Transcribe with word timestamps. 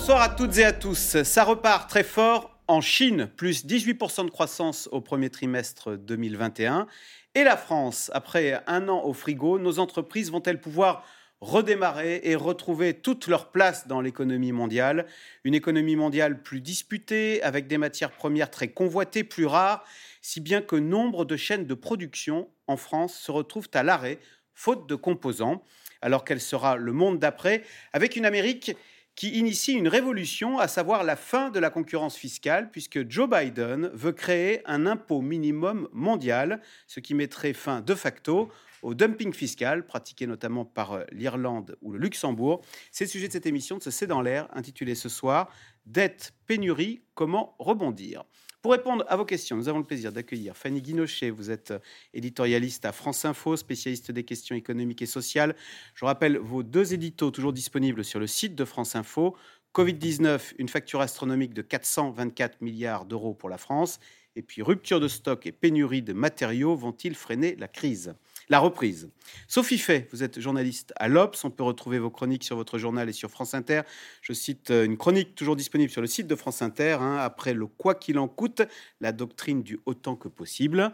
Bonsoir 0.00 0.22
à 0.22 0.28
toutes 0.28 0.56
et 0.58 0.64
à 0.64 0.72
tous. 0.72 1.22
Ça 1.24 1.42
repart 1.42 1.90
très 1.90 2.04
fort 2.04 2.56
en 2.68 2.80
Chine, 2.80 3.28
plus 3.36 3.66
18% 3.66 4.26
de 4.26 4.30
croissance 4.30 4.88
au 4.92 5.00
premier 5.00 5.28
trimestre 5.28 5.98
2021. 5.98 6.86
Et 7.34 7.42
la 7.42 7.56
France, 7.56 8.08
après 8.14 8.62
un 8.68 8.88
an 8.88 9.02
au 9.04 9.12
frigo, 9.12 9.58
nos 9.58 9.80
entreprises 9.80 10.30
vont-elles 10.30 10.60
pouvoir 10.60 11.04
redémarrer 11.40 12.20
et 12.22 12.36
retrouver 12.36 12.94
toute 12.94 13.26
leur 13.26 13.50
place 13.50 13.88
dans 13.88 14.00
l'économie 14.00 14.52
mondiale? 14.52 15.04
Une 15.42 15.54
économie 15.54 15.96
mondiale 15.96 16.42
plus 16.42 16.60
disputée, 16.60 17.42
avec 17.42 17.66
des 17.66 17.76
matières 17.76 18.12
premières 18.12 18.52
très 18.52 18.68
convoitées, 18.68 19.24
plus 19.24 19.46
rares, 19.46 19.84
si 20.22 20.40
bien 20.40 20.62
que 20.62 20.76
nombre 20.76 21.24
de 21.24 21.36
chaînes 21.36 21.66
de 21.66 21.74
production 21.74 22.48
en 22.68 22.76
France 22.76 23.14
se 23.14 23.32
retrouvent 23.32 23.68
à 23.74 23.82
l'arrêt, 23.82 24.20
faute 24.54 24.88
de 24.88 24.94
composants, 24.94 25.64
alors 26.00 26.24
qu'elle 26.24 26.40
sera 26.40 26.76
le 26.76 26.92
monde 26.92 27.18
d'après, 27.18 27.64
avec 27.92 28.14
une 28.14 28.24
Amérique 28.24 28.76
qui 29.18 29.30
initie 29.30 29.72
une 29.72 29.88
révolution, 29.88 30.60
à 30.60 30.68
savoir 30.68 31.02
la 31.02 31.16
fin 31.16 31.50
de 31.50 31.58
la 31.58 31.70
concurrence 31.70 32.14
fiscale, 32.14 32.70
puisque 32.70 33.10
Joe 33.10 33.28
Biden 33.28 33.90
veut 33.92 34.12
créer 34.12 34.62
un 34.64 34.86
impôt 34.86 35.22
minimum 35.22 35.88
mondial, 35.92 36.60
ce 36.86 37.00
qui 37.00 37.14
mettrait 37.14 37.52
fin 37.52 37.80
de 37.80 37.96
facto 37.96 38.48
au 38.82 38.94
dumping 38.94 39.32
fiscal 39.32 39.84
pratiqué 39.84 40.28
notamment 40.28 40.64
par 40.64 40.92
euh, 40.92 41.04
l'Irlande 41.10 41.76
ou 41.82 41.90
le 41.90 41.98
Luxembourg. 41.98 42.60
C'est 42.92 43.06
le 43.06 43.10
sujet 43.10 43.26
de 43.26 43.32
cette 43.32 43.46
émission 43.46 43.76
de 43.76 43.82
ce 43.82 43.90
C'est 43.90 44.06
dans 44.06 44.22
l'air, 44.22 44.46
intitulée 44.52 44.94
ce 44.94 45.08
soir 45.08 45.50
Dette, 45.84 46.32
pénurie, 46.46 47.02
comment 47.14 47.56
rebondir? 47.58 48.22
Pour 48.68 48.74
répondre 48.74 49.02
à 49.08 49.16
vos 49.16 49.24
questions, 49.24 49.56
nous 49.56 49.70
avons 49.70 49.78
le 49.78 49.86
plaisir 49.86 50.12
d'accueillir 50.12 50.54
Fanny 50.54 50.82
Guinochet. 50.82 51.30
Vous 51.30 51.50
êtes 51.50 51.70
euh, 51.70 51.78
éditorialiste 52.12 52.84
à 52.84 52.92
France 52.92 53.24
Info, 53.24 53.56
spécialiste 53.56 54.12
des 54.12 54.24
questions 54.24 54.54
économiques 54.54 55.00
et 55.00 55.06
sociales. 55.06 55.56
Je 55.94 56.04
rappelle 56.04 56.36
vos 56.36 56.62
deux 56.62 56.92
éditos 56.92 57.30
toujours 57.30 57.54
disponibles 57.54 58.04
sur 58.04 58.20
le 58.20 58.26
site 58.26 58.54
de 58.54 58.66
France 58.66 58.94
Info. 58.94 59.34
Covid-19, 59.74 60.52
une 60.58 60.68
facture 60.68 61.00
astronomique 61.00 61.54
de 61.54 61.62
424 61.62 62.60
milliards 62.60 63.06
d'euros 63.06 63.32
pour 63.32 63.48
la 63.48 63.56
France. 63.56 64.00
Et 64.36 64.42
puis 64.42 64.60
rupture 64.60 65.00
de 65.00 65.08
stock 65.08 65.46
et 65.46 65.52
pénurie 65.52 66.02
de 66.02 66.12
matériaux 66.12 66.76
vont-ils 66.76 67.14
freiner 67.14 67.56
la 67.56 67.68
crise? 67.68 68.16
La 68.48 68.58
reprise. 68.58 69.10
Sophie 69.46 69.78
Fay, 69.78 70.08
vous 70.10 70.22
êtes 70.22 70.40
journaliste 70.40 70.92
à 70.96 71.08
l'Obs. 71.08 71.44
On 71.44 71.50
peut 71.50 71.62
retrouver 71.62 71.98
vos 71.98 72.10
chroniques 72.10 72.44
sur 72.44 72.56
votre 72.56 72.78
journal 72.78 73.08
et 73.08 73.12
sur 73.12 73.30
France 73.30 73.54
Inter. 73.54 73.82
Je 74.22 74.32
cite 74.32 74.70
euh, 74.70 74.84
une 74.84 74.96
chronique 74.96 75.34
toujours 75.34 75.56
disponible 75.56 75.90
sur 75.90 76.00
le 76.00 76.06
site 76.06 76.26
de 76.26 76.34
France 76.34 76.62
Inter. 76.62 76.98
Hein, 77.00 77.18
après 77.18 77.52
le 77.52 77.66
quoi 77.66 77.94
qu'il 77.94 78.18
en 78.18 78.28
coûte, 78.28 78.62
la 79.00 79.12
doctrine 79.12 79.62
du 79.62 79.80
autant 79.84 80.16
que 80.16 80.28
possible. 80.28 80.92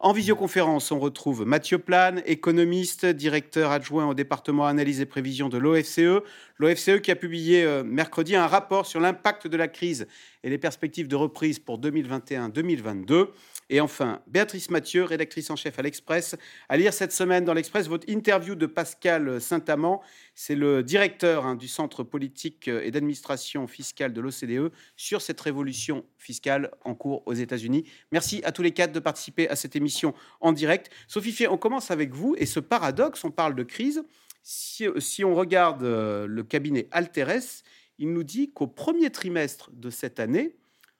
En 0.00 0.12
visioconférence, 0.12 0.92
on 0.92 0.98
retrouve 0.98 1.46
Mathieu 1.46 1.78
Plane, 1.78 2.22
économiste, 2.26 3.06
directeur 3.06 3.70
adjoint 3.70 4.06
au 4.06 4.14
département 4.14 4.66
analyse 4.66 5.00
et 5.00 5.06
prévision 5.06 5.48
de 5.48 5.58
l'OFCE. 5.58 6.22
L'OFCE 6.58 7.00
qui 7.02 7.10
a 7.10 7.16
publié 7.16 7.64
euh, 7.64 7.84
mercredi 7.84 8.34
un 8.36 8.46
rapport 8.46 8.86
sur 8.86 9.00
l'impact 9.00 9.46
de 9.46 9.56
la 9.56 9.68
crise 9.68 10.06
et 10.42 10.50
les 10.50 10.58
perspectives 10.58 11.08
de 11.08 11.16
reprise 11.16 11.58
pour 11.58 11.80
2021-2022. 11.80 13.28
Et 13.74 13.80
enfin, 13.80 14.22
Béatrice 14.28 14.70
Mathieu, 14.70 15.02
rédactrice 15.02 15.50
en 15.50 15.56
chef 15.56 15.80
à 15.80 15.82
l'Express, 15.82 16.36
à 16.68 16.76
lire 16.76 16.94
cette 16.94 17.10
semaine 17.10 17.44
dans 17.44 17.54
l'Express 17.54 17.88
votre 17.88 18.08
interview 18.08 18.54
de 18.54 18.66
Pascal 18.66 19.40
Saint-Amand. 19.40 20.00
C'est 20.36 20.54
le 20.54 20.84
directeur 20.84 21.44
hein, 21.44 21.56
du 21.56 21.66
Centre 21.66 22.04
politique 22.04 22.68
et 22.68 22.92
d'administration 22.92 23.66
fiscale 23.66 24.12
de 24.12 24.20
l'OCDE 24.20 24.70
sur 24.96 25.20
cette 25.20 25.40
révolution 25.40 26.04
fiscale 26.18 26.70
en 26.84 26.94
cours 26.94 27.26
aux 27.26 27.32
États-Unis. 27.32 27.82
Merci 28.12 28.42
à 28.44 28.52
tous 28.52 28.62
les 28.62 28.70
quatre 28.70 28.92
de 28.92 29.00
participer 29.00 29.48
à 29.48 29.56
cette 29.56 29.74
émission 29.74 30.14
en 30.40 30.52
direct. 30.52 30.88
Sophie 31.08 31.32
Fier, 31.32 31.52
on 31.52 31.58
commence 31.58 31.90
avec 31.90 32.14
vous 32.14 32.36
et 32.38 32.46
ce 32.46 32.60
paradoxe, 32.60 33.24
on 33.24 33.32
parle 33.32 33.56
de 33.56 33.64
crise. 33.64 34.04
Si, 34.44 35.24
on 35.24 35.34
regarde 35.34 35.82
euh, 35.82 36.28
le 36.28 36.44
cabinet 36.44 36.86
Alteres, 36.92 37.64
il 37.98 38.12
nous 38.12 38.22
dit 38.22 38.52
qu'au 38.52 38.68
premier 38.68 39.10
trimestre 39.10 39.72
de 39.72 39.90
cette 39.90 40.20
année, 40.20 40.54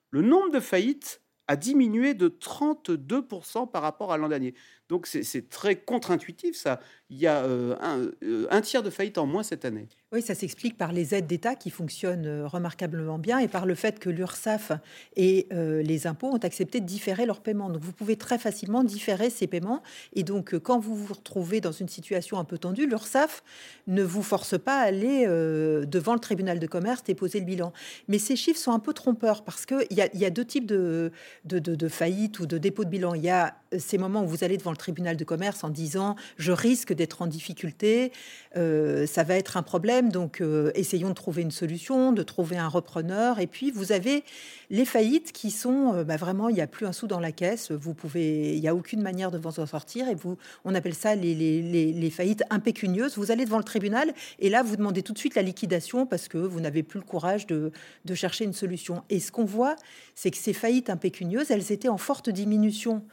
le 0.09 0.21
nombre 0.21 0.51
de 0.51 0.59
faillites 0.59 1.21
a 1.47 1.55
diminué 1.55 2.13
de 2.13 2.27
32% 2.29 3.69
par 3.69 3.81
rapport 3.81 4.11
à 4.11 4.17
l'an 4.17 4.29
dernier. 4.29 4.53
Donc 4.89 5.07
c'est 5.07 5.49
très 5.49 5.75
contre-intuitif 5.75 6.55
ça. 6.55 6.79
Il 7.09 7.17
y 7.17 7.27
a 7.27 7.43
euh, 7.43 7.75
euh, 8.23 8.47
un, 8.49 8.61
tiers 8.61 8.81
de 8.81 8.89
faillite 8.89 9.19
en 9.19 9.27
moins 9.27 9.43
cette 9.43 9.63
année. 9.63 9.87
Oui, 10.11 10.23
ça 10.23 10.33
s'explique 10.33 10.75
par 10.75 10.91
les 10.91 11.13
aides 11.13 11.27
d'État 11.27 11.55
qui 11.55 11.69
fonctionnent 11.69 12.25
euh, 12.25 12.47
remarquablement 12.47 13.19
bien 13.19 13.37
et 13.37 13.47
par 13.47 13.67
le 13.67 13.75
fait 13.75 13.99
que 13.99 14.09
l'URSSAF 14.09 14.71
et 15.15 15.47
les 15.51 16.07
impôts 16.07 16.29
ont 16.29 16.37
accepté 16.37 16.79
de 16.79 16.85
différer 16.85 17.25
leurs 17.25 17.41
paiements. 17.41 17.69
Donc 17.69 17.81
vous 17.81 17.91
pouvez 17.91 18.15
très 18.15 18.37
facilement 18.37 18.83
différer 18.83 19.29
ces 19.29 19.47
paiements. 19.47 19.81
Et 20.13 20.23
donc 20.23 20.57
quand 20.59 20.79
vous 20.79 20.95
vous 20.95 21.13
retrouvez 21.13 21.61
dans 21.61 21.71
une 21.71 21.89
situation 21.89 22.39
un 22.39 22.43
peu 22.43 22.57
tendue, 22.57 22.87
l'URSSAF 22.87 23.43
ne 23.87 24.03
vous 24.03 24.23
force 24.23 24.57
pas 24.57 24.79
à 24.79 24.85
aller 24.85 25.25
devant 25.25 26.13
le 26.13 26.19
tribunal 26.19 26.59
de 26.59 26.67
commerce 26.67 27.03
déposer 27.03 27.39
le 27.39 27.45
bilan. 27.45 27.73
Mais 28.07 28.19
ces 28.19 28.35
chiffres 28.35 28.59
sont 28.59 28.71
un 28.71 28.79
peu 28.79 28.93
trompeurs 28.93 29.43
parce 29.43 29.65
qu'il 29.65 29.87
y, 29.91 30.17
y, 30.17 30.25
a 30.25 30.29
deux 30.29 30.45
types 30.45 30.65
de, 30.65 31.11
de, 31.45 31.59
de, 31.59 31.87
faillites 31.87 32.39
ou 32.39 32.45
de 32.45 32.57
dépôt 32.57 32.83
de 32.83 32.89
bilan. 32.89 33.13
Il 33.13 33.23
y 33.23 33.29
a 33.29 33.55
ces 33.77 33.97
moments 33.97 34.23
où 34.23 34.27
vous 34.27 34.43
allez 34.43 34.57
devant 34.57 34.71
tribunal 34.75 35.17
de 35.17 35.23
commerce 35.23 35.63
en 35.63 35.69
disant 35.69 36.15
je 36.37 36.51
risque 36.51 36.93
d'être 36.93 37.21
en 37.21 37.27
difficulté, 37.27 38.11
euh, 38.57 39.05
ça 39.05 39.23
va 39.23 39.35
être 39.35 39.57
un 39.57 39.63
problème, 39.63 40.11
donc 40.11 40.41
euh, 40.41 40.71
essayons 40.75 41.09
de 41.09 41.13
trouver 41.13 41.41
une 41.41 41.51
solution, 41.51 42.11
de 42.11 42.23
trouver 42.23 42.57
un 42.57 42.67
repreneur. 42.67 43.39
Et 43.39 43.47
puis 43.47 43.71
vous 43.71 43.91
avez 43.91 44.23
les 44.69 44.85
faillites 44.85 45.31
qui 45.31 45.51
sont 45.51 45.93
euh, 45.93 46.03
bah, 46.03 46.17
vraiment, 46.17 46.49
il 46.49 46.55
n'y 46.55 46.61
a 46.61 46.67
plus 46.67 46.85
un 46.85 46.93
sou 46.93 47.07
dans 47.07 47.19
la 47.19 47.31
caisse, 47.31 47.71
vous 47.71 47.93
pouvez, 47.93 48.55
il 48.55 48.61
n'y 48.61 48.67
a 48.67 48.75
aucune 48.75 49.01
manière 49.01 49.31
de 49.31 49.37
vous 49.37 49.59
en 49.59 49.65
sortir. 49.65 50.07
Et 50.07 50.15
vous, 50.15 50.37
on 50.63 50.75
appelle 50.75 50.95
ça 50.95 51.15
les, 51.15 51.33
les, 51.35 52.09
faillites 52.09 52.43
impécunieuses. 52.49 53.17
Vous 53.17 53.31
allez 53.31 53.45
devant 53.45 53.57
le 53.57 53.63
tribunal 53.63 54.13
et 54.39 54.49
là 54.49 54.63
vous 54.63 54.75
demandez 54.75 55.01
tout 55.01 55.13
de 55.13 55.17
suite 55.17 55.35
la 55.35 55.41
liquidation 55.41 56.05
parce 56.05 56.27
que 56.27 56.37
vous 56.37 56.61
n'avez 56.61 56.83
plus 56.83 56.99
le 56.99 57.05
courage 57.05 57.47
de, 57.47 57.71
de 58.05 58.15
chercher 58.15 58.45
une 58.45 58.53
solution. 58.53 59.03
Et 59.09 59.19
ce 59.19 59.31
qu'on 59.31 59.45
voit, 59.45 59.75
c'est 60.13 60.31
que 60.31 60.37
ces 60.37 60.53
faillites 60.53 60.89
impécunieuses, 60.89 61.51
elles 61.51 61.71
étaient 61.71 61.89
en 61.89 61.97
forte 61.97 62.29
diminution 62.29 63.03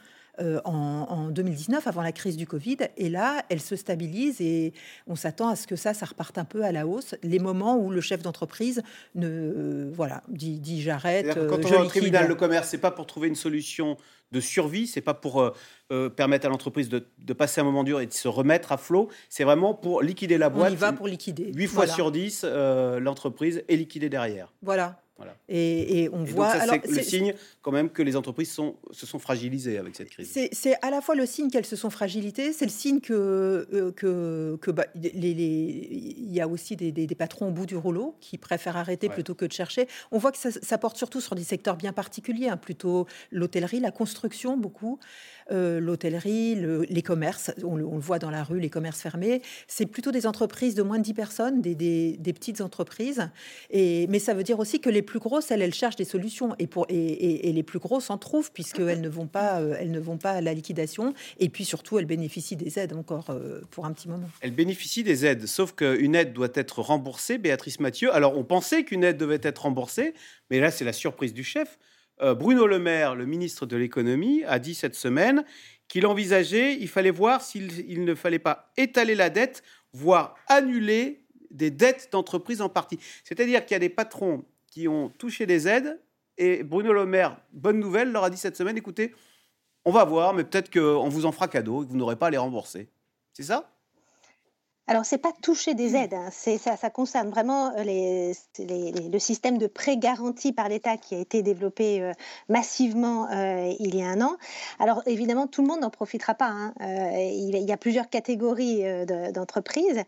euh, 0.41 0.59
en, 0.65 1.29
2019, 1.29 1.85
avant 1.85 2.01
la 2.01 2.11
crise 2.11 2.37
du 2.37 2.47
Covid. 2.47 2.77
Et 2.97 3.09
là, 3.09 3.45
elle 3.49 3.61
se 3.61 3.75
stabilise 3.75 4.41
et 4.41 4.73
on 5.05 5.15
s'attend 5.15 5.49
à 5.49 5.55
ce 5.55 5.67
que 5.67 5.75
ça, 5.75 5.93
ça 5.93 6.07
reparte 6.07 6.39
un 6.39 6.45
peu 6.45 6.63
à 6.63 6.71
la 6.71 6.87
hausse. 6.87 7.13
Les 7.21 7.37
moments 7.37 7.77
où 7.77 7.91
le 7.91 8.01
chef 8.01 8.23
d'entreprise 8.23 8.81
ne, 9.13 9.91
voilà, 9.93 10.23
dit, 10.29 10.81
j'arrête. 10.81 11.35
Quand 11.47 11.63
on 11.63 11.69
va 11.69 11.81
au 11.81 11.85
tribunal 11.85 12.27
de 12.27 12.33
commerce, 12.33 12.69
c'est 12.69 12.79
pas 12.79 12.89
pour 12.89 13.05
trouver 13.05 13.27
une 13.27 13.35
solution 13.35 13.95
de 14.31 14.39
survie, 14.39 14.87
c'est 14.87 15.01
pas 15.01 15.13
pour 15.13 15.39
euh, 15.39 15.53
euh, 15.91 16.09
permettre 16.09 16.47
à 16.47 16.49
l'entreprise 16.49 16.89
de, 16.89 17.33
passer 17.33 17.61
un 17.61 17.65
moment 17.65 17.83
dur 17.83 17.99
et 17.99 18.07
de 18.07 18.13
se 18.13 18.27
remettre 18.27 18.71
à 18.71 18.77
flot, 18.77 19.09
c'est 19.29 19.43
vraiment 19.43 19.75
pour 19.75 20.01
liquider 20.01 20.39
la 20.39 20.49
boîte. 20.49 20.71
On 20.71 20.73
y 20.73 20.77
va 20.77 20.93
pour 20.93 21.07
liquider. 21.07 21.51
8 21.53 21.67
fois 21.67 21.85
sur 21.85 22.11
10, 22.11 22.43
l'entreprise 22.99 23.63
est 23.67 23.75
liquidée 23.75 24.09
derrière. 24.09 24.51
Voilà. 24.63 25.02
Et, 25.47 26.09
on 26.11 26.23
voit. 26.23 26.47
alors, 26.47 26.77
c'est 26.83 26.95
le 26.95 27.03
signe 27.03 27.33
quand 27.61 27.71
même 27.71 27.89
que 27.89 28.01
les 28.01 28.15
entreprises 28.15 28.51
sont, 28.51 28.75
se 28.91 29.05
sont 29.05 29.19
fragilisées 29.19 29.77
avec 29.77 29.95
cette 29.95 30.09
crise. 30.09 30.37
C'est 30.51 30.75
à 30.81 30.89
la 30.89 31.01
fois 31.01 31.15
le 31.15 31.25
signe 31.25 31.49
qu'elles 31.49 31.65
se 31.65 31.75
sont 31.75 31.89
fragilisées, 31.89 32.53
c'est 32.53 32.65
le 32.65 32.71
signe 32.71 32.99
que, 32.99 33.67
euh, 33.73 33.91
que, 33.91 34.57
que 34.61 34.71
bah, 34.71 34.85
il 34.95 36.33
y 36.33 36.41
a 36.41 36.47
aussi 36.47 36.75
des, 36.75 36.91
des, 36.91 37.15
patrons 37.15 37.49
au 37.49 37.51
bout 37.51 37.65
du 37.65 37.75
rouleau 37.75 38.15
qui 38.19 38.37
préfèrent 38.37 38.77
arrêter 38.77 39.09
plutôt 39.09 39.35
que 39.35 39.45
de 39.45 39.51
chercher. 39.51 39.87
On 40.11 40.17
voit 40.17 40.31
que 40.31 40.37
ça, 40.37 40.77
porte 40.77 40.97
surtout 40.97 41.21
sur 41.21 41.35
des 41.35 41.43
secteurs 41.43 41.77
bien 41.77 41.93
particuliers, 41.93 42.49
hein, 42.49 42.57
plutôt 42.57 43.05
l'hôtellerie, 43.31 43.79
la 43.79 43.91
construction, 43.91 44.57
beaucoup, 44.57 44.99
euh, 45.51 45.79
l'hôtellerie, 45.79 46.55
les 46.89 47.01
commerces. 47.01 47.51
On 47.63 47.75
le, 47.75 47.83
voit 47.83 48.19
dans 48.19 48.29
la 48.29 48.43
rue, 48.43 48.59
les 48.59 48.69
commerces 48.69 49.01
fermés. 49.01 49.41
C'est 49.67 49.85
plutôt 49.85 50.11
des 50.11 50.27
entreprises 50.27 50.75
de 50.75 50.83
moins 50.83 50.97
de 50.97 51.03
10 51.03 51.13
personnes, 51.13 51.61
des, 51.61 51.75
des, 51.75 52.17
des 52.17 52.33
petites 52.33 52.61
entreprises. 52.61 53.29
Et, 53.69 54.07
mais 54.07 54.19
ça 54.19 54.33
veut 54.33 54.43
dire 54.43 54.59
aussi 54.59 54.79
que 54.79 54.89
les 54.89 55.01
plus 55.01 55.19
grosses, 55.19 55.51
elles, 55.51 55.61
elles 55.61 55.73
cherchent 55.73 55.95
des 55.95 56.05
solutions. 56.05 56.55
Et, 56.59 56.67
pour, 56.67 56.85
et, 56.89 57.51
les 57.51 57.63
plus 57.63 57.79
grosses 57.79 58.09
en 58.09 58.17
trouvent, 58.17 58.51
puisqu'elles 58.51 59.01
ne, 59.01 59.09
vont 59.09 59.27
pas, 59.27 59.59
euh, 59.59 59.75
elles 59.79 59.91
ne 59.91 59.99
vont 59.99 60.17
pas 60.17 60.31
à 60.31 60.41
la 60.41 60.53
liquidation. 60.53 61.13
Et 61.39 61.49
puis 61.49 61.65
surtout, 61.65 61.99
elles 61.99 62.05
bénéficient 62.05 62.55
des 62.55 62.79
aides 62.79 62.93
encore 62.93 63.29
euh, 63.29 63.61
pour 63.71 63.85
un 63.85 63.91
petit 63.91 64.07
moment. 64.07 64.29
Elles 64.41 64.55
bénéficient 64.55 65.03
des 65.03 65.25
aides, 65.25 65.45
sauf 65.45 65.73
qu'une 65.73 66.15
aide 66.15 66.33
doit 66.33 66.49
être 66.53 66.81
remboursée, 66.81 67.37
Béatrice 67.37 67.79
Mathieu. 67.79 68.13
Alors, 68.13 68.37
on 68.37 68.43
pensait 68.43 68.83
qu'une 68.83 69.03
aide 69.03 69.17
devait 69.17 69.39
être 69.41 69.63
remboursée, 69.63 70.13
mais 70.49 70.59
là, 70.59 70.71
c'est 70.71 70.85
la 70.85 70.93
surprise 70.93 71.33
du 71.33 71.43
chef. 71.43 71.77
Euh, 72.21 72.35
Bruno 72.35 72.67
Le 72.67 72.79
Maire, 72.79 73.15
le 73.15 73.25
ministre 73.25 73.65
de 73.65 73.75
l'économie, 73.75 74.43
a 74.45 74.59
dit 74.59 74.75
cette 74.75 74.95
semaine 74.95 75.43
qu'il 75.87 76.05
envisageait, 76.05 76.77
il 76.79 76.87
fallait 76.87 77.11
voir 77.11 77.41
s'il 77.41 78.03
ne 78.03 78.15
fallait 78.15 78.39
pas 78.39 78.71
étaler 78.77 79.15
la 79.15 79.29
dette, 79.29 79.63
voire 79.91 80.35
annuler 80.47 81.25
des 81.51 81.71
dettes 81.71 82.09
d'entreprise 82.11 82.61
en 82.61 82.69
partie. 82.69 82.99
C'est-à-dire 83.23 83.65
qu'il 83.65 83.75
y 83.75 83.75
a 83.75 83.79
des 83.79 83.89
patrons 83.89 84.45
qui 84.67 84.87
ont 84.87 85.09
touché 85.09 85.45
des 85.45 85.67
aides. 85.67 85.99
Et 86.37 86.63
Bruno 86.63 86.93
Le 86.93 87.05
Maire, 87.05 87.37
bonne 87.51 87.79
nouvelle, 87.79 88.11
leur 88.11 88.23
a 88.23 88.29
dit 88.29 88.37
cette 88.37 88.57
semaine, 88.57 88.77
écoutez, 88.77 89.13
on 89.85 89.91
va 89.91 90.03
voir, 90.03 90.33
mais 90.33 90.43
peut-être 90.43 90.71
qu'on 90.71 91.09
vous 91.09 91.25
en 91.25 91.31
fera 91.31 91.47
cadeau 91.47 91.83
et 91.83 91.85
que 91.85 91.91
vous 91.91 91.97
n'aurez 91.97 92.15
pas 92.15 92.27
à 92.27 92.31
les 92.31 92.37
rembourser. 92.37 92.89
C'est 93.33 93.43
ça? 93.43 93.72
Alors, 94.85 95.05
c'est 95.05 95.17
pas 95.17 95.31
toucher 95.41 95.75
des 95.75 95.95
aides, 95.95 96.13
hein. 96.13 96.29
ça, 96.29 96.75
ça 96.75 96.89
concerne 96.89 97.29
vraiment 97.29 97.71
euh, 97.77 97.83
les, 97.83 98.33
le 98.59 99.19
système 99.19 99.57
de 99.57 99.67
prêt 99.67 99.95
garanti 99.95 100.51
par 100.51 100.67
l'État 100.67 100.97
qui 100.97 101.15
a 101.15 101.19
été 101.19 101.41
développé 101.41 102.01
euh, 102.01 102.11
massivement 102.49 103.29
euh, 103.31 103.73
il 103.79 103.95
y 103.95 104.03
a 104.03 104.07
un 104.07 104.19
an. 104.19 104.35
Alors, 104.79 105.01
évidemment, 105.05 105.47
tout 105.47 105.61
le 105.61 105.69
monde 105.69 105.79
n'en 105.79 105.89
profitera 105.89 106.33
pas. 106.33 106.49
Hein. 106.49 106.73
il, 106.81 107.55
y 107.57 107.71
a 107.71 107.77
plusieurs 107.77 108.09
catégories 108.09 108.83
d'entreprises. 109.33 110.03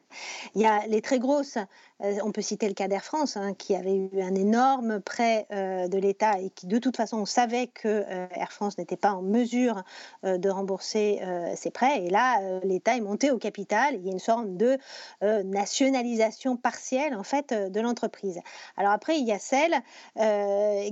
il 0.55 0.61
y 0.61 0.65
a 0.65 0.85
les 0.87 1.01
très 1.01 1.19
grosses 1.19 1.57
on 1.99 2.31
peut 2.31 2.41
citer 2.41 2.67
le 2.67 2.73
cas 2.73 2.87
d'Air 2.87 3.03
France, 3.03 3.37
hein, 3.37 3.53
qui 3.53 3.75
avait 3.75 3.95
eu 3.95 4.21
un 4.21 4.35
énorme 4.35 4.99
prêt 4.99 5.47
de 5.51 5.97
l'État 5.97 6.39
et 6.39 6.49
qui, 6.49 6.67
de 6.67 6.77
toute 6.77 6.97
façon, 6.97 7.17
on 7.17 7.25
savait 7.25 7.67
que 7.67 8.05
Air 8.31 8.51
France 8.51 8.77
n'était 8.77 8.97
pas 8.97 9.13
en 9.13 9.21
mesure 9.21 9.83
de 10.23 10.49
rembourser 10.49 11.21
ses 11.55 11.71
prêts. 11.71 12.03
Et 12.03 12.09
là, 12.09 12.59
l'État 12.63 12.97
est 12.97 13.01
monté 13.01 13.31
au 13.31 13.37
capital. 13.37 13.95
Il 13.95 14.05
y 14.05 14.09
a 14.09 14.11
une 14.11 14.19
sorte 14.19 14.55
de 14.57 14.77
nationalisation 15.21 16.57
partielle, 16.57 17.15
en 17.15 17.23
fait, 17.23 17.53
de 17.53 17.79
l'entreprise. 17.79 18.39
Alors 18.77 18.91
après, 18.91 19.17
il 19.17 19.25
y 19.25 19.31
a 19.31 19.39
celles 19.39 19.81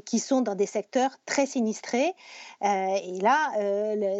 qui 0.06 0.20
sont 0.20 0.42
dans 0.42 0.56
des 0.56 0.66
secteurs 0.66 1.18
très 1.26 1.46
sinistrés. 1.46 2.14
et 2.62 3.20
là, 3.22 3.52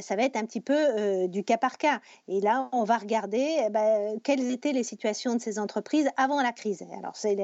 ça 0.02 0.16
va 0.16 0.24
être 0.24 0.36
un 0.36 0.46
petit 0.46 0.62
peu 0.62 1.28
du 1.28 1.44
cas 1.44 1.58
par 1.58 1.78
cas. 1.78 2.00
Et 2.28 2.42
là, 2.42 2.70
on 2.72 2.84
va 2.84 2.98
regarder 2.98 3.64
eh 3.66 3.70
ben, 3.70 4.20
quelles 4.24 4.52
étaient 4.52 4.74
les 4.74 4.84
situations 4.84 5.36
de 5.36 5.42
ces 5.42 5.60
entreprises 5.60 6.10
avant 6.18 6.42
la 6.42 6.52
crise. 6.52 6.73
Alors, 6.82 7.16
c'est 7.16 7.38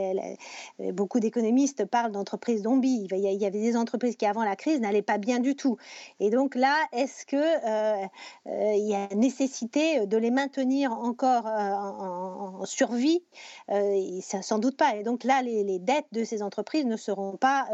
beaucoup 0.94 1.20
d'économistes 1.20 1.86
parlent 1.86 2.12
d'entreprises 2.12 2.64
zombies. 2.64 3.08
Il 3.12 3.18
y 3.18 3.46
avait 3.46 3.60
des 3.60 3.76
entreprises 3.76 4.16
qui, 4.16 4.26
avant 4.26 4.44
la 4.44 4.56
crise, 4.56 4.80
n'allaient 4.80 5.02
pas 5.02 5.18
bien 5.18 5.40
du 5.40 5.56
tout. 5.56 5.78
Et 6.20 6.30
donc 6.30 6.56
là, 6.56 6.76
est-ce 6.92 7.26
que 7.26 7.36
euh, 7.36 8.08
euh, 8.48 8.74
y 8.76 8.96
a 8.96 9.08
nécessité 9.16 10.06
de 10.06 10.18
les 10.18 10.32
maintenir 10.32 10.92
encore 10.94 11.48
euh, 11.48 11.74
en, 11.74 12.66
survie? 12.66 13.24
Sans 14.42 14.60
doute 14.60 14.78
pas. 14.78 14.96
Et 14.96 15.04
donc 15.04 15.24
là, 15.24 15.42
les, 15.42 15.80
dettes 15.80 16.08
de 16.12 16.24
ces 16.24 16.42
entreprises 16.42 16.86
ne 16.86 16.98
seront 16.98 17.38
pas 17.38 17.68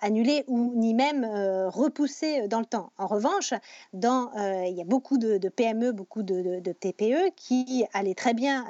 annulées 0.00 0.44
ou 0.48 0.72
ni 0.74 0.94
même 0.94 1.24
repoussées 1.68 2.48
dans 2.48 2.60
le 2.60 2.66
temps. 2.66 2.90
En 2.98 3.06
revanche, 3.06 3.54
dans, 3.92 4.30
il 4.64 4.74
y 4.74 4.80
a 4.80 4.84
beaucoup 4.84 5.18
de, 5.18 5.48
PME, 5.48 5.92
beaucoup 5.92 6.22
de, 6.22 6.60
de 6.60 6.72
TPE 6.72 7.32
qui 7.36 7.84
allaient 7.92 8.14
très 8.14 8.34
bien 8.34 8.64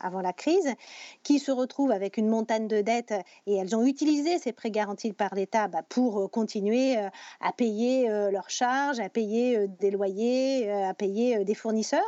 avant 0.00 0.20
la 0.20 0.32
crise, 0.32 0.74
qui 1.22 1.37
se 1.40 1.50
retrouvent 1.50 1.90
avec 1.90 2.16
une 2.16 2.28
montagne 2.28 2.68
de 2.68 2.80
dettes 2.80 3.14
et 3.46 3.56
elles 3.56 3.76
ont 3.76 3.84
utilisé 3.84 4.38
ces 4.38 4.52
prêts 4.52 4.70
garantis 4.70 5.12
par 5.12 5.34
l'État 5.34 5.68
bah, 5.68 5.82
pour 5.88 6.30
continuer 6.30 6.96
à 6.96 7.52
payer 7.56 8.08
leurs 8.30 8.50
charges, 8.50 9.00
à 9.00 9.08
payer 9.08 9.68
des 9.80 9.90
loyers, 9.90 10.70
à 10.70 10.94
payer 10.94 11.44
des 11.44 11.54
fournisseurs. 11.54 12.02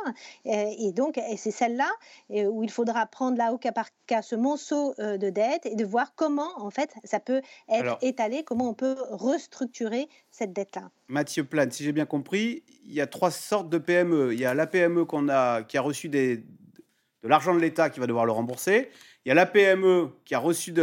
Et 0.45 0.91
donc, 0.91 1.19
c'est 1.37 1.51
celle-là 1.51 1.89
où 2.29 2.63
il 2.63 2.71
faudra 2.71 3.05
prendre 3.05 3.37
là 3.37 3.53
au 3.53 3.57
cas 3.57 3.71
par 3.71 3.89
cas 4.07 4.21
ce 4.21 4.35
monceau 4.35 4.93
de 4.97 5.29
dettes 5.29 5.65
et 5.65 5.75
de 5.75 5.85
voir 5.85 6.13
comment, 6.15 6.51
en 6.57 6.71
fait, 6.71 6.93
ça 7.03 7.19
peut 7.19 7.41
être 7.69 7.97
étalé, 8.01 8.43
comment 8.43 8.69
on 8.69 8.73
peut 8.73 8.95
restructurer 9.09 10.07
cette 10.31 10.53
dette-là. 10.53 10.89
Mathieu 11.07 11.43
Plane, 11.43 11.71
si 11.71 11.83
j'ai 11.83 11.91
bien 11.91 12.05
compris, 12.05 12.63
il 12.85 12.93
y 12.93 13.01
a 13.01 13.07
trois 13.07 13.31
sortes 13.31 13.69
de 13.69 13.77
PME. 13.77 14.33
Il 14.33 14.39
y 14.39 14.45
a 14.45 14.53
la 14.53 14.67
PME 14.67 15.05
qu'on 15.05 15.29
a, 15.29 15.63
qui 15.63 15.77
a 15.77 15.81
reçu 15.81 16.09
des, 16.09 16.37
de 16.37 17.27
l'argent 17.27 17.53
de 17.53 17.59
l'État 17.59 17.89
qui 17.89 17.99
va 17.99 18.07
devoir 18.07 18.25
le 18.25 18.31
rembourser. 18.31 18.89
Il 19.25 19.29
y 19.29 19.31
a 19.31 19.35
la 19.35 19.45
PME 19.45 20.09
qui 20.25 20.33
a 20.33 20.39
reçu 20.39 20.71
de 20.71 20.81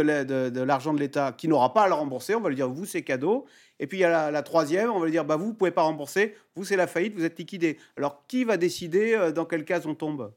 l'argent 0.61 0.93
de 0.93 0.99
l'État 0.99 1.33
qui 1.37 1.49
n'aura 1.49 1.73
pas 1.73 1.83
à 1.83 1.87
le 1.89 1.93
rembourser. 1.93 2.35
On 2.35 2.41
va 2.41 2.49
lui 2.49 2.55
dire, 2.55 2.69
vous, 2.69 2.85
c'est 2.85 3.03
cadeau. 3.03 3.45
Et 3.79 3.87
puis 3.87 3.97
il 3.97 4.01
y 4.01 4.05
a 4.05 4.31
la, 4.31 4.43
troisième, 4.43 4.89
on 4.91 4.99
va 4.99 5.05
lui 5.05 5.11
dire, 5.11 5.25
bah, 5.25 5.35
vous 5.35 5.47
ne 5.47 5.53
pouvez 5.53 5.71
pas 5.71 5.81
rembourser. 5.81 6.35
Vous, 6.55 6.63
c'est 6.63 6.77
la 6.77 6.87
faillite, 6.87 7.15
vous 7.15 7.25
êtes 7.25 7.37
liquidé. 7.37 7.77
Alors, 7.97 8.25
qui 8.27 8.45
va 8.45 8.57
décider 8.57 9.13
euh, 9.13 9.31
dans 9.31 9.45
quelle 9.45 9.65
case 9.65 9.85
on 9.85 9.95
tombe? 9.95 10.33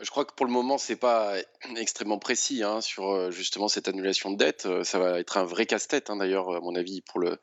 Je 0.00 0.10
crois 0.10 0.24
que 0.24 0.32
pour 0.32 0.46
le 0.46 0.52
moment, 0.52 0.78
c'est 0.78 0.96
pas 0.96 1.34
extrêmement 1.76 2.18
précis 2.18 2.62
hein, 2.62 2.80
sur 2.80 3.10
euh, 3.10 3.30
justement 3.32 3.66
cette 3.66 3.88
annulation 3.88 4.30
de 4.30 4.36
dette. 4.36 4.66
Euh, 4.66 4.84
ça 4.84 5.00
va 5.00 5.18
être 5.18 5.38
un 5.38 5.44
vrai 5.44 5.66
casse-tête, 5.66 6.08
hein, 6.10 6.16
d'ailleurs, 6.16 6.54
à 6.54 6.60
mon 6.60 6.74
avis, 6.76 7.02
pour 7.02 7.18
le, 7.20 7.38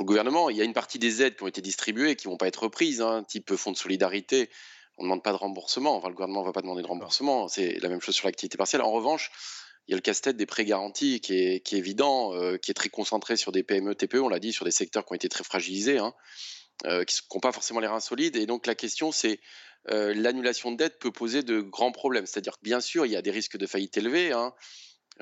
gouvernement. 0.00 0.48
Il 0.48 0.56
y 0.56 0.60
a 0.60 0.64
une 0.64 0.74
partie 0.74 1.00
des 1.00 1.22
aides 1.22 1.34
qui 1.34 1.42
ont 1.42 1.48
été 1.48 1.60
distribuées 1.60 2.10
et 2.10 2.16
qui 2.16 2.28
vont 2.28 2.36
pas 2.36 2.46
être 2.46 2.62
reprises, 2.62 3.00
hein, 3.00 3.24
type 3.26 3.56
fonds 3.56 3.72
de 3.72 3.76
solidarité. 3.76 4.48
On 4.98 5.04
ne 5.04 5.08
demande 5.08 5.22
pas 5.22 5.32
de 5.32 5.36
remboursement. 5.36 5.96
Enfin, 5.96 6.08
le 6.08 6.14
gouvernement 6.14 6.40
ne 6.40 6.46
va 6.46 6.52
pas 6.52 6.62
demander 6.62 6.82
de 6.82 6.86
remboursement. 6.86 7.48
C'est 7.48 7.78
la 7.80 7.88
même 7.88 8.00
chose 8.00 8.14
sur 8.14 8.26
l'activité 8.26 8.56
partielle. 8.56 8.82
En 8.82 8.90
revanche, 8.90 9.30
il 9.86 9.92
y 9.92 9.94
a 9.94 9.96
le 9.96 10.02
casse-tête 10.02 10.36
des 10.36 10.46
prêts 10.46 10.64
garantis 10.64 11.20
qui 11.20 11.34
est, 11.34 11.60
qui 11.60 11.76
est 11.76 11.78
évident, 11.78 12.34
euh, 12.34 12.56
qui 12.58 12.70
est 12.70 12.74
très 12.74 12.90
concentré 12.90 13.36
sur 13.36 13.52
des 13.52 13.62
PME, 13.62 13.94
TPE, 13.94 14.16
on 14.16 14.28
l'a 14.28 14.38
dit, 14.38 14.52
sur 14.52 14.64
des 14.64 14.70
secteurs 14.70 15.06
qui 15.06 15.12
ont 15.12 15.16
été 15.16 15.28
très 15.28 15.44
fragilisés, 15.44 15.98
hein, 15.98 16.12
qui 17.06 17.20
n'ont 17.32 17.40
pas 17.40 17.52
forcément 17.52 17.80
les 17.80 17.86
reins 17.86 18.00
solides. 18.00 18.36
Et 18.36 18.46
donc 18.46 18.66
la 18.66 18.74
question, 18.74 19.12
c'est 19.12 19.40
euh, 19.90 20.12
l'annulation 20.14 20.70
de 20.72 20.76
dette 20.76 20.98
peut 20.98 21.12
poser 21.12 21.42
de 21.42 21.60
grands 21.60 21.92
problèmes. 21.92 22.26
C'est-à-dire 22.26 22.54
que 22.54 22.62
bien 22.62 22.80
sûr, 22.80 23.06
il 23.06 23.12
y 23.12 23.16
a 23.16 23.22
des 23.22 23.30
risques 23.30 23.56
de 23.56 23.66
faillite 23.66 23.96
élevés. 23.96 24.32
Hein. 24.32 24.52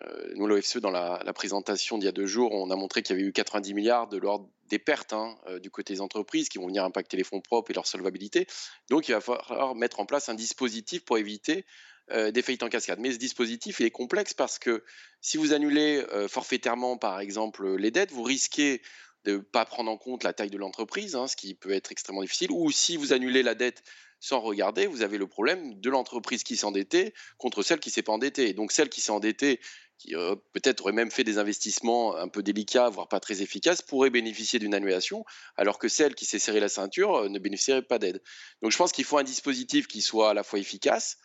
Euh, 0.02 0.32
nous, 0.36 0.46
l'OFCE, 0.46 0.78
dans 0.78 0.90
la, 0.90 1.20
présentation 1.32 1.98
d'il 1.98 2.06
y 2.06 2.08
a 2.08 2.12
deux 2.12 2.26
jours, 2.26 2.52
on 2.52 2.70
a 2.70 2.76
montré 2.76 3.02
qu'il 3.02 3.16
y 3.16 3.18
avait 3.18 3.28
eu 3.28 3.32
90 3.32 3.74
milliards 3.74 4.08
de 4.08 4.18
l'ordre 4.18 4.48
des 4.68 4.78
pertes 4.78 5.12
hein, 5.12 5.36
euh, 5.48 5.58
du 5.58 5.70
côté 5.70 5.94
des 5.94 6.00
entreprises 6.00 6.48
qui 6.48 6.58
vont 6.58 6.66
venir 6.66 6.84
impacter 6.84 7.16
les 7.16 7.24
fonds 7.24 7.40
propres 7.40 7.70
et 7.70 7.74
leur 7.74 7.86
solvabilité. 7.86 8.46
Donc, 8.90 9.08
il 9.08 9.12
va 9.12 9.20
falloir 9.20 9.74
mettre 9.74 10.00
en 10.00 10.06
place 10.06 10.28
un 10.28 10.34
dispositif 10.34 11.04
pour 11.04 11.18
éviter 11.18 11.64
des 12.08 12.40
faillites 12.40 12.62
en 12.62 12.68
cascade. 12.68 13.00
Mais 13.00 13.10
ce 13.10 13.18
dispositif, 13.18 13.80
est 13.80 13.90
complexe 13.90 14.32
parce 14.32 14.60
que 14.60 14.84
si 15.20 15.38
vous 15.38 15.52
annulez 15.52 16.06
forfaitairement, 16.28 16.96
par 16.96 17.18
exemple, 17.18 17.74
les 17.74 17.90
dettes, 17.90 18.12
vous 18.12 18.22
risquez 18.22 18.80
de 19.26 19.32
ne 19.32 19.38
pas 19.38 19.64
prendre 19.64 19.90
en 19.90 19.98
compte 19.98 20.22
la 20.22 20.32
taille 20.32 20.50
de 20.50 20.56
l'entreprise, 20.56 21.16
hein, 21.16 21.26
ce 21.26 21.34
qui 21.34 21.54
peut 21.54 21.72
être 21.72 21.90
extrêmement 21.90 22.22
difficile, 22.22 22.52
ou 22.52 22.70
si 22.70 22.96
vous 22.96 23.12
annulez 23.12 23.42
la 23.42 23.56
dette 23.56 23.82
sans 24.20 24.40
regarder, 24.40 24.86
vous 24.86 25.02
avez 25.02 25.18
le 25.18 25.26
problème 25.26 25.78
de 25.78 25.90
l'entreprise 25.90 26.42
qui 26.42 26.56
s'est 26.56 26.64
endettée 26.64 27.12
contre 27.38 27.62
celle 27.62 27.80
qui 27.80 27.90
s'est 27.90 28.02
pas 28.02 28.12
endettée. 28.12 28.48
Et 28.48 28.54
donc 28.54 28.72
celle 28.72 28.88
qui 28.88 29.00
s'est 29.00 29.12
endettée, 29.12 29.60
qui 29.98 30.14
euh, 30.14 30.36
peut-être 30.52 30.82
aurait 30.82 30.92
même 30.92 31.10
fait 31.10 31.24
des 31.24 31.38
investissements 31.38 32.16
un 32.16 32.28
peu 32.28 32.42
délicats, 32.42 32.88
voire 32.88 33.08
pas 33.08 33.20
très 33.20 33.42
efficaces, 33.42 33.82
pourrait 33.82 34.10
bénéficier 34.10 34.58
d'une 34.58 34.74
annulation, 34.74 35.24
alors 35.56 35.78
que 35.78 35.88
celle 35.88 36.14
qui 36.14 36.24
s'est 36.24 36.38
serré 36.38 36.60
la 36.60 36.68
ceinture 36.68 37.16
euh, 37.16 37.28
ne 37.28 37.38
bénéficierait 37.38 37.82
pas 37.82 37.98
d'aide. 37.98 38.22
Donc 38.62 38.72
je 38.72 38.76
pense 38.76 38.92
qu'il 38.92 39.04
faut 39.04 39.18
un 39.18 39.24
dispositif 39.24 39.86
qui 39.86 40.02
soit 40.02 40.30
à 40.30 40.34
la 40.34 40.42
fois 40.42 40.58
efficace, 40.58 41.18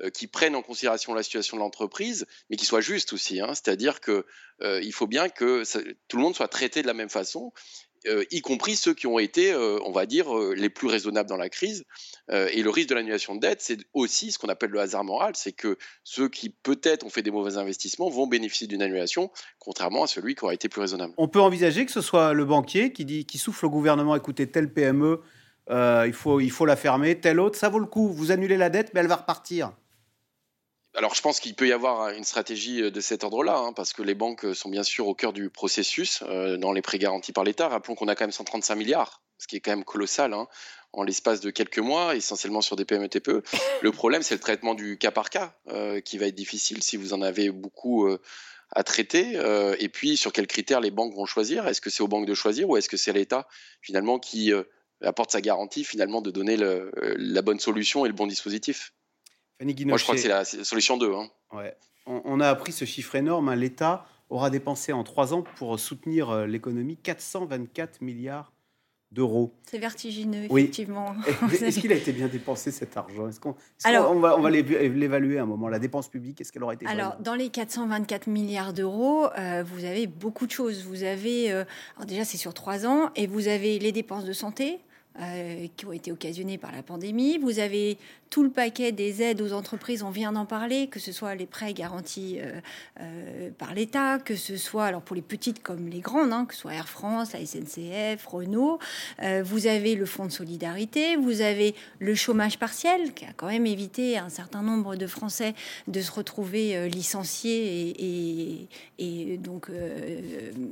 euh, 0.00 0.10
qui 0.10 0.26
prenne 0.26 0.56
en 0.56 0.62
considération 0.62 1.14
la 1.14 1.22
situation 1.22 1.56
de 1.56 1.62
l'entreprise, 1.62 2.26
mais 2.50 2.56
qui 2.56 2.66
soit 2.66 2.80
juste 2.80 3.12
aussi. 3.12 3.40
Hein. 3.40 3.54
C'est-à-dire 3.54 4.00
qu'il 4.00 4.92
faut 4.92 5.06
bien 5.06 5.28
que 5.28 5.62
tout 6.08 6.16
le 6.16 6.22
monde 6.22 6.34
soit 6.34 6.48
traité 6.48 6.82
de 6.82 6.86
la 6.86 6.94
même 6.94 7.10
façon 7.10 7.52
euh, 8.06 8.24
y 8.30 8.40
compris 8.40 8.76
ceux 8.76 8.94
qui 8.94 9.06
ont 9.06 9.18
été, 9.18 9.52
euh, 9.52 9.78
on 9.84 9.92
va 9.92 10.06
dire, 10.06 10.36
euh, 10.36 10.54
les 10.54 10.68
plus 10.68 10.88
raisonnables 10.88 11.28
dans 11.28 11.36
la 11.36 11.48
crise. 11.48 11.84
et 12.30 12.62
le 12.62 12.70
risque 12.70 12.88
de 12.88 12.94
l'annulation 12.94 13.34
de 13.34 13.40
dette, 13.40 13.60
c'est 13.60 13.76
aussi 13.92 14.32
ce 14.32 14.38
qu'on 14.38 14.48
appelle 14.48 14.70
le 14.70 14.80
hasard 14.80 15.04
moral, 15.04 15.34
c'est 15.36 15.52
que 15.52 15.76
ceux 16.04 16.30
qui 16.30 16.48
peut-être 16.48 17.04
ont 17.04 17.10
fait 17.10 17.20
des 17.20 17.30
mauvais 17.30 17.58
investissements 17.58 18.08
vont 18.08 18.26
bénéficier 18.26 18.66
d'une 18.66 18.80
annulation, 18.80 19.30
contrairement 19.58 20.04
à 20.04 20.06
celui 20.06 20.34
qui 20.34 20.42
aura 20.42 20.54
été 20.54 20.70
plus 20.70 20.80
raisonnable. 20.80 21.12
On 21.18 21.28
peut 21.28 21.40
envisager 21.40 21.84
que 21.84 21.92
ce 21.92 22.00
soit 22.00 22.32
le 22.32 22.46
banquier 22.46 22.92
qui 22.94 23.04
dit, 23.04 23.26
qui 23.26 23.36
souffle 23.36 23.66
au 23.66 23.70
gouvernement, 23.70 24.16
écoutez, 24.16 24.50
telle 24.50 24.72
PME, 24.72 25.20
il, 25.68 26.12
faut, 26.14 26.40
il 26.40 26.50
faut 26.50 26.64
la 26.64 26.76
fermer, 26.76 27.20
telle 27.20 27.38
autre, 27.38 27.58
ça 27.58 27.68
vaut 27.68 27.78
le 27.78 27.86
coup, 27.86 28.08
vous 28.08 28.32
annulez 28.32 28.56
la 28.56 28.70
dette, 28.70 28.94
mais 28.94 29.00
elle 29.00 29.06
va 29.06 29.16
repartir 29.16 29.74
alors, 30.96 31.14
je 31.14 31.22
pense 31.22 31.40
qu'il 31.40 31.54
peut 31.54 31.66
y 31.66 31.72
avoir 31.72 32.10
une 32.10 32.22
stratégie 32.22 32.82
euh, 32.82 32.90
de 32.90 33.00
cet 33.00 33.24
ordre-là, 33.24 33.56
hein, 33.58 33.72
parce 33.72 33.92
que 33.92 34.02
les 34.02 34.14
banques 34.14 34.46
sont 34.54 34.68
bien 34.68 34.84
sûr 34.84 35.08
au 35.08 35.14
cœur 35.14 35.32
du 35.32 35.50
processus 35.50 36.22
euh, 36.22 36.56
dans 36.56 36.72
les 36.72 36.82
prêts 36.82 36.98
garantis 36.98 37.32
par 37.32 37.42
l'État. 37.42 37.68
Rappelons 37.68 37.96
qu'on 37.96 38.06
a 38.06 38.14
quand 38.14 38.24
même 38.24 38.30
135 38.30 38.76
milliards, 38.76 39.22
ce 39.38 39.48
qui 39.48 39.56
est 39.56 39.60
quand 39.60 39.72
même 39.72 39.84
colossal, 39.84 40.32
hein, 40.32 40.46
en 40.92 41.02
l'espace 41.02 41.40
de 41.40 41.50
quelques 41.50 41.80
mois, 41.80 42.14
essentiellement 42.14 42.60
sur 42.60 42.76
des 42.76 42.84
PME 42.84 43.08
TPE. 43.08 43.42
Le 43.82 43.90
problème, 43.90 44.22
c'est 44.22 44.36
le 44.36 44.40
traitement 44.40 44.74
du 44.74 44.96
cas 44.96 45.10
par 45.10 45.30
cas, 45.30 45.56
euh, 45.68 46.00
qui 46.00 46.16
va 46.16 46.26
être 46.26 46.36
difficile 46.36 46.80
si 46.80 46.96
vous 46.96 47.12
en 47.12 47.22
avez 47.22 47.50
beaucoup 47.50 48.08
à 48.70 48.82
traiter. 48.84 49.38
et 49.78 49.88
puis, 49.88 50.16
sur 50.16 50.32
quels 50.32 50.46
critères 50.46 50.80
les 50.80 50.90
banques 50.90 51.14
vont 51.14 51.26
choisir 51.26 51.66
Est-ce 51.66 51.80
que 51.80 51.90
c'est 51.90 52.02
aux 52.02 52.08
banques 52.08 52.26
de 52.26 52.34
choisir 52.34 52.68
ou 52.68 52.76
est-ce 52.76 52.88
que 52.88 52.96
c'est 52.96 53.12
l'État 53.12 53.46
finalement 53.82 54.18
qui 54.18 54.52
apporte 55.02 55.32
sa 55.32 55.40
garantie 55.40 55.84
finalement 55.84 56.22
de 56.22 56.30
donner 56.30 56.56
la 56.56 57.42
bonne 57.42 57.60
solution 57.60 58.04
et 58.04 58.08
le 58.08 58.14
bon 58.14 58.26
dispositif? 58.26 58.92
Moi, 59.60 59.96
je 59.96 60.02
crois 60.02 60.14
que 60.14 60.20
c'est 60.20 60.28
la, 60.28 60.44
solution 60.44 60.96
2. 60.96 61.12
Hein. 61.14 61.28
Ouais. 61.52 61.76
On, 62.06 62.40
a 62.40 62.48
appris 62.48 62.72
ce 62.72 62.84
chiffre 62.84 63.14
énorme. 63.14 63.48
Hein. 63.48 63.56
L'État 63.56 64.06
aura 64.28 64.50
dépensé 64.50 64.92
en 64.92 65.04
trois 65.04 65.32
ans 65.32 65.42
pour 65.42 65.78
soutenir 65.78 66.30
euh, 66.30 66.46
l'économie 66.46 66.96
424 66.96 68.02
milliards 68.02 68.52
d'euros. 69.14 69.54
C'est 69.70 69.78
vertigineux, 69.78 70.44
effectivement. 70.44 71.14
Est-ce 71.52 71.80
qu'il 71.80 71.92
a 71.92 71.94
été 71.94 72.12
bien 72.12 72.26
dépensé 72.26 72.70
cet 72.70 72.96
argent? 72.96 73.28
Est-ce 73.28 73.40
qu'on 73.40 73.54
on 73.86 74.20
va, 74.20 74.36
on 74.36 74.40
va 74.40 74.50
l'évaluer 74.50 75.38
un 75.38 75.46
moment 75.46 75.68
La 75.68 75.78
dépense 75.78 76.08
publique, 76.08 76.40
est-ce 76.40 76.52
qu'elle 76.52 76.64
aura 76.64 76.74
été 76.74 76.86
Alors, 76.86 77.16
dans 77.20 77.34
les 77.34 77.48
424 77.48 78.26
milliards 78.26 78.72
d'euros, 78.72 79.28
euh, 79.38 79.64
vous 79.64 79.84
avez 79.84 80.06
beaucoup 80.06 80.46
de 80.46 80.50
choses. 80.50 80.84
Vous 80.84 81.04
avez, 81.04 81.52
euh, 81.52 81.64
alors 81.96 82.06
déjà, 82.06 82.24
c'est 82.24 82.36
sur 82.36 82.52
trois 82.52 82.86
ans, 82.86 83.10
et 83.14 83.26
vous 83.26 83.48
avez 83.48 83.78
les 83.78 83.92
dépenses 83.92 84.24
de 84.24 84.32
santé. 84.32 84.80
Qui 85.76 85.86
ont 85.86 85.92
été 85.92 86.10
occasionnées 86.10 86.58
par 86.58 86.72
la 86.72 86.82
pandémie. 86.82 87.38
Vous 87.38 87.60
avez 87.60 87.98
tout 88.34 88.42
le 88.42 88.50
paquet 88.50 88.90
des 88.90 89.22
aides 89.22 89.40
aux 89.40 89.52
entreprises, 89.52 90.02
on 90.02 90.10
vient 90.10 90.32
d'en 90.32 90.44
parler, 90.44 90.88
que 90.88 90.98
ce 90.98 91.12
soit 91.12 91.36
les 91.36 91.46
prêts 91.46 91.72
garantis 91.72 92.38
euh, 92.40 92.60
euh, 93.00 93.50
par 93.56 93.74
l'État, 93.74 94.18
que 94.18 94.34
ce 94.34 94.56
soit 94.56 94.86
alors 94.86 95.02
pour 95.02 95.14
les 95.14 95.22
petites 95.22 95.62
comme 95.62 95.86
les 95.86 96.00
grandes, 96.00 96.32
hein, 96.32 96.44
que 96.44 96.52
ce 96.52 96.62
soit 96.62 96.74
Air 96.74 96.88
France, 96.88 97.32
la 97.32 97.46
SNCF, 97.46 98.26
Renault. 98.26 98.80
Euh, 99.22 99.44
vous 99.44 99.68
avez 99.68 99.94
le 99.94 100.04
fonds 100.04 100.26
de 100.26 100.32
solidarité, 100.32 101.14
vous 101.14 101.42
avez 101.42 101.76
le 102.00 102.16
chômage 102.16 102.58
partiel 102.58 103.14
qui 103.14 103.24
a 103.24 103.32
quand 103.36 103.46
même 103.46 103.66
évité 103.66 104.18
un 104.18 104.30
certain 104.30 104.62
nombre 104.62 104.96
de 104.96 105.06
Français 105.06 105.54
de 105.86 106.00
se 106.00 106.10
retrouver 106.10 106.88
licenciés 106.88 107.94
et, 108.00 108.68
et 108.98 109.36
donc 109.36 109.70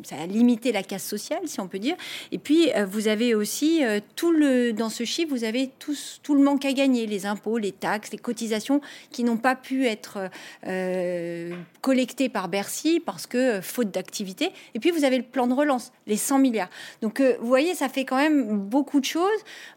ça 0.03 0.17
a 0.17 0.27
limité 0.27 0.73
la 0.73 0.83
casse 0.83 1.07
sociale, 1.07 1.43
si 1.47 1.61
on 1.61 1.69
peut 1.69 1.79
dire. 1.79 1.95
Et 2.33 2.39
puis 2.39 2.71
vous 2.89 3.07
avez 3.07 3.37
aussi 3.37 3.83
tout 4.17 4.32
dans 4.73 4.89
ce 4.89 5.05
chiffre, 5.05 5.31
vous 5.31 5.45
avez 5.45 5.71
tout, 5.79 5.95
le 6.35 6.43
manque 6.43 6.65
à 6.65 6.73
gagner, 6.73 7.07
les 7.07 7.27
impôts, 7.27 7.59
les 7.59 7.73
taxes, 7.73 8.13
les 8.13 8.19
cotisations 8.19 8.81
qui 9.11 9.25
n'ont 9.25 9.37
pas 9.37 9.55
pu 9.57 9.87
être 9.87 10.31
euh, 10.67 11.55
collectées 11.81 12.29
par 12.29 12.49
Bercy 12.49 13.01
parce 13.05 13.27
que 13.27 13.39
euh, 13.39 13.63
faute 13.63 13.91
d'activité. 13.91 14.53
Et 14.75 14.81
puis 14.81 14.91
vous 14.91 15.05
avez 15.05 15.17
le 15.17 15.23
plan 15.23 15.47
de 15.47 15.55
relance, 15.55 15.93
les 16.07 16.17
100 16.17 16.39
milliards. 16.39 16.71
Donc 17.01 17.21
euh, 17.21 17.37
vous 17.41 17.47
voyez, 17.47 17.75
ça 17.75 17.89
fait 17.89 18.05
quand 18.05 18.17
même 18.17 18.59
beaucoup 18.59 19.01
de 19.01 19.05
choses. 19.05 19.29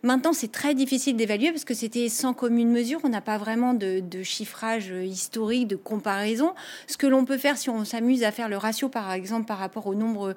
Maintenant, 0.03 0.33
c'est 0.33 0.51
très 0.51 0.73
difficile 0.73 1.15
d'évaluer 1.15 1.51
parce 1.51 1.65
que 1.65 1.73
c'était 1.73 2.09
sans 2.09 2.33
commune 2.33 2.71
mesure. 2.71 2.99
On 3.03 3.09
n'a 3.09 3.21
pas 3.21 3.37
vraiment 3.37 3.73
de, 3.73 4.01
chiffrage 4.23 4.87
historique, 5.03 5.67
de 5.67 5.75
comparaison. 5.75 6.53
Ce 6.87 6.97
que 6.97 7.07
l'on 7.07 7.25
peut 7.25 7.37
faire 7.37 7.57
si 7.57 7.69
on 7.69 7.85
s'amuse 7.85 8.23
à 8.23 8.31
faire 8.31 8.49
le 8.49 8.57
ratio, 8.57 8.89
par 8.89 9.11
exemple, 9.11 9.45
par 9.45 9.57
rapport 9.57 9.87
au 9.87 9.95
nombre 9.95 10.33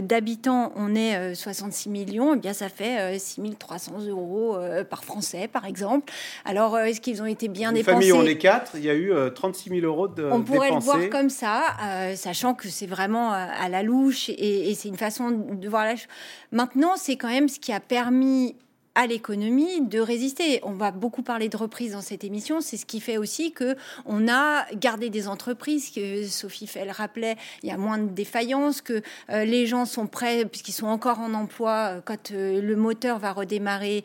d'habitants, 0.00 0.72
on 0.76 0.94
est 0.94 1.34
66 1.34 1.88
millions, 1.88 2.34
et 2.34 2.36
eh 2.36 2.40
bien 2.40 2.52
ça 2.52 2.68
fait 2.68 3.18
6300 3.52 4.06
euros 4.08 4.56
par 4.88 5.04
Français, 5.04 5.48
par 5.48 5.66
exemple. 5.66 6.12
Alors, 6.44 6.78
est-ce 6.78 7.00
qu'ils 7.00 7.22
ont 7.22 7.26
été 7.26 7.48
bien 7.48 7.72
dépensés 7.72 7.92
famille, 7.92 8.12
on 8.12 8.24
est 8.24 8.38
quatre, 8.38 8.72
il 8.76 8.84
y 8.84 8.90
a 8.90 8.94
eu 8.94 9.12
36 9.34 9.70
000 9.70 9.86
euros 9.86 10.08
de 10.08 10.24
On 10.24 10.42
pourrait 10.42 10.70
le 10.70 10.78
voir 10.78 11.08
comme 11.10 11.30
ça, 11.30 11.62
euh, 11.82 12.16
sachant 12.16 12.54
que 12.54 12.68
c'est 12.68 12.86
vraiment 12.86 13.32
euh, 13.32 13.46
à 13.58 13.68
la 13.68 13.82
louche 13.82 14.28
et, 14.28 14.70
et 14.70 14.74
c'est 14.74 14.88
une 14.88 14.96
façon 14.96 15.30
de 15.30 15.68
voir 15.68 15.84
la 15.84 15.96
chose. 15.96 16.08
Maintenant, 16.50 16.92
c'est 16.96 17.16
quand 17.16 17.28
même 17.28 17.48
ce 17.48 17.58
qui 17.58 17.72
a 17.72 17.80
permis 17.80 18.56
à 18.94 19.06
l'économie 19.06 19.80
de 19.80 19.98
résister. 19.98 20.60
On 20.62 20.72
va 20.72 20.90
beaucoup 20.90 21.22
parler 21.22 21.48
de 21.48 21.56
reprise 21.56 21.92
dans 21.92 22.02
cette 22.02 22.24
émission. 22.24 22.60
C'est 22.60 22.76
ce 22.76 22.86
qui 22.86 23.00
fait 23.00 23.16
aussi 23.16 23.52
que 23.52 23.76
on 24.04 24.28
a 24.28 24.66
gardé 24.74 25.10
des 25.10 25.28
entreprises 25.28 25.90
que 25.90 26.26
Sophie 26.26 26.66
Fell 26.66 26.90
rappelait. 26.90 27.36
Il 27.62 27.68
y 27.68 27.72
a 27.72 27.78
moins 27.78 27.98
de 27.98 28.08
défaillances, 28.08 28.82
que 28.82 29.02
euh, 29.30 29.44
les 29.44 29.66
gens 29.66 29.86
sont 29.86 30.06
prêts 30.06 30.44
puisqu'ils 30.44 30.72
sont 30.72 30.86
encore 30.86 31.20
en 31.20 31.32
emploi. 31.34 31.96
Euh, 31.96 32.00
quand 32.04 32.32
euh, 32.32 32.60
le 32.60 32.76
moteur 32.76 33.18
va 33.18 33.32
redémarrer, 33.32 34.04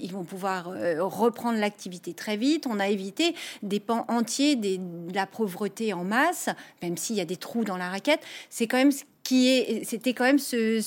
ils 0.00 0.12
vont 0.12 0.24
pouvoir 0.24 0.70
reprendre 0.98 1.58
l'activité 1.58 2.14
très 2.14 2.36
vite. 2.36 2.66
On 2.66 2.78
a 2.78 2.88
évité 2.88 3.34
des 3.62 3.80
pans 3.80 4.04
entiers 4.08 4.56
de 4.56 5.14
la 5.14 5.26
pauvreté 5.26 5.92
en 5.92 6.04
masse, 6.04 6.48
même 6.82 6.96
s'il 6.96 7.16
y 7.16 7.20
a 7.20 7.24
des 7.24 7.36
trous 7.36 7.64
dans 7.64 7.76
la 7.76 7.88
raquette. 7.88 8.20
C'est 8.50 8.66
quand 8.66 8.76
même 8.76 8.92
c'était 9.84 10.14
quand 10.14 10.24
même 10.24 10.38
ce, 10.38 10.80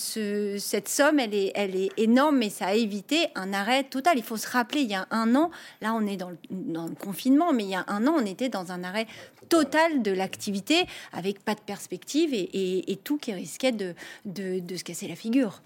cette 0.58 0.88
somme, 0.88 1.20
elle 1.20 1.34
est, 1.34 1.90
énorme, 1.98 2.38
mais 2.38 2.50
ça 2.50 2.68
a 2.68 2.74
évité 2.74 3.28
un 3.36 3.54
arrêt 3.54 3.84
total. 3.84 4.18
Il 4.18 4.24
faut 4.24 4.38
se 4.38 4.48
rappeler, 4.48 4.82
il 4.82 4.90
y 4.90 4.96
a 4.96 5.08
un 5.12 5.36
an, 5.36 5.52
là 5.82 5.94
on 5.94 6.06
est 6.06 6.18
dans 6.18 6.30
le, 6.30 6.96
confinement, 6.96 7.54
mais 7.54 7.64
il 7.64 7.70
y 7.70 7.76
a 7.76 7.86
un 7.88 8.08
an, 8.08 8.16
on 8.18 8.26
était 8.26 8.50
dans 8.50 8.72
un 8.72 8.84
arrêt 8.84 9.08
total 9.50 10.02
de 10.02 10.12
l'activité, 10.12 10.86
avec 11.14 11.44
pas 11.44 11.56
de 11.56 11.62
perspective 11.62 12.34
et, 12.34 13.00
tout 13.04 13.18
qui 13.18 13.34
risquait 13.34 13.72
de 13.72 13.96
se 14.26 14.84
casser 14.84 15.08
la 15.08 15.16
figure. 15.16 15.62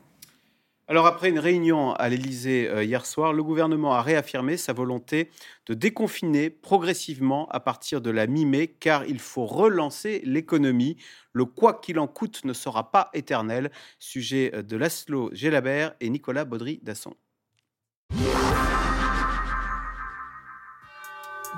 Alors 0.94 1.08
après 1.08 1.30
une 1.30 1.40
réunion 1.40 1.94
à 1.94 2.08
l'Élysée 2.08 2.70
euh, 2.70 2.84
hier 2.84 3.04
soir, 3.08 3.34
le 3.34 3.42
gouvernement 3.42 3.96
a 3.96 4.04
réaffirmé 4.04 4.58
sa 4.58 4.74
volonté 4.74 5.32
de 5.66 5.74
déconfiner 5.74 6.52
progressivement 6.52 7.50
à 7.50 7.60
partir 7.60 8.00
de 8.00 8.12
la 8.12 8.28
mi-mai, 8.28 8.68
car 8.68 9.04
il 9.06 9.18
faut 9.18 9.48
relancer 9.48 10.22
l'économie. 10.24 10.98
Le 11.32 11.46
quoi 11.46 11.80
qu'il 11.82 11.98
en 11.98 12.06
coûte 12.06 12.46
ne 12.46 12.54
sera 12.54 12.92
pas 12.92 13.10
éternel. 13.16 13.72
Sujet 13.98 14.52
euh, 14.54 14.62
de 14.62 14.78
Laszlo 14.78 15.32
Gélabert 15.34 15.96
et 16.00 16.12
Nicolas 16.12 16.46
Baudry-Dasson. 16.46 17.16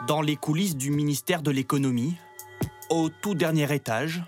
Dans 0.08 0.22
les 0.22 0.38
coulisses 0.38 0.78
du 0.78 0.92
ministère 0.92 1.42
de 1.42 1.52
l'économie, 1.52 2.16
au 2.90 3.10
tout 3.10 3.36
dernier 3.36 3.76
étage, 3.76 4.24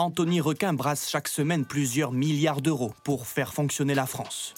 Anthony 0.00 0.40
Requin 0.40 0.72
brasse 0.72 1.10
chaque 1.10 1.28
semaine 1.28 1.66
plusieurs 1.66 2.10
milliards 2.10 2.62
d'euros 2.62 2.92
pour 3.04 3.26
faire 3.26 3.52
fonctionner 3.52 3.94
la 3.94 4.06
France. 4.06 4.54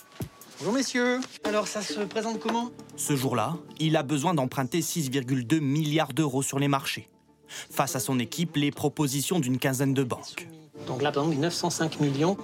Bonjour 0.60 0.72
messieurs, 0.72 1.18
alors 1.42 1.66
ça 1.66 1.82
se 1.82 1.98
présente 1.98 2.38
comment? 2.38 2.70
Ce 2.96 3.16
jour-là, 3.16 3.56
il 3.80 3.96
a 3.96 4.04
besoin 4.04 4.34
d'emprunter 4.34 4.82
6,2 4.82 5.58
milliards 5.58 6.12
d'euros 6.12 6.42
sur 6.42 6.60
les 6.60 6.68
marchés. 6.68 7.08
Face 7.48 7.96
à 7.96 7.98
son 7.98 8.20
équipe, 8.20 8.54
les 8.54 8.70
propositions 8.70 9.40
d'une 9.40 9.58
quinzaine 9.58 9.94
de 9.94 10.04
banques. 10.04 10.46
Donc 10.86 11.02
là, 11.02 11.10
par 11.10 11.24
exemple, 11.24 11.40
905 11.40 11.98
millions. 11.98 12.36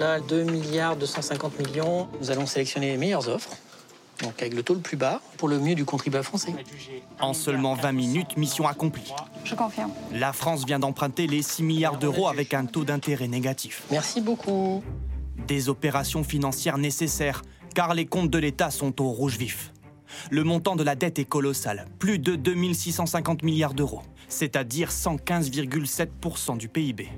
Là, 0.00 0.18
2 0.18 0.42
milliards 0.42 0.96
250 0.96 1.60
millions. 1.60 2.08
Nous 2.20 2.32
allons 2.32 2.46
sélectionner 2.46 2.90
les 2.90 2.96
meilleures 2.96 3.28
offres 3.28 3.52
donc 4.22 4.40
avec 4.40 4.54
le 4.54 4.62
taux 4.62 4.74
le 4.74 4.80
plus 4.80 4.96
bas, 4.96 5.20
pour 5.36 5.48
le 5.48 5.58
mieux 5.58 5.74
du 5.74 5.84
contribuable 5.84 6.24
français. 6.24 6.54
En 7.20 7.34
seulement 7.34 7.74
20 7.74 7.92
minutes, 7.92 8.36
mission 8.36 8.66
accomplie. 8.66 9.12
Je 9.44 9.54
confirme. 9.54 9.90
La 10.12 10.32
France 10.32 10.64
vient 10.64 10.78
d'emprunter 10.78 11.26
les 11.26 11.42
6 11.42 11.62
milliards 11.62 11.98
d'euros 11.98 12.28
avec 12.28 12.54
un 12.54 12.64
taux 12.64 12.84
d'intérêt 12.84 13.28
négatif. 13.28 13.82
Merci 13.90 14.20
beaucoup. 14.20 14.82
Des 15.46 15.68
opérations 15.68 16.24
financières 16.24 16.78
nécessaires, 16.78 17.42
car 17.74 17.94
les 17.94 18.06
comptes 18.06 18.30
de 18.30 18.38
l'État 18.38 18.70
sont 18.70 19.02
au 19.02 19.10
rouge 19.10 19.36
vif. 19.36 19.72
Le 20.30 20.44
montant 20.44 20.76
de 20.76 20.82
la 20.82 20.94
dette 20.94 21.18
est 21.18 21.24
colossal, 21.24 21.86
plus 21.98 22.18
de 22.18 22.36
2650 22.36 23.42
milliards 23.42 23.74
d'euros, 23.74 24.02
c'est-à-dire 24.28 24.90
115,7% 24.90 26.58
du 26.58 26.68
PIB. 26.68 27.08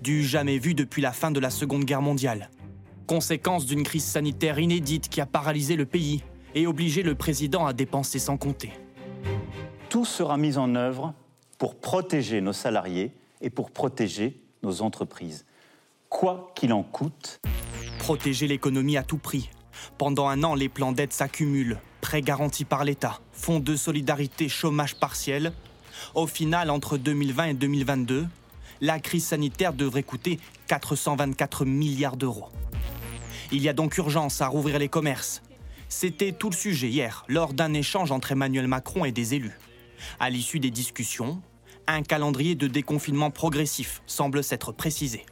Du 0.00 0.24
jamais 0.24 0.58
vu 0.58 0.74
depuis 0.74 1.02
la 1.02 1.12
fin 1.12 1.30
de 1.30 1.40
la 1.40 1.50
Seconde 1.50 1.84
Guerre 1.84 2.02
mondiale. 2.02 2.50
Conséquence 3.06 3.66
d'une 3.66 3.82
crise 3.82 4.04
sanitaire 4.04 4.58
inédite 4.58 5.08
qui 5.08 5.20
a 5.20 5.26
paralysé 5.26 5.76
le 5.76 5.86
pays 5.86 6.22
et 6.54 6.66
obliger 6.66 7.02
le 7.02 7.14
président 7.14 7.66
à 7.66 7.72
dépenser 7.72 8.18
sans 8.18 8.36
compter. 8.36 8.72
Tout 9.88 10.04
sera 10.04 10.36
mis 10.36 10.58
en 10.58 10.74
œuvre 10.74 11.14
pour 11.58 11.76
protéger 11.76 12.40
nos 12.40 12.52
salariés 12.52 13.12
et 13.40 13.50
pour 13.50 13.70
protéger 13.70 14.40
nos 14.62 14.82
entreprises, 14.82 15.44
quoi 16.08 16.52
qu'il 16.54 16.72
en 16.72 16.82
coûte. 16.82 17.40
Protéger 17.98 18.46
l'économie 18.46 18.96
à 18.96 19.02
tout 19.02 19.18
prix. 19.18 19.50
Pendant 19.98 20.28
un 20.28 20.42
an, 20.44 20.54
les 20.54 20.68
plans 20.68 20.92
d'aide 20.92 21.12
s'accumulent, 21.12 21.78
prêts 22.00 22.22
garantis 22.22 22.64
par 22.64 22.84
l'État, 22.84 23.20
fonds 23.32 23.60
de 23.60 23.76
solidarité, 23.76 24.48
chômage 24.48 24.96
partiel. 24.96 25.52
Au 26.14 26.26
final, 26.26 26.70
entre 26.70 26.98
2020 26.98 27.44
et 27.44 27.54
2022, 27.54 28.26
la 28.80 28.98
crise 28.98 29.26
sanitaire 29.26 29.72
devrait 29.72 30.02
coûter 30.02 30.40
424 30.66 31.64
milliards 31.64 32.16
d'euros. 32.16 32.48
Il 33.52 33.62
y 33.62 33.68
a 33.68 33.72
donc 33.72 33.96
urgence 33.98 34.40
à 34.40 34.48
rouvrir 34.48 34.78
les 34.78 34.88
commerces, 34.88 35.42
c'était 35.92 36.32
tout 36.32 36.48
le 36.48 36.56
sujet 36.56 36.88
hier, 36.88 37.22
lors 37.28 37.52
d'un 37.52 37.74
échange 37.74 38.12
entre 38.12 38.32
Emmanuel 38.32 38.66
Macron 38.66 39.04
et 39.04 39.12
des 39.12 39.34
élus. 39.34 39.58
À 40.18 40.30
l'issue 40.30 40.58
des 40.58 40.70
discussions, 40.70 41.42
un 41.86 42.02
calendrier 42.02 42.54
de 42.54 42.66
déconfinement 42.66 43.30
progressif 43.30 44.02
semble 44.06 44.42
s'être 44.42 44.72
précisé. 44.72 45.26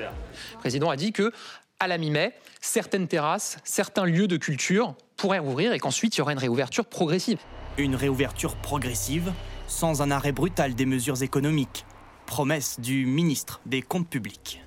Le 0.00 0.58
président 0.58 0.90
a 0.90 0.96
dit 0.96 1.12
que, 1.12 1.30
à 1.78 1.86
la 1.86 1.98
mi-mai, 1.98 2.34
certaines 2.60 3.06
terrasses, 3.06 3.58
certains 3.62 4.04
lieux 4.04 4.26
de 4.26 4.36
culture 4.36 4.96
pourraient 5.16 5.38
rouvrir 5.38 5.72
et 5.72 5.78
qu'ensuite 5.78 6.16
il 6.16 6.18
y 6.18 6.22
aurait 6.22 6.32
une 6.32 6.40
réouverture 6.40 6.84
progressive. 6.84 7.38
Une 7.78 7.94
réouverture 7.94 8.56
progressive, 8.56 9.32
sans 9.68 10.02
un 10.02 10.10
arrêt 10.10 10.32
brutal 10.32 10.74
des 10.74 10.84
mesures 10.84 11.22
économiques. 11.22 11.86
Promesse 12.26 12.80
du 12.80 13.06
ministre 13.06 13.60
des 13.66 13.82
Comptes 13.82 14.10
publics. 14.10 14.64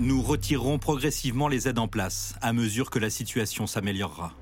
Nous 0.00 0.22
retirerons 0.22 0.80
progressivement 0.80 1.46
les 1.46 1.68
aides 1.68 1.78
en 1.78 1.86
place 1.86 2.34
à 2.42 2.52
mesure 2.52 2.90
que 2.90 2.98
la 2.98 3.10
situation 3.10 3.68
s'améliorera. 3.68 4.34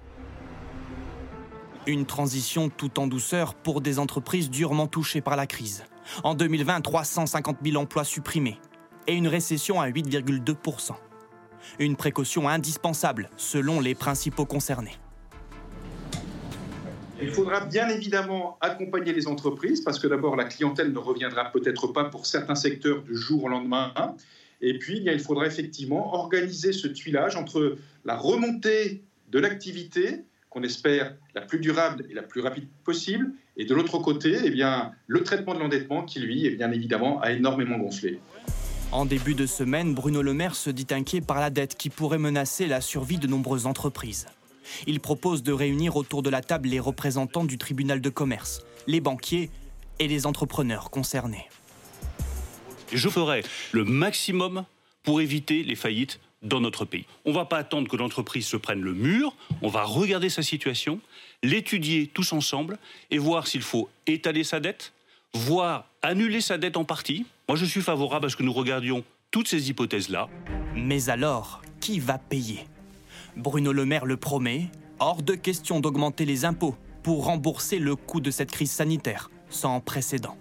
Une 1.87 2.07
transition 2.07 2.71
tout 2.71 2.99
en 2.99 3.07
douceur 3.07 3.55
pour 3.55 3.83
des 3.83 3.99
entreprises 3.99 4.49
durement 4.49 4.87
touchées 4.87 5.21
par 5.21 5.37
la 5.37 5.47
crise. 5.47 5.85
En 6.25 6.35
2020, 6.35 6.81
350 6.81 7.59
000 7.63 7.77
emplois 7.77 8.05
supprimés 8.05 8.59
et 9.07 9.13
une 9.13 9.29
récession 9.29 9.79
à 9.79 9.91
8,2% 9.91 10.93
Une 11.79 11.97
précaution 11.97 12.49
indispensable 12.49 13.29
selon 13.37 13.81
les 13.81 13.95
principaux 13.95 14.47
concernés. 14.47 14.97
Il 17.21 17.29
faudra 17.29 17.61
bien 17.61 17.91
évidemment 17.91 18.57
accompagner 18.63 19.13
les 19.13 19.29
entreprises 19.29 19.83
parce 19.83 19.99
que 19.99 20.07
d'abord 20.07 20.35
la 20.35 20.45
clientèle 20.45 20.93
ne 20.93 20.99
reviendra 20.99 21.53
peut-être 21.53 21.89
pas 21.89 22.05
pour 22.05 22.25
certains 22.25 22.55
secteurs 22.55 23.03
du 23.03 23.15
jour 23.15 23.45
au 23.45 23.49
lendemain. 23.49 23.93
Et 24.63 24.79
puis, 24.79 25.03
il 25.05 25.19
faudra 25.19 25.47
effectivement 25.47 26.15
organiser 26.15 26.73
ce 26.73 26.87
tuilage 26.87 27.37
entre 27.37 27.77
la 28.05 28.17
remontée 28.17 29.03
de 29.31 29.39
l'activité, 29.41 30.25
qu'on 30.51 30.63
espère 30.63 31.15
la 31.35 31.41
plus 31.41 31.59
durable 31.59 32.07
et 32.11 32.15
la 32.15 32.23
plus 32.23 32.41
rapide 32.41 32.69
possible, 32.85 33.33
et 33.57 33.65
de 33.65 33.75
l'autre 33.75 33.99
côté, 33.99 34.37
eh 34.45 34.55
le 35.07 35.23
traitement 35.25 35.55
de 35.55 35.59
l'endettement 35.59 36.05
qui, 36.05 36.21
lui, 36.21 36.49
bien 36.51 36.71
évidemment, 36.71 37.21
a 37.21 37.33
énormément 37.33 37.77
gonflé. 37.77 38.21
En 38.93 39.05
début 39.05 39.35
de 39.35 39.47
semaine, 39.47 39.95
Bruno 39.95 40.23
Le 40.23 40.35
Maire 40.35 40.55
se 40.55 40.71
dit 40.71 40.87
inquiet 40.91 41.23
par 41.23 41.41
la 41.41 41.51
dette 41.51 41.77
qui 41.77 41.89
pourrait 41.89 42.19
menacer 42.19 42.67
la 42.67 42.81
survie 42.81 43.19
de 43.19 43.27
nombreuses 43.27 43.67
entreprises. 43.67 44.27
Il 44.87 45.01
propose 45.01 45.43
de 45.43 45.53
réunir 45.53 45.97
autour 45.97 46.23
de 46.23 46.31
la 46.31 46.41
table 46.41 46.69
les 46.69 46.79
représentants 46.79 47.45
du 47.45 47.59
tribunal 47.59 48.01
de 48.01 48.11
commerce, 48.11 48.63
les 48.87 49.01
banquiers 49.01 49.51
et 49.99 50.09
les 50.09 50.27
entrepreneurs 50.27 50.91
concernés. 50.91 51.49
Je 52.93 53.09
ferai 53.09 53.43
le 53.73 53.85
maximum 53.85 54.65
pour 55.03 55.21
éviter 55.21 55.63
les 55.63 55.75
faillites 55.75 56.21
dans 56.43 56.61
notre 56.61 56.85
pays. 56.85 57.07
On 57.25 57.31
ne 57.31 57.35
va 57.35 57.45
pas 57.45 57.59
attendre 57.59 57.89
que 57.89 57.97
l'entreprise 57.97 58.47
se 58.47 58.57
prenne 58.57 58.81
le 58.81 58.95
mur, 58.95 59.35
on 59.63 59.69
va 59.69 59.85
regarder 59.85 60.29
sa 60.29 60.43
situation, 60.43 61.01
l'étudier 61.43 62.09
tous 62.13 62.33
ensemble 62.33 62.79
et 63.11 63.19
voir 63.19 63.47
s'il 63.47 63.63
faut 63.63 63.89
étaler 64.07 64.45
sa 64.45 64.61
dette, 64.61 64.93
voire 65.33 65.87
annuler 66.03 66.41
sa 66.41 66.59
dette 66.59 66.77
en 66.77 66.85
partie. 66.85 67.27
Moi, 67.49 67.57
je 67.57 67.65
suis 67.65 67.81
favorable 67.81 68.27
à 68.27 68.29
ce 68.29 68.37
que 68.37 68.43
nous 68.43 68.53
regardions 68.53 69.05
toutes 69.31 69.49
ces 69.49 69.71
hypothèses-là. 69.71 70.29
Mais 70.75 71.09
alors, 71.09 71.63
qui 71.81 72.01
va 72.01 72.19
payer? 72.19 72.67
Bruno 73.37 73.73
Le 73.73 73.87
Maire 73.87 74.05
le 74.05 74.17
promet, 74.17 74.69
hors 74.99 75.23
de 75.23 75.35
question 75.35 75.81
d'augmenter 75.81 76.25
les 76.25 76.45
impôts 76.45 76.77
pour 77.03 77.25
rembourser 77.25 77.79
le 77.79 77.97
coût 77.97 78.21
de 78.21 78.31
cette 78.31 78.51
crise 78.51 78.71
sanitaire 78.71 79.31
sans 79.49 79.81
précédent. 79.81 80.37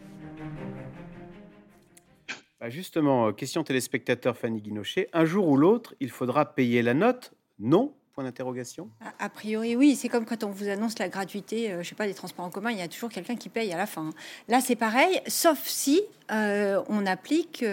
Bah, 2.62 2.70
justement, 2.70 3.26
euh, 3.26 3.32
question 3.32 3.64
téléspectateur 3.64 4.38
Fanny 4.38 4.62
Guinochet. 4.62 5.10
Un 5.14 5.26
jour 5.26 5.48
ou 5.48 5.58
l'autre, 5.58 5.96
il 6.00 6.12
faudra 6.12 6.46
payer 6.46 6.84
la 6.84 6.94
note? 6.94 7.34
Non? 7.58 7.92
Point 8.14 8.24
d'interrogation. 8.24 8.88
A, 9.18 9.30
priori, 9.30 9.76
oui. 9.76 9.96
C'est 9.96 10.10
comme 10.10 10.26
quand 10.26 10.44
on 10.44 10.52
vous 10.52 10.70
annonce 10.70 11.00
la 11.00 11.10
gratuité, 11.10 11.72
euh, 11.72 11.82
je 11.82 11.90
sais 11.90 11.96
pas, 11.96 12.06
des 12.06 12.14
transports 12.14 12.46
en 12.46 12.52
commun, 12.52 12.70
il 12.70 12.78
y 12.78 12.84
a 12.84 12.88
toujours 12.88 13.10
quelqu'un 13.10 13.36
qui 13.36 13.50
paye 13.50 13.74
à 13.74 13.78
la 13.78 13.88
fin. 13.88 14.12
Là, 14.48 14.62
c'est 14.62 14.76
pareil, 14.76 15.22
sauf 15.26 15.60
si 15.66 16.04
euh, 16.32 16.80
on 16.88 17.08
applique 17.08 17.66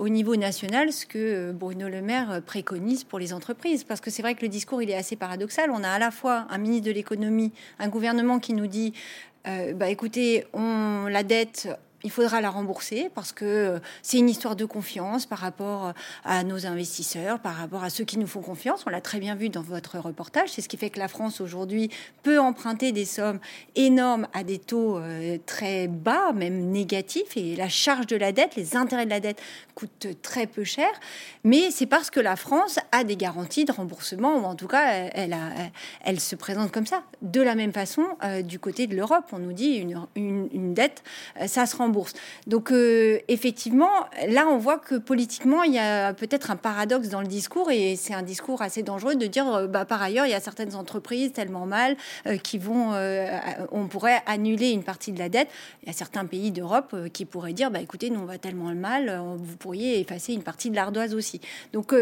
au 0.00 0.08
niveau 0.08 0.34
national 0.34 0.92
ce 0.92 1.06
que 1.06 1.52
Bruno 1.52 1.88
Le 1.88 2.02
Maire 2.02 2.42
préconise 2.44 3.04
pour 3.04 3.20
les 3.20 3.32
entreprises. 3.32 3.84
Parce 3.84 4.00
que 4.00 4.10
c'est 4.10 4.22
vrai 4.22 4.34
que 4.34 4.42
le 4.42 4.48
discours, 4.48 4.82
il 4.82 4.90
est 4.90 4.96
assez 4.96 5.14
paradoxal. 5.14 5.70
On 5.70 5.84
a 5.84 5.90
à 5.90 6.00
la 6.00 6.10
fois 6.10 6.48
un 6.50 6.58
ministre 6.58 6.86
de 6.86 6.92
l'économie, 6.92 7.52
un 7.78 7.88
gouvernement 7.88 8.40
qui 8.40 8.52
nous 8.52 8.66
dit 8.66 8.94
bah 9.44 9.88
écoutez, 9.88 10.44
on, 10.52 11.06
la 11.06 11.22
dette, 11.22 11.70
il 12.04 12.10
faudra 12.10 12.40
la 12.40 12.50
rembourser 12.50 13.10
parce 13.14 13.32
que 13.32 13.44
euh, 13.44 13.78
c'est 14.02 14.18
une 14.18 14.28
histoire 14.28 14.54
de 14.54 14.64
confiance 14.64 15.26
par 15.26 15.38
rapport 15.38 15.88
euh, 15.88 15.92
à 16.24 16.44
nos 16.44 16.64
investisseurs, 16.64 17.40
par 17.40 17.56
rapport 17.56 17.82
à 17.82 17.90
ceux 17.90 18.04
qui 18.04 18.18
nous 18.18 18.26
font 18.28 18.40
confiance. 18.40 18.84
On 18.86 18.90
l'a 18.90 19.00
très 19.00 19.18
bien 19.18 19.34
vu 19.34 19.48
dans 19.48 19.62
votre 19.62 19.98
reportage. 19.98 20.50
C'est 20.50 20.62
ce 20.62 20.68
qui 20.68 20.76
fait 20.76 20.90
que 20.90 21.00
la 21.00 21.08
France 21.08 21.40
aujourd'hui 21.40 21.90
peut 22.22 22.38
emprunter 22.38 22.92
des 22.92 23.04
sommes 23.04 23.40
énormes 23.74 24.28
à 24.32 24.44
des 24.44 24.58
taux 24.58 24.98
euh, 24.98 25.38
très 25.44 25.88
bas, 25.88 26.32
même 26.32 26.70
négatifs. 26.70 27.36
Et 27.36 27.56
la 27.56 27.68
charge 27.68 28.06
de 28.06 28.16
la 28.16 28.30
dette, 28.30 28.54
les 28.54 28.76
intérêts 28.76 29.04
de 29.04 29.10
la 29.10 29.20
dette 29.20 29.42
coûtent 29.74 30.08
très 30.22 30.46
peu 30.46 30.62
cher. 30.62 30.88
Mais 31.42 31.72
c'est 31.72 31.86
parce 31.86 32.10
que 32.10 32.20
la 32.20 32.36
France 32.36 32.78
a 32.92 33.02
des 33.02 33.16
garanties 33.16 33.64
de 33.64 33.72
remboursement, 33.72 34.36
ou 34.36 34.44
en 34.44 34.54
tout 34.54 34.68
cas, 34.68 35.10
elle, 35.14 36.20
se 36.20 36.36
présente 36.36 36.70
comme 36.70 36.86
ça. 36.86 37.02
De 37.22 37.40
la 37.40 37.54
même 37.54 37.72
façon, 37.72 38.04
du 38.44 38.58
côté 38.58 38.86
de 38.86 38.96
l'Europe, 38.96 39.24
on 39.32 39.38
nous 39.38 39.52
dit 39.52 39.74
une, 39.74 40.06
une 40.16 40.74
dette, 40.74 41.02
ça 41.46 41.66
se 41.66 41.76
rembourse 41.76 41.88
Donc 42.46 42.72
euh, 42.72 43.18
effectivement, 43.28 43.90
là 44.28 44.46
on 44.48 44.58
voit 44.58 44.78
que 44.78 44.96
politiquement 44.96 45.62
il 45.62 45.72
y 45.72 45.78
a 45.78 46.12
peut-être 46.14 46.50
un 46.50 46.56
paradoxe 46.56 47.08
dans 47.08 47.20
le 47.20 47.26
discours 47.26 47.70
et 47.70 47.96
c'est 47.96 48.14
un 48.14 48.22
discours 48.22 48.62
assez 48.62 48.82
dangereux 48.82 49.16
de 49.16 49.26
dire 49.26 49.52
euh, 49.52 49.66
bah, 49.66 49.84
par 49.84 50.02
ailleurs 50.02 50.26
il 50.26 50.30
y 50.30 50.34
a 50.34 50.40
certaines 50.40 50.74
entreprises 50.74 51.32
tellement 51.32 51.66
mal 51.66 51.96
euh, 52.26 52.36
qui 52.36 52.58
vont, 52.58 52.92
on 53.72 53.86
pourrait 53.86 54.22
annuler 54.26 54.70
une 54.70 54.82
partie 54.82 55.12
de 55.12 55.18
la 55.18 55.28
dette. 55.28 55.48
Il 55.82 55.88
y 55.88 55.90
a 55.90 55.94
certains 55.94 56.24
pays 56.24 56.50
d'Europe 56.50 56.94
qui 57.12 57.24
pourraient 57.24 57.52
dire 57.52 57.70
bah 57.70 57.80
écoutez 57.80 58.10
nous 58.10 58.20
on 58.20 58.26
va 58.26 58.38
tellement 58.38 58.74
mal, 58.74 59.20
vous 59.38 59.56
pourriez 59.56 60.00
effacer 60.00 60.32
une 60.32 60.42
partie 60.42 60.70
de 60.70 60.76
l'ardoise 60.76 61.14
aussi. 61.14 61.40
Donc 61.72 61.94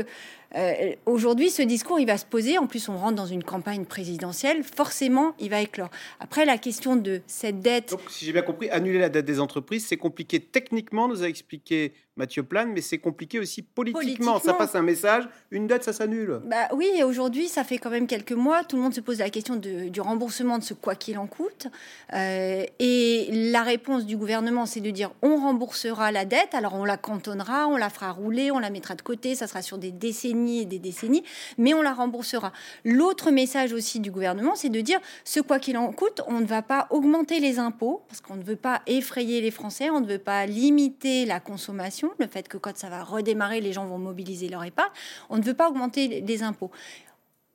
euh, 0.54 0.94
aujourd'hui, 1.06 1.50
ce 1.50 1.62
discours, 1.62 1.98
il 1.98 2.06
va 2.06 2.18
se 2.18 2.24
poser. 2.24 2.58
En 2.58 2.66
plus, 2.66 2.88
on 2.88 2.96
rentre 2.96 3.16
dans 3.16 3.26
une 3.26 3.42
campagne 3.42 3.84
présidentielle. 3.84 4.62
Forcément, 4.62 5.34
il 5.38 5.50
va 5.50 5.60
éclore. 5.60 5.90
Après, 6.20 6.44
la 6.44 6.58
question 6.58 6.96
de 6.96 7.20
cette 7.26 7.60
dette. 7.60 7.90
Donc, 7.90 8.00
si 8.08 8.24
j'ai 8.24 8.32
bien 8.32 8.42
compris, 8.42 8.70
annuler 8.70 8.98
la 8.98 9.08
dette 9.08 9.24
des 9.24 9.40
entreprises, 9.40 9.86
c'est 9.86 9.96
compliqué 9.96 10.40
techniquement, 10.40 11.08
nous 11.08 11.22
a 11.22 11.28
expliqué 11.28 11.92
Mathieu 12.16 12.42
Plane, 12.42 12.72
mais 12.72 12.80
c'est 12.80 12.98
compliqué 12.98 13.38
aussi 13.38 13.60
politiquement. 13.60 14.40
Ça 14.40 14.54
passe 14.54 14.74
un 14.74 14.82
message, 14.82 15.28
une 15.50 15.66
dette, 15.66 15.84
ça 15.84 15.92
s'annule. 15.92 16.40
Bah 16.46 16.68
oui, 16.72 16.90
et 16.96 17.04
aujourd'hui, 17.04 17.46
ça 17.46 17.62
fait 17.62 17.76
quand 17.76 17.90
même 17.90 18.06
quelques 18.06 18.32
mois, 18.32 18.64
tout 18.64 18.76
le 18.76 18.82
monde 18.82 18.94
se 18.94 19.02
pose 19.02 19.18
la 19.18 19.28
question 19.28 19.56
du 19.56 20.00
remboursement 20.00 20.58
de 20.58 20.64
ce 20.64 20.72
quoi 20.72 20.94
qu'il 20.94 21.18
en 21.18 21.26
coûte. 21.26 21.66
Euh, 22.14 22.64
et 22.78 23.28
la 23.52 23.62
réponse 23.62 24.06
du 24.06 24.16
gouvernement, 24.16 24.64
c'est 24.64 24.80
de 24.80 24.90
dire 24.90 25.10
on 25.20 25.36
remboursera 25.36 26.10
la 26.10 26.24
dette, 26.24 26.54
alors 26.54 26.74
on 26.74 26.86
la 26.86 26.96
cantonnera, 26.96 27.68
on 27.68 27.76
la 27.76 27.90
fera 27.90 28.12
rouler, 28.12 28.50
on 28.50 28.58
la 28.58 28.70
mettra 28.70 28.94
de 28.94 29.02
côté, 29.02 29.34
ça 29.34 29.46
sera 29.46 29.60
sur 29.60 29.76
des 29.76 29.92
décennies 29.92 30.62
et 30.62 30.64
des 30.64 30.78
décennies, 30.78 31.24
mais 31.58 31.74
on 31.74 31.82
la 31.82 31.92
remboursera. 31.92 32.52
L'autre 32.84 33.30
message 33.30 33.74
aussi 33.74 34.00
du 34.00 34.10
gouvernement, 34.10 34.54
c'est 34.54 34.70
de 34.70 34.80
dire 34.80 35.00
ce 35.24 35.40
quoi 35.40 35.58
qu'il 35.58 35.76
en 35.76 35.92
coûte, 35.92 36.22
on 36.28 36.40
ne 36.40 36.46
va 36.46 36.62
pas 36.62 36.86
augmenter 36.88 37.40
les 37.40 37.58
impôts, 37.58 38.02
parce 38.08 38.22
qu'on 38.22 38.36
ne 38.36 38.42
veut 38.44 38.56
pas 38.56 38.80
effrayer 38.86 39.42
les 39.42 39.50
Français, 39.50 39.90
on 39.90 40.00
ne 40.00 40.06
veut 40.06 40.18
pas 40.18 40.46
limiter 40.46 41.26
la 41.26 41.40
consommation 41.40 42.05
le 42.18 42.26
fait 42.26 42.48
que 42.48 42.56
quand 42.56 42.76
ça 42.76 42.88
va 42.88 43.02
redémarrer, 43.02 43.60
les 43.60 43.72
gens 43.72 43.86
vont 43.86 43.98
mobiliser 43.98 44.48
leur 44.48 44.64
épargne. 44.64 44.90
On 45.30 45.38
ne 45.38 45.42
veut 45.42 45.54
pas 45.54 45.68
augmenter 45.68 46.20
les 46.20 46.42
impôts. 46.42 46.70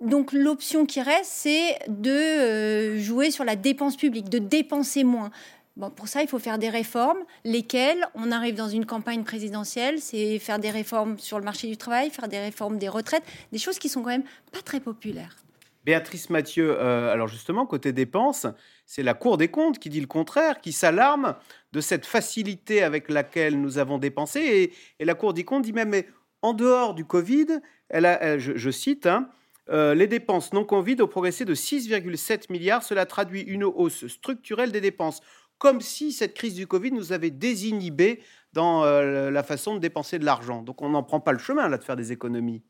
Donc 0.02 0.34
l'option 0.34 0.86
qui 0.86 1.02
reste, 1.02 1.32
c'est 1.32 1.78
de 1.88 2.10
euh, 2.10 3.00
jouer 3.00 3.30
sur 3.30 3.44
la 3.44 3.56
dépense 3.56 3.96
publique, 3.96 4.30
de 4.30 4.40
dépenser 4.40 5.04
moins. 5.04 5.30
Bon, 5.78 5.90
pour 5.90 6.08
ça, 6.08 6.22
il 6.22 6.28
faut 6.28 6.40
faire 6.40 6.58
des 6.58 6.70
réformes, 6.70 7.20
lesquelles 7.46 8.06
on 8.16 8.32
arrive 8.32 8.56
dans 8.56 8.68
une 8.68 8.86
campagne 8.86 9.24
présidentielle, 9.24 10.02
c'est 10.02 10.38
faire 10.40 10.60
des 10.60 10.70
réformes 10.70 11.18
sur 11.18 11.40
le 11.40 11.46
marché 11.46 11.68
du 11.68 11.78
travail, 11.78 12.10
faire 12.10 12.28
des 12.28 12.40
réformes 12.40 12.78
des 12.78 12.90
retraites, 12.90 13.24
des 13.52 13.60
choses 13.60 13.80
qui 13.80 13.88
sont 13.88 14.02
quand 14.02 14.10
même 14.10 14.26
pas 14.52 14.62
très 14.62 14.80
populaires. 14.80 15.38
Béatrice 15.86 16.30
Mathieu, 16.30 16.78
euh, 16.80 17.12
alors 17.12 17.28
justement, 17.28 17.66
côté 17.66 17.94
dépenses, 17.94 18.48
c'est 18.86 19.02
la 19.02 19.14
Cour 19.14 19.38
des 19.38 19.48
comptes 19.48 19.80
qui 19.80 19.90
dit 19.90 20.02
le 20.02 20.08
contraire, 20.08 20.62
qui 20.62 20.74
s'alarme 20.74 21.36
de 21.72 21.82
cette 21.82 22.06
facilité 22.06 22.84
avec 22.84 23.10
laquelle 23.10 23.60
nous 23.60 23.78
avons 23.78 23.98
dépensé. 23.98 24.74
Et, 25.00 25.06
la 25.06 25.16
Cour 25.16 25.34
des 25.34 25.44
comptes 25.44 25.64
dit 25.64 25.74
même, 25.74 25.90
mais 25.90 26.08
en 26.42 26.54
dehors 26.54 26.94
du 26.94 27.06
Covid, 27.06 27.48
elle 27.90 28.06
a, 28.06 28.38
je, 28.38 28.72
cite, 28.72 29.06
hein, 29.06 29.30
euh, 29.70 29.94
les 29.94 30.08
dépenses 30.08 30.54
non 30.54 30.66
Covid 30.66 31.02
ont 31.02 31.08
progressé 31.08 31.46
de 31.46 31.56
6,7 31.56 32.52
milliards. 32.52 32.84
Cela 32.84 33.06
traduit 33.06 33.42
une 33.42 33.64
hausse 33.64 34.08
structurelle 34.08 34.72
des 34.72 34.82
dépenses, 34.82 35.22
comme 35.58 35.82
si 35.82 36.12
cette 36.12 36.34
crise 36.34 36.56
du 36.56 36.68
Covid 36.68 36.92
nous 36.92 37.14
avait 37.14 37.30
désinhibés 37.30 38.22
dans 38.54 38.84
euh, 38.84 39.32
la 39.32 39.44
façon 39.44 39.76
de 39.76 39.80
dépenser 39.80 40.20
de 40.20 40.26
l'argent. 40.26 40.64
Donc 40.64 40.82
on 40.82 40.90
n'en 40.90 41.04
prend 41.04 41.20
pas 41.20 41.32
le 41.32 41.40
chemin 41.40 41.70
là 41.70 41.78
de 41.78 41.84
faire 41.84 41.96
des 41.96 42.12
économies. 42.12 42.64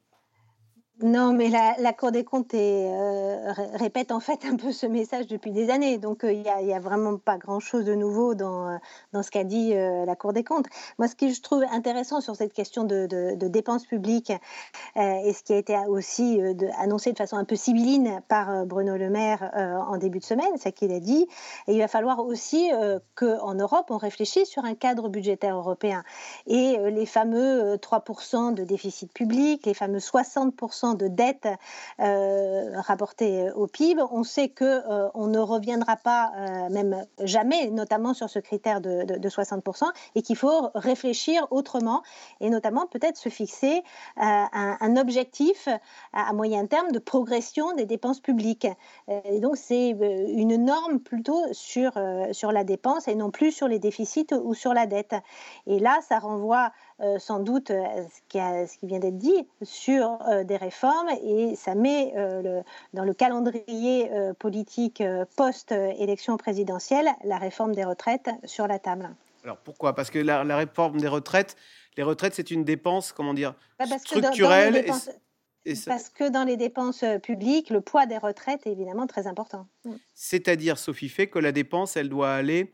Non, 1.03 1.33
mais 1.33 1.49
la, 1.49 1.93
Cour 1.93 2.11
des 2.11 2.23
comptes 2.23 2.53
euh, 2.53 3.53
répète 3.73 4.11
en 4.11 4.19
fait 4.19 4.45
un 4.45 4.55
peu 4.55 4.71
ce 4.71 4.85
message 4.85 5.25
depuis 5.25 5.51
des 5.51 5.71
années. 5.71 5.97
Donc, 5.97 6.23
euh, 6.23 6.31
il 6.31 6.41
n'y 6.41 6.73
a, 6.73 6.79
vraiment 6.79 7.17
pas 7.17 7.37
grand-chose 7.37 7.85
de 7.85 7.95
nouveau 7.95 8.35
dans, 8.35 8.69
euh, 8.69 8.77
dans 9.11 9.23
ce 9.23 9.31
qu'a 9.31 9.43
dit 9.43 9.73
la 9.73 10.15
Cour 10.15 10.33
des 10.33 10.43
comptes. 10.43 10.67
Moi, 10.99 11.07
ce 11.07 11.15
que 11.15 11.29
je 11.29 11.41
trouve 11.41 11.63
intéressant 11.71 12.21
sur 12.21 12.35
cette 12.35 12.53
question 12.53 12.83
de, 12.83 13.07
dépenses 13.35 13.85
publiques 13.85 14.31
et 14.95 15.33
ce 15.33 15.43
qui 15.43 15.53
a 15.53 15.57
été 15.57 15.77
aussi 15.87 16.39
annoncé 16.77 17.11
de 17.11 17.17
façon 17.17 17.35
un 17.35 17.43
peu 17.43 17.55
sibylline 17.55 18.21
par 18.27 18.65
Bruno 18.65 18.95
Le 18.95 19.09
Maire 19.09 19.51
en 19.89 19.97
début 19.97 20.19
de 20.19 20.23
semaine, 20.23 20.51
c'est 20.57 20.71
qu'il 20.71 20.91
a 20.93 20.99
dit 20.99 21.27
et 21.67 21.73
il 21.73 21.79
va 21.79 21.87
falloir 21.87 22.19
aussi 22.19 22.71
qu'en 23.15 23.55
Europe, 23.55 23.87
on 23.89 23.97
réfléchisse 23.97 24.49
sur 24.49 24.63
un 24.63 24.75
cadre 24.75 25.09
budgétaire 25.09 25.57
européen. 25.57 26.03
Et 26.47 26.77
les 26.91 27.05
fameux 27.05 27.75
3% 27.75 28.53
de 28.53 28.63
déficit 28.63 29.11
public, 29.13 29.65
les 29.65 29.73
fameux 29.73 29.99
60% 29.99 30.90
de 30.93 31.07
dette 31.07 31.47
euh, 31.99 32.79
rapportée 32.81 33.51
au 33.55 33.67
PIB, 33.67 34.01
on 34.11 34.23
sait 34.23 34.49
que 34.49 34.65
euh, 34.65 35.09
on 35.13 35.27
ne 35.27 35.39
reviendra 35.39 35.97
pas, 35.97 36.31
euh, 36.35 36.69
même 36.69 37.05
jamais, 37.23 37.69
notamment 37.69 38.13
sur 38.13 38.29
ce 38.29 38.39
critère 38.39 38.81
de, 38.81 39.29
60%, 39.29 39.85
et 40.15 40.21
qu'il 40.21 40.35
faut 40.35 40.69
réfléchir 40.75 41.47
autrement, 41.51 42.03
et 42.39 42.49
notamment 42.49 42.87
peut-être 42.87 43.17
se 43.17 43.29
fixer 43.29 43.83
un, 44.17 44.95
objectif 44.97 45.69
à, 46.13 46.33
moyen 46.33 46.65
terme 46.65 46.91
de 46.91 46.99
progression 46.99 47.73
des 47.73 47.85
dépenses 47.85 48.19
publiques. 48.19 48.67
Et 49.07 49.39
donc 49.39 49.57
c'est 49.57 49.89
une 49.89 50.65
norme 50.65 50.99
plutôt 50.99 51.41
sur, 51.53 51.93
sur 52.31 52.51
la 52.51 52.63
dépense 52.63 53.07
et 53.07 53.15
non 53.15 53.31
plus 53.31 53.51
sur 53.51 53.67
les 53.67 53.79
déficits 53.79 54.33
ou 54.33 54.53
sur 54.53 54.73
la 54.73 54.85
dette. 54.85 55.15
Et 55.67 55.79
là, 55.79 55.99
ça 56.07 56.19
renvoie 56.19 56.71
euh, 57.01 57.17
sans 57.17 57.39
doute 57.39 57.71
euh, 57.71 57.83
ce 58.13 58.77
qui, 58.77 58.85
vient 58.85 58.99
d'être 58.99 59.17
dit 59.17 59.47
sur 59.63 60.19
euh, 60.29 60.43
des 60.43 60.57
réformes 60.57 61.09
et 61.23 61.55
ça 61.55 61.73
met 61.73 62.13
dans 62.93 63.03
le 63.03 63.13
calendrier 63.13 64.09
politique 64.37 65.03
post-élection 65.35 66.37
présidentielle 66.37 67.07
la 67.23 67.37
réforme 67.37 67.73
des 67.73 67.83
retraites 67.83 68.29
sur 68.43 68.67
la 68.67 68.77
table. 68.77 69.09
Alors 69.43 69.57
pourquoi? 69.57 69.95
Parce 69.95 70.11
que 70.11 70.19
la, 70.19 70.43
réforme 70.55 70.99
des 70.99 71.07
retraites, 71.07 71.55
les 71.97 72.03
retraites, 72.03 72.35
c'est 72.35 72.51
une 72.51 72.63
dépense, 72.63 73.11
comment 73.11 73.33
dire, 73.33 73.55
bah, 73.79 73.85
structurelle. 73.97 74.85
Parce 75.85 76.09
que 76.09 76.29
dans 76.29 76.43
les 76.43 76.57
dépenses 76.57 77.03
publiques, 77.23 77.69
le 77.69 77.81
poids 77.81 78.05
des 78.05 78.17
retraites 78.17 78.65
est 78.67 78.71
évidemment 78.71 79.07
très 79.07 79.27
important. 79.27 79.67
C'est-à-dire, 80.13 80.77
Sophie 80.77 81.09
fait 81.09 81.27
que 81.27 81.39
la 81.39 81.51
dépense, 81.51 81.97
elle 81.97 82.09
doit 82.09 82.31
aller 82.31 82.73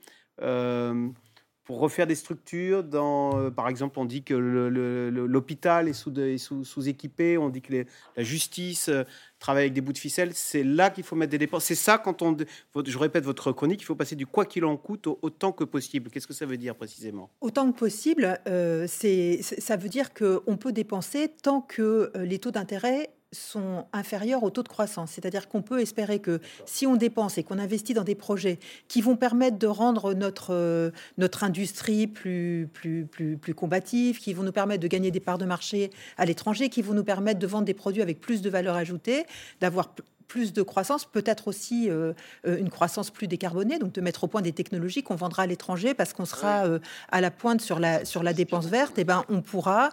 pour 1.68 1.80
refaire 1.80 2.08
des 2.08 2.16
structures. 2.16 2.82
Dans, 2.82 3.38
euh, 3.38 3.50
par 3.52 3.68
exemple, 3.68 4.00
on 4.00 4.06
dit 4.06 4.24
que 4.24 4.34
l'hôpital 4.34 5.90
est 5.90 5.94
sous-équipé, 5.94 6.38
sous, 6.38 6.64
sous 6.64 6.88
équipé 6.88 7.38
on 7.38 7.50
dit 7.50 7.62
que 7.62 7.86
la 8.16 8.24
justice 8.24 8.88
euh, 8.88 9.04
travaille 9.38 9.64
avec 9.64 9.74
des 9.74 9.82
bouts 9.82 9.92
de 9.92 9.98
ficelle. 9.98 10.32
C'est 10.34 10.64
là 10.64 10.90
qu'il 10.90 11.04
faut 11.04 11.18
mettre 11.18 11.32
des 11.32 11.38
dépenses. 11.38 11.66
C'est 11.66 11.76
ça, 11.76 11.98
quand 11.98 12.22
on, 12.22 12.38
je 12.86 12.98
répète 12.98 13.26
votre 13.26 13.52
chronique, 13.52 13.82
il 13.82 13.86
faut 13.86 13.96
passer 13.96 14.16
du 14.16 14.26
quoi 14.26 14.46
qu'il 14.46 14.64
en 14.64 14.78
coûte 14.78 15.08
autant 15.22 15.52
que 15.52 15.66
possible. 15.66 16.10
Qu'est-ce 16.10 16.26
que 16.26 16.34
ça 16.34 16.46
veut 16.46 16.58
dire 16.58 16.74
précisément? 16.74 17.30
Autant 17.42 17.70
que 17.70 17.78
possible, 17.78 18.40
euh, 18.48 18.86
c'est, 18.88 19.42
ça 19.42 19.76
veut 19.76 19.90
dire 19.90 20.14
qu'on 20.14 20.56
peut 20.56 20.72
dépenser 20.72 21.34
tant 21.44 21.60
que 21.60 22.14
les 22.16 22.40
taux 22.40 22.52
d'intérêt 22.52 23.10
sont 23.38 23.86
inférieurs 23.93 24.43
au 24.43 24.50
taux 24.50 24.63
de 24.63 24.67
croissance. 24.67 25.12
C'est-à-dire 25.12 25.47
qu'on 25.47 25.62
peut 25.62 25.80
espérer 25.80 26.19
que 26.19 26.39
si 26.65 26.88
on 26.88 26.95
dépense 26.95 27.38
et 27.38 27.43
qu'on 27.43 27.60
investit 27.60 27.93
dans 27.93 28.04
des 28.04 28.15
projets 28.15 28.60
qui 28.88 29.02
vont 29.02 29.15
permettre 29.15 29.58
de 29.58 29.67
rendre 29.67 30.13
notre, 30.13 30.54
euh, 30.54 30.91
notre 31.17 31.43
industrie 31.43 32.08
plus, 32.08 32.69
plus, 32.73 33.06
plus, 33.06 33.38
plus 33.38 33.54
combative, 33.54 34.19
qui 34.19 34.34
vont 34.34 34.43
nous 34.43 34.52
permettre 34.52 34.82
de 34.82 34.88
gagner 34.88 35.12
des 35.12 35.19
parts 35.19 35.38
de 35.38 35.45
marché 35.45 35.91
à 36.17 36.26
l'étranger, 36.26 36.69
qui 36.69 36.82
vont 36.82 36.93
nous 36.93 37.04
permettre 37.04 37.39
de 37.39 37.47
vendre 37.47 37.65
des 37.65 37.73
produits 37.73 38.02
avec 38.02 38.19
plus 38.19 38.41
de 38.41 38.50
valeur 38.50 38.76
ajoutée, 38.76 39.26
d'avoir 39.62 39.93
plus 40.28 40.54
de 40.54 40.62
croissance, 40.62 41.06
peut-être 41.06 41.48
aussi 41.48 41.90
euh, 41.90 42.13
euh, 42.46 42.58
une 42.58 42.70
croissance 42.70 43.12
plus 43.12 43.28
décarbonée, 43.28 43.80
donc 43.80 43.94
de 43.94 44.02
mettre 44.02 44.26
au 44.26 44.28
point 44.28 44.42
des 44.42 44.52
technologies 44.52 45.04
qu'on 45.04 45.16
vendra 45.16 45.44
à 45.44 45.48
l'étranger 45.48 45.94
parce 45.94 46.13
qu'on 46.13 46.26
sera 46.26 46.66
euh, 46.66 46.80
à 47.12 47.22
la 47.22 47.32
pointe 47.32 47.62
sur 47.62 47.80
la, 47.80 48.04
sur 48.04 48.24
la 48.24 48.34
dépense 48.34 48.68
verte, 48.68 48.98
et 48.98 49.02
eh 49.02 49.04
ben 49.06 49.24
on 49.30 49.42
pourra 49.42 49.90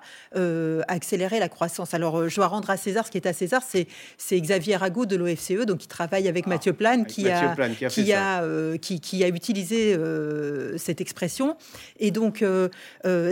accélérer 0.89 1.39
la 1.39 1.49
croissance. 1.49 1.95
Alors 1.95 2.29
je 2.29 2.37
dois 2.37 2.49
rendre 2.49 2.71
à 2.71 2.77
César 2.77 3.07
ce 3.07 3.11
qui 3.11 3.19
est 3.19 3.27
à 3.27 3.33
César, 3.33 3.63
c'est, 3.67 3.87
c'est 4.19 4.41
Xavier 4.41 4.77
Rago 4.77 5.07
de 5.07 5.17
l'OFCE, 5.17 5.67
donc 5.67 5.79
qui 5.79 5.89
travaille 5.89 6.29
avec 6.29 6.45
ah, 6.47 6.51
Mathieu 6.51 6.73
Plane, 6.73 7.07
qui, 7.07 7.29
a, 7.29 7.55
qui, 7.89 8.13
a, 8.13 8.43
qui, 8.79 9.01
qui, 9.01 9.25
a 9.25 9.29
utilisé 9.29 9.97
cette 10.77 11.01
expression. 11.01 11.57
Et 11.99 12.11
donc 12.11 12.45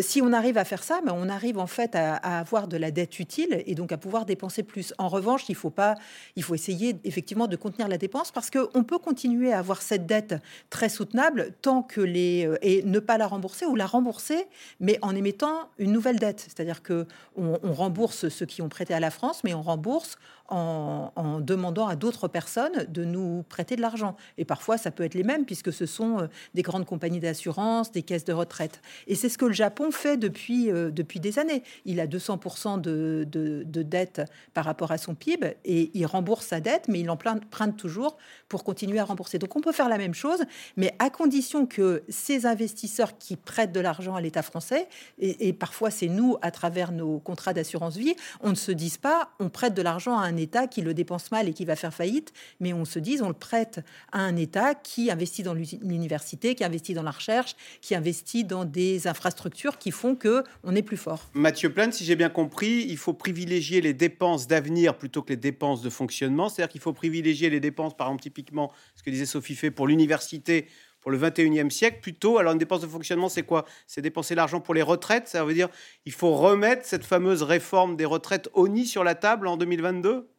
si 0.01 0.23
on 0.23 0.33
arrive 0.33 0.59
à 0.59 0.65
faire 0.65 0.83
ça, 0.83 1.01
ben, 1.05 1.15
on 1.17 1.29
arrive 1.29 1.59
en 1.59 1.67
fait 1.67 1.95
à, 1.95 2.15
à, 2.17 2.39
avoir 2.39 2.69
de 2.69 2.77
la 2.77 2.91
dette 2.91 3.19
utile 3.19 3.63
et 3.67 3.75
donc 3.75 3.93
à 3.93 3.97
pouvoir 3.97 4.25
dépenser 4.25 4.63
plus. 4.63 4.95
En 4.99 5.09
revanche, 5.09 5.45
il 5.49 5.55
faut 5.57 5.71
pas, 5.71 5.97
il 6.37 6.43
faut 6.43 6.55
essayer 6.55 6.92
effectivement 7.05 7.47
de 7.47 7.57
contenir 7.57 7.89
la 7.89 7.99
dépense 7.99 8.31
parce 8.31 8.51
qu'on 8.51 8.85
peut 8.85 8.99
continuer 8.99 9.53
à 9.53 9.59
avoir 9.59 9.83
cette 9.83 10.07
dette 10.07 10.35
très 10.71 10.89
soutenable 10.89 11.53
tant 11.63 11.83
que 11.83 12.01
les 12.01 12.47
euh, 12.47 12.59
et 12.63 12.83
ne 12.83 12.99
pas 12.99 13.19
la 13.19 13.27
rembourser 13.27 13.67
ou 13.67 13.75
la 13.75 13.87
rembourser, 13.87 14.47
mais 14.81 14.99
en 15.03 15.15
émettant 15.15 15.71
une 15.79 15.93
nouvelle 15.93 16.19
dette. 16.19 16.41
C'est-à-dire 16.41 16.83
que 16.83 17.07
on, 17.37 17.73
rembourse 17.73 18.29
ceux 18.29 18.47
qui 18.47 18.63
ont 18.63 18.69
prêté 18.69 18.95
à 18.95 19.01
la 19.01 19.11
France, 19.11 19.43
mais 19.45 19.55
on 19.55 19.63
rembourse 19.63 20.19
en, 20.49 21.41
demandant 21.41 21.87
à 21.87 21.97
d'autres 21.97 22.29
personnes 22.29 22.87
de 22.89 23.05
nous 23.05 23.45
prêter 23.49 23.77
de 23.77 23.81
l'argent. 23.81 24.17
Et 24.39 24.45
parfois, 24.45 24.77
ça 24.77 24.91
peut 24.91 25.05
être 25.05 25.15
les 25.15 25.23
mêmes, 25.23 25.45
puisque 25.45 25.73
ce 25.73 25.87
sont 25.87 26.21
euh, 26.21 26.27
des 26.55 26.63
grandes 26.63 26.85
compagnies 26.85 27.21
d'assurance, 27.21 27.93
des 27.93 28.03
caisses 28.03 28.25
de 28.25 28.33
retraite. 28.33 28.81
Et 29.07 29.15
c'est 29.15 29.29
ce 29.29 29.39
que 29.39 29.47
le 29.47 29.53
Japon 29.53 29.91
fait 29.91 30.17
depuis, 30.17 30.71
euh, 30.71 30.91
depuis 30.91 31.21
des 31.21 31.39
années. 31.39 31.63
Il 31.85 32.01
a 32.01 32.07
200% 32.07 32.81
de, 32.81 33.27
de, 33.31 33.63
de, 33.65 33.83
dette 33.83 34.23
par 34.55 34.65
rapport 34.65 34.93
à 34.93 34.99
son 34.99 35.15
PIB, 35.15 35.57
et 35.65 35.91
il 35.95 36.07
rembourse 36.07 36.47
sa 36.47 36.61
dette, 36.61 36.87
mais 36.89 37.01
il 37.01 37.11
emprunte 37.11 37.77
toujours 37.77 38.19
pour 38.49 38.65
continuer 38.65 38.99
à 38.99 39.05
rembourser. 39.05 39.39
Donc 39.39 39.57
on 39.57 39.61
peut 39.61 39.73
faire 39.73 39.89
la 39.89 39.99
même 39.99 40.15
chose, 40.15 40.43
mais 40.77 40.95
à 40.99 41.11
condition 41.11 41.67
que 41.67 42.03
ces 42.09 42.47
investisseurs 42.47 43.19
qui 43.19 43.37
prêtent 43.37 43.73
de 43.73 43.81
l'argent 43.81 44.15
à 44.15 44.21
l'État 44.21 44.43
français, 44.43 44.89
et, 45.19 45.49
et 45.49 45.53
parfois 45.53 45.91
c'est 45.91 46.09
nous 46.09 46.37
à 46.43 46.51
travers 46.51 46.93
nos 46.93 47.19
contrats 47.19 47.55
d'assurance 47.55 47.97
vie, 47.97 48.15
on 48.41 48.51
ne 48.51 48.55
se 48.55 48.73
dise 48.73 48.99
pas 48.99 49.31
on 49.41 49.49
prête 49.49 49.75
de 49.75 49.83
l'argent 49.83 50.19
à 50.19 50.25
un 50.25 50.32
État 50.37 50.67
qui 50.67 50.83
le 50.83 50.95
dépense 50.95 51.31
mal 51.31 51.49
et 51.49 51.53
qui 51.53 51.65
va 51.65 51.77
faire 51.77 51.93
faillite, 51.93 52.33
mais 52.61 52.73
on 52.73 52.85
se 52.85 52.99
dit, 52.99 53.19
on 53.23 53.29
le 53.29 53.35
prête 53.35 53.81
à 54.13 54.21
un 54.21 54.37
État 54.37 54.75
qui 54.75 55.11
investit 55.11 55.43
dans 55.43 55.55
l'université, 55.55 56.55
qui 56.55 56.65
investit 56.65 56.95
dans 56.95 57.03
la 57.03 57.11
recherche, 57.11 57.57
qui 57.81 57.95
investit 57.95 58.45
dans 58.45 58.65
des 58.65 59.07
infrastructures 59.07 59.79
qui 59.79 59.91
font 59.91 60.15
que 60.15 60.45
on 60.65 60.75
est 60.75 60.83
plus 60.83 60.97
fort. 60.97 61.31
Mathieu 61.35 61.73
Plane, 61.73 61.93
si 61.93 62.05
j'ai 62.05 62.17
bien 62.17 62.31
compris, 62.31 62.87
il 62.89 62.97
faut 62.97 63.13
privilégier 63.13 63.81
les 63.81 63.95
dépenses 63.95 64.47
d'avenir 64.47 64.97
plutôt 64.97 65.23
que 65.23 65.31
les 65.31 65.37
dépenses 65.37 65.83
de 65.83 65.91
fonctionnement. 65.91 66.49
C'est-à-dire 66.49 66.71
qu'il 66.71 66.81
faut 66.81 66.93
privilégier 66.93 67.51
les 67.51 67.61
dépenses, 67.61 67.97
par 67.97 68.09
exemple, 68.09 68.23
typiquement, 68.23 68.73
ce 68.95 69.03
que 69.03 69.11
disait 69.11 69.27
Sophie 69.27 69.55
fait 69.55 69.71
pour 69.71 69.87
l'université 69.87 70.67
pour 71.03 71.11
le 71.11 71.19
21e 71.19 71.69
siècle 71.69 72.01
plutôt. 72.01 72.39
Alors 72.39 72.53
une 72.53 72.59
dépense 72.59 72.81
de 72.81 72.87
fonctionnement, 72.87 73.29
c'est 73.29 73.43
quoi? 73.43 73.67
C'est 73.87 74.01
dépenser 74.01 74.35
l'argent 74.35 74.61
pour 74.61 74.73
les 74.73 74.83
retraites. 74.83 75.29
Ça 75.29 75.45
veut 75.45 75.55
dire 75.55 75.69
il 76.07 76.13
faut 76.13 76.35
remettre 76.35 76.87
cette 76.87 77.05
fameuse 77.05 77.43
réforme 77.43 77.97
des 77.97 78.07
retraites 78.07 78.49
nid 78.57 78.87
sur 78.87 79.05
la 79.05 79.15
table 79.15 79.47
en 79.47 79.59
2022 79.59 80.33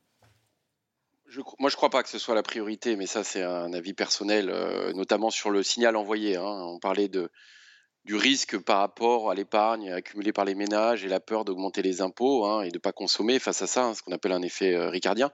moi, 1.59 1.69
je 1.69 1.75
ne 1.75 1.77
crois 1.77 1.89
pas 1.89 2.03
que 2.03 2.09
ce 2.09 2.19
soit 2.19 2.35
la 2.35 2.43
priorité, 2.43 2.95
mais 2.95 3.07
ça, 3.07 3.23
c'est 3.23 3.41
un 3.41 3.73
avis 3.73 3.93
personnel, 3.93 4.49
euh, 4.49 4.93
notamment 4.93 5.29
sur 5.29 5.49
le 5.49 5.63
signal 5.63 5.95
envoyé. 5.95 6.35
Hein. 6.35 6.43
On 6.43 6.79
parlait 6.79 7.09
du 7.09 8.15
risque 8.15 8.57
par 8.59 8.79
rapport 8.79 9.31
à 9.31 9.35
l'épargne 9.35 9.91
accumulée 9.91 10.33
par 10.33 10.45
les 10.45 10.55
ménages 10.55 11.03
et 11.03 11.07
la 11.07 11.19
peur 11.19 11.45
d'augmenter 11.45 11.81
les 11.81 12.01
impôts 12.01 12.45
hein, 12.45 12.61
et 12.61 12.69
de 12.69 12.75
ne 12.75 12.79
pas 12.79 12.91
consommer 12.91 13.39
face 13.39 13.61
à 13.61 13.67
ça, 13.67 13.85
hein, 13.85 13.93
ce 13.93 14.03
qu'on 14.03 14.11
appelle 14.11 14.33
un 14.33 14.41
effet 14.41 14.73
euh, 14.73 14.89
ricardien. 14.89 15.31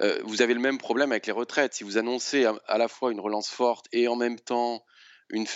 Euh, 0.00 0.20
vous 0.24 0.42
avez 0.42 0.54
le 0.54 0.60
même 0.60 0.78
problème 0.78 1.12
avec 1.12 1.26
les 1.26 1.32
retraites. 1.32 1.74
Si 1.74 1.84
vous 1.84 1.98
annoncez 1.98 2.46
à, 2.66 2.78
la 2.78 2.88
fois 2.88 3.12
une 3.12 3.20
relance 3.20 3.48
forte 3.48 3.86
et 3.92 4.08
en 4.08 4.16
même 4.16 4.38
temps 4.38 4.84
une, 5.30 5.46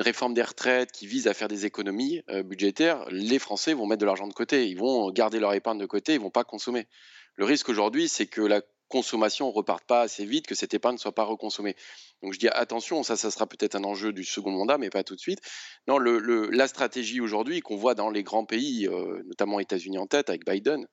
réforme 0.00 0.34
des 0.34 0.42
retraites 0.42 0.92
qui 0.92 1.06
vise 1.06 1.28
à 1.28 1.34
faire 1.34 1.48
des 1.48 1.66
économies 1.66 2.22
budgétaires, 2.44 3.04
les 3.10 3.38
Français 3.38 3.74
vont 3.74 3.86
mettre 3.86 4.00
de 4.00 4.06
l'argent 4.06 4.26
de 4.26 4.32
côté. 4.32 4.68
Ils 4.68 4.78
vont 4.78 5.10
garder 5.10 5.38
leur 5.38 5.52
épargne 5.54 5.78
de 5.78 5.86
côté, 5.86 6.14
ils 6.14 6.20
vont 6.20 6.30
pas 6.30 6.44
consommer. 6.44 6.88
Le 7.36 7.44
risque 7.44 7.68
aujourd'hui, 7.68 8.08
c'est 8.08 8.26
que 8.26 8.40
la 8.40 8.60
consommation 8.90 9.46
ne 9.46 9.52
reparte 9.52 9.84
pas 9.84 10.02
assez 10.02 10.26
vite, 10.26 10.46
que 10.46 10.54
cette 10.54 10.74
épargne 10.74 10.96
ne 10.96 11.00
soit 11.00 11.14
pas 11.14 11.24
reconsommée. 11.24 11.76
Donc 12.22 12.34
je 12.34 12.38
dis 12.38 12.48
attention, 12.48 13.02
ça, 13.02 13.16
ça 13.16 13.30
sera 13.30 13.46
peut-être 13.46 13.76
un 13.76 13.84
enjeu 13.84 14.12
du 14.12 14.24
second 14.24 14.50
mandat, 14.50 14.76
mais 14.76 14.90
pas 14.90 15.04
tout 15.04 15.14
de 15.14 15.20
suite. 15.20 15.40
Non, 15.86 15.98
la 15.98 16.68
stratégie 16.68 17.20
aujourd'hui 17.20 17.60
qu'on 17.60 17.76
voit 17.76 17.94
dans 17.94 18.10
les 18.10 18.22
grands 18.22 18.44
pays, 18.44 18.86
euh, 18.88 19.22
notamment 19.26 19.60
États-Unis 19.60 19.98
en 19.98 20.06
tête 20.06 20.28
avec 20.28 20.44
Biden, 20.44 20.86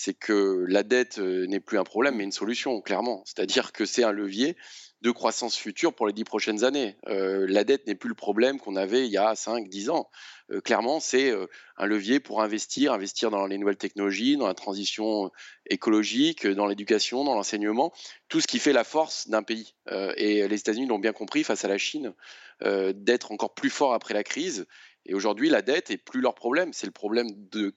c'est 0.00 0.14
que 0.14 0.64
la 0.68 0.84
dette 0.84 1.18
euh, 1.18 1.44
n'est 1.48 1.58
plus 1.58 1.76
un 1.76 1.82
problème, 1.82 2.14
mais 2.14 2.22
une 2.22 2.30
solution, 2.30 2.80
clairement. 2.80 3.20
C'est-à-dire 3.24 3.72
que 3.72 3.84
c'est 3.84 4.04
un 4.04 4.12
levier 4.12 4.56
de 5.02 5.10
croissance 5.10 5.56
future 5.56 5.92
pour 5.92 6.06
les 6.06 6.12
dix 6.12 6.22
prochaines 6.22 6.62
années. 6.62 6.96
Euh, 7.08 7.46
la 7.48 7.64
dette 7.64 7.88
n'est 7.88 7.96
plus 7.96 8.08
le 8.08 8.14
problème 8.14 8.60
qu'on 8.60 8.76
avait 8.76 9.06
il 9.06 9.10
y 9.10 9.16
a 9.16 9.34
5, 9.34 9.68
10 9.68 9.90
ans. 9.90 10.08
Euh, 10.52 10.60
clairement, 10.60 11.00
c'est 11.00 11.34
un 11.76 11.86
levier 11.86 12.20
pour 12.20 12.42
investir, 12.42 12.92
investir 12.92 13.32
dans 13.32 13.44
les 13.48 13.58
nouvelles 13.58 13.76
technologies, 13.76 14.36
dans 14.36 14.46
la 14.46 14.54
transition 14.54 15.32
écologique, 15.68 16.46
dans 16.46 16.66
l'éducation, 16.66 17.24
dans 17.24 17.34
l'enseignement, 17.34 17.92
tout 18.28 18.40
ce 18.40 18.46
qui 18.46 18.60
fait 18.60 18.72
la 18.72 18.84
force 18.84 19.28
d'un 19.28 19.42
pays. 19.42 19.74
et 20.16 20.46
les 20.46 20.60
États-Unis 20.60 20.86
l'ont 20.86 21.00
bien 21.00 21.12
compris 21.12 21.42
face 21.42 21.64
à 21.64 21.68
la 21.68 21.78
Chine, 21.78 22.14
d'être 22.62 23.32
encore 23.32 23.52
plus 23.52 23.70
fort 23.70 23.94
après 23.94 24.14
la 24.14 24.22
crise. 24.22 24.66
Et 25.06 25.14
aujourd'hui, 25.14 25.48
la 25.48 25.62
dette 25.62 25.90
est 25.90 25.96
plus 25.96 26.20
leur 26.20 26.34
problème, 26.34 26.72
c'est 26.72 26.86
le 26.86 26.92
problème 26.92 27.28
de, 27.50 27.74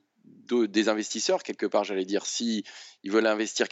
des 0.50 0.90
investisseurs 0.90 1.44
quelque 1.44 1.66
part, 1.66 1.84
j'allais 1.84 2.06
dire. 2.06 2.26
Si 2.26 2.64
ils 3.04 3.12
veulent 3.12 3.28
investir 3.28 3.68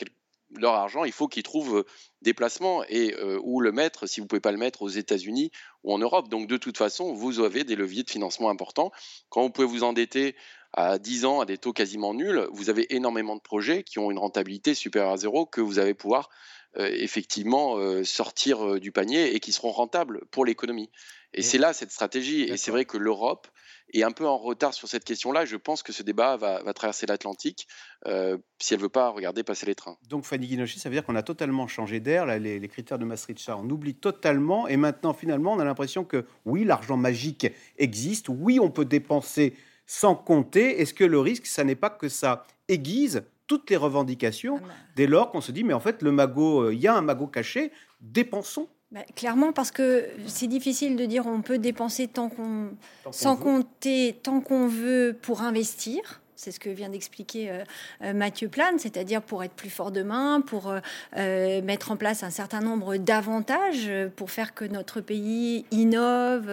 leur 0.55 0.73
argent, 0.73 1.03
il 1.03 1.11
faut 1.11 1.27
qu'ils 1.27 1.43
trouvent 1.43 1.85
des 2.21 2.33
placements 2.33 2.83
et 2.89 3.15
où 3.43 3.61
le 3.61 3.71
mettre 3.71 4.07
si 4.07 4.19
vous 4.19 4.25
ne 4.25 4.27
pouvez 4.27 4.39
pas 4.39 4.51
le 4.51 4.57
mettre 4.57 4.81
aux 4.81 4.89
États-Unis 4.89 5.51
ou 5.83 5.93
en 5.93 5.99
Europe. 5.99 6.29
Donc 6.29 6.47
de 6.47 6.57
toute 6.57 6.77
façon, 6.77 7.13
vous 7.13 7.39
avez 7.39 7.63
des 7.63 7.75
leviers 7.75 8.03
de 8.03 8.09
financement 8.09 8.49
importants. 8.49 8.91
Quand 9.29 9.43
vous 9.43 9.51
pouvez 9.51 9.67
vous 9.67 9.83
endetter 9.83 10.35
à 10.73 10.99
10 10.99 11.25
ans 11.25 11.39
à 11.39 11.45
des 11.45 11.57
taux 11.57 11.73
quasiment 11.73 12.13
nuls, 12.13 12.47
vous 12.51 12.69
avez 12.69 12.95
énormément 12.95 13.35
de 13.35 13.41
projets 13.41 13.83
qui 13.83 13.99
ont 13.99 14.09
une 14.09 14.19
rentabilité 14.19 14.73
supérieure 14.73 15.13
à 15.13 15.17
zéro 15.17 15.45
que 15.45 15.61
vous 15.61 15.79
allez 15.79 15.93
pouvoir 15.93 16.29
effectivement 16.75 17.77
sortir 18.03 18.79
du 18.79 18.91
panier 18.91 19.35
et 19.35 19.39
qui 19.39 19.51
seront 19.51 19.71
rentables 19.71 20.25
pour 20.31 20.45
l'économie. 20.45 20.89
Et 21.33 21.41
c'est 21.41 21.57
là 21.57 21.73
cette 21.73 21.91
stratégie. 21.91 22.43
Et 22.43 22.57
c'est 22.57 22.71
vrai 22.71 22.85
que 22.85 22.97
l'Europe 22.97 23.47
est 23.93 24.03
un 24.03 24.11
peu 24.11 24.27
en 24.27 24.37
retard 24.37 24.73
sur 24.73 24.87
cette 24.87 25.03
question-là. 25.03 25.45
Je 25.45 25.55
pense 25.55 25.83
que 25.83 25.91
ce 25.91 26.03
débat 26.03 26.37
va, 26.37 26.73
traverser 26.73 27.05
l'Atlantique 27.05 27.67
euh, 28.07 28.37
si 28.59 28.73
elle 28.73 28.79
ne 28.79 28.83
veut 28.83 28.89
pas 28.89 29.09
regarder 29.09 29.43
passer 29.43 29.65
les 29.65 29.75
trains. 29.75 29.97
Donc 30.07 30.25
Fanny 30.25 30.47
Guinochet, 30.47 30.79
ça 30.79 30.89
veut 30.89 30.95
dire 30.95 31.05
qu'on 31.05 31.15
a 31.15 31.23
totalement 31.23 31.67
changé 31.67 31.99
d'air. 31.99 32.25
Les, 32.25 32.59
les, 32.59 32.67
critères 32.67 32.99
de 32.99 33.05
Maastricht, 33.05 33.49
on 33.49 33.69
oublie 33.69 33.95
totalement. 33.95 34.67
Et 34.67 34.77
maintenant, 34.77 35.13
finalement, 35.13 35.53
on 35.53 35.59
a 35.59 35.65
l'impression 35.65 36.03
que 36.03 36.25
oui, 36.45 36.63
l'argent 36.63 36.97
magique 36.97 37.47
existe. 37.77 38.27
Oui, 38.29 38.59
on 38.59 38.69
peut 38.69 38.85
dépenser 38.85 39.55
sans 39.85 40.15
compter. 40.15 40.81
Est-ce 40.81 40.93
que 40.93 41.03
le 41.03 41.19
risque, 41.19 41.47
ça 41.47 41.63
n'est 41.63 41.75
pas 41.75 41.89
que 41.89 42.09
ça 42.09 42.45
aiguise 42.67 43.23
toutes 43.47 43.69
les 43.71 43.75
revendications 43.75 44.61
ah 44.63 44.73
dès 44.95 45.07
lors 45.07 45.31
qu'on 45.31 45.41
se 45.41 45.51
dit, 45.51 45.63
mais 45.63 45.73
en 45.73 45.79
fait, 45.79 46.03
le 46.03 46.11
magot, 46.11 46.65
euh, 46.65 46.73
il 46.73 46.79
y 46.79 46.87
a 46.87 46.95
un 46.95 47.01
magot 47.01 47.25
caché, 47.25 47.71
dépensons 47.99 48.69
bah, 48.91 49.01
clairement, 49.15 49.53
parce 49.53 49.69
que 49.71 50.07
c'est 50.25 50.47
difficile 50.47 50.95
de 50.95 51.05
dire 51.05 51.27
on 51.27 51.41
peut 51.41 51.59
dépenser 51.59 52.07
tant 52.07 52.29
qu'on, 52.29 52.71
sans 53.11 53.35
compter 53.35 54.19
tant 54.23 54.41
qu'on 54.41 54.67
veut 54.67 55.15
pour 55.21 55.41
investir. 55.41 56.21
C'est 56.41 56.51
ce 56.51 56.59
que 56.61 56.69
vient 56.69 56.87
d'expliquer 56.87 57.49
euh, 57.49 57.63
euh, 58.01 58.13
Mathieu 58.13 58.47
Plane, 58.47 58.79
c'est-à-dire 58.79 59.21
pour 59.21 59.43
être 59.43 59.51
plus 59.51 59.69
fort 59.69 59.91
demain, 59.91 60.39
pour 60.39 60.73
euh, 61.17 61.61
mettre 61.63 61.91
en 61.91 61.97
place 61.97 62.23
un 62.23 62.29
certain 62.29 62.61
nombre 62.61 62.95
d'avantages 62.95 63.91
pour 64.15 64.31
faire 64.31 64.53
que 64.53 64.63
notre 64.63 65.01
pays 65.01 65.65
innove, 65.71 66.49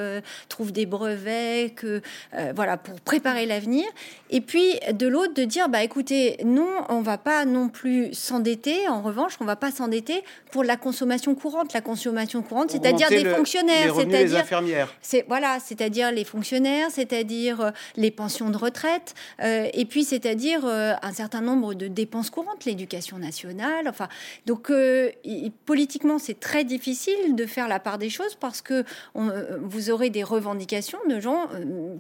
trouve 0.49 0.73
des 0.73 0.87
brevets, 0.87 1.73
que 1.77 2.03
voilà, 2.57 2.77
pour 2.77 3.01
préparer 3.01 3.47
l'avenir. 3.47 3.85
Et 4.31 4.41
puis 4.41 4.75
de 4.93 5.07
l'autre 5.07 5.35
de 5.35 5.45
dire 5.45 5.69
bah 5.69 5.85
écoutez, 5.85 6.39
non, 6.45 6.69
on 6.89 7.01
va 7.01 7.17
pas 7.17 7.45
non 7.45 7.69
plus 7.69 8.13
s'endetter. 8.13 8.89
En 8.89 9.03
revanche, 9.03 9.35
on 9.41 9.45
va 9.45 9.57
pas 9.57 9.71
s'endetter 9.71 10.25
pour 10.51 10.65
la 10.65 10.77
consommation 10.77 11.37
courante. 11.37 11.73
La 11.75 11.81
consommation 11.81 12.43
courante, 12.43 12.73
c'est-à-dire 12.73 13.09
des 13.09 13.25
fonctionnaires, 13.25 13.95
c'est-à-dire 13.95 14.41
infirmières. 14.41 14.93
C'est 15.01 15.25
voilà, 15.29 15.59
c'est-à-dire 15.65 16.11
les 16.11 16.25
fonctionnaires, 16.25 16.89
c'est-à-dire 16.91 17.73
les 17.97 18.11
pensions 18.11 18.51
de 18.51 18.57
retraite 18.57 19.15
et 19.77 19.85
puis 19.85 20.05
c'est-à-dire 20.05 20.65
euh, 20.65 20.95
un 21.03 21.13
certain 21.13 21.43
nombre 21.43 21.75
de 21.75 21.87
dépenses 21.87 22.31
courantes, 22.31 22.65
l'éducation 22.65 23.19
nationale. 23.19 23.87
Enfin, 23.89 24.09
donc 24.47 24.71
euh, 24.71 25.11
politiquement, 25.67 26.19
c'est 26.19 26.41
très 26.41 26.65
difficile 26.65 27.37
de 27.37 27.47
faire 27.47 27.69
la 27.69 27.79
part 27.79 27.99
des 27.99 28.09
choses 28.09 28.35
parce 28.35 28.63
que 28.63 28.85
euh, 29.17 29.59
vous 29.61 29.91
aurez 29.91 30.09
des 30.09 30.25
revendications 30.25 30.99
de 31.09 31.21
gens 31.21 31.49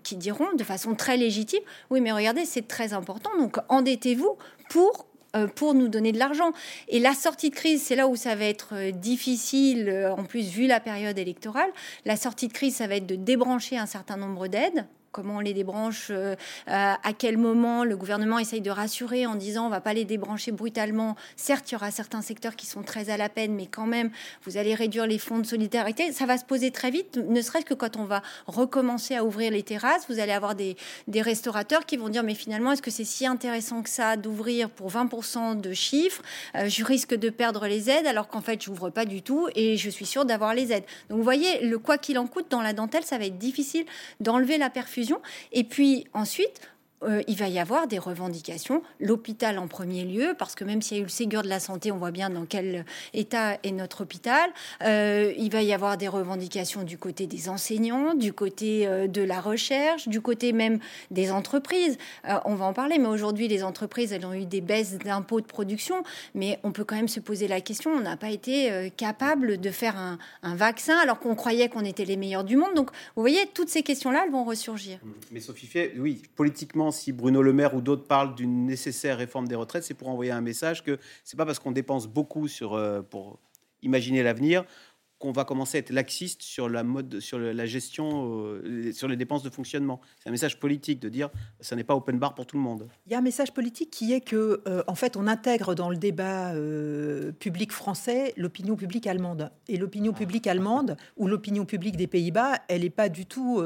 qui 0.03 0.17
diront 0.17 0.55
de 0.57 0.65
façon 0.65 0.95
très 0.95 1.19
légitime, 1.19 1.61
oui, 1.91 2.01
mais 2.01 2.13
regardez, 2.13 2.47
c'est 2.47 2.67
très 2.67 2.95
important, 2.95 3.31
donc 3.39 3.59
endettez-vous 3.69 4.37
pour 4.71 5.07
pour 5.55 5.75
nous 5.75 5.89
donner 5.89 6.13
de 6.13 6.19
l'argent. 6.19 6.53
Et 6.89 6.99
la 6.99 7.13
sortie 7.13 7.51
de 7.51 7.55
crise, 7.55 7.83
c'est 7.83 7.95
là 7.95 8.09
où 8.09 8.17
ça 8.17 8.35
va 8.35 8.47
être 8.47 8.91
difficile, 8.93 10.11
en 10.17 10.25
plus 10.25 10.49
vu 10.49 10.67
la 10.67 10.81
période 10.81 11.19
électorale. 11.19 11.69
La 12.07 12.17
sortie 12.17 12.49
de 12.49 12.55
crise, 12.55 12.77
ça 12.77 12.87
va 12.87 12.97
être 12.97 13.07
de 13.07 13.17
débrancher 13.17 13.77
un 13.77 13.85
certain 13.85 14.17
nombre 14.17 14.49
d'aides 14.49 14.87
comment 15.17 15.37
on 15.37 15.41
les 15.41 15.55
débranche, 15.55 16.09
euh, 16.11 16.35
euh, 16.69 16.93
à 17.03 17.13
quel 17.17 17.39
moment 17.39 17.85
le 17.85 17.97
gouvernement 17.97 18.39
essaye 18.39 18.61
de 18.61 18.71
rassurer 18.71 19.25
en 19.25 19.35
disant 19.35 19.67
on 19.67 19.71
va 19.71 19.81
pas 19.81 19.95
les 19.95 20.05
débrancher 20.05 20.53
brutalement. 20.53 21.17
Certes, 21.37 21.71
il 21.71 21.73
y 21.73 21.77
aura 21.77 21.91
certains 21.91 22.21
secteurs 22.21 22.55
qui 22.55 22.67
sont 22.67 22.83
très 22.83 23.09
à 23.09 23.17
la 23.17 23.31
peine, 23.31 23.55
mais 23.55 23.65
quand 23.65 23.87
même, 23.87 24.11
vous 24.45 24.59
allez 24.59 24.75
réduire 24.75 25.07
les 25.07 25.17
fonds 25.17 25.39
de 25.39 25.47
solidarité. 25.47 26.13
Ça 26.13 26.27
va 26.27 26.37
se 26.37 26.45
poser 26.45 26.71
très 26.71 26.91
vite, 26.91 27.17
ne 27.17 27.41
serait-ce 27.41 27.65
que 27.65 27.73
quand 27.73 27.97
on 27.97 28.05
va 28.05 28.21
recommencer 28.47 29.15
à 29.15 29.25
ouvrir 29.25 29.53
les 29.53 29.63
terrasses, 29.63 30.05
vous 30.11 30.21
allez 30.21 30.33
avoir 30.33 30.55
des, 30.55 30.77
restaurateurs 31.17 31.87
qui 31.87 31.97
vont 31.97 32.11
dire 32.11 32.23
mais 32.23 32.35
finalement, 32.35 32.73
est-ce 32.73 32.83
que 32.83 32.91
c'est 32.91 33.05
si 33.05 33.27
intéressant 33.27 33.83
que 33.83 33.89
ça 33.89 34.19
d'ouvrir 34.19 34.69
pour 34.69 34.91
20% 34.91 35.59
de 35.59 35.73
chiffres 35.73 36.21
euh, 36.55 36.69
Je 36.69 36.85
risque 36.85 37.15
de 37.15 37.31
perdre 37.31 37.67
les 37.67 37.89
aides 37.89 38.07
alors 38.07 38.29
qu'en 38.29 38.43
fait, 38.43 38.63
j'ouvre 38.63 38.91
pas 38.91 39.07
du 39.07 39.23
tout 39.23 39.49
et 39.55 39.79
je 39.79 39.89
suis 39.89 40.05
sûre 40.05 40.27
d'avoir 40.27 40.53
les 40.53 40.73
aides. 40.73 40.85
Donc 41.09 41.17
vous 41.17 41.25
voyez, 41.25 41.65
le 41.65 41.79
quoi 41.79 41.97
qu'il 41.97 42.19
en 42.19 42.27
coûte 42.27 42.51
dans 42.51 42.61
la 42.61 42.75
dentelle, 42.75 43.05
ça 43.05 43.17
va 43.17 43.25
être 43.25 43.39
difficile 43.39 43.87
d'enlever 44.21 44.59
la 44.59 44.69
perfusion 44.69 45.06
et 45.53 45.65
puis 45.65 46.07
ensuite, 46.13 46.61
euh, 47.07 47.23
il 47.29 47.37
va 47.37 47.49
y 47.49 47.59
avoir 47.59 47.87
des 47.87 47.99
revendications, 47.99 48.83
l'hôpital 49.01 49.59
en 49.59 49.69
premier 49.69 50.05
lieu, 50.05 50.35
parce 50.39 50.55
que 50.55 50.65
même 50.65 50.83
s'il 50.83 50.97
y 50.97 51.01
a 51.01 51.03
eu 51.03 51.07
le 51.07 51.11
Ségur 51.11 51.43
de 51.43 51.49
la 51.49 51.61
santé, 51.61 51.93
on 51.93 51.97
voit 51.97 52.11
bien 52.11 52.31
dans 52.31 52.47
quel 52.47 52.85
état 53.15 53.59
est 53.63 53.73
notre 53.73 54.03
hôpital. 54.03 54.51
Euh, 54.83 55.33
il 55.37 55.51
va 55.51 55.63
y 55.63 55.73
avoir 55.73 55.97
des 55.97 56.09
revendications 56.09 56.83
du 56.83 56.99
côté 56.99 57.27
des 57.27 57.49
enseignants, 57.49 58.15
du 58.15 58.33
côté 58.33 58.87
euh, 58.87 59.07
de 59.07 59.23
la 59.23 59.41
recherche, 59.41 60.09
du 60.09 60.21
côté 60.21 60.53
même 60.53 60.79
des 61.11 61.31
entreprises. 61.31 61.99
on 62.45 62.55
va 62.55 62.67
en 62.67 62.73
parler, 62.73 62.99
mais 62.99 63.09
aujourd'hui, 63.09 63.49
les 63.49 63.63
entreprises, 63.63 64.13
elles 64.13 64.27
ont 64.27 64.35
eu 64.35 64.45
des 64.45 64.61
baisses 64.61 64.99
d'impôts 64.99 65.41
de 65.41 65.47
production, 65.47 66.03
mais 66.35 66.59
on 66.63 66.73
peut 66.73 66.85
quand 66.85 66.97
même 66.97 67.09
se 67.09 67.21
poser 67.21 67.49
la 67.49 67.61
question, 67.61 67.93
on 67.93 68.01
n'a 68.01 68.17
pas 68.17 68.31
été 68.31 68.91
capable 68.97 69.59
de 69.59 69.71
faire 69.71 69.97
un, 69.97 70.19
vaccin 70.57 70.97
alors 70.99 71.19
qu'on 71.19 71.35
croyait 71.35 71.69
qu'on 71.69 71.85
était 71.85 72.05
les 72.05 72.17
meilleurs 72.17 72.45
du 72.45 72.57
monde. 72.57 72.75
Donc, 72.75 72.91
vous 73.15 73.23
voyez, 73.23 73.47
toutes 73.53 73.69
ces 73.69 73.83
questions-là, 73.83 74.23
elles 74.25 74.33
vont 74.33 74.45
ressurgir. 74.45 74.99
Mais 75.31 75.41
Sophie 75.41 75.67
Fier, 75.67 75.93
oui, 75.99 76.23
politiquement, 76.35 76.91
si 76.97 77.13
Bruno 77.13 77.43
Le 77.43 77.53
Maire 77.53 77.75
ou 77.75 77.81
d'autres 77.81 78.07
parlent 78.07 78.35
d'une 78.35 78.67
nécessaire 78.67 79.19
réforme 79.19 79.47
des 79.47 79.55
retraites, 79.55 79.85
c'est 79.85 79.95
pour 79.95 80.09
envoyer 80.09 80.33
un 80.33 80.41
message 80.41 80.83
que 80.83 80.99
c'est 81.25 81.37
pas 81.37 81.47
parce 81.47 81.59
qu'on 81.59 81.73
dépense 81.73 82.07
beaucoup 82.09 82.47
euh, 82.63 83.03
pour 83.03 83.39
imaginer 83.83 84.23
l'avenir 84.23 84.65
qu'on 85.19 85.33
va 85.33 85.45
commencer 85.45 85.79
à 85.79 85.81
être 85.81 85.91
laxiste 85.91 86.43
sur 86.43 86.69
la 86.69 86.83
mode, 86.83 87.21
sur 87.21 87.39
la 87.39 87.67
gestion, 87.67 88.45
euh, 88.45 88.93
sur 88.93 89.09
les 89.09 89.17
dépenses 89.17 89.43
de 89.43 89.51
fonctionnement. 89.51 90.01
C'est 90.19 90.29
un 90.29 90.33
message 90.33 90.61
politique 90.61 91.01
de 91.01 91.09
dire 91.09 91.31
ça 91.61 91.75
n'est 91.75 91.85
pas 91.85 91.95
open 91.95 92.19
bar 92.19 92.35
pour 92.35 92.47
tout 92.47 92.57
le 92.57 92.63
monde. 92.63 92.89
Il 93.07 93.13
y 93.13 93.15
a 93.15 93.19
un 93.19 93.23
message 93.23 93.53
politique 93.55 93.91
qui 93.91 94.13
est 94.13 94.21
que, 94.21 94.63
euh, 94.69 94.83
en 94.87 94.95
fait, 94.95 95.17
on 95.17 95.27
intègre 95.27 95.75
dans 95.75 95.89
le 95.89 95.97
débat 95.97 96.53
euh, 96.55 97.33
public 97.33 97.73
français 97.73 98.35
l'opinion 98.37 98.77
publique 98.77 99.07
allemande. 99.07 99.51
Et 99.69 99.79
l'opinion 99.79 100.13
publique 100.13 100.47
allemande 100.47 100.97
ou 101.17 101.29
l'opinion 101.29 101.65
publique 101.65 101.97
des 101.97 102.07
Pays-Bas, 102.07 102.61
elle 102.69 102.83
n'est 102.83 102.91
pas 102.91 103.09
du 103.09 103.27
tout, 103.27 103.63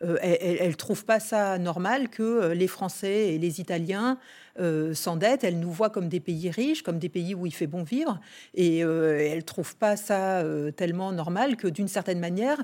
elle, 0.00 0.68
ne 0.68 0.72
trouve 0.74 1.04
pas 1.04 1.20
ça 1.20 1.58
normal 1.58 2.08
que 2.08 2.52
les 2.52 2.66
Français 2.66 3.34
et 3.34 3.38
les 3.38 3.60
Italiens 3.60 4.18
euh, 4.60 4.92
s'endettent, 4.94 5.44
elle 5.44 5.58
nous 5.58 5.70
voit 5.70 5.90
comme 5.90 6.08
des 6.08 6.20
pays 6.20 6.50
riches, 6.50 6.82
comme 6.82 6.98
des 6.98 7.08
pays 7.08 7.34
où 7.34 7.46
il 7.46 7.54
fait 7.54 7.66
bon 7.66 7.82
vivre, 7.82 8.20
et 8.54 8.84
euh, 8.84 9.18
elle 9.18 9.38
ne 9.38 9.42
trouve 9.42 9.76
pas 9.76 9.96
ça 9.96 10.40
euh, 10.40 10.70
tellement 10.70 11.12
normal 11.12 11.56
que 11.56 11.68
d'une 11.68 11.88
certaine 11.88 12.20
manière, 12.20 12.62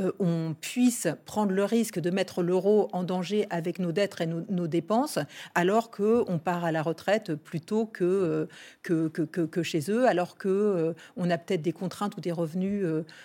euh, 0.00 0.12
on 0.18 0.54
puisse 0.60 1.08
prendre 1.26 1.52
le 1.52 1.64
risque 1.64 1.98
de 1.98 2.10
mettre 2.10 2.42
l'euro 2.42 2.88
en 2.92 3.04
danger 3.04 3.46
avec 3.50 3.78
nos 3.78 3.92
dettes 3.92 4.16
et 4.20 4.26
nos, 4.26 4.66
dépenses, 4.66 5.18
alors 5.54 5.90
qu'on 5.90 6.38
part 6.42 6.64
à 6.64 6.72
la 6.72 6.82
retraite 6.82 7.34
plutôt 7.34 7.86
que, 7.86 8.48
que, 8.82 9.08
que, 9.08 9.62
chez 9.62 9.90
eux, 9.90 10.06
alors 10.06 10.36
qu'on 10.36 10.94
on 11.16 11.30
a 11.30 11.38
peut-être 11.38 11.62
des 11.62 11.72
contraintes 11.72 12.16
ou 12.16 12.20
des 12.20 12.32
revenus 12.32 12.84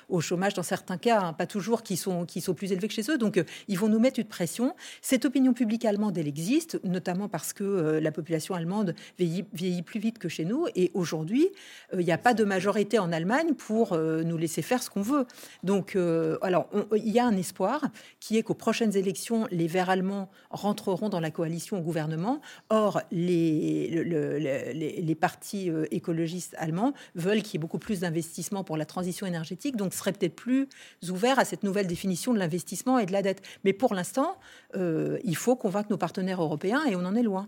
au 0.10 0.22
chômage 0.22 0.54
dans 0.54 0.64
certains 0.64 0.98
cas, 0.98 1.22
hein, 1.22 1.34
pas 1.34 1.46
toujours, 1.46 1.84
qui 1.84 1.98
sont, 1.98 2.26
qui 2.26 2.42
sont 2.42 2.54
plus 2.54 2.72
élevés 2.72 2.88
que 2.88 2.94
chez 2.94 3.10
eux. 3.12 3.18
Donc, 3.18 3.44
ils 3.68 3.78
vont 3.78 3.90
nous 3.90 4.00
mettre 4.00 4.20
une 4.20 4.28
pression. 4.28 4.76
Cette 5.02 5.26
opinion 5.26 5.54
publique 5.54 5.86
allemande, 5.86 6.18
elle 6.18 6.28
existe, 6.28 6.80
notamment 6.84 7.28
parce 7.28 7.54
que 7.54 8.00
la 8.02 8.12
population 8.12 8.56
allemande 8.56 8.96
vieillit, 9.18 9.82
plus 9.84 10.00
vite 10.00 10.20
que 10.20 10.30
chez 10.30 10.46
nous. 10.46 10.68
Et 10.76 10.92
aujourd'hui, 10.94 11.50
il 11.94 12.06
n'y 12.06 12.12
a 12.12 12.18
pas 12.18 12.34
de 12.34 12.44
majorité 12.44 12.98
en 12.98 13.12
Allemagne 13.12 13.54
pour 13.54 13.98
nous 13.98 14.38
laisser 14.38 14.62
faire 14.62 14.82
ce 14.82 14.90
qu'on 14.90 15.02
veut. 15.02 15.26
Donc, 15.64 15.98
alors, 16.42 16.65
il 16.96 17.10
y 17.10 17.20
a 17.20 17.26
un 17.26 17.38
espoir 17.38 17.82
qui 18.20 18.38
est 18.38 18.44
qu'aux 18.44 18.54
prochaines 18.54 18.96
élections, 18.96 19.48
les 19.52 19.68
Verts 19.68 19.90
allemands 19.90 20.30
rentreront 20.50 21.10
dans 21.10 21.20
la 21.20 21.32
coalition 21.32 21.78
au 21.78 21.82
gouvernement. 21.82 22.42
Or, 22.70 23.02
les, 23.12 25.18
partis 25.20 25.70
euh, 25.70 25.86
écologistes 25.92 26.56
allemands 26.58 26.94
veulent 27.16 27.42
qu'il 27.42 27.54
y 27.54 27.58
ait 27.58 27.60
beaucoup 27.60 27.80
plus 27.80 28.02
d'investissements 28.02 28.64
pour 28.64 28.78
la 28.78 28.86
transition 28.86 29.26
énergétique, 29.26 29.76
donc 29.76 29.94
seraient 29.94 30.14
peut-être 30.14 30.36
plus 30.36 30.68
ouverts 31.10 31.40
à 31.40 31.46
cette 31.46 31.64
nouvelle 31.64 31.88
définition 31.88 32.34
de 32.34 32.40
l'investissement 32.40 33.00
et 33.00 33.06
de 33.06 33.12
la 33.12 33.22
dette. 33.22 33.42
Mais 33.64 33.74
pour 33.74 33.94
l'instant, 33.94 34.38
euh, 34.76 35.18
il 35.24 35.36
faut 35.36 35.56
convaincre 35.56 35.90
nos 35.90 35.98
partenaires 35.98 36.42
européens 36.42 36.84
et 36.86 36.96
on 36.96 37.06
en 37.06 37.16
est 37.16 37.24
loin. 37.24 37.48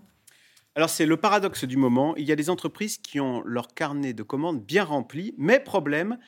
Alors 0.75 0.91
c'est 0.91 1.07
le 1.07 1.17
paradoxe 1.17 1.65
du 1.65 1.75
moment. 1.75 2.15
Il 2.17 2.25
y 2.25 2.31
a 2.31 2.35
des 2.35 2.51
entreprises 2.51 2.99
qui 2.99 3.19
ont 3.19 3.41
leur 3.43 3.73
carnet 3.73 4.13
de 4.13 4.21
commandes 4.21 4.63
bien 4.63 4.83
rempli, 4.83 5.33
mais 5.35 5.59
problème, 5.59 6.19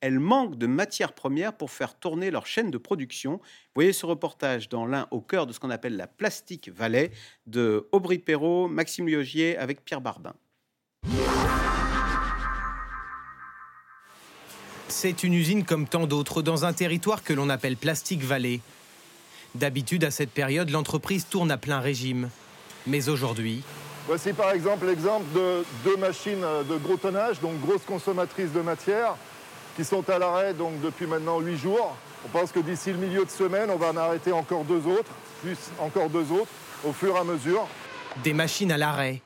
elles 0.00 0.20
manquent 0.20 0.56
de 0.56 0.66
matières 0.66 1.12
premières 1.12 1.56
pour 1.56 1.70
faire 1.70 1.94
tourner 1.94 2.30
leur 2.30 2.46
chaîne 2.46 2.70
de 2.70 2.78
production. 2.78 3.32
Vous 3.32 3.74
voyez 3.74 3.92
ce 3.92 4.06
reportage 4.06 4.68
dans 4.68 4.86
l'un 4.86 5.08
au 5.10 5.20
cœur 5.20 5.46
de 5.46 5.52
ce 5.52 5.60
qu'on 5.60 5.70
appelle 5.70 5.96
la 5.96 6.06
Plastique 6.06 6.68
Valley 6.68 7.10
de 7.46 7.88
Aubry 7.92 8.18
Perrault, 8.18 8.68
Maxime 8.68 9.08
Liogier 9.08 9.56
avec 9.58 9.84
Pierre 9.84 10.00
Barbin. 10.00 10.34
C'est 14.88 15.22
une 15.22 15.34
usine 15.34 15.64
comme 15.64 15.86
tant 15.86 16.06
d'autres 16.06 16.42
dans 16.42 16.64
un 16.64 16.72
territoire 16.72 17.22
que 17.22 17.32
l'on 17.32 17.50
appelle 17.50 17.76
Plastique 17.76 18.22
Valley. 18.22 18.60
D'habitude, 19.54 20.04
à 20.04 20.10
cette 20.10 20.30
période, 20.30 20.70
l'entreprise 20.70 21.26
tourne 21.26 21.50
à 21.50 21.58
plein 21.58 21.80
régime. 21.80 22.30
Mais 22.86 23.08
aujourd'hui. 23.08 23.62
Voici 24.06 24.32
par 24.32 24.52
exemple 24.52 24.86
l'exemple 24.86 25.26
de 25.34 25.64
deux 25.84 25.96
machines 25.98 26.40
de 26.68 26.76
gros 26.78 26.96
tonnage, 26.96 27.40
donc 27.40 27.60
grosses 27.60 27.84
consommatrices 27.84 28.52
de 28.52 28.62
matière, 28.62 29.16
qui 29.78 29.84
sont 29.84 30.10
à 30.10 30.18
l'arrêt 30.18 30.54
donc 30.54 30.80
depuis 30.80 31.06
maintenant 31.06 31.38
huit 31.38 31.56
jours. 31.56 31.94
On 32.24 32.28
pense 32.30 32.50
que 32.50 32.58
d'ici 32.58 32.90
le 32.90 32.98
milieu 32.98 33.24
de 33.24 33.30
semaine, 33.30 33.70
on 33.70 33.76
va 33.76 33.90
en 33.90 33.96
arrêter 33.96 34.32
encore 34.32 34.64
deux 34.64 34.84
autres, 34.88 35.12
plus 35.40 35.56
encore 35.78 36.10
deux 36.10 36.32
autres, 36.32 36.50
au 36.84 36.92
fur 36.92 37.14
et 37.14 37.18
à 37.20 37.22
mesure. 37.22 37.64
Des 38.24 38.32
machines 38.32 38.72
à 38.72 38.76
l'arrêt. 38.76 39.22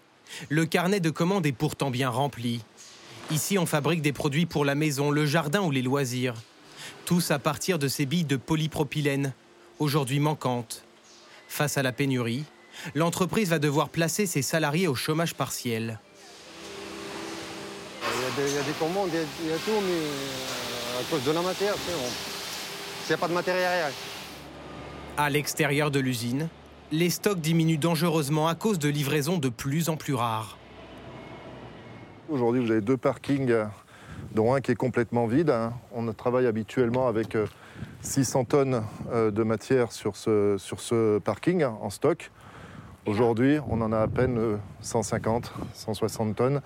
Le 0.50 0.66
carnet 0.66 1.00
de 1.00 1.08
commandes 1.08 1.46
est 1.46 1.52
pourtant 1.52 1.90
bien 1.90 2.10
rempli. 2.10 2.60
Ici, 3.30 3.56
on 3.56 3.64
fabrique 3.64 4.02
des 4.02 4.12
produits 4.12 4.44
pour 4.44 4.66
la 4.66 4.74
maison, 4.74 5.10
le 5.10 5.24
jardin 5.24 5.62
ou 5.62 5.70
les 5.70 5.80
loisirs. 5.80 6.34
Tous 7.06 7.30
à 7.30 7.38
partir 7.38 7.78
de 7.78 7.88
ces 7.88 8.04
billes 8.04 8.26
de 8.26 8.36
polypropylène, 8.36 9.32
aujourd'hui 9.78 10.20
manquantes. 10.20 10.84
Face 11.48 11.78
à 11.78 11.82
la 11.82 11.92
pénurie, 11.92 12.44
l'entreprise 12.94 13.48
va 13.48 13.58
devoir 13.58 13.88
placer 13.88 14.26
ses 14.26 14.42
salariés 14.42 14.86
au 14.86 14.94
chômage 14.94 15.34
partiel 15.34 15.98
il 18.38 18.54
y 18.54 18.58
a 18.58 18.62
des 18.62 18.72
commandes, 18.78 19.10
il 19.12 19.48
y, 19.48 19.52
a 19.52 19.56
tout, 19.56 19.80
mais 19.84 19.92
euh, 19.92 21.00
à 21.00 21.10
cause 21.10 21.24
de 21.24 21.32
la 21.32 21.42
matière, 21.42 21.74
c'est 23.04 23.16
pas 23.16 23.28
de 23.28 23.32
matériel. 23.32 23.92
À 25.16 25.28
l'extérieur 25.28 25.90
de 25.90 25.98
l'usine, 25.98 26.48
les 26.92 27.10
stocks 27.10 27.40
diminuent 27.40 27.78
dangereusement 27.78 28.48
à 28.48 28.54
cause 28.54 28.78
de 28.78 28.88
livraisons 28.88 29.38
de 29.38 29.48
plus 29.48 29.88
en 29.88 29.96
plus 29.96 30.14
rares. 30.14 30.56
Aujourd'hui, 32.28 32.64
vous 32.64 32.70
avez 32.70 32.80
deux 32.80 32.96
parkings, 32.96 33.52
dont 34.32 34.54
un 34.54 34.60
qui 34.60 34.70
est 34.70 34.76
complètement 34.76 35.26
vide. 35.26 35.50
Hein. 35.50 35.72
On 35.92 36.10
travaille 36.12 36.46
habituellement 36.46 37.08
avec 37.08 37.36
600 38.02 38.40
euh, 38.40 38.44
tonnes 38.44 38.82
euh, 39.10 39.30
de 39.30 39.42
matière 39.42 39.90
sur 39.90 40.16
ce, 40.16 40.56
sur 40.58 40.80
ce 40.80 41.18
parking 41.18 41.64
en 41.64 41.90
stock. 41.90 42.30
Aujourd'hui, 43.04 43.58
on 43.68 43.80
en 43.80 43.92
a 43.92 43.98
à 43.98 44.06
peine 44.06 44.58
150, 44.80 45.52
160 45.74 46.36
tonnes 46.36 46.62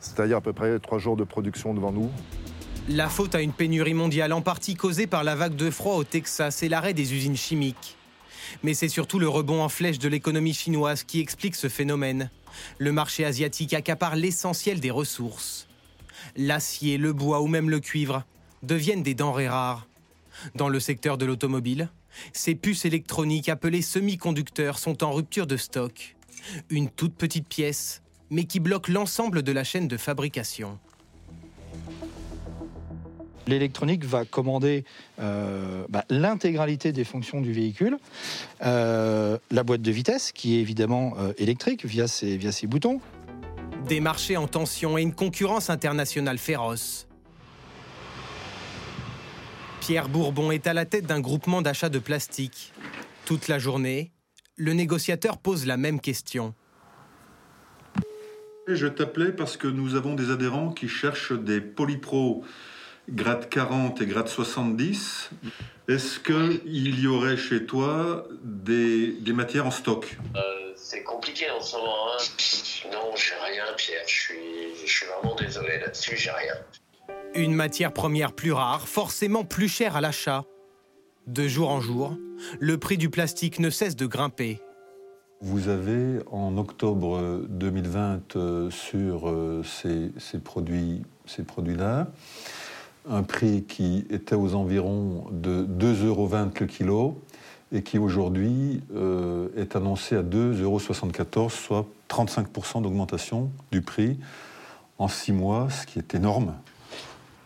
c'est-à-dire 0.00 0.38
à 0.38 0.40
peu 0.40 0.52
près 0.52 0.78
trois 0.78 0.98
jours 0.98 1.16
de 1.16 1.24
production 1.24 1.74
devant 1.74 1.92
nous. 1.92 2.10
La 2.88 3.08
faute 3.08 3.34
à 3.34 3.42
une 3.42 3.52
pénurie 3.52 3.94
mondiale 3.94 4.32
en 4.32 4.40
partie 4.40 4.74
causée 4.74 5.06
par 5.06 5.22
la 5.22 5.34
vague 5.34 5.56
de 5.56 5.70
froid 5.70 5.96
au 5.96 6.04
Texas 6.04 6.62
et 6.62 6.68
l'arrêt 6.68 6.94
des 6.94 7.14
usines 7.14 7.36
chimiques. 7.36 7.96
Mais 8.62 8.72
c'est 8.72 8.88
surtout 8.88 9.18
le 9.18 9.28
rebond 9.28 9.62
en 9.62 9.68
flèche 9.68 9.98
de 9.98 10.08
l'économie 10.08 10.54
chinoise 10.54 11.02
qui 11.02 11.20
explique 11.20 11.54
ce 11.54 11.68
phénomène. 11.68 12.30
Le 12.78 12.92
marché 12.92 13.24
asiatique 13.24 13.74
accapare 13.74 14.16
l'essentiel 14.16 14.80
des 14.80 14.90
ressources. 14.90 15.68
L'acier, 16.36 16.96
le 16.96 17.12
bois 17.12 17.40
ou 17.42 17.46
même 17.46 17.68
le 17.68 17.80
cuivre 17.80 18.24
deviennent 18.62 19.02
des 19.02 19.14
denrées 19.14 19.48
rares. 19.48 19.86
Dans 20.54 20.68
le 20.68 20.80
secteur 20.80 21.18
de 21.18 21.26
l'automobile, 21.26 21.90
ces 22.32 22.54
puces 22.54 22.84
électroniques 22.84 23.48
appelées 23.48 23.82
semi-conducteurs 23.82 24.78
sont 24.78 25.04
en 25.04 25.12
rupture 25.12 25.46
de 25.46 25.56
stock. 25.56 26.16
Une 26.70 26.88
toute 26.88 27.14
petite 27.14 27.46
pièce 27.46 28.02
mais 28.30 28.44
qui 28.44 28.60
bloque 28.60 28.88
l'ensemble 28.88 29.42
de 29.42 29.52
la 29.52 29.64
chaîne 29.64 29.88
de 29.88 29.96
fabrication. 29.96 30.78
L'électronique 33.48 34.04
va 34.04 34.26
commander 34.26 34.84
euh, 35.20 35.86
bah, 35.88 36.04
l'intégralité 36.10 36.92
des 36.92 37.04
fonctions 37.04 37.40
du 37.40 37.52
véhicule, 37.52 37.96
euh, 38.62 39.38
la 39.50 39.62
boîte 39.62 39.80
de 39.80 39.90
vitesse 39.90 40.32
qui 40.32 40.56
est 40.56 40.60
évidemment 40.60 41.14
euh, 41.18 41.32
électrique 41.38 41.86
via 41.86 42.06
ses, 42.08 42.36
via 42.36 42.52
ses 42.52 42.66
boutons. 42.66 43.00
Des 43.88 44.00
marchés 44.00 44.36
en 44.36 44.46
tension 44.46 44.98
et 44.98 45.02
une 45.02 45.14
concurrence 45.14 45.70
internationale 45.70 46.36
féroce. 46.36 47.06
Pierre 49.80 50.10
Bourbon 50.10 50.50
est 50.50 50.66
à 50.66 50.74
la 50.74 50.84
tête 50.84 51.06
d'un 51.06 51.20
groupement 51.20 51.62
d'achat 51.62 51.88
de 51.88 51.98
plastique. 51.98 52.74
Toute 53.24 53.48
la 53.48 53.58
journée, 53.58 54.12
le 54.56 54.74
négociateur 54.74 55.38
pose 55.38 55.64
la 55.64 55.78
même 55.78 56.00
question. 56.00 56.52
Je 58.70 58.86
t'appelais 58.86 59.32
parce 59.32 59.56
que 59.56 59.66
nous 59.66 59.94
avons 59.94 60.14
des 60.14 60.30
adhérents 60.30 60.70
qui 60.72 60.88
cherchent 60.88 61.32
des 61.32 61.60
polypro 61.62 62.44
grade 63.08 63.48
40 63.48 64.02
et 64.02 64.06
grade 64.06 64.28
70. 64.28 65.30
Est-ce 65.88 66.20
qu'il 66.20 67.00
y 67.00 67.06
aurait 67.06 67.38
chez 67.38 67.64
toi 67.64 68.26
des, 68.44 69.12
des 69.12 69.32
matières 69.32 69.66
en 69.66 69.70
stock? 69.70 70.18
Euh, 70.36 70.40
C'est 70.76 71.02
compliqué 71.02 71.46
en 71.50 71.62
ce 71.62 71.76
moment. 71.76 71.94
Hein. 72.12 72.22
Non, 72.92 73.16
j'ai 73.16 73.34
rien, 73.42 73.64
Pierre. 73.74 74.02
Je 74.06 74.14
suis, 74.14 74.36
je 74.84 74.90
suis 74.90 75.06
vraiment 75.06 75.34
désolé 75.34 75.78
là-dessus, 75.78 76.18
j'ai 76.18 76.30
rien. 76.30 76.54
Une 77.34 77.54
matière 77.54 77.94
première 77.94 78.34
plus 78.34 78.52
rare, 78.52 78.86
forcément 78.86 79.44
plus 79.44 79.68
chère 79.68 79.96
à 79.96 80.02
l'achat. 80.02 80.44
De 81.26 81.48
jour 81.48 81.70
en 81.70 81.80
jour, 81.80 82.18
le 82.60 82.76
prix 82.76 82.98
du 82.98 83.08
plastique 83.08 83.60
ne 83.60 83.70
cesse 83.70 83.96
de 83.96 84.06
grimper. 84.06 84.60
Vous 85.40 85.68
avez 85.68 86.18
en 86.32 86.58
octobre 86.58 87.44
2020 87.48 88.34
euh, 88.34 88.70
sur 88.70 89.28
euh, 89.28 89.62
ces, 89.62 90.38
produits, 90.40 91.02
ces 91.26 91.44
produits-là 91.44 92.08
un 93.08 93.22
prix 93.22 93.62
qui 93.62 94.04
était 94.10 94.34
aux 94.34 94.56
environs 94.56 95.26
de 95.30 95.64
2,20 95.64 96.06
euros 96.06 96.28
le 96.60 96.66
kilo 96.66 97.22
et 97.70 97.82
qui 97.82 97.98
aujourd'hui 97.98 98.82
euh, 98.96 99.48
est 99.56 99.76
annoncé 99.76 100.16
à 100.16 100.24
2,74 100.24 100.62
euros, 100.62 101.50
soit 101.50 101.86
35% 102.10 102.82
d'augmentation 102.82 103.50
du 103.70 103.80
prix 103.80 104.18
en 104.98 105.06
six 105.06 105.32
mois, 105.32 105.70
ce 105.70 105.86
qui 105.86 106.00
est 106.00 106.16
énorme. 106.16 106.54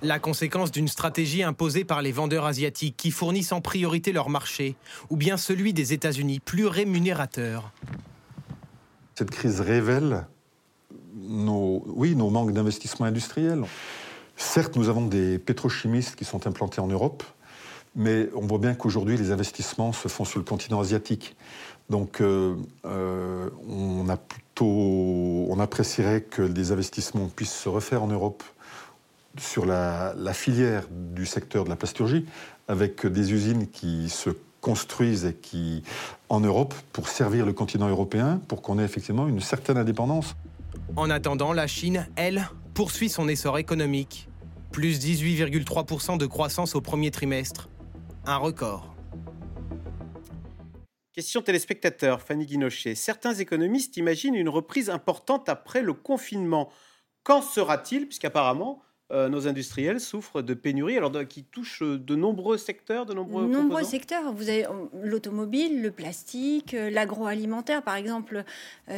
La 0.03 0.19
conséquence 0.19 0.73
d'une 0.73 0.89
stratégie 0.89 1.45
imposée 1.45 1.85
par 1.85 2.03
les 2.03 2.11
vendeurs 2.11 2.45
asiatiques 2.45 2.97
qui 2.97 3.13
fournissent 3.13 3.53
en 3.53 3.61
priorité 3.61 4.11
leur 4.11 4.31
marché, 4.31 4.75
ou 5.11 5.17
bien 5.17 5.37
celui 5.37 5.73
des 5.73 5.93
États-Unis, 5.93 6.41
plus 6.41 6.67
rémunérateur. 6.67 7.71
Cette 9.15 9.31
crise 9.31 9.61
révèle 9.61 10.27
nos, 11.15 11.85
oui, 11.87 12.17
nos 12.17 12.31
manques 12.31 12.53
d'investissement 12.53 13.07
industriel. 13.07 13.63
Certes, 14.37 14.75
nous 14.75 14.89
avons 14.89 15.07
des 15.07 15.39
pétrochimistes 15.39 16.17
qui 16.17 16.25
sont 16.25 16.49
implantés 16.49 16.81
en 16.81 16.89
Europe, 16.89 17.23
mais 17.95 18.29
on 18.35 18.47
voit 18.47 18.59
bien 18.59 18.75
qu'aujourd'hui, 18.75 19.17
les 19.17 19.31
investissements 19.31 19.93
se 19.93 20.09
font 20.09 20.25
sur 20.25 20.41
le 20.41 20.45
continent 20.45 20.81
asiatique. 20.81 21.37
Donc, 21.91 22.21
euh, 22.21 22.57
euh, 22.87 23.51
on, 23.69 24.09
a 24.09 24.17
plutôt, 24.17 24.67
on 24.67 25.61
apprécierait 25.61 26.23
que 26.23 26.43
des 26.43 26.73
investissements 26.73 27.29
puissent 27.29 27.55
se 27.55 27.69
refaire 27.69 28.03
en 28.03 28.09
Europe 28.09 28.43
sur 29.39 29.67
la, 29.67 30.15
filière 30.33 30.85
du 30.91 31.27
secteur 31.27 31.65
de 31.65 31.69
la 31.69 31.77
plasturgie, 31.77 32.27
avec 32.69 33.07
des 33.07 33.33
usines 33.33 33.69
qui 33.69 34.09
se 34.09 34.31
construisent 34.61 35.25
et 35.25 35.35
qui, 35.35 35.83
en 36.29 36.41
Europe, 36.41 36.75
pour 36.93 37.09
servir 37.09 37.45
le 37.45 37.53
continent 37.53 37.89
européen, 37.89 38.41
pour 38.49 38.63
qu'on 38.63 38.79
ait 38.79 38.85
effectivement 38.85 39.27
une 39.27 39.41
certaine 39.41 39.77
indépendance. 39.77 40.37
En 40.97 41.11
attendant, 41.11 41.53
la 41.53 41.67
Chine, 41.67 42.07
elle, 42.17 42.49
poursuit 42.75 43.09
son 43.09 43.29
essor 43.29 43.59
économique. 43.59 44.29
Plus 44.71 44.99
18,3% 45.01 46.17
de 46.17 46.27
croissance 46.27 46.75
au 46.75 46.81
premier 46.81 47.11
trimestre. 47.11 47.69
Un 48.25 48.37
record. 48.37 48.95
Question 51.13 51.43
téléspectateur, 51.43 52.23
Fanny 52.23 52.47
Guinochet. 52.47 52.95
Certains 52.95 53.35
économistes 53.35 53.99
imaginent 53.99 54.35
une 54.35 54.49
reprise 54.49 54.89
importante 54.89 55.51
après 55.51 55.83
le 55.83 55.93
confinement. 55.93 56.71
Quand 57.23 57.43
sera-t-il? 57.43 58.07
Puisqu'apparemment, 58.07 58.83
euh, 59.13 59.29
nos 59.29 59.47
industriels 59.47 60.01
souffrent 60.01 60.41
de 60.41 60.55
pénuries, 60.55 60.97
alors 60.97 61.13
qui 61.29 61.45
touchent 61.45 61.83
de 61.83 62.17
nombreux 62.17 62.57
secteurs, 62.57 63.05
de 63.05 63.13
nombreux 63.13 63.47
Nombreux 63.47 63.83
secteurs. 63.83 64.33
Vous 64.33 64.49
avez 64.49 64.65
euh, 64.65 64.71
l'automobile, 65.03 65.83
le 65.83 65.91
plastique, 65.91 66.73
euh, 66.73 66.89
l'agroalimentaire, 66.89 67.83
par 67.83 67.97
exemple. 67.97 68.43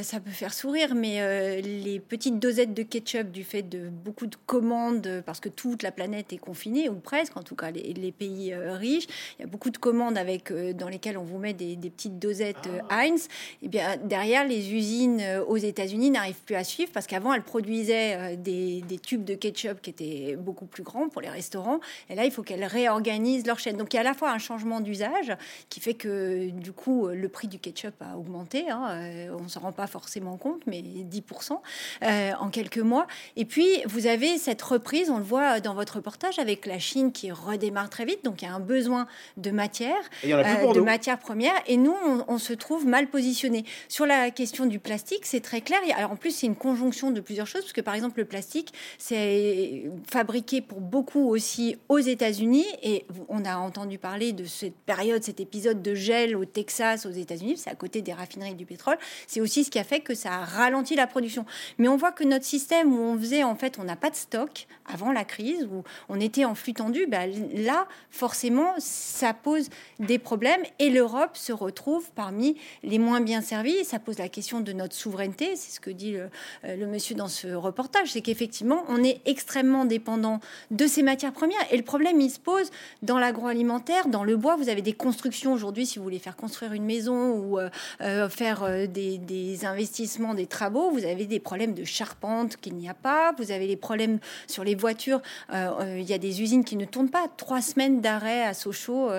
ça 0.03 0.20
peut 0.20 0.31
faire 0.31 0.55
sourire, 0.55 0.94
mais 0.94 1.61
les 1.62 2.00
petites 2.00 2.38
dosettes 2.38 2.74
de 2.74 2.83
ketchup 2.83 3.31
du 3.31 3.44
fait 3.44 3.62
de 3.62 3.88
beaucoup 3.88 4.27
de 4.27 4.37
commandes, 4.46 5.22
parce 5.27 5.40
que 5.40 5.48
toute 5.48 5.83
la 5.83 5.90
planète 5.90 6.33
est 6.33 6.38
confinée, 6.38 6.88
ou 6.88 6.94
presque, 6.94 7.37
en 7.37 7.42
tout 7.42 7.57
cas 7.57 7.70
les, 7.70 8.12
pays 8.12 8.55
riches, 8.55 9.07
il 9.38 9.42
y 9.42 9.44
a 9.44 9.48
beaucoup 9.48 9.70
de 9.70 9.79
commandes 9.79 10.16
avec, 10.16 10.53
dans 10.53 10.88
lesquelles 10.88 11.18
on 11.18 11.24
vous 11.24 11.38
met 11.38 11.55
des, 11.55 11.77
petites 11.77 12.18
dosettes 12.18 12.68
ah. 12.88 13.00
Heinz. 13.03 13.24
Et 13.24 13.64
eh 13.64 13.68
bien 13.68 13.96
derrière, 13.96 14.46
les 14.46 14.72
usines 14.72 15.22
aux 15.46 15.57
États-Unis 15.57 16.11
n'arrivent 16.11 16.42
plus 16.44 16.57
à 16.57 16.64
suivre, 16.64 16.90
parce 16.92 17.07
qu'avant, 17.07 17.33
elles 17.33 17.42
produisaient 17.42 18.37
des, 18.37 18.83
des 18.83 18.98
tubes 18.98 19.24
de 19.24 19.35
ketchup 19.35 19.81
qui 19.83 19.90
étaient 19.90 20.03
beaucoup 20.38 20.66
plus 20.66 20.82
grand 20.82 21.08
pour 21.08 21.22
les 21.22 21.30
restaurants. 21.30 21.80
Et 22.10 22.14
là, 22.14 22.24
il 22.24 22.30
faut 22.30 22.42
qu'elles 22.42 22.64
réorganisent 22.64 23.46
leur 23.46 23.58
chaîne. 23.58 23.76
Donc 23.76 23.92
il 23.92 23.96
y 23.96 23.98
a 23.98 24.02
à 24.02 24.04
la 24.04 24.14
fois 24.14 24.30
un 24.30 24.38
changement 24.38 24.80
d'usage 24.80 25.36
qui 25.68 25.80
fait 25.80 25.94
que 25.94 26.50
du 26.50 26.72
coup, 26.72 27.08
le 27.08 27.28
prix 27.28 27.48
du 27.48 27.58
ketchup 27.58 27.94
a 28.00 28.16
augmenté. 28.16 28.70
Hein. 28.70 28.88
Euh, 28.90 29.36
on 29.38 29.44
ne 29.44 29.48
s'en 29.48 29.60
rend 29.60 29.72
pas 29.72 29.86
forcément 29.86 30.36
compte, 30.36 30.62
mais 30.66 30.82
10% 30.82 31.58
euh, 32.02 32.32
en 32.38 32.48
quelques 32.48 32.78
mois. 32.78 33.06
Et 33.36 33.44
puis, 33.44 33.82
vous 33.86 34.06
avez 34.06 34.38
cette 34.38 34.62
reprise, 34.62 35.10
on 35.10 35.18
le 35.18 35.24
voit 35.24 35.60
dans 35.60 35.74
votre 35.74 35.96
reportage, 35.96 36.38
avec 36.38 36.66
la 36.66 36.78
Chine 36.78 37.12
qui 37.12 37.30
redémarre 37.30 37.90
très 37.90 38.04
vite. 38.04 38.24
Donc 38.24 38.42
il 38.42 38.46
y 38.46 38.48
a 38.48 38.54
un 38.54 38.60
besoin 38.60 39.06
de 39.36 39.50
matière, 39.50 39.96
euh, 40.24 40.72
de 40.72 40.80
matières 40.80 41.18
premières. 41.18 41.54
Et 41.66 41.76
nous, 41.76 41.94
on, 42.28 42.38
se 42.38 42.52
trouve 42.52 42.86
mal 42.86 43.06
positionnés. 43.06 43.64
Sur 43.88 44.06
la 44.06 44.30
question 44.30 44.66
du 44.66 44.78
plastique, 44.78 45.24
c'est 45.24 45.40
très 45.40 45.60
clair. 45.60 45.80
Alors 45.96 46.12
en 46.12 46.16
plus, 46.16 46.32
c'est 46.32 46.46
une 46.46 46.56
conjonction 46.56 47.10
de 47.10 47.20
plusieurs 47.20 47.46
choses, 47.46 47.62
parce 47.62 47.72
que 47.72 47.80
par 47.80 47.94
exemple, 47.94 48.18
le 48.18 48.24
plastique, 48.24 48.72
c'est 48.98 49.84
fabriqué 50.09 50.61
pour 50.61 50.80
beaucoup 50.80 51.28
aussi 51.28 51.76
aux 51.88 51.98
États-Unis. 51.98 52.66
Et 52.83 53.07
on 53.28 53.44
a 53.44 53.57
entendu 53.57 53.98
parler 53.98 54.33
de 54.33 54.44
cette 54.44 54.76
période, 54.76 55.22
cet 55.22 55.40
épisode 55.40 55.83
de 55.83 55.94
gel 55.94 56.37
au 56.37 56.44
Texas, 56.44 57.07
aux 57.07 57.11
États-Unis. 57.11 57.57
C'est 57.59 57.70
à 57.70 57.74
côté 57.74 58.02
des 58.02 58.12
raffineries 58.12 58.54
du 58.54 58.66
pétrole. 58.66 58.98
C'est 59.26 59.40
aussi 59.40 59.64
ce 59.64 59.70
qui 59.70 59.78
a 59.78 59.85
fait 59.85 60.00
que 60.00 60.14
ça 60.14 60.35
a 60.35 60.44
ralenti 60.44 60.96
la 60.96 61.07
production. 61.07 61.44
Mais 61.78 61.88
on 61.88 61.96
voit 61.96 62.12
que 62.12 62.24
notre 62.24 62.44
système 62.44 62.92
où 62.92 63.00
on 63.00 63.18
faisait, 63.18 63.44
en 63.44 63.54
fait, 63.54 63.78
on 63.78 63.85
n'a 63.85 63.96
pas 63.96 64.11
de 64.11 64.16
stock 64.16 64.66
avant 64.87 65.12
la 65.12 65.24
crise, 65.24 65.66
où 65.70 65.83
on 66.09 66.20
était 66.20 66.44
en 66.44 66.54
flux 66.54 66.74
tendu, 66.74 67.07
ben 67.07 67.30
là, 67.54 67.87
forcément, 68.11 68.74
ça 68.78 69.35
pose 69.35 69.70
des 69.98 70.18
problèmes. 70.18 70.62
Et 70.78 70.90
l'Europe 70.90 71.37
se 71.37 71.52
retrouve 71.52 72.11
parmi 72.14 72.57
les 72.83 72.98
moins 72.98 73.20
bien 73.20 73.40
servis. 73.40 73.85
ça 73.85 73.98
pose 73.98 74.18
la 74.18 74.28
question 74.28 74.61
de 74.61 74.72
notre 74.72 74.94
souveraineté. 74.94 75.57
C'est 75.57 75.72
ce 75.72 75.80
que 75.80 75.90
dit 75.90 76.12
le, 76.12 76.30
euh, 76.64 76.76
le 76.76 76.87
monsieur 76.87 77.14
dans 77.14 77.28
ce 77.28 77.48
reportage. 77.48 78.12
C'est 78.12 78.20
qu'effectivement, 78.20 78.85
on 78.88 79.02
est 79.02 79.20
extrêmement 79.26 79.83
dépendant 79.84 80.40
de 80.70 80.86
ces 80.86 81.02
matières 81.02 81.32
premières. 81.32 81.60
Et 81.70 81.76
le 81.76 81.82
problème, 81.82 82.20
il 82.20 82.30
se 82.30 82.38
pose 82.38 82.70
dans 83.02 83.18
l'agroalimentaire, 83.18 84.08
dans 84.08 84.24
le 84.24 84.36
bois. 84.36 84.56
Vous 84.56 84.68
avez 84.68 84.82
des 84.82 84.92
constructions 84.92 85.52
aujourd'hui, 85.52 85.86
si 85.86 85.98
vous 85.98 86.04
voulez 86.04 86.18
faire 86.18 86.36
construire 86.36 86.72
une 86.72 86.84
maison 86.84 87.32
ou 87.32 87.58
euh, 87.58 87.68
euh, 88.00 88.28
faire 88.28 88.62
euh, 88.64 88.86
des, 88.86 89.64
investissements, 89.64 90.34
des 90.34 90.46
travaux, 90.46 90.90
vous 90.90 91.04
avez 91.04 91.26
des 91.26 91.40
problèmes 91.40 91.74
de 91.74 91.84
charpente 91.84 92.56
qu'il 92.56 92.74
n'y 92.74 92.88
a 92.88 92.94
pas. 92.94 93.32
Vous 93.38 93.50
avez 93.50 93.66
les 93.66 93.76
problèmes 93.76 94.18
sur 94.46 94.64
les 94.64 94.74
voitures. 94.74 95.20
il 95.52 96.02
y 96.02 96.12
a 96.12 96.18
des 96.18 96.42
usines 96.42 96.64
qui 96.64 96.76
ne 96.76 96.84
tournent 96.84 97.10
pas. 97.10 97.26
Trois 97.36 97.62
semaines 97.62 98.00
d'arrêt 98.00 98.44
à 98.44 98.54
Sochaux 98.54 99.10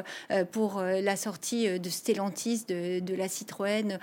pour 0.51 0.81
la 0.81 1.15
sortie 1.15 1.79
de 1.79 1.89
Stellantis, 1.89 2.65
de, 2.67 3.15
la 3.15 3.27
Citroën 3.27 3.99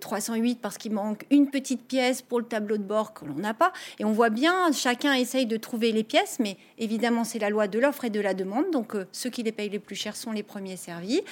308, 0.00 0.60
parce 0.60 0.78
qu'il 0.78 0.92
manque 0.92 1.24
une 1.30 1.50
petite 1.50 1.86
pièce 1.86 2.22
pour 2.22 2.38
le 2.38 2.46
tableau 2.46 2.76
de 2.76 2.82
bord 2.82 3.14
que 3.14 3.24
l'on 3.24 3.34
n'a 3.34 3.54
pas. 3.54 3.72
Et 3.98 4.04
on 4.04 4.12
voit 4.12 4.30
bien, 4.30 4.70
chacun 4.72 5.12
de 5.44 5.56
trouver 5.56 5.90
les 5.90 6.04
pièces, 6.04 6.38
mais 6.38 6.56
évidemment, 6.78 7.24
c'est 7.24 7.40
la 7.40 7.50
loi 7.50 7.66
de 7.66 7.80
l'offre 7.80 8.04
et 8.04 8.10
de 8.10 8.20
la 8.20 8.34
demande. 8.34 8.70
Donc, 8.70 8.94
euh, 8.94 9.06
ceux 9.10 9.30
qui 9.30 9.42
les 9.42 9.50
payent 9.50 9.68
les 9.68 9.80
plus 9.80 9.96
chers 9.96 10.14
sont 10.14 10.30
les 10.30 10.44
premiers 10.44 10.76
servis. 10.76 11.22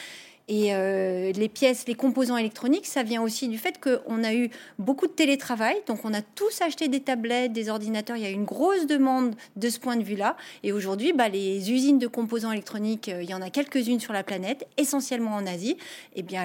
Et 0.48 0.74
euh, 0.74 1.32
les 1.32 1.48
pièces, 1.48 1.86
les 1.86 1.94
composants 1.94 2.36
électroniques, 2.36 2.86
ça 2.86 3.02
vient 3.02 3.22
aussi 3.22 3.48
du 3.48 3.58
fait 3.58 3.80
qu'on 3.80 4.24
a 4.24 4.34
eu 4.34 4.50
beaucoup 4.78 5.06
de 5.06 5.12
télétravail. 5.12 5.76
Donc, 5.86 6.04
on 6.04 6.12
a 6.12 6.22
tous 6.22 6.60
acheté 6.62 6.88
des 6.88 7.00
tablettes, 7.00 7.52
des 7.52 7.68
ordinateurs. 7.68 8.16
Il 8.16 8.22
y 8.22 8.26
a 8.26 8.30
une 8.30 8.44
grosse 8.44 8.86
demande 8.86 9.34
de 9.56 9.68
ce 9.68 9.78
point 9.78 9.96
de 9.96 10.02
vue-là. 10.02 10.36
Et 10.62 10.72
aujourd'hui, 10.72 11.12
bah, 11.12 11.28
les 11.28 11.70
usines 11.70 11.98
de 11.98 12.06
composants 12.06 12.52
électroniques, 12.52 13.08
euh, 13.08 13.22
il 13.22 13.30
y 13.30 13.34
en 13.34 13.42
a 13.42 13.50
quelques-unes 13.50 14.00
sur 14.00 14.12
la 14.12 14.24
planète, 14.24 14.66
essentiellement 14.76 15.34
en 15.34 15.46
Asie. 15.46 15.76
Eh 16.16 16.22
bien, 16.22 16.44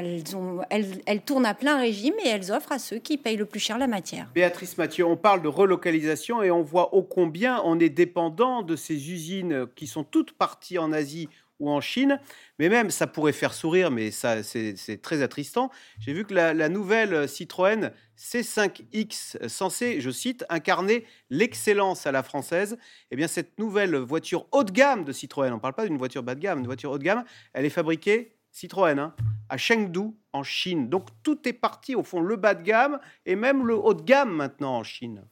elles, 0.70 0.86
elles, 1.06 1.22
tournent 1.22 1.46
à 1.46 1.54
plein 1.54 1.78
régime 1.78 2.14
et 2.24 2.30
elles 2.30 2.52
offrent 2.52 2.72
à 2.72 2.80
ceux 2.80 2.98
qui 2.98 3.18
payent 3.18 3.38
le 3.38 3.46
plus 3.46 3.60
cher 3.60 3.78
la 3.78 3.88
matière. 3.88 4.30
Béatrice 4.34 4.78
Mathieu, 4.78 5.06
on 5.06 5.18
parle 5.18 5.42
de 5.42 5.48
relocalisation 5.48 6.44
et 6.44 6.52
on 6.52 6.62
voit 6.62 6.94
ô 6.94 7.02
combien 7.02 7.62
on 7.66 7.80
est 7.80 7.90
dépendant 7.90 8.62
de 8.62 8.76
ces 8.76 9.12
usines 9.12 9.68
qui 9.76 9.88
sont 9.88 10.04
toutes 10.04 10.34
parties 10.34 10.78
en 10.78 10.92
Asie 10.92 11.30
ou 11.60 11.70
en 11.70 11.82
Chine. 11.82 12.20
Mais 12.60 12.70
même, 12.70 12.90
ça 12.90 13.08
pourrait 13.08 13.34
faire 13.34 13.54
sourire, 13.54 13.92
mais 13.92 14.12
ça, 14.12 14.44
c'est 14.44 15.02
très 15.02 15.22
attristant. 15.22 15.70
J'ai 16.00 16.14
vu 16.14 16.26
que 16.26 16.34
la, 16.34 16.70
nouvelle 16.70 17.28
Citroën 17.28 17.92
C5X, 18.18 19.48
censée, 19.48 20.02
je 20.02 20.10
cite, 20.10 20.46
incarner 20.50 21.06
l'excellence 21.30 22.08
à 22.08 22.12
la 22.12 22.24
française, 22.24 22.78
eh 23.12 23.16
bien, 23.16 23.28
cette 23.28 23.60
nouvelle 23.60 23.96
voiture 23.96 24.48
haut 24.52 24.64
de 24.64 24.72
gamme 24.72 25.04
de 25.04 25.12
Citroën, 25.12 25.52
on 25.52 25.56
ne 25.56 25.62
parle 25.62 25.76
pas 25.76 25.86
d'une 25.86 25.98
voiture 25.98 26.24
bas 26.24 26.36
de 26.36 26.40
gamme, 26.40 26.60
une 26.60 26.66
voiture 26.66 26.92
haut 26.92 26.98
de 26.98 27.04
gamme, 27.04 27.24
elle 27.54 27.66
est 27.66 27.70
fabriquée 27.70 28.38
Citroën, 28.52 28.98
hein, 28.98 29.14
à 29.50 29.58
Chengdu, 29.58 30.16
en 30.34 30.44
Chine. 30.44 30.90
Donc 30.90 31.10
tout 31.22 31.48
est 31.48 31.54
parti, 31.54 31.96
au 31.96 32.04
fond, 32.04 32.22
le 32.22 32.36
bas 32.36 32.56
de 32.56 32.64
gamme 32.64 33.00
et 33.26 33.36
même 33.36 33.68
le 33.68 33.76
haut 33.76 33.94
de 33.94 34.02
gamme 34.02 34.34
maintenant 34.34 34.78
en 34.78 34.84
Chine. 34.84 35.28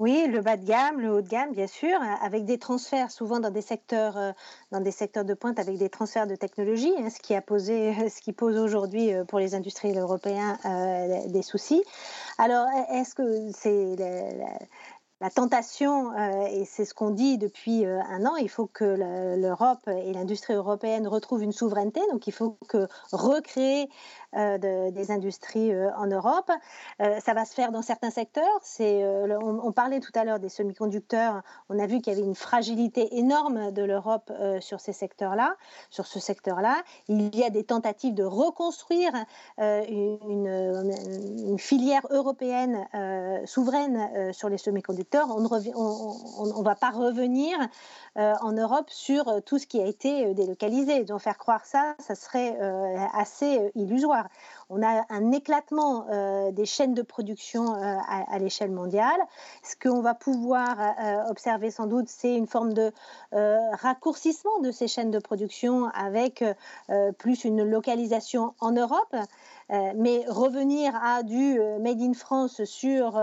Oui, 0.00 0.26
le 0.26 0.40
bas 0.40 0.56
de 0.56 0.64
gamme, 0.64 1.00
le 1.00 1.12
haut 1.12 1.20
de 1.20 1.28
gamme, 1.28 1.52
bien 1.52 1.68
sûr, 1.68 1.96
avec 2.20 2.44
des 2.44 2.58
transferts 2.58 3.12
souvent 3.12 3.38
dans 3.38 3.50
des 3.50 3.62
secteurs, 3.62 4.16
euh, 4.16 4.32
dans 4.72 4.80
des 4.80 4.90
secteurs 4.90 5.24
de 5.24 5.34
pointe, 5.34 5.60
avec 5.60 5.78
des 5.78 5.88
transferts 5.88 6.26
de 6.26 6.34
technologie, 6.34 6.92
hein, 6.98 7.10
ce 7.10 7.20
qui 7.20 7.32
a 7.32 7.40
posé, 7.40 7.94
ce 8.10 8.20
qui 8.20 8.32
pose 8.32 8.58
aujourd'hui 8.58 9.14
euh, 9.14 9.24
pour 9.24 9.38
les 9.38 9.54
industriels 9.54 9.98
européens 9.98 10.58
euh, 10.64 11.28
des 11.28 11.42
soucis. 11.42 11.84
Alors, 12.38 12.66
est-ce 12.90 13.14
que 13.14 13.52
c'est 13.52 13.94
la 13.96 14.58
tentation, 15.34 16.12
euh, 16.12 16.46
et 16.50 16.64
c'est 16.64 16.84
ce 16.84 16.92
qu'on 16.92 17.10
dit 17.10 17.38
depuis 17.38 17.86
euh, 17.86 18.00
un 18.10 18.26
an, 18.26 18.36
il 18.36 18.48
faut 18.48 18.66
que 18.66 18.84
l'Europe 19.36 19.88
et 19.88 20.12
l'industrie 20.12 20.54
européenne 20.54 21.06
retrouvent 21.06 21.42
une 21.42 21.52
souveraineté, 21.52 22.00
donc 22.10 22.26
il 22.26 22.32
faut 22.32 22.58
que 22.68 22.88
recréer 23.12 23.88
euh, 24.36 24.90
des 24.90 25.10
industries 25.10 25.72
en 25.96 26.06
Europe. 26.06 26.50
ça 26.98 27.34
va 27.34 27.44
se 27.44 27.54
faire 27.54 27.70
dans 27.70 27.82
certains 27.82 28.10
secteurs. 28.10 28.60
On, 28.80 29.72
parlait 29.72 30.00
tout 30.00 30.10
à 30.14 30.24
l'heure 30.24 30.40
des 30.40 30.48
semi-conducteurs. 30.48 31.42
On 31.68 31.78
a 31.78 31.86
vu 31.86 32.00
qu'il 32.00 32.12
y 32.12 32.16
avait 32.16 32.26
une 32.26 32.34
fragilité 32.34 33.16
énorme 33.16 33.70
de 33.70 33.82
l'Europe 33.82 34.32
sur 34.60 34.80
ces 34.80 34.92
secteurs-là, 34.92 35.56
sur 35.90 36.06
ce 36.06 36.18
secteur-là. 36.18 36.82
Il 37.08 37.34
y 37.34 37.44
a 37.44 37.50
des 37.50 37.64
tentatives 37.64 38.14
de 38.14 38.24
reconstruire 38.24 39.12
une, 39.58 41.56
filière 41.58 42.06
européenne 42.10 42.86
souveraine 43.46 44.32
sur 44.32 44.48
les 44.48 44.58
semi-conducteurs 44.58 45.03
on 45.12 45.40
ne 45.40 46.64
va 46.64 46.74
pas 46.74 46.90
revenir 46.90 47.58
euh, 48.16 48.32
en 48.42 48.52
Europe 48.52 48.90
sur 48.90 49.26
euh, 49.26 49.40
tout 49.40 49.58
ce 49.58 49.66
qui 49.66 49.80
a 49.80 49.86
été 49.86 50.26
euh, 50.26 50.34
délocalisé. 50.34 51.02
Donc 51.02 51.20
faire 51.20 51.36
croire 51.36 51.64
ça, 51.64 51.96
ça 51.98 52.14
serait 52.14 52.56
assez 53.12 53.72
illusoire. 53.74 54.28
On 54.70 54.82
a 54.82 55.04
un 55.10 55.32
éclatement 55.32 56.06
des 56.52 56.64
chaînes 56.64 56.94
de 56.94 57.02
production 57.02 57.74
à, 57.74 58.38
l'échelle 58.38 58.70
mondiale. 58.70 59.20
Ce 59.62 59.74
qu'on 59.76 60.00
va 60.00 60.14
pouvoir 60.14 60.76
observer 61.28 61.70
sans 61.70 61.86
doute, 61.86 62.08
c'est 62.08 62.34
une 62.34 62.46
forme 62.46 62.72
de 62.72 62.92
raccourcissement 63.32 64.58
de 64.60 64.70
ces 64.70 64.88
chaînes 64.88 65.10
de 65.10 65.18
production 65.18 65.86
avec 65.90 66.42
plus 67.18 67.44
une 67.44 67.62
localisation 67.62 68.54
en 68.60 68.72
Europe. 68.72 69.14
Mais 69.70 70.24
revenir 70.28 70.94
à 70.96 71.22
du 71.22 71.58
Made 71.80 72.00
in 72.00 72.12
France 72.14 72.64
sur 72.64 73.18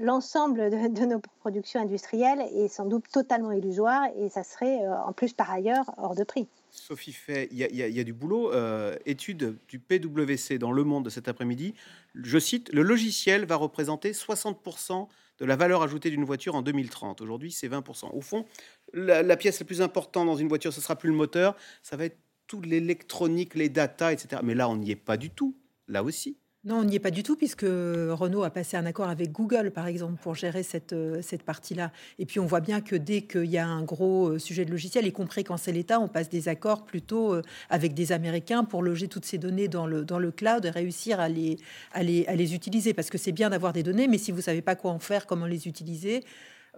l'ensemble 0.00 0.70
de, 0.70 1.06
nos 1.06 1.20
productions 1.40 1.80
industrielles 1.80 2.40
est 2.40 2.68
sans 2.68 2.86
doute 2.86 3.04
totalement 3.12 3.52
illusoire 3.52 4.04
et 4.18 4.28
ça 4.28 4.44
serait 4.44 4.82
euh, 4.82 4.94
en 5.06 5.12
plus 5.12 5.32
par 5.32 5.50
ailleurs 5.50 5.92
hors 5.98 6.14
de 6.14 6.24
prix. 6.24 6.46
Sophie 6.70 7.12
fait, 7.12 7.48
il 7.50 7.58
y, 7.58 8.00
a 8.00 8.04
du 8.04 8.12
boulot. 8.12 8.52
Euh, 8.52 8.96
étude 9.04 9.56
du 9.68 9.78
PwC 9.78 10.58
dans 10.58 10.72
Le 10.72 10.84
Monde 10.84 11.04
de 11.04 11.10
cet 11.10 11.28
après-midi. 11.28 11.74
Je 12.14 12.38
cite, 12.38 12.72
le 12.72 12.82
logiciel 12.82 13.44
va 13.44 13.56
représenter 13.56 14.12
60% 14.12 15.06
de 15.38 15.44
la 15.44 15.56
valeur 15.56 15.82
ajoutée 15.82 16.08
d'une 16.08 16.24
voiture 16.24 16.54
en 16.54 16.62
2030. 16.62 17.20
Aujourd'hui, 17.20 17.52
c'est 17.52 17.68
20%. 17.68 18.10
Au 18.14 18.20
fond, 18.20 18.46
la, 18.94 19.22
la, 19.22 19.36
pièce 19.36 19.60
la 19.60 19.66
plus 19.66 19.82
importante 19.82 20.26
dans 20.26 20.36
une 20.36 20.48
voiture, 20.48 20.72
ce 20.72 20.80
sera 20.80 20.96
plus 20.96 21.10
le 21.10 21.16
moteur, 21.16 21.56
ça 21.82 21.96
va 21.96 22.06
être 22.06 22.16
toute 22.46 22.66
l'électronique, 22.66 23.54
les 23.54 23.68
data, 23.68 24.12
etc. 24.12 24.42
Mais 24.44 24.54
là, 24.54 24.68
on 24.68 24.76
n'y 24.76 24.90
est 24.90 24.96
pas 24.96 25.16
du 25.16 25.30
tout. 25.30 25.56
Là 25.88 26.02
aussi. 26.02 26.36
Non, 26.64 26.76
on 26.76 26.84
n'y 26.84 26.94
est 26.94 27.00
pas 27.00 27.10
du 27.10 27.24
tout, 27.24 27.34
puisque 27.34 27.62
Renault 27.62 28.44
a 28.44 28.50
passé 28.50 28.76
un 28.76 28.86
accord 28.86 29.08
avec 29.08 29.32
Google, 29.32 29.72
par 29.72 29.88
exemple, 29.88 30.22
pour 30.22 30.36
gérer 30.36 30.62
cette, 30.62 30.92
euh, 30.92 31.20
cette 31.20 31.42
partie-là. 31.42 31.90
Et 32.20 32.24
puis, 32.24 32.38
on 32.38 32.46
voit 32.46 32.60
bien 32.60 32.80
que 32.80 32.94
dès 32.94 33.22
qu'il 33.22 33.46
y 33.46 33.58
a 33.58 33.66
un 33.66 33.82
gros 33.82 34.28
euh, 34.28 34.38
sujet 34.38 34.64
de 34.64 34.70
logiciel, 34.70 35.04
y 35.04 35.10
compris 35.10 35.42
quand 35.42 35.56
c'est 35.56 35.72
l'État, 35.72 35.98
on 35.98 36.06
passe 36.06 36.28
des 36.28 36.46
accords 36.46 36.84
plutôt 36.84 37.34
euh, 37.34 37.42
avec 37.68 37.94
des 37.94 38.12
Américains 38.12 38.62
pour 38.62 38.84
loger 38.84 39.08
toutes 39.08 39.24
ces 39.24 39.38
données 39.38 39.66
dans 39.66 39.88
le, 39.88 40.04
dans 40.04 40.20
le 40.20 40.30
cloud 40.30 40.64
et 40.64 40.70
réussir 40.70 41.18
à 41.18 41.28
les, 41.28 41.56
à 41.90 42.04
les, 42.04 42.24
à 42.26 42.36
les 42.36 42.54
utiliser. 42.54 42.94
Parce 42.94 43.10
que 43.10 43.18
c'est 43.18 43.32
bien 43.32 43.50
d'avoir 43.50 43.72
des 43.72 43.82
données, 43.82 44.06
mais 44.06 44.18
si 44.18 44.30
vous 44.30 44.38
ne 44.38 44.42
savez 44.42 44.62
pas 44.62 44.76
quoi 44.76 44.92
en 44.92 45.00
faire, 45.00 45.26
comment 45.26 45.46
les 45.46 45.66
utiliser, 45.66 46.22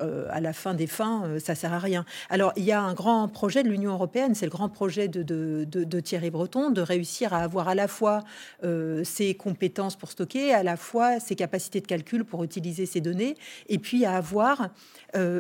euh, 0.01 0.27
à 0.31 0.41
la 0.41 0.53
fin 0.53 0.75
des 0.75 0.89
fins, 0.89 1.23
euh, 1.25 1.39
ça 1.39 1.55
sert 1.55 1.73
à 1.73 1.79
rien. 1.79 2.05
Alors, 2.29 2.53
il 2.57 2.65
y 2.65 2.73
a 2.73 2.81
un 2.81 2.95
grand 2.95 3.29
projet 3.29 3.63
de 3.63 3.69
l'Union 3.69 3.93
européenne, 3.93 4.35
c'est 4.35 4.45
le 4.45 4.51
grand 4.51 4.69
projet 4.69 5.07
de, 5.07 6.01
Thierry 6.01 6.31
Breton, 6.31 6.71
de 6.71 6.81
réussir 6.81 7.33
à 7.33 7.39
avoir 7.39 7.69
à 7.69 7.77
la 7.77 7.87
fois 7.87 8.25
euh, 8.65 9.05
ses 9.05 9.35
compétences 9.35 9.95
pour 9.95 10.11
stocker, 10.11 10.53
à 10.53 10.65
la 10.65 10.77
fois 10.77 11.21
ses 11.21 11.37
capacités 11.37 11.81
de 11.81 11.87
calcul 11.87 12.25
pour 12.25 12.43
utiliser 12.43 12.87
ces 12.87 13.01
données, 13.01 13.37
et 13.69 13.79
puis 13.79 14.05
à 14.05 14.17
avoir 14.17 14.71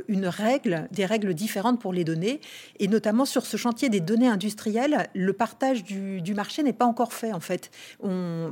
une 0.06 0.28
règle, 0.28 0.86
des 0.92 1.04
règles 1.04 1.34
différentes 1.34 1.80
pour 1.80 1.92
les 1.92 2.04
données, 2.04 2.40
et 2.78 2.86
notamment 2.86 3.24
sur 3.24 3.44
ce 3.44 3.56
chantier 3.56 3.88
des 3.88 3.98
données 3.98 4.28
industrielles, 4.28 5.08
le 5.16 5.32
partage 5.32 5.82
du, 5.82 6.22
marché 6.32 6.62
n'est 6.62 6.72
pas 6.72 6.84
encore 6.84 7.12
fait 7.12 7.32
en 7.32 7.40
fait. 7.40 7.72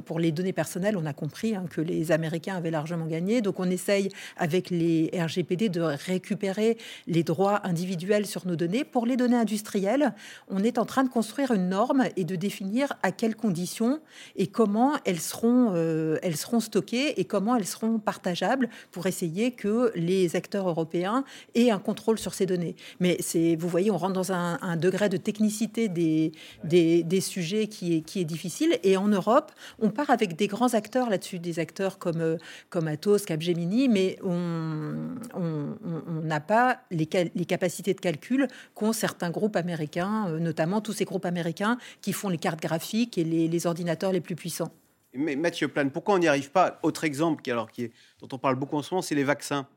Pour 0.05 0.19
les 0.19 0.33
données 0.33 0.53
personnelles, 0.53 0.97
on 0.97 1.07
a 1.07 1.13
compris 1.13 1.55
hein, 1.55 1.67
que 1.71 1.81
les 1.81 2.11
Américains 2.11 2.57
avaient 2.57 2.73
largement 2.73 3.07
gagné, 3.07 3.41
donc 3.41 3.61
on 3.61 3.71
essaye 3.71 4.09
avec 4.37 4.71
les 4.71 5.13
RGPD 5.15 5.69
de 5.69 5.92
récupérer 5.95 6.79
les 7.07 7.23
droits 7.23 7.61
individuels 7.65 8.27
sur 8.27 8.47
nos 8.47 8.57
données. 8.57 8.85
Pour 8.85 9.07
les 9.07 9.17
données 9.17 9.37
industrielles, 9.37 10.15
on 10.49 10.63
est 10.63 10.79
en 10.79 10.85
train 10.85 11.05
de 11.05 11.09
construire 11.09 11.53
une 11.53 11.69
norme 11.69 12.05
et 12.17 12.25
de 12.25 12.37
définir 12.37 12.93
à 13.03 13.13
quelles 13.13 13.37
conditions 13.37 14.01
et 14.37 14.47
comment 14.47 14.95
elles 15.05 15.21
seront, 15.21 15.73
euh, 15.75 16.19
elles 16.23 16.37
seront 16.37 16.61
stockées 16.61 17.21
et 17.21 17.25
comment 17.25 17.57
elles 17.57 17.67
seront 17.67 17.99
partageables 17.99 18.69
pour 18.91 19.07
essayer 19.07 19.53
que 19.53 19.93
les 19.95 20.37
acteurs 20.37 20.69
européens 20.69 21.25
aient 21.55 21.71
un 21.71 21.79
contrôle 21.79 22.19
sur 22.19 22.35
ces 22.35 22.47
données. 22.47 22.77
Mais 23.01 23.19
vous 23.57 23.69
voyez, 23.69 23.91
on 23.91 23.99
rentre 23.99 24.13
dans 24.13 24.33
un, 24.33 24.77
degré 24.77 25.09
de 25.09 25.17
technicité 25.17 25.89
des, 25.89 26.33
des, 26.65 27.21
sujets 27.21 27.67
qui 27.67 27.97
est, 27.97 28.01
qui 28.01 28.21
est 28.21 28.25
difficile. 28.25 28.79
Et 28.83 28.97
en 28.97 29.09
Europe, 29.09 29.53
on 29.79 29.91
part 29.91 30.11
avec 30.11 30.37
des 30.37 30.47
grands 30.47 30.75
acteurs 30.75 31.11
là-dessus, 31.11 31.39
des 31.39 31.59
acteurs 31.59 31.99
comme, 31.99 32.21
euh, 32.21 32.37
comme 32.71 32.89
Atos, 32.89 33.25
Capgemini, 33.25 33.89
mais 33.89 34.19
on, 34.25 35.77
on 35.85 36.23
n'a 36.23 36.41
pas 36.41 36.81
les, 36.91 37.07
capacités 37.07 37.95
de 37.95 38.01
calcul 38.01 38.49
qu'ont 38.75 38.93
certains 38.93 39.31
groupes 39.31 39.57
américains, 39.57 40.29
euh, 40.29 40.39
notamment 40.39 40.81
tous 40.81 40.93
ces 40.93 41.05
groupes 41.05 41.25
américains 41.25 41.79
qui 42.01 42.13
font 42.13 42.29
les 42.29 42.39
cartes 42.39 42.61
graphiques 42.61 43.19
et 43.19 43.25
les, 43.25 43.67
ordinateurs 43.67 44.13
les 44.13 44.21
plus 44.21 44.35
puissants. 44.35 44.73
Mais 45.15 45.37
Mathieu 45.37 45.69
Plane, 45.69 45.91
pourquoi 45.91 46.15
on 46.15 46.19
n'y 46.19 46.29
arrive 46.29 46.51
pas? 46.51 46.79
Autre 46.83 47.05
exemple 47.05 47.43
qui, 47.43 47.51
alors, 47.51 47.71
qui 47.71 47.85
est, 47.85 47.93
dont 48.21 48.29
on 48.33 48.39
parle 48.39 48.57
beaucoup 48.57 48.77
en 48.77 48.83
ce 48.83 48.95
moment, 48.95 49.03
c'est 49.03 49.15
les 49.15 49.25
vaccins. 49.25 49.69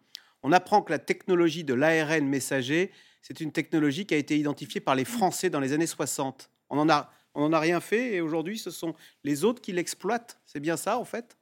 On 0.43 0.51
apprend 0.51 0.81
que 0.81 0.91
la 0.91 0.99
technologie 0.99 1.63
de 1.63 1.73
l'ARN 1.73 2.25
messager, 2.25 2.91
c'est 3.21 3.41
une 3.41 3.51
technologie 3.51 4.05
qui 4.05 4.13
a 4.13 4.17
été 4.17 4.37
identifiée 4.37 4.81
par 4.81 4.95
les 4.95 5.05
Français 5.05 5.49
dans 5.49 5.59
les 5.59 5.73
années 5.73 5.87
60. 5.87 6.49
On 6.69 6.77
n'en 6.77 6.89
a, 6.89 7.11
on 7.33 7.51
a 7.51 7.59
rien 7.59 7.81
fait 7.81 8.13
et 8.13 8.21
aujourd'hui, 8.21 8.57
ce 8.57 8.71
sont 8.71 8.95
les 9.23 9.43
autres 9.43 9.61
qui 9.61 9.73
l'exploitent. 9.73 10.39
C'est 10.45 10.59
bien 10.59 10.77
ça, 10.77 10.97
en 10.97 11.05
fait? 11.05 11.37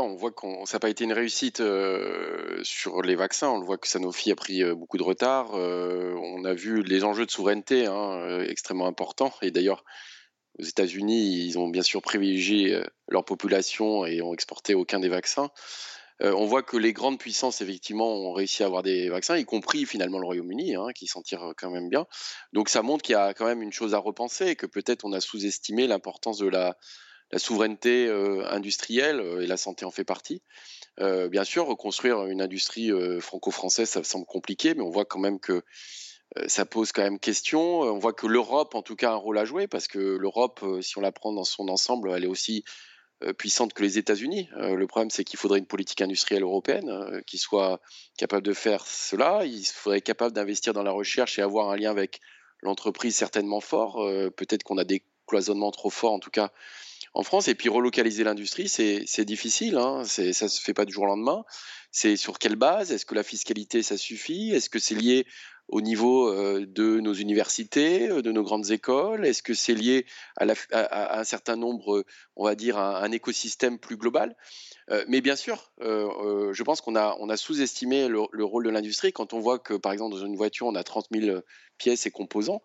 On 0.00 0.14
voit 0.14 0.32
que 0.32 0.46
ça 0.64 0.76
n'a 0.76 0.80
pas 0.80 0.88
été 0.88 1.04
une 1.04 1.12
réussite 1.12 1.60
euh, 1.60 2.60
sur 2.62 3.02
les 3.02 3.14
vaccins. 3.14 3.50
On 3.50 3.58
le 3.58 3.64
voit 3.64 3.78
que 3.78 3.88
Sanofi 3.88 4.30
a 4.30 4.36
pris 4.36 4.62
euh, 4.62 4.74
beaucoup 4.74 4.96
de 4.96 5.02
retard. 5.02 5.54
Euh, 5.54 6.14
on 6.22 6.44
a 6.44 6.54
vu 6.54 6.82
les 6.82 7.04
enjeux 7.04 7.26
de 7.26 7.30
souveraineté 7.30 7.86
hein, 7.86 8.40
extrêmement 8.40 8.86
importants. 8.86 9.32
Et 9.42 9.50
d'ailleurs, 9.50 9.84
aux 10.58 10.62
États-Unis, 10.64 11.46
ils 11.46 11.58
ont 11.58 11.68
bien 11.68 11.82
sûr 11.82 12.02
privilégié 12.02 12.82
leur 13.08 13.24
population 13.24 14.04
et 14.04 14.20
ont 14.22 14.34
exporté 14.34 14.74
aucun 14.74 15.00
des 15.00 15.08
vaccins. 15.08 15.50
on 16.20 16.44
voit 16.44 16.62
que 16.62 16.76
les 16.76 16.92
grandes 16.92 17.18
puissances, 17.18 17.62
effectivement, 17.62 18.12
ont 18.12 18.32
réussi 18.32 18.62
à 18.62 18.66
avoir 18.66 18.82
des 18.82 19.08
vaccins, 19.08 19.36
y 19.38 19.44
compris 19.46 19.86
finalement 19.86 20.18
le 20.18 20.26
Royaume-Uni, 20.26 20.74
hein, 20.76 20.88
qui 20.94 21.06
s'en 21.06 21.22
tire 21.22 21.54
quand 21.56 21.70
même 21.70 21.88
bien. 21.88 22.06
Donc 22.52 22.68
ça 22.68 22.82
montre 22.82 23.02
qu'il 23.02 23.14
y 23.14 23.16
a 23.16 23.32
quand 23.32 23.46
même 23.46 23.62
une 23.62 23.72
chose 23.72 23.94
à 23.94 23.98
repenser 23.98 24.48
et 24.48 24.56
que 24.56 24.66
peut-être 24.66 25.06
on 25.06 25.12
a 25.12 25.20
sous-estimé 25.20 25.86
l'importance 25.86 26.38
de 26.38 26.48
la 26.48 26.76
la 27.32 27.38
souveraineté 27.38 28.06
euh, 28.06 28.46
industrielle, 28.50 29.20
euh, 29.20 29.42
et 29.42 29.46
la 29.46 29.56
santé 29.56 29.84
en 29.84 29.90
fait 29.90 30.04
partie. 30.04 30.42
Euh, 31.00 31.28
bien 31.28 31.44
sûr, 31.44 31.66
reconstruire 31.66 32.26
une 32.26 32.42
industrie 32.42 32.90
franco-française, 33.20 33.88
ça 33.88 34.04
semble 34.04 34.26
compliqué, 34.26 34.74
mais 34.74 34.82
on 34.82 34.90
voit 34.90 35.06
quand 35.06 35.18
même 35.18 35.40
que 35.40 35.62
ça 36.46 36.64
pose 36.64 36.92
quand 36.92 37.02
même 37.02 37.18
question. 37.18 37.80
On 37.80 37.98
voit 37.98 38.14
que 38.14 38.26
l'Europe, 38.26 38.74
en 38.74 38.82
tout 38.82 38.96
cas, 38.96 39.10
a 39.10 39.12
un 39.12 39.16
rôle 39.16 39.38
à 39.38 39.44
jouer, 39.44 39.66
parce 39.66 39.86
que 39.86 39.98
l'Europe, 39.98 40.64
si 40.80 40.96
on 40.96 41.02
la 41.02 41.12
prend 41.12 41.32
dans 41.32 41.44
son 41.44 41.68
ensemble, 41.68 42.10
elle 42.10 42.24
est 42.24 42.28
aussi 42.28 42.64
puissante 43.36 43.74
que 43.74 43.82
les 43.82 43.98
États-Unis. 43.98 44.48
le 44.56 44.86
problème, 44.86 45.10
c'est 45.10 45.24
qu'il 45.24 45.38
faudrait 45.38 45.58
une 45.58 45.66
politique 45.66 46.00
industrielle 46.00 46.42
européenne 46.42 47.22
qui 47.26 47.36
soit 47.36 47.80
capable 48.16 48.42
de 48.42 48.54
faire 48.54 48.86
cela. 48.86 49.44
Il 49.44 49.64
faudrait 49.64 49.98
être 49.98 50.04
capable 50.04 50.34
d'investir 50.34 50.72
dans 50.72 50.82
la 50.82 50.90
recherche 50.90 51.38
et 51.38 51.42
avoir 51.42 51.70
un 51.70 51.76
lien 51.76 51.90
avec 51.90 52.20
l'entreprise 52.60 53.14
certainement 53.14 53.60
fort. 53.60 53.96
Peut-être 54.36 54.62
qu'on 54.62 54.78
a 54.78 54.84
des 54.84 55.04
cloisonnements 55.26 55.70
trop 55.70 55.90
forts, 55.90 56.12
en 56.12 56.18
tout 56.18 56.30
cas, 56.30 56.50
en 57.14 57.22
France. 57.22 57.48
Et 57.48 57.54
puis 57.54 57.68
relocaliser 57.68 58.24
l'industrie, 58.24 58.68
c'est 58.68 59.24
difficile. 59.24 59.76
Hein. 59.76 60.04
Ça 60.04 60.22
ne 60.22 60.32
se 60.32 60.60
fait 60.60 60.74
pas 60.74 60.84
du 60.84 60.92
jour 60.92 61.04
au 61.04 61.06
lendemain. 61.06 61.44
C'est 61.90 62.16
sur 62.16 62.38
quelle 62.38 62.56
base? 62.56 62.90
Est-ce 62.90 63.04
que 63.04 63.14
la 63.14 63.22
fiscalité, 63.22 63.82
ça 63.82 63.96
suffit? 63.96 64.52
Est-ce 64.52 64.70
que 64.70 64.78
c'est 64.78 64.94
lié 64.94 65.26
au 65.68 65.80
niveau 65.80 66.28
euh, 66.28 66.64
de 66.66 67.00
nos 67.00 67.12
universités, 67.12 68.08
euh, 68.08 68.22
de 68.22 68.32
nos 68.32 68.42
grandes 68.42 68.70
écoles? 68.70 69.26
Est-ce 69.26 69.42
que 69.42 69.54
c'est 69.54 69.74
lié 69.74 70.06
à, 70.38 71.18
un 71.18 71.24
certain 71.24 71.56
nombre, 71.56 72.04
on 72.36 72.44
va 72.44 72.54
dire, 72.54 72.78
à 72.78 73.02
un 73.02 73.12
écosystème 73.12 73.78
plus 73.78 73.96
global? 73.96 74.36
Euh, 74.90 75.04
mais 75.06 75.20
bien 75.20 75.36
sûr, 75.36 75.70
je 75.80 76.62
pense 76.62 76.80
qu'on 76.80 76.96
a, 76.96 77.36
sous-estimé 77.36 78.08
le, 78.08 78.44
rôle 78.44 78.64
de 78.64 78.70
l'industrie 78.70 79.12
quand 79.12 79.34
on 79.34 79.40
voit 79.40 79.58
que, 79.58 79.74
par 79.74 79.92
exemple, 79.92 80.14
dans 80.14 80.24
une 80.24 80.36
voiture, 80.36 80.66
on 80.66 80.74
a 80.74 80.84
30 80.84 81.08
000 81.12 81.40
pièces 81.78 82.06
et 82.06 82.10
composants. 82.10 82.62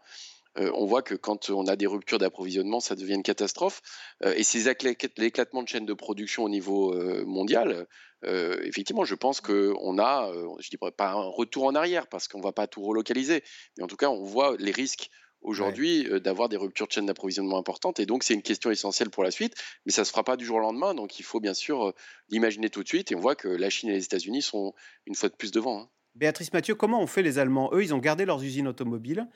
On 0.57 0.85
voit 0.85 1.01
que 1.01 1.15
quand 1.15 1.49
on 1.49 1.67
a 1.67 1.75
des 1.75 1.87
ruptures 1.87 2.17
d'approvisionnement, 2.17 2.79
ça 2.79 2.95
devient 2.95 3.15
une 3.15 3.23
catastrophe. 3.23 3.81
et 4.23 4.43
ces 4.43 4.71
l'éclatement 5.17 5.63
de 5.63 5.67
chaînes 5.67 5.85
de 5.85 5.93
production 5.93 6.43
au 6.43 6.49
niveau 6.49 6.93
mondial, 7.25 7.87
effectivement, 8.23 9.05
je 9.05 9.15
pense 9.15 9.41
qu'on 9.41 9.99
a, 9.99 10.31
je 10.33 10.67
ne 10.67 10.77
dirais 10.77 10.91
pas 10.91 11.11
un 11.11 11.27
retour 11.27 11.65
en 11.65 11.75
arrière 11.75 12.07
parce 12.07 12.27
qu'on 12.27 12.39
ne 12.39 12.43
va 12.43 12.51
pas 12.51 12.67
tout 12.67 12.81
relocaliser, 12.81 13.43
mais 13.77 13.83
en 13.83 13.87
tout 13.87 13.97
cas, 13.97 14.09
on 14.09 14.23
voit 14.23 14.55
les 14.57 14.71
risques 14.71 15.09
aujourd'hui 15.41 16.07
d'avoir 16.21 16.49
des 16.49 16.57
ruptures 16.57 16.87
de 16.87 16.91
chaînes 16.91 17.05
d'approvisionnement 17.05 17.57
importantes. 17.57 17.99
Et 17.99 18.05
donc, 18.05 18.23
c'est 18.23 18.33
une 18.33 18.41
question 18.41 18.71
essentielle 18.71 19.09
pour 19.09 19.23
la 19.23 19.31
suite, 19.31 19.53
mais 19.85 19.91
ça 19.91 20.01
ne 20.01 20.05
se 20.05 20.11
fera 20.11 20.23
pas 20.23 20.35
du 20.35 20.45
jour 20.45 20.57
au 20.57 20.59
lendemain. 20.59 20.93
Donc, 20.95 21.19
il 21.19 21.23
faut 21.23 21.39
bien 21.39 21.53
sûr 21.53 21.93
l'imaginer 22.29 22.69
tout 22.69 22.83
de 22.83 22.87
suite. 22.87 23.11
Et 23.11 23.15
on 23.15 23.19
voit 23.19 23.35
que 23.35 23.47
la 23.47 23.69
Chine 23.69 23.89
et 23.89 23.93
les 23.93 24.03
États-Unis 24.03 24.41
sont 24.41 24.73
une 25.05 25.15
fois 25.15 25.29
de 25.29 25.35
plus 25.35 25.51
devant. 25.51 25.81
Hein. 25.81 25.89
Béatrice 26.15 26.51
Mathieu, 26.51 26.73
comment 26.73 26.99
ont 26.99 27.07
fait 27.07 27.21
les 27.21 27.37
Allemands? 27.37 27.69
Eux, 27.73 27.83
ils 27.83 27.93
ont 27.93 27.99
gardé 27.99 28.25
leurs 28.25 28.43
usines 28.43 28.67
automobiles 28.67 29.27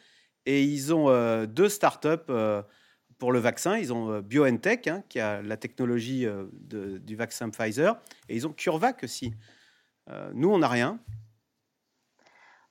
et 0.45 0.63
ils 0.63 0.93
ont 0.93 1.45
deux 1.45 1.69
startups 1.69 2.31
pour 3.17 3.31
le 3.31 3.39
vaccin. 3.39 3.77
Ils 3.77 3.93
ont 3.93 4.21
BioNTech, 4.21 4.87
hein, 4.87 5.03
qui 5.09 5.19
a 5.19 5.41
la 5.41 5.57
technologie 5.57 6.27
du 6.61 7.15
vaccin 7.15 7.49
Pfizer, 7.49 7.99
et 8.29 8.35
ils 8.35 8.47
ont 8.47 8.53
CureVac 8.53 9.03
aussi. 9.03 9.33
nous, 10.33 10.49
on 10.49 10.59
n'a 10.59 10.67
rien. 10.67 10.99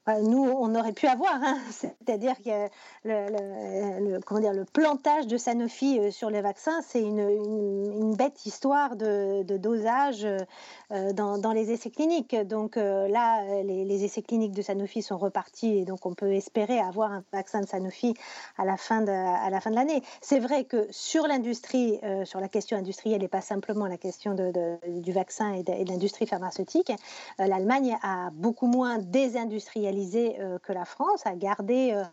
Bah, 0.07 0.19
nous, 0.23 0.43
on 0.43 0.75
aurait 0.75 0.95
pu 0.95 1.07
avoir. 1.07 1.35
Hein. 1.35 1.59
C'est-à-dire 1.71 2.35
que 2.43 2.69
le, 3.05 4.19
comment 4.21 4.41
dire, 4.41 4.55
le 4.55 4.65
plantage 4.65 5.27
de 5.27 5.37
Sanofi 5.37 5.99
euh, 5.99 6.11
sur 6.11 6.31
les 6.31 6.41
vaccins, 6.41 6.81
c'est 6.81 7.03
une, 7.03 8.15
bête 8.17 8.47
histoire 8.47 8.97
de, 8.97 9.43
dosage 9.43 10.25
euh, 10.25 11.13
dans, 11.13 11.53
les 11.53 11.71
essais 11.71 11.91
cliniques. 11.91 12.35
Donc 12.35 12.79
euh, 12.79 13.09
là, 13.09 13.63
les, 13.63 14.05
essais 14.05 14.23
cliniques 14.23 14.53
de 14.53 14.63
Sanofi 14.63 15.03
sont 15.03 15.19
repartis 15.19 15.79
et 15.79 15.85
donc 15.85 16.07
on 16.07 16.15
peut 16.15 16.33
espérer 16.33 16.79
avoir 16.81 17.13
un 17.13 17.23
vaccin 17.33 17.61
de 17.61 17.67
Sanofi 17.67 18.15
à 18.57 18.65
la 18.65 18.79
fin 18.79 19.03
de, 19.03 19.75
l'année. 19.75 20.03
C'est 20.23 20.39
vrai 20.41 20.65
que 20.65 20.87
sur 20.91 21.27
l'industrie, 21.27 22.01
sur 22.25 22.41
la 22.41 22.49
question 22.49 22.79
industrielle 22.79 23.23
et 23.23 23.29
pas 23.29 23.43
simplement 23.43 23.87
la 23.87 23.99
question 23.99 24.35
du 24.35 25.13
vaccin 25.13 25.53
et 25.53 25.63
de 25.63 25.91
l'industrie 25.91 26.27
pharmaceutique, 26.27 26.93
l'Allemagne 27.39 27.99
a 28.03 28.31
beaucoup 28.33 28.67
moins 28.67 28.99
désindustrialisé 28.99 29.90
euh, 29.93 30.59
que 30.63 30.73
la 30.73 30.85
France, 30.85 31.27
a 31.27 31.35
gardé 31.35 31.93
euh, 31.93 32.05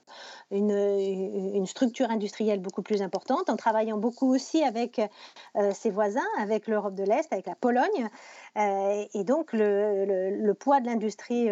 une, 0.51 1.65
structure 1.65 2.09
industrielle 2.09 2.59
beaucoup 2.61 2.81
plus 2.81 3.01
importante, 3.01 3.49
en 3.49 3.55
travaillant 3.55 3.97
beaucoup 3.97 4.33
aussi 4.33 4.63
avec 4.63 5.01
euh, 5.55 5.71
ses 5.73 5.89
voisins, 5.89 6.21
avec 6.39 6.67
l'Europe 6.67 6.95
de 6.95 7.03
l'Est, 7.03 7.31
avec 7.31 7.45
la 7.45 7.55
Pologne. 7.55 8.09
et 8.55 9.23
donc 9.23 9.53
le, 9.53 10.53
poids 10.53 10.79
de 10.79 10.87
l'industrie 10.87 11.49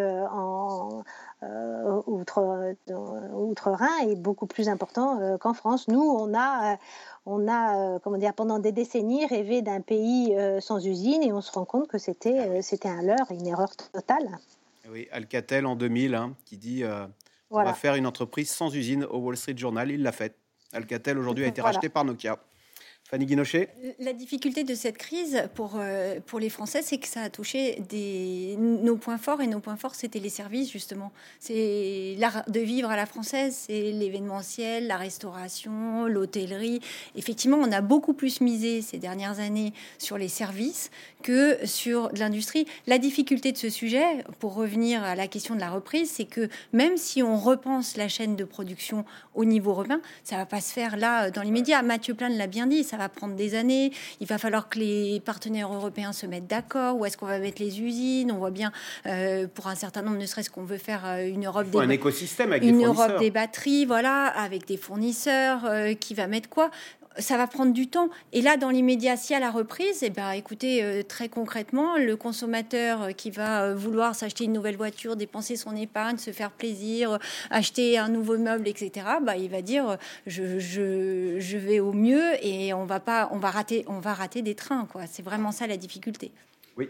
outre-Rhin 3.33 4.09
est 4.09 4.15
beaucoup 4.15 4.47
plus 4.47 4.69
important 4.69 5.37
qu'en 5.37 5.53
France. 5.53 5.87
Nous, 5.87 6.01
on 6.01 6.33
a, 6.33 6.77
on 7.25 7.47
a 7.47 7.99
comment 7.99 8.17
dire, 8.17 8.33
pendant 8.33 8.59
des 8.59 8.71
décennies 8.71 9.25
rêvé 9.25 9.61
d'un 9.61 9.81
pays 9.81 10.35
sans 10.59 10.85
usine 10.85 11.23
et 11.23 11.33
on 11.33 11.41
se 11.41 11.51
rend 11.51 11.65
compte 11.65 11.87
que 11.87 11.97
c'était, 11.97 12.61
c'était 12.61 12.89
un 12.89 13.01
leurre, 13.01 13.31
une 13.31 13.47
erreur 13.47 13.75
totale. 13.75 14.39
Oui, 14.91 15.07
Alcatel 15.11 15.65
en 15.65 15.75
2000, 15.75 16.15
hein, 16.15 16.35
qui 16.45 16.57
dit 16.57 16.83
euh, 16.83 17.05
on 17.49 17.63
va 17.63 17.73
faire 17.73 17.95
une 17.95 18.05
entreprise 18.05 18.49
sans 18.49 18.73
usine 18.75 19.05
au 19.05 19.17
Wall 19.19 19.37
Street 19.37 19.57
Journal. 19.57 19.91
Il 19.91 20.03
l'a 20.03 20.11
fait. 20.11 20.35
Alcatel 20.73 21.17
aujourd'hui 21.17 21.45
a 21.45 21.47
été 21.49 21.61
racheté 21.61 21.89
par 21.89 22.05
Nokia. 22.05 22.39
Fanny 23.07 23.27
Guinochet 23.27 23.69
La 23.99 24.13
difficulté 24.13 24.63
de 24.63 24.73
cette 24.73 24.97
crise 24.97 25.43
pour, 25.53 25.73
euh, 25.75 26.19
pour 26.25 26.39
les 26.39 26.49
Français, 26.49 26.81
c'est 26.81 26.97
que 26.97 27.07
ça 27.07 27.21
a 27.21 27.29
touché 27.29 27.79
des, 27.87 28.55
nos 28.57 28.97
points 28.97 29.19
forts. 29.19 29.41
Et 29.41 29.47
nos 29.47 29.59
points 29.59 29.75
forts, 29.75 29.93
c'était 29.93 30.17
les 30.17 30.29
services, 30.29 30.71
justement. 30.71 31.11
C'est 31.39 32.15
l'art 32.17 32.43
de 32.47 32.59
vivre 32.59 32.89
à 32.89 32.95
la 32.95 33.05
française, 33.05 33.65
c'est 33.67 33.91
l'événementiel, 33.91 34.87
la 34.87 34.97
restauration, 34.97 36.07
l'hôtellerie. 36.07 36.79
Effectivement, 37.15 37.57
on 37.57 37.71
a 37.71 37.81
beaucoup 37.81 38.15
plus 38.15 38.41
misé 38.41 38.81
ces 38.81 38.97
dernières 38.97 39.39
années 39.39 39.73
sur 39.99 40.17
les 40.17 40.27
services 40.27 40.89
que 41.21 41.63
sur 41.63 42.09
l'industrie. 42.17 42.65
La 42.87 42.97
difficulté 42.97 43.51
de 43.51 43.57
ce 43.57 43.69
sujet, 43.69 44.23
pour 44.39 44.55
revenir 44.55 45.03
à 45.03 45.13
la 45.13 45.27
question 45.27 45.53
de 45.53 45.59
la 45.59 45.69
reprise, 45.69 46.09
c'est 46.09 46.25
que 46.25 46.49
même 46.73 46.97
si 46.97 47.21
on 47.21 47.37
repense 47.37 47.97
la 47.97 48.07
chaîne 48.07 48.35
de 48.35 48.45
production 48.45 49.05
au 49.35 49.45
niveau 49.45 49.71
européen, 49.71 50.01
ça 50.23 50.37
va 50.37 50.47
pas 50.47 50.61
se 50.61 50.73
faire 50.73 50.97
là 50.97 51.29
dans 51.29 51.43
l'immédiat. 51.43 51.83
Mathieu 51.83 52.15
Plane 52.15 52.35
l'a 52.35 52.47
bien 52.47 52.65
dit, 52.65 52.83
ça 52.83 52.94
va 52.97 53.09
prendre 53.09 53.35
des 53.35 53.55
années. 53.55 53.91
Il 54.19 54.27
va 54.27 54.37
falloir 54.37 54.69
que 54.69 54.79
les 54.79 55.19
partenaires 55.19 55.71
européens 55.73 56.13
se 56.13 56.25
mettent 56.25 56.47
d'accord. 56.47 56.97
Où 56.97 57.05
est-ce 57.05 57.17
qu'on 57.17 57.25
va 57.25 57.39
mettre 57.39 57.61
les 57.61 57.81
usines? 57.81 58.31
On 58.31 58.37
voit 58.37 58.51
bien 58.51 58.71
euh, 59.05 59.47
pour 59.53 59.67
un 59.67 59.75
certain 59.75 60.01
nombre, 60.01 60.17
ne 60.17 60.25
serait-ce 60.25 60.49
qu'on 60.49 60.63
veut 60.63 60.77
faire 60.77 61.05
euh, 61.05 61.27
une 61.27 61.45
Europe 61.45 61.69
des 61.69 61.77
un 61.77 61.89
écosystème 61.89 62.51
avec 62.51 62.63
une 62.63 62.79
des 62.79 62.85
Europe 62.85 63.19
des 63.19 63.31
batteries, 63.31 63.85
voilà, 63.85 64.25
avec 64.25 64.67
des 64.67 64.77
fournisseurs 64.77 65.65
euh, 65.65 65.93
qui 65.93 66.13
va 66.13 66.27
mettre 66.27 66.49
quoi? 66.49 66.71
Ça 67.17 67.37
va 67.37 67.47
prendre 67.47 67.73
du 67.73 67.87
temps. 67.87 68.09
Et 68.33 68.41
là, 68.41 68.57
dans 68.57 68.69
l'immédiat, 68.69 69.17
si 69.17 69.33
à 69.33 69.39
la 69.39 69.51
reprise, 69.51 70.03
eh 70.03 70.09
ben, 70.09 70.31
écoutez, 70.31 70.83
euh, 70.83 71.03
très 71.03 71.29
concrètement, 71.29 71.97
le 71.97 72.15
consommateur 72.15 73.03
euh, 73.03 73.11
qui 73.11 73.31
va 73.31 73.63
euh, 73.63 73.75
vouloir 73.75 74.15
s'acheter 74.15 74.45
une 74.45 74.53
nouvelle 74.53 74.77
voiture, 74.77 75.15
dépenser 75.15 75.55
son 75.55 75.75
épargne, 75.75 76.17
se 76.17 76.31
faire 76.31 76.51
plaisir, 76.51 77.19
acheter 77.49 77.97
un 77.97 78.09
nouveau 78.09 78.37
meuble, 78.37 78.67
etc., 78.67 79.07
bah, 79.21 79.37
il 79.37 79.49
va 79.49 79.61
dire 79.61 79.97
je, 80.27 80.59
je, 80.59 81.57
vais 81.57 81.79
au 81.79 81.93
mieux 81.93 82.33
et 82.45 82.73
on 82.73 82.85
va, 82.85 82.99
pas, 82.99 83.29
on 83.31 83.37
va, 83.37 83.49
rater, 83.49 83.85
on 83.87 83.99
va 83.99 84.13
rater 84.13 84.41
des 84.41 84.55
trains. 84.55 84.87
C'est 85.09 85.23
vraiment 85.23 85.51
ça 85.51 85.67
la 85.67 85.77
difficulté. 85.77 86.31
Oui, 86.77 86.89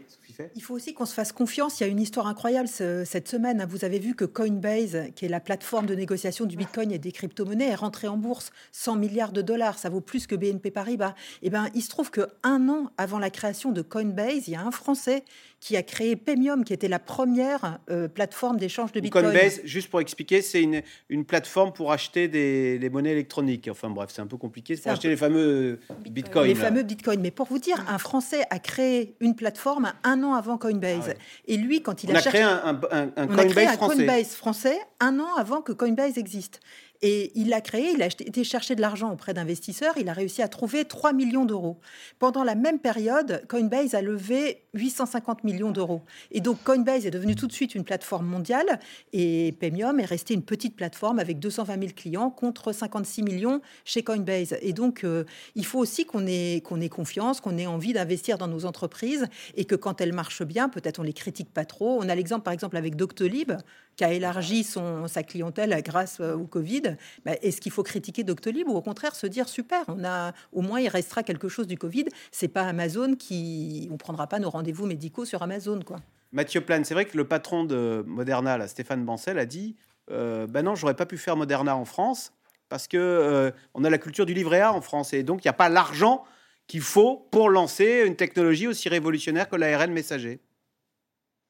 il 0.55 0.63
faut 0.63 0.73
aussi 0.73 0.95
qu'on 0.95 1.05
se 1.05 1.13
fasse 1.13 1.31
confiance. 1.31 1.79
Il 1.79 1.83
y 1.83 1.85
a 1.85 1.89
une 1.89 1.99
histoire 1.99 2.25
incroyable 2.25 2.67
cette 2.67 3.27
semaine. 3.27 3.61
Hein. 3.61 3.67
Vous 3.69 3.85
avez 3.85 3.99
vu 3.99 4.15
que 4.15 4.25
Coinbase, 4.25 5.11
qui 5.15 5.25
est 5.25 5.29
la 5.29 5.39
plateforme 5.39 5.85
de 5.85 5.93
négociation 5.93 6.45
du 6.45 6.57
Bitcoin 6.57 6.91
et 6.91 6.97
des 6.97 7.11
crypto-monnaies, 7.11 7.69
est 7.69 7.75
rentrée 7.75 8.07
en 8.07 8.17
bourse 8.17 8.51
100 8.71 8.95
milliards 8.95 9.31
de 9.31 9.43
dollars. 9.43 9.77
Ça 9.77 9.89
vaut 9.89 10.01
plus 10.01 10.25
que 10.25 10.35
BNP 10.35 10.71
Paribas. 10.71 11.13
Et 11.43 11.47
eh 11.47 11.49
ben, 11.51 11.69
il 11.75 11.83
se 11.83 11.89
trouve 11.89 12.09
que 12.09 12.27
un 12.41 12.67
an 12.67 12.91
avant 12.97 13.19
la 13.19 13.29
création 13.29 13.71
de 13.71 13.83
Coinbase, 13.83 14.47
il 14.47 14.51
y 14.51 14.55
a 14.55 14.61
un 14.61 14.71
Français 14.71 15.23
qui 15.65 15.75
a 15.75 15.81
créé 15.81 16.15
Pemium, 16.15 16.63
qui 16.63 16.73
était 16.73 16.87
la 16.87 16.99
première 16.99 17.79
euh, 17.89 18.07
plateforme 18.07 18.57
d'échange 18.57 18.91
de 18.91 18.99
Bitcoin. 18.99 19.25
Coinbase, 19.25 19.61
juste 19.63 19.89
pour 19.89 19.99
expliquer, 19.99 20.43
c'est 20.43 20.61
une, 20.61 20.83
une, 21.09 21.25
plateforme 21.25 21.73
pour 21.73 21.91
acheter 21.91 22.27
des, 22.27 22.87
monnaies 22.91 23.13
électroniques. 23.13 23.67
Enfin 23.71 23.89
bref, 23.89 24.11
c'est 24.13 24.21
un 24.21 24.27
peu 24.27 24.37
compliqué. 24.37 24.75
C'est 24.75 24.83
pour 24.83 24.91
acheter 24.91 25.07
les 25.07 25.17
fameux 25.17 25.79
Bitcoins. 26.07 26.49
Les 26.49 26.53
fameux 26.53 26.83
Bitcoins. 26.83 27.19
Mais 27.19 27.31
pour 27.31 27.47
vous 27.47 27.57
dire, 27.57 27.83
un 27.87 27.97
Français 27.97 28.43
a 28.51 28.59
créé 28.59 29.15
une 29.21 29.35
plateforme 29.35 29.91
un 30.03 30.21
an 30.21 30.35
avant 30.35 30.59
Coinbase. 30.59 31.15
Ah 31.15 31.21
Et 31.47 31.57
lui, 31.57 31.81
quand 31.81 32.03
il 32.03 32.11
a, 32.11 32.21
cherché... 32.21 32.37
créé 32.37 32.43
un, 32.43 32.75
Coinbase 32.75 33.75
français. 33.75 33.95
Coinbase 33.95 34.35
français 34.35 34.77
un 34.99 35.19
an 35.19 35.33
avant 35.35 35.63
que 35.63 35.71
Coinbase 35.71 36.19
existe. 36.19 36.59
Et 37.01 37.31
il 37.35 37.49
l'a 37.49 37.61
créé, 37.61 37.91
il 37.91 38.01
a 38.01 38.07
été 38.07 38.43
chercher 38.43 38.75
de 38.75 38.81
l'argent 38.81 39.11
auprès 39.11 39.33
d'investisseurs, 39.33 39.93
il 39.97 40.09
a 40.09 40.13
réussi 40.13 40.41
à 40.41 40.47
trouver 40.47 40.85
3 40.85 41.13
millions 41.13 41.45
d'euros. 41.45 41.79
Pendant 42.19 42.43
la 42.43 42.55
même 42.55 42.79
période, 42.79 43.43
Coinbase 43.47 43.95
a 43.95 44.01
levé 44.01 44.63
850 44.73 45.43
millions 45.43 45.71
d'euros. 45.71 46.01
Et 46.31 46.41
donc 46.41 46.63
Coinbase 46.63 47.05
est 47.05 47.11
devenu 47.11 47.35
tout 47.35 47.47
de 47.47 47.51
suite 47.51 47.75
une 47.75 47.83
plateforme 47.83 48.25
mondiale 48.25 48.79
et 49.13 49.55
Pemium 49.59 49.99
est 49.99 50.05
resté 50.05 50.33
une 50.33 50.43
petite 50.43 50.75
plateforme 50.75 51.19
avec 51.19 51.39
220 51.39 51.79
000 51.79 51.93
clients 51.95 52.29
contre 52.29 52.71
56 52.71 53.23
millions 53.23 53.61
chez 53.83 54.03
Coinbase. 54.03 54.55
Et 54.61 54.73
donc 54.73 55.03
euh, 55.03 55.25
il 55.55 55.65
faut 55.65 55.79
aussi 55.79 56.05
qu'on 56.05 56.25
ait, 56.27 56.61
qu'on 56.63 56.81
ait 56.81 56.89
confiance, 56.89 57.41
qu'on 57.41 57.57
ait 57.57 57.67
envie 57.67 57.93
d'investir 57.93 58.37
dans 58.37 58.47
nos 58.47 58.65
entreprises 58.65 59.27
et 59.55 59.65
que 59.65 59.75
quand 59.75 60.01
elles 60.01 60.13
marchent 60.13 60.43
bien, 60.43 60.69
peut-être 60.69 60.99
on 60.99 61.03
les 61.03 61.13
critique 61.13 61.53
pas 61.53 61.65
trop. 61.65 61.97
On 62.01 62.09
a 62.09 62.15
l'exemple 62.15 62.43
par 62.43 62.53
exemple 62.53 62.77
avec 62.77 62.95
Doctolib 62.95 63.53
qui 63.95 64.03
a 64.03 64.11
élargi 64.11 64.63
son, 64.63 65.07
sa 65.07 65.23
clientèle 65.23 65.81
grâce 65.83 66.19
euh, 66.19 66.35
au 66.35 66.45
Covid, 66.45 66.97
bah, 67.25 67.33
est-ce 67.41 67.61
qu'il 67.61 67.71
faut 67.71 67.83
critiquer 67.83 68.23
Doctolib 68.23 68.67
ou 68.67 68.75
au 68.75 68.81
contraire 68.81 69.15
se 69.15 69.27
dire 69.27 69.47
super, 69.47 69.83
on 69.87 70.03
a 70.03 70.33
au 70.51 70.61
moins 70.61 70.79
il 70.79 70.89
restera 70.89 71.23
quelque 71.23 71.47
chose 71.47 71.67
du 71.67 71.77
Covid. 71.77 72.05
C'est 72.31 72.47
pas 72.47 72.63
Amazon 72.63 73.15
qui, 73.15 73.87
on 73.91 73.97
prendra 73.97 74.27
pas 74.27 74.39
nos 74.39 74.49
rendez-vous 74.49 74.85
médicaux 74.85 75.25
sur 75.25 75.41
Amazon 75.41 75.79
quoi. 75.85 75.97
Mathieu 76.31 76.61
Plane, 76.61 76.83
c'est 76.83 76.93
vrai 76.93 77.05
que 77.05 77.15
le 77.15 77.25
patron 77.25 77.63
de 77.63 78.03
Moderna, 78.05 78.67
Stéphane 78.67 79.05
Bancel, 79.05 79.39
a 79.39 79.45
dit 79.45 79.75
ben 80.09 80.61
non, 80.61 80.75
j'aurais 80.75 80.95
pas 80.95 81.05
pu 81.05 81.17
faire 81.17 81.35
Moderna 81.35 81.75
en 81.75 81.85
France 81.85 82.31
parce 82.69 82.87
que 82.87 82.97
euh, 82.97 83.51
on 83.73 83.83
a 83.83 83.89
la 83.89 83.97
culture 83.97 84.25
du 84.25 84.33
livret 84.33 84.61
A 84.61 84.73
en 84.73 84.81
France 84.81 85.13
et 85.13 85.23
donc 85.23 85.43
il 85.43 85.47
n'y 85.47 85.49
a 85.49 85.53
pas 85.53 85.69
l'argent 85.69 86.23
qu'il 86.67 86.81
faut 86.81 87.27
pour 87.31 87.49
lancer 87.49 88.03
une 88.05 88.15
technologie 88.15 88.67
aussi 88.67 88.89
révolutionnaire 88.89 89.47
que 89.47 89.55
l'ARN 89.55 89.91
messager. 89.91 90.39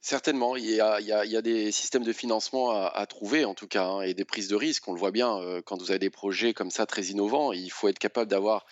Certainement, 0.07 0.55
il 0.55 0.69
y, 0.69 0.81
a, 0.81 1.41
des 1.41 1.71
systèmes 1.71 2.03
de 2.03 2.13
financement 2.13 2.69
à, 2.69 3.05
trouver 3.07 3.43
en 3.43 3.55
tout 3.55 3.67
cas, 3.67 3.85
hein, 3.85 4.01
et 4.01 4.13
des 4.13 4.23
prises 4.23 4.47
de 4.47 4.55
risques. 4.55 4.87
On 4.87 4.93
le 4.93 4.99
voit 4.99 5.09
bien 5.09 5.35
euh, 5.39 5.63
quand 5.65 5.79
vous 5.81 5.89
avez 5.89 5.97
des 5.97 6.11
projets 6.11 6.53
comme 6.53 6.69
ça 6.69 6.85
très 6.85 7.05
innovants, 7.05 7.51
il 7.51 7.71
faut 7.71 7.87
être 7.87 7.97
capable 7.97 8.29
d'avoir 8.29 8.67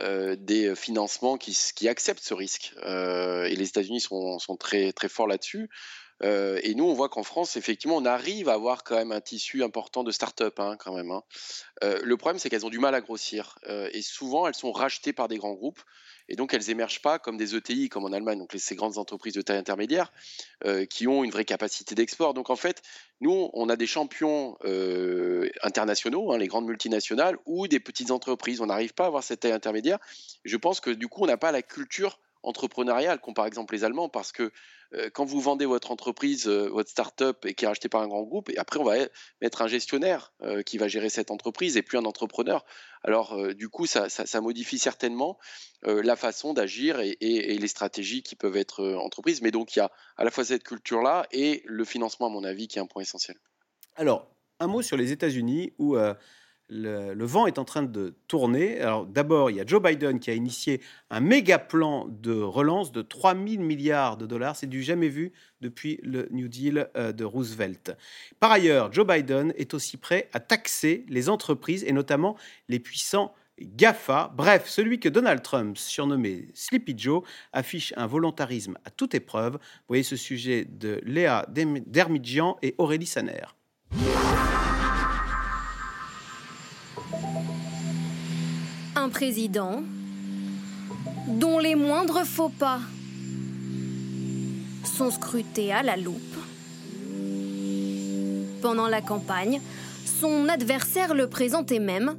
euh, 0.00 0.36
des 0.38 0.76
financements 0.76 1.38
qui, 1.38 1.88
acceptent 1.88 2.22
ce 2.22 2.34
risque. 2.34 2.72
Euh, 2.84 3.46
et 3.46 3.56
les 3.56 3.66
États-Unis 3.66 4.00
sont, 4.00 4.56
très, 4.60 4.92
très 4.92 5.08
forts 5.08 5.26
là-dessus. 5.26 5.68
Euh, 6.22 6.58
et 6.62 6.74
nous, 6.74 6.84
on 6.84 6.94
voit 6.94 7.08
qu'en 7.08 7.22
France, 7.22 7.56
effectivement, 7.56 7.96
on 7.96 8.04
arrive 8.04 8.48
à 8.48 8.54
avoir 8.54 8.84
quand 8.84 8.96
même 8.96 9.12
un 9.12 9.20
tissu 9.20 9.62
important 9.62 10.04
de 10.04 10.10
start-up, 10.10 10.58
hein, 10.58 10.76
quand 10.78 10.94
même. 10.94 11.10
Hein. 11.10 11.22
Euh, 11.84 11.98
le 12.02 12.16
problème, 12.16 12.38
c'est 12.38 12.48
qu'elles 12.48 12.64
ont 12.64 12.70
du 12.70 12.78
mal 12.78 12.94
à 12.94 13.00
grossir. 13.00 13.58
Euh, 13.68 13.88
et 13.92 14.02
souvent, 14.02 14.46
elles 14.46 14.54
sont 14.54 14.72
rachetées 14.72 15.12
par 15.12 15.28
des 15.28 15.36
grands 15.36 15.54
groupes. 15.54 15.80
Et 16.28 16.34
donc, 16.34 16.54
elles 16.54 16.70
émergent 16.70 17.02
pas 17.02 17.18
comme 17.18 17.36
des 17.36 17.54
ETI, 17.54 17.88
comme 17.88 18.04
en 18.04 18.12
Allemagne, 18.12 18.38
donc 18.38 18.52
ces 18.56 18.74
grandes 18.74 18.98
entreprises 18.98 19.34
de 19.34 19.42
taille 19.42 19.58
intermédiaire, 19.58 20.12
qui 20.90 21.06
ont 21.06 21.22
une 21.22 21.30
vraie 21.30 21.44
capacité 21.44 21.94
d'export. 21.94 22.34
Donc, 22.34 22.50
en 22.50 22.56
fait, 22.56 22.82
nous, 23.20 23.48
on 23.52 23.68
a 23.68 23.76
des 23.76 23.86
champions 23.86 24.58
internationaux, 25.62 26.32
hein, 26.32 26.38
les 26.38 26.48
grandes 26.48 26.66
multinationales, 26.66 27.38
ou 27.46 27.68
des 27.68 27.78
petites 27.78 28.10
entreprises. 28.10 28.60
On 28.60 28.66
n'arrive 28.66 28.92
pas 28.92 29.04
à 29.04 29.06
avoir 29.06 29.22
cette 29.22 29.38
taille 29.38 29.52
intermédiaire. 29.52 30.00
Je 30.44 30.56
pense 30.56 30.80
que 30.80 30.90
du 30.90 31.06
coup, 31.06 31.22
on 31.22 31.26
n'a 31.26 31.36
pas 31.36 31.52
la 31.52 31.62
culture 31.62 32.18
entrepreneuriale 32.46 33.20
qu'ont 33.20 33.34
par 33.34 33.46
exemple 33.46 33.74
les 33.74 33.84
Allemands, 33.84 34.08
parce 34.08 34.32
que 34.32 34.52
euh, 34.94 35.10
quand 35.12 35.24
vous 35.24 35.40
vendez 35.40 35.66
votre 35.66 35.90
entreprise, 35.90 36.46
euh, 36.46 36.68
votre 36.68 36.88
start-up 36.88 37.44
et 37.44 37.54
qui 37.54 37.64
est 37.64 37.68
rachetée 37.68 37.88
par 37.88 38.02
un 38.02 38.06
grand 38.06 38.22
groupe, 38.22 38.48
et 38.50 38.56
après 38.56 38.78
on 38.78 38.84
va 38.84 38.94
mettre 39.42 39.62
un 39.62 39.66
gestionnaire 39.66 40.32
euh, 40.42 40.62
qui 40.62 40.78
va 40.78 40.86
gérer 40.86 41.08
cette 41.08 41.30
entreprise 41.30 41.76
et 41.76 41.82
puis 41.82 41.98
un 41.98 42.04
entrepreneur. 42.04 42.64
Alors 43.02 43.54
du 43.54 43.68
coup, 43.68 43.86
ça, 43.86 44.08
modifie 44.40 44.80
certainement 44.80 45.38
la 45.84 46.16
façon 46.16 46.54
d'agir 46.54 46.98
et, 46.98 47.16
les 47.20 47.68
stratégies 47.68 48.22
qui 48.22 48.34
peuvent 48.34 48.56
être 48.56 48.84
entreprises. 48.96 49.42
Mais 49.42 49.52
donc 49.52 49.76
il 49.76 49.78
y 49.78 49.82
a 49.82 49.92
à 50.16 50.24
la 50.24 50.32
fois 50.32 50.44
cette 50.44 50.64
culture-là 50.64 51.26
et 51.30 51.62
le 51.66 51.84
financement, 51.84 52.26
à 52.26 52.30
mon 52.30 52.42
avis, 52.42 52.66
qui 52.66 52.78
est 52.78 52.82
un 52.82 52.86
point 52.86 53.02
essentiel. 53.02 53.36
Alors, 53.94 54.28
un 54.58 54.66
mot 54.66 54.82
sur 54.82 54.96
les 54.96 55.12
États-Unis 55.12 55.72
où 55.78 55.96
le, 56.68 57.24
vent 57.24 57.46
est 57.46 57.58
en 57.58 57.64
train 57.64 57.82
de 57.82 58.14
tourner. 58.28 58.80
Alors 58.80 59.06
d'abord, 59.06 59.50
il 59.50 59.56
y 59.56 59.60
a 59.60 59.66
Joe 59.66 59.82
Biden 59.82 60.18
qui 60.18 60.30
a 60.30 60.34
initié 60.34 60.80
un 61.10 61.20
méga 61.20 61.58
plan 61.58 62.06
de 62.08 62.32
relance 62.32 62.92
de 62.92 63.02
3 63.02 63.34
000 63.34 63.62
milliards 63.62 64.16
de 64.16 64.26
dollars. 64.26 64.56
C'est 64.56 64.66
du 64.66 64.82
jamais 64.82 65.08
vu 65.08 65.32
depuis 65.60 66.00
le 66.02 66.28
New 66.30 66.48
Deal 66.48 66.88
euh, 66.96 67.12
de 67.12 67.24
Roosevelt. 67.24 67.96
Par 68.40 68.50
ailleurs, 68.50 68.92
Joe 68.92 69.06
Biden 69.06 69.52
est 69.56 69.74
aussi 69.74 69.96
prêt 69.96 70.28
à 70.32 70.40
taxer 70.40 71.04
les 71.08 71.28
entreprises 71.28 71.84
et 71.84 71.92
notamment 71.92 72.36
les 72.68 72.78
puissants 72.78 73.34
GAFA. 73.60 74.32
Bref, 74.36 74.68
celui 74.68 75.00
que 75.00 75.08
Donald 75.08 75.42
Trump, 75.42 75.78
surnommé 75.78 76.48
Sleepy 76.54 76.94
Joe, 76.96 77.22
affiche 77.52 77.94
un 77.96 78.06
volontarisme 78.06 78.76
à 78.84 78.90
toute 78.90 79.14
épreuve. 79.14 79.54
Vous 79.54 79.88
voyez 79.88 80.02
ce 80.02 80.16
sujet 80.16 80.66
de 80.68 81.00
Léa 81.04 81.46
Dermidjian 81.48 82.58
et 82.62 82.74
Aurélie 82.76 83.06
Saner. 83.06 83.46
Un 89.06 89.08
président 89.08 89.84
dont 91.28 91.60
les 91.60 91.76
moindres 91.76 92.24
faux 92.24 92.48
pas 92.48 92.80
sont 94.82 95.12
scrutés 95.12 95.72
à 95.72 95.84
la 95.84 95.96
loupe. 95.96 96.36
Pendant 98.62 98.88
la 98.88 99.00
campagne, 99.00 99.60
son 100.04 100.48
adversaire 100.48 101.14
le 101.14 101.28
présentait 101.28 101.78
même 101.78 102.16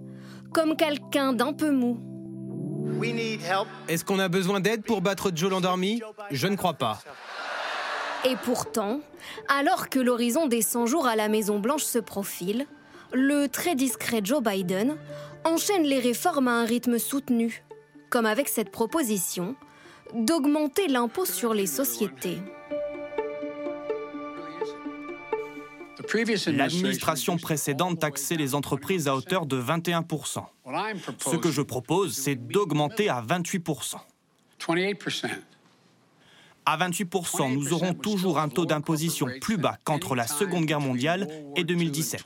comme 0.54 0.78
quelqu'un 0.78 1.34
d'un 1.34 1.52
peu 1.52 1.72
mou. 1.72 2.00
Est-ce 3.90 4.06
qu'on 4.06 4.20
a 4.20 4.30
besoin 4.30 4.62
d'aide 4.62 4.84
pour 4.84 5.02
battre 5.02 5.30
Joe 5.36 5.52
l'endormi 5.52 6.02
Je 6.32 6.48
ne 6.48 6.56
crois 6.56 6.76
pas. 6.76 7.02
Et 8.24 8.38
pourtant, 8.46 9.02
alors 9.50 9.90
que 9.90 10.00
l'horizon 10.00 10.48
des 10.48 10.62
100 10.62 10.86
jours 10.86 11.06
à 11.06 11.18
la 11.18 11.28
Maison-Blanche 11.28 11.84
se 11.84 12.00
profile, 12.00 12.66
le 13.14 13.48
très 13.48 13.76
discret 13.76 14.22
Joe 14.24 14.42
Biden 14.42 14.98
enchaîne 15.44 15.84
les 15.84 16.00
réformes 16.00 16.48
à 16.48 16.52
un 16.52 16.66
rythme 16.66 17.00
soutenu, 17.00 17.64
comme 18.10 18.26
avec 18.26 18.48
cette 18.48 18.72
proposition 18.72 19.56
d'augmenter 20.14 20.88
l'impôt 20.88 21.26
sur 21.26 21.54
les 21.54 21.68
sociétés. 21.68 22.38
L'administration 26.48 27.38
précédente 27.38 28.00
taxait 28.00 28.36
les 28.36 28.56
entreprises 28.56 29.08
à 29.08 29.16
hauteur 29.16 29.46
de 29.46 29.62
21%. 29.62 30.44
Ce 31.20 31.36
que 31.36 31.52
je 31.52 31.62
propose, 31.62 32.16
c'est 32.16 32.36
d'augmenter 32.36 33.10
à 33.10 33.22
28%. 33.22 33.98
À 36.70 36.76
28%, 36.76 37.54
nous 37.54 37.72
aurons 37.72 37.94
toujours 37.94 38.40
un 38.40 38.50
taux 38.50 38.66
d'imposition 38.66 39.28
plus 39.40 39.56
bas 39.56 39.78
qu'entre 39.86 40.16
la 40.16 40.28
Seconde 40.28 40.66
Guerre 40.66 40.82
mondiale 40.82 41.30
et 41.56 41.64
2017. 41.64 42.24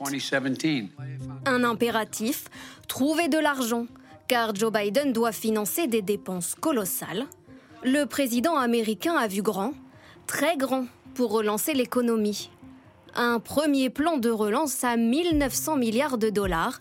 Un 1.46 1.62
impératif, 1.62 2.46
trouver 2.88 3.28
de 3.28 3.38
l'argent, 3.38 3.86
car 4.26 4.52
Joe 4.52 4.72
Biden 4.72 5.12
doit 5.12 5.30
financer 5.30 5.86
des 5.86 6.02
dépenses 6.02 6.56
colossales. 6.56 7.26
Le 7.84 8.04
président 8.04 8.56
américain 8.56 9.14
a 9.14 9.28
vu 9.28 9.42
grand, 9.42 9.74
très 10.26 10.56
grand, 10.56 10.86
pour 11.14 11.30
relancer 11.30 11.72
l'économie. 11.72 12.50
Un 13.14 13.38
premier 13.38 13.90
plan 13.90 14.16
de 14.16 14.30
relance 14.30 14.82
à 14.82 14.96
1900 14.96 15.76
milliards 15.76 16.18
de 16.18 16.30
dollars 16.30 16.80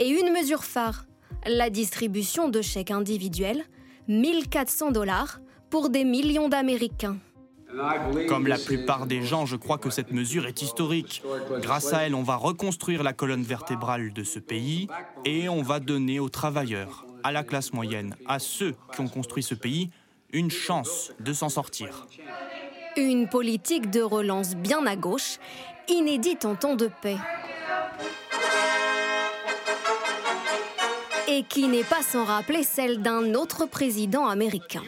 et 0.00 0.08
une 0.08 0.32
mesure 0.32 0.64
phare, 0.64 1.06
la 1.46 1.70
distribution 1.70 2.48
de 2.48 2.62
chèques 2.62 2.90
individuels, 2.90 3.62
1400 4.08 4.90
dollars 4.90 5.38
pour 5.70 5.90
des 5.90 6.04
millions 6.04 6.48
d'Américains. 6.48 7.18
Comme 8.28 8.46
la 8.46 8.58
plupart 8.58 9.06
des 9.06 9.22
gens, 9.22 9.44
je 9.44 9.56
crois 9.56 9.78
que 9.78 9.90
cette 9.90 10.12
mesure 10.12 10.46
est 10.46 10.62
historique. 10.62 11.22
Grâce 11.60 11.92
à 11.92 12.06
elle, 12.06 12.14
on 12.14 12.22
va 12.22 12.36
reconstruire 12.36 13.02
la 13.02 13.12
colonne 13.12 13.42
vertébrale 13.42 14.12
de 14.12 14.24
ce 14.24 14.38
pays 14.38 14.88
et 15.24 15.48
on 15.48 15.62
va 15.62 15.80
donner 15.80 16.20
aux 16.20 16.28
travailleurs, 16.28 17.04
à 17.22 17.32
la 17.32 17.42
classe 17.42 17.72
moyenne, 17.72 18.14
à 18.26 18.38
ceux 18.38 18.74
qui 18.94 19.00
ont 19.00 19.08
construit 19.08 19.42
ce 19.42 19.54
pays, 19.54 19.90
une 20.32 20.50
chance 20.50 21.12
de 21.20 21.32
s'en 21.32 21.48
sortir. 21.48 22.06
Une 22.96 23.28
politique 23.28 23.90
de 23.90 24.00
relance 24.00 24.54
bien 24.54 24.86
à 24.86 24.96
gauche, 24.96 25.38
inédite 25.88 26.44
en 26.44 26.54
temps 26.54 26.76
de 26.76 26.88
paix. 27.02 27.18
Qui 31.48 31.68
n'est 31.68 31.84
pas 31.84 32.02
sans 32.02 32.24
rappeler 32.24 32.62
celle 32.62 33.02
d'un 33.02 33.34
autre 33.34 33.66
président 33.66 34.26
américain. 34.26 34.82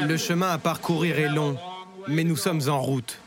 Le 0.00 0.16
chemin 0.16 0.50
à 0.50 0.58
parcourir 0.58 1.18
est 1.18 1.28
long, 1.28 1.56
mais 2.08 2.24
nous 2.24 2.36
sommes 2.36 2.68
en 2.68 2.80
route. 2.80 3.18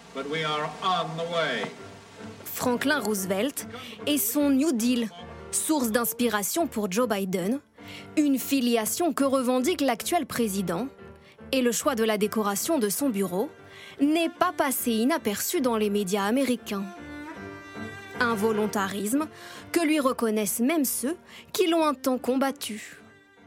Franklin 2.46 3.00
Roosevelt 3.00 3.68
et 4.06 4.18
son 4.18 4.50
New 4.50 4.74
Deal, 4.74 5.10
source 5.52 5.92
d'inspiration 5.92 6.68
pour 6.68 6.92
Joe 6.92 7.08
Biden, 7.08 7.60
une 8.18 8.38
filiation 8.38 9.14
que 9.14 9.24
revendique 9.24 9.82
l'actuel 9.82 10.26
président, 10.26 10.88
et 11.52 11.62
le 11.62 11.72
choix 11.72 11.96
de 11.96 12.04
la 12.04 12.18
décoration 12.18 12.78
de 12.78 12.90
son 12.90 13.10
bureau 13.10 13.50
n'est 14.02 14.30
pas 14.30 14.52
passé 14.56 14.92
inaperçu 14.92 15.62
dans 15.62 15.78
les 15.78 15.90
médias 15.90 16.24
américains. 16.24 16.84
Un 18.20 18.36
volontarisme 18.36 19.28
que 19.72 19.86
lui 19.86 20.00
reconnaissent 20.00 20.60
même 20.60 20.86
ceux 20.86 21.16
qui 21.54 21.68
l'ont 21.68 21.86
un 21.86 21.94
temps 21.94 22.18
combattu. 22.18 23.00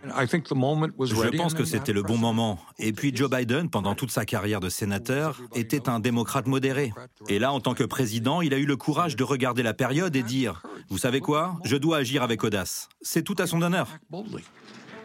Je 0.05 1.37
pense 1.37 1.55
que 1.55 1.65
c'était 1.65 1.93
le 1.93 2.03
bon 2.03 2.17
moment. 2.17 2.59
Et 2.79 2.93
puis 2.93 3.15
Joe 3.15 3.31
Biden, 3.31 3.71
pendant 3.71 3.95
toute 3.95 4.11
sa 4.11 4.25
carrière 4.25 4.61
de 4.61 4.69
sénateur, 4.69 5.41
était 5.55 5.89
un 5.89 6.01
démocrate 6.01 6.47
modéré. 6.47 6.93
Et 7.29 7.39
là, 7.39 7.53
en 7.53 7.61
tant 7.61 7.75
que 7.75 7.85
président, 7.85 8.41
il 8.41 8.53
a 8.53 8.59
eu 8.59 8.67
le 8.67 8.77
courage 8.77 9.15
de 9.15 9.23
regarder 9.23 9.63
la 9.63 9.75
période 9.75 10.17
et 10.17 10.23
dire, 10.23 10.63
vous 10.89 10.99
savez 10.99 11.21
quoi, 11.21 11.55
je 11.65 11.77
dois 11.77 11.99
agir 11.99 12.23
avec 12.23 12.43
audace. 12.43 12.89
C'est 13.01 13.23
tout 13.23 13.37
à 13.39 13.47
son 13.47 13.63
honneur. 13.63 13.89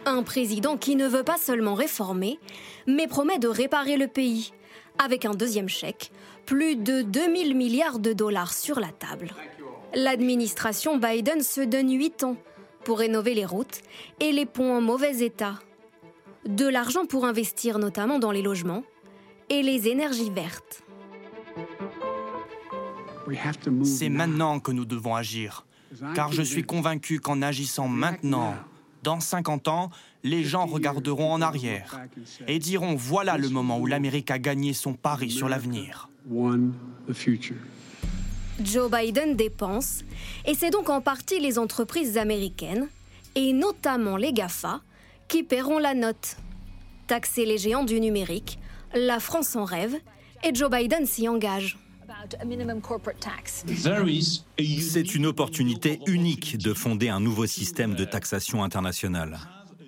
Un 0.05 0.24
président 0.24 0.78
qui 0.78 0.95
ne 0.95 1.07
veut 1.07 1.24
pas 1.24 1.38
seulement 1.38 1.76
réformer, 1.76 2.39
mais 2.88 3.07
promet 3.07 3.39
de 3.39 3.47
réparer 3.47 3.97
le 3.97 4.07
pays, 4.07 4.53
avec 4.97 5.26
un 5.26 5.34
deuxième 5.34 5.70
chèque, 5.70 6.11
plus 6.45 6.76
de 6.76 7.01
2000 7.01 7.55
milliards 7.55 7.99
de 7.99 8.13
dollars 8.13 8.53
sur 8.53 8.80
la 8.80 8.88
table. 8.88 9.32
L'administration 9.95 10.97
Biden 10.97 11.41
se 11.41 11.61
donne 11.61 11.91
8 11.91 12.23
ans 12.23 12.38
pour 12.83 12.99
rénover 12.99 13.33
les 13.33 13.45
routes 13.45 13.81
et 14.19 14.31
les 14.31 14.45
ponts 14.45 14.77
en 14.77 14.81
mauvais 14.81 15.19
état. 15.19 15.59
De 16.45 16.67
l'argent 16.67 17.05
pour 17.05 17.25
investir 17.25 17.79
notamment 17.79 18.19
dans 18.19 18.31
les 18.31 18.41
logements 18.41 18.83
et 19.49 19.61
les 19.61 19.88
énergies 19.88 20.29
vertes. 20.29 20.83
C'est 23.83 24.09
maintenant 24.09 24.59
que 24.59 24.71
nous 24.71 24.85
devons 24.85 25.15
agir, 25.15 25.65
car 26.15 26.31
je 26.31 26.41
suis 26.41 26.63
convaincu 26.63 27.19
qu'en 27.19 27.41
agissant 27.41 27.88
maintenant, 27.88 28.55
dans 29.03 29.19
50 29.19 29.67
ans, 29.67 29.89
les 30.23 30.43
gens 30.43 30.65
regarderont 30.65 31.33
en 31.33 31.41
arrière 31.41 31.99
et 32.47 32.59
diront 32.59 32.95
voilà 32.95 33.38
le 33.38 33.49
moment 33.49 33.79
où 33.79 33.85
l'Amérique 33.85 34.31
a 34.31 34.39
gagné 34.39 34.73
son 34.73 34.93
pari 34.93 35.29
sur 35.29 35.49
l'avenir. 35.49 36.09
Joe 38.64 38.89
Biden 38.91 39.36
dépense, 39.36 40.03
et 40.45 40.53
c'est 40.55 40.70
donc 40.70 40.89
en 40.89 41.01
partie 41.01 41.39
les 41.39 41.60
entreprises 41.60 42.18
américaines, 42.18 42.88
et 43.36 43.53
notamment 43.53 44.18
les 44.18 44.34
GAFA, 44.34 44.82
qui 45.28 45.43
paieront 45.43 45.78
la 45.78 45.93
note. 45.93 46.38
Taxer 47.08 47.45
les 47.45 47.58
géants 47.58 47.84
du 47.84 47.99
numérique, 47.99 48.60
la 48.93 49.20
France 49.20 49.55
en 49.55 49.66
rêve, 49.66 49.95
et 50.43 50.53
Joe 50.53 50.72
Biden 50.72 51.05
s'y 51.05 51.28
engage. 51.28 51.78
C'est 54.82 55.16
une 55.16 55.26
opportunité 55.26 55.99
unique 56.08 56.58
de 56.58 56.74
fonder 56.74 57.10
un 57.10 57.20
nouveau 57.20 57.45
système 57.45 57.95
de 57.95 58.05
taxation 58.05 58.64
internationale, 58.64 59.39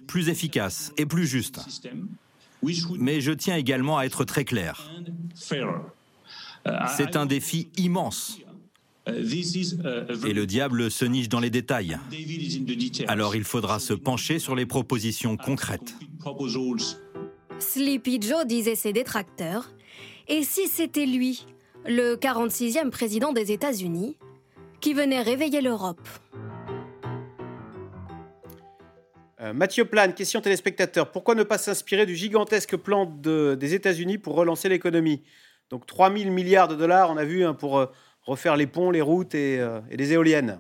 plus 0.08 0.30
efficace 0.30 0.92
et 0.98 1.06
plus 1.06 1.28
juste. 1.28 1.60
Mais 2.98 3.22
je 3.22 3.32
tiens 3.32 3.56
également 3.56 3.98
à 3.98 4.06
être 4.06 4.26
très 4.26 4.46
clair. 4.46 4.92
C'est 5.36 7.16
un 7.16 7.26
défi 7.26 7.70
immense. 7.78 8.40
Et 9.18 10.34
le 10.34 10.45
diable 10.45 10.91
se 10.91 11.05
niche 11.05 11.30
dans 11.30 11.39
les 11.39 11.49
détails. 11.49 11.97
Alors 13.07 13.36
il 13.36 13.43
faudra 13.43 13.80
se 13.80 13.93
pencher 13.93 14.39
sur 14.39 14.55
les 14.55 14.66
propositions 14.66 15.38
concrètes. 15.38 15.95
Sleepy 17.60 18.22
Joe 18.22 18.45
disait 18.45 18.76
ses 18.76 18.93
détracteurs. 18.93 19.72
Et 20.28 20.43
si 20.43 20.68
c'était 20.68 21.05
lui, 21.05 21.45
le 21.86 22.16
46e 22.16 22.89
président 22.89 23.34
des 23.34 23.51
États-Unis, 23.51 24.18
qui 24.80 24.93
venait 24.93 25.22
réveiller 25.22 25.62
l'Europe? 25.62 26.07
Euh, 29.41 29.53
Mathieu 29.53 29.86
Plane, 29.86 30.14
question 30.14 30.41
téléspectateur. 30.41 31.12
Pourquoi 31.12 31.36
ne 31.36 31.43
pas 31.43 31.57
s'inspirer 31.57 32.05
du 32.05 32.16
gigantesque 32.16 32.76
plan 32.76 33.05
des 33.05 33.74
États-Unis 33.74 34.18
pour 34.18 34.36
relancer 34.36 34.70
l'économie? 34.70 35.24
Donc 35.70 35.86
3 35.86 36.16
000 36.16 36.32
milliards 36.32 36.68
de 36.68 36.76
dollars, 36.76 37.10
on 37.12 37.18
a 37.18 37.24
vu, 37.24 37.45
hein, 37.45 37.53
pour 37.53 37.80
euh, 37.80 37.86
refaire 38.30 38.56
les 38.56 38.68
ponts, 38.68 38.92
les 38.92 39.02
routes 39.02 39.36
et, 39.36 39.60
euh, 39.60 39.82
et 39.90 39.98
les 39.98 40.14
éoliennes. 40.14 40.60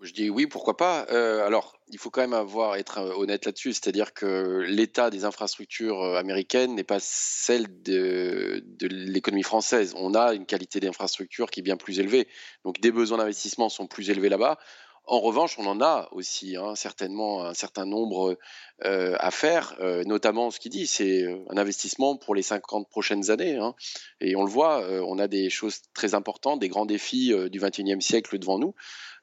Je 0.00 0.12
dis 0.12 0.30
oui, 0.30 0.46
pourquoi 0.48 0.76
pas. 0.76 1.02
alors, 1.46 1.78
il 1.88 1.98
faut 1.98 2.10
quand 2.10 2.22
même 2.22 2.32
avoir, 2.32 2.74
être 2.74 2.98
honnête 3.16 3.44
là-dessus, 3.44 3.72
c'est-à-dire 3.72 4.12
que 4.14 4.64
l'état 4.66 5.10
des 5.10 5.24
infrastructures 5.24 6.02
américaines 6.16 6.74
n'est 6.74 6.82
pas 6.82 6.98
celle 6.98 7.82
de, 7.82 8.64
de 8.66 8.88
l'économie 8.88 9.44
française. 9.44 9.94
On 9.96 10.14
a 10.14 10.34
une 10.34 10.44
qualité 10.44 10.80
d'infrastructure 10.80 11.50
qui 11.50 11.60
est 11.60 11.62
bien 11.62 11.76
plus 11.76 12.00
élevée. 12.00 12.26
Donc, 12.64 12.80
des 12.80 12.90
besoins 12.90 13.18
d'investissement 13.18 13.68
sont 13.68 13.86
plus 13.86 14.10
élevés 14.10 14.28
là-bas. 14.28 14.58
En 15.04 15.18
revanche, 15.20 15.58
on 15.58 15.66
en 15.66 15.80
a 15.80 16.08
aussi 16.12 16.56
hein, 16.56 16.74
certainement 16.76 17.44
un 17.44 17.54
certain 17.54 17.86
nombre 17.86 18.38
euh, 18.84 19.14
à 19.20 19.30
faire, 19.30 19.76
euh, 19.80 20.02
notamment 20.04 20.50
ce 20.50 20.58
qu'il 20.58 20.72
dit, 20.72 20.86
c'est 20.86 21.22
euh, 21.22 21.38
un 21.50 21.56
investissement 21.56 22.16
pour 22.16 22.34
les 22.34 22.42
50 22.42 22.88
prochaines 22.88 23.30
années. 23.30 23.56
Hein. 23.56 23.74
et 24.20 24.34
on 24.34 24.42
le 24.42 24.50
voit, 24.50 24.84
on 25.06 25.18
a 25.18 25.28
des 25.28 25.50
choses 25.50 25.82
très 25.94 26.14
importantes, 26.14 26.60
des 26.60 26.68
grands 26.68 26.86
défis 26.86 27.32
du 27.50 27.60
21e 27.60 28.00
siècle 28.00 28.38
devant 28.38 28.58
nous. 28.58 28.74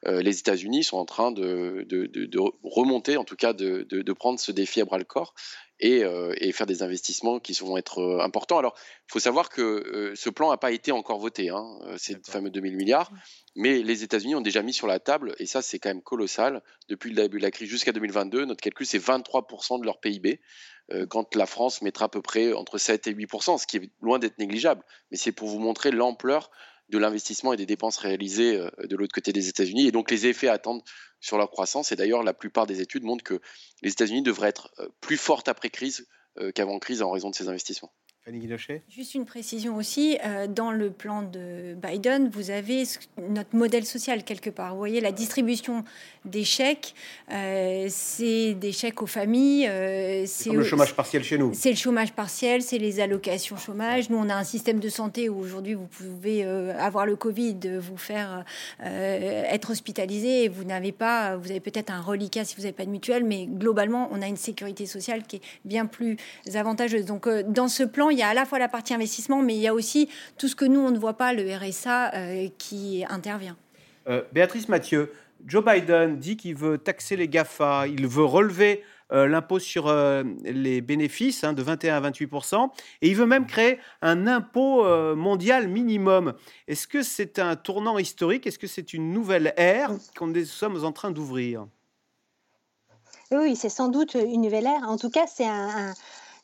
les 0.06 0.38
États-Unis 0.38 0.84
sont 0.84 0.98
en 0.98 1.04
train 1.04 1.32
de, 1.32 1.86
remonter, 2.62 3.16
en 3.16 3.24
tout 3.24 3.36
cas 3.36 3.52
de, 3.52 4.12
prendre 4.12 4.38
ce 4.38 4.52
défi 4.52 4.80
à 4.80 4.84
bras 4.84 4.98
le 4.98 5.04
corps. 5.04 5.34
Et, 5.82 6.02
faire 6.52 6.66
des 6.66 6.82
investissements 6.82 7.40
qui 7.40 7.54
vont 7.54 7.76
être 7.78 8.20
importants. 8.20 8.58
Alors, 8.58 8.74
il 9.08 9.12
faut 9.12 9.18
savoir 9.18 9.48
que 9.48 10.12
ce 10.14 10.28
plan 10.28 10.50
n'a 10.50 10.58
pas 10.58 10.72
été 10.72 10.92
encore 10.92 11.18
voté, 11.18 11.48
hein, 11.48 11.64
ces 11.96 12.18
fameux 12.26 12.50
2000 12.50 12.76
milliards. 12.76 13.10
Mais 13.56 13.82
les 13.82 14.04
États-Unis 14.04 14.36
ont 14.36 14.40
déjà 14.40 14.62
mis 14.62 14.72
sur 14.72 14.86
la 14.86 15.00
table, 15.00 15.34
et 15.38 15.46
ça 15.46 15.60
c'est 15.60 15.78
quand 15.80 15.88
même 15.88 16.02
colossal, 16.02 16.62
depuis 16.88 17.10
le 17.10 17.16
début 17.16 17.38
de 17.38 17.42
la 17.42 17.50
crise 17.50 17.68
jusqu'à 17.68 17.92
2022, 17.92 18.44
notre 18.44 18.60
calcul 18.60 18.86
c'est 18.86 18.98
23% 18.98 19.42
de 19.78 19.84
leur 19.84 20.00
PIB, 20.00 20.40
euh, 20.92 21.06
quand 21.06 21.34
la 21.36 21.46
France 21.46 21.82
mettra 21.82 22.06
à 22.06 22.08
peu 22.08 22.22
près 22.22 22.52
entre 22.52 22.78
7 22.78 23.06
et 23.06 23.14
8%, 23.14 23.58
ce 23.58 23.66
qui 23.66 23.76
est 23.76 23.90
loin 24.00 24.18
d'être 24.18 24.38
négligeable. 24.38 24.84
Mais 25.10 25.16
c'est 25.16 25.32
pour 25.32 25.48
vous 25.48 25.58
montrer 25.58 25.90
l'ampleur 25.90 26.50
de 26.88 26.98
l'investissement 26.98 27.52
et 27.52 27.56
des 27.56 27.66
dépenses 27.66 27.98
réalisées 27.98 28.56
euh, 28.56 28.70
de 28.86 28.96
l'autre 28.96 29.14
côté 29.14 29.32
des 29.32 29.48
États-Unis, 29.48 29.86
et 29.86 29.92
donc 29.92 30.10
les 30.10 30.26
effets 30.26 30.48
à 30.48 30.60
sur 31.20 31.38
leur 31.38 31.50
croissance. 31.50 31.92
Et 31.92 31.96
d'ailleurs, 31.96 32.22
la 32.22 32.34
plupart 32.34 32.66
des 32.66 32.80
études 32.80 33.04
montrent 33.04 33.24
que 33.24 33.40
les 33.82 33.92
États-Unis 33.92 34.22
devraient 34.22 34.48
être 34.48 34.70
euh, 34.78 34.88
plus 35.00 35.16
fortes 35.16 35.48
après 35.48 35.70
crise 35.70 36.06
qu'avant 36.54 36.78
crise 36.78 37.02
en 37.02 37.10
raison 37.10 37.28
de 37.28 37.34
ces 37.34 37.48
investissements. 37.48 37.92
Juste 38.88 39.14
une 39.14 39.24
précision 39.24 39.76
aussi, 39.76 40.18
euh, 40.24 40.46
dans 40.46 40.70
le 40.70 40.90
plan 40.90 41.22
de 41.22 41.74
Biden, 41.74 42.30
vous 42.32 42.50
avez 42.50 42.84
notre 43.28 43.56
modèle 43.56 43.84
social 43.84 44.24
quelque 44.24 44.50
part. 44.50 44.72
Vous 44.72 44.78
voyez, 44.78 45.00
la 45.00 45.12
distribution 45.12 45.84
des 46.24 46.44
chèques, 46.44 46.94
euh, 47.32 47.86
c'est 47.88 48.54
des 48.54 48.72
chèques 48.72 49.02
aux 49.02 49.06
familles. 49.06 49.66
Euh, 49.68 50.24
c'est 50.26 50.50
le 50.50 50.62
chômage 50.62 50.94
partiel 50.94 51.24
chez 51.24 51.38
nous. 51.38 51.52
C'est 51.54 51.70
le 51.70 51.76
chômage 51.76 52.12
partiel, 52.12 52.62
c'est 52.62 52.78
les 52.78 53.00
allocations 53.00 53.56
chômage. 53.56 54.10
Nous, 54.10 54.18
on 54.18 54.28
a 54.28 54.34
un 54.34 54.44
système 54.44 54.80
de 54.80 54.88
santé 54.88 55.28
où 55.28 55.38
aujourd'hui, 55.38 55.74
vous 55.74 55.86
pouvez 55.86 56.44
avoir 56.44 57.06
le 57.06 57.16
Covid, 57.16 57.58
vous 57.78 57.96
faire 57.96 58.44
être 58.80 59.70
hospitalisé 59.70 60.44
et 60.44 60.48
vous 60.48 60.64
n'avez 60.64 60.92
pas, 60.92 61.36
vous 61.36 61.50
avez 61.50 61.60
peut-être 61.60 61.90
un 61.90 62.00
reliquat 62.00 62.44
si 62.44 62.54
vous 62.56 62.62
n'avez 62.62 62.72
pas 62.72 62.84
de 62.84 62.90
mutuelle, 62.90 63.24
mais 63.24 63.46
globalement, 63.46 64.08
on 64.12 64.22
a 64.22 64.26
une 64.26 64.36
sécurité 64.36 64.86
sociale 64.86 65.24
qui 65.24 65.36
est 65.36 65.42
bien 65.64 65.86
plus 65.86 66.16
avantageuse. 66.54 67.04
Donc, 67.04 67.28
dans 67.28 67.68
ce 67.68 67.82
plan, 67.82 68.10
il 68.10 68.18
y 68.18 68.19
a 68.19 68.19
à 68.22 68.34
la 68.34 68.44
fois 68.44 68.58
la 68.58 68.68
partie 68.68 68.94
investissement, 68.94 69.42
mais 69.42 69.54
il 69.54 69.60
y 69.60 69.68
a 69.68 69.74
aussi 69.74 70.08
tout 70.38 70.48
ce 70.48 70.56
que 70.56 70.64
nous, 70.64 70.80
on 70.80 70.90
ne 70.90 70.98
voit 70.98 71.16
pas, 71.16 71.32
le 71.32 71.54
RSA, 71.54 72.14
euh, 72.14 72.48
qui 72.58 73.04
intervient. 73.08 73.56
Euh, 74.08 74.22
Béatrice 74.32 74.68
Mathieu, 74.68 75.12
Joe 75.46 75.64
Biden 75.64 76.18
dit 76.18 76.36
qu'il 76.36 76.54
veut 76.54 76.78
taxer 76.78 77.16
les 77.16 77.28
GAFA, 77.28 77.86
il 77.86 78.06
veut 78.06 78.24
relever 78.24 78.82
euh, 79.12 79.26
l'impôt 79.26 79.58
sur 79.58 79.92
les 80.44 80.80
bénéfices 80.80 81.44
hein, 81.44 81.52
de 81.52 81.62
21 81.62 81.96
à 81.96 82.00
28 82.00 82.30
et 83.02 83.08
il 83.08 83.16
veut 83.16 83.26
même 83.26 83.46
créer 83.46 83.78
un 84.02 84.26
impôt 84.26 84.84
mondial 85.16 85.68
minimum. 85.68 86.34
Est-ce 86.68 86.86
que 86.86 87.02
c'est 87.02 87.38
un 87.38 87.56
tournant 87.56 87.98
historique? 87.98 88.46
Est-ce 88.46 88.58
que 88.58 88.66
c'est 88.66 88.92
une 88.92 89.12
nouvelle 89.12 89.52
ère 89.56 89.90
qu'on 90.16 90.28
nous 90.28 90.44
sommes 90.44 90.84
en 90.84 90.92
train 90.92 91.10
d'ouvrir? 91.10 91.66
Oui, 93.32 93.54
c'est 93.54 93.68
sans 93.68 93.88
doute 93.88 94.14
une 94.14 94.42
nouvelle 94.42 94.66
ère. 94.66 94.82
En 94.88 94.96
tout 94.96 95.10
cas, 95.10 95.26
c'est 95.28 95.46
un, 95.46 95.94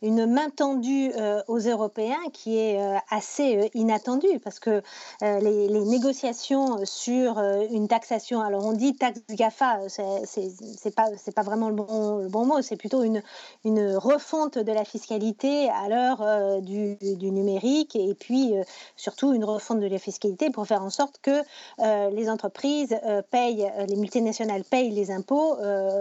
une 0.03 0.26
main 0.26 0.51
tendue 0.51 1.11
euh, 1.16 1.42
aux 1.49 1.59
Européens 1.59 2.20
qui 2.32 2.59
est 2.59 2.80
euh, 2.80 2.97
assez 3.11 3.57
euh, 3.57 3.68
inattendue 3.74 4.38
parce 4.42 4.59
que 4.59 4.82
les, 5.20 5.68
négociations 5.86 6.84
sur 6.84 7.38
une 7.70 7.86
taxation, 7.86 8.40
alors 8.40 8.64
on 8.64 8.72
dit 8.72 8.97
taxe 8.97 9.20
GAFA, 9.30 9.88
c'est 9.88 10.94
pas 10.94 11.09
pas 11.34 11.42
vraiment 11.42 11.68
le 11.68 11.74
bon 11.74 12.18
le 12.18 12.28
bon 12.28 12.44
mot, 12.44 12.61
c'est 12.61 12.76
plutôt 12.76 13.03
une 13.03 13.22
une 13.64 13.97
refonte 13.97 14.59
de 14.59 14.72
la 14.72 14.84
fiscalité 14.84 15.68
à 15.70 15.88
l'heure 15.88 16.61
du, 16.62 16.97
du, 16.97 17.30
numérique 17.30 17.94
et 17.94 18.14
puis 18.14 18.55
surtout 18.97 19.32
une 19.32 19.44
refonte 19.44 19.80
de 19.80 19.86
la 19.86 19.99
fiscalité 19.99 20.51
pour 20.51 20.66
faire 20.66 20.82
en 20.82 20.90
sorte 20.90 21.18
que 21.22 21.42
les 22.11 22.28
entreprises 22.28 22.97
payent, 23.30 23.70
les 23.88 23.97
multinationales 23.97 24.64
payent 24.64 24.90
les 24.90 25.11
impôts 25.11 25.57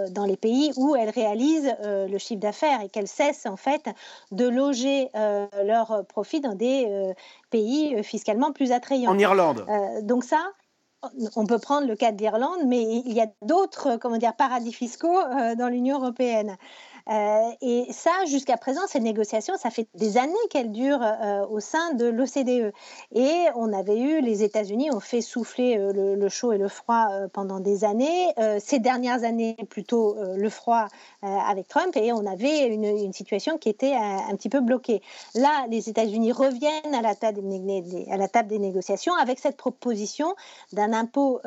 dans 0.10 0.26
les 0.26 0.38
pays 0.38 0.72
où 0.78 0.96
elles 0.96 1.12
réalisent 1.12 1.76
le 1.84 2.18
chiffre 2.18 2.42
d'affaires 2.42 2.82
et 2.82 2.90
qu'elles 2.90 3.08
cessent 3.08 3.46
en 3.46 3.58
fait 3.58 3.85
de 4.32 4.48
loger 4.48 5.10
euh, 5.16 5.48
leurs 5.64 6.06
profits 6.08 6.42
dans 6.42 6.56
des 6.56 6.86
euh, 6.88 7.14
pays 7.50 7.96
euh, 7.96 8.04
fiscalement 8.04 8.52
plus 8.52 8.72
attrayants. 8.72 9.12
En 9.12 9.20
Irlande. 9.20 9.66
donc 10.04 10.24
ça, 10.24 10.52
on 11.36 11.46
peut 11.46 11.60
prendre 11.60 11.88
le 11.88 11.96
cas 11.96 12.12
de 12.12 12.18
l'Irlande, 12.18 12.62
mais 12.66 12.82
il 12.82 13.14
y 13.14 13.22
a 13.22 13.28
d'autres 13.42 13.98
comment 13.98 14.18
dire 14.18 14.36
paradis 14.36 14.74
fiscaux 14.74 15.20
dans 15.58 15.70
l'Union 15.70 16.00
européenne. 16.00 16.58
Euh, 17.10 17.52
et 17.62 17.86
ça, 17.92 18.12
jusqu'à 18.28 18.58
présent, 18.58 18.82
ces 18.88 19.00
négociations, 19.00 19.56
ça 19.58 19.70
fait 19.70 19.88
des 19.94 20.18
années 20.18 20.34
qu'elles 20.50 20.72
durent 20.72 21.04
euh, 21.04 21.46
au 21.48 21.60
sein 21.60 21.94
de 21.94 22.06
l'OCDE. 22.06 22.74
Et 23.14 23.46
on 23.56 23.72
avait 23.74 24.00
eu, 24.00 24.22
les 24.22 24.44
États-Unis 24.44 24.90
ont 24.92 25.00
fait 25.00 25.22
souffler 25.22 25.78
euh, 25.78 26.16
le, 26.16 26.30
chaud 26.30 26.52
et 26.52 26.58
le 26.58 26.68
froid 26.68 27.08
pendant 27.34 27.60
des 27.60 27.84
années. 27.84 28.34
ces 28.60 28.80
dernières 28.80 29.24
années, 29.24 29.56
plutôt 29.70 30.18
le 30.20 30.50
froid 30.50 30.88
avec 31.22 31.68
Trump, 31.68 31.96
et 31.96 32.12
on 32.12 32.26
avait 32.26 32.68
une, 32.68 33.14
situation 33.14 33.58
qui 33.58 33.70
était 33.70 33.94
un, 33.94 34.36
petit 34.36 34.50
peu 34.50 34.60
bloquée. 34.60 35.02
Là, 35.36 35.66
les 35.70 35.90
États-Unis 35.90 36.32
reviennent 36.32 36.94
à 36.94 37.02
la, 37.02 37.16
table 37.16 37.42
des, 38.48 38.60
négociations 38.60 39.14
avec 39.16 39.40
cette 39.40 39.58
proposition 39.58 40.36
d'un 40.74 40.94
impôt 40.94 41.40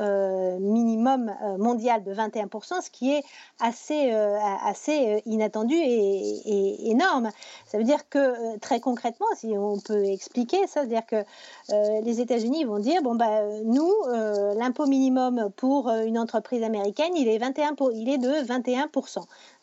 minimum 0.60 1.34
mondial 1.58 2.04
de 2.04 2.14
21%, 2.14 2.82
ce 2.82 2.90
qui 2.90 3.12
est 3.12 3.22
assez, 3.60 4.10
assez 4.10 5.22
inattendu 5.26 5.47
attendu 5.48 5.74
et, 5.74 6.90
énorme. 6.90 7.30
Ça 7.66 7.78
veut 7.78 7.84
dire 7.84 8.08
que 8.08 8.18
euh, 8.18 8.58
très 8.60 8.80
concrètement, 8.80 9.26
si 9.36 9.54
on 9.56 9.78
peut 9.78 10.04
expliquer, 10.04 10.66
ça 10.66 10.82
veut 10.82 10.88
dire 10.88 11.06
que 11.06 11.16
euh, 11.16 12.00
les 12.02 12.20
États-Unis 12.20 12.64
vont 12.64 12.78
dire 12.78 13.02
bon 13.02 13.14
bah 13.14 13.42
nous 13.64 13.92
euh, 14.08 14.54
l'impôt 14.54 14.86
minimum 14.86 15.50
pour 15.56 15.90
une 15.90 16.18
entreprise 16.18 16.62
américaine 16.62 17.12
il 17.16 17.28
est 17.28 17.38
21 17.38 17.74
il 17.94 18.08
est 18.08 18.18
de 18.18 18.46
21 18.46 18.88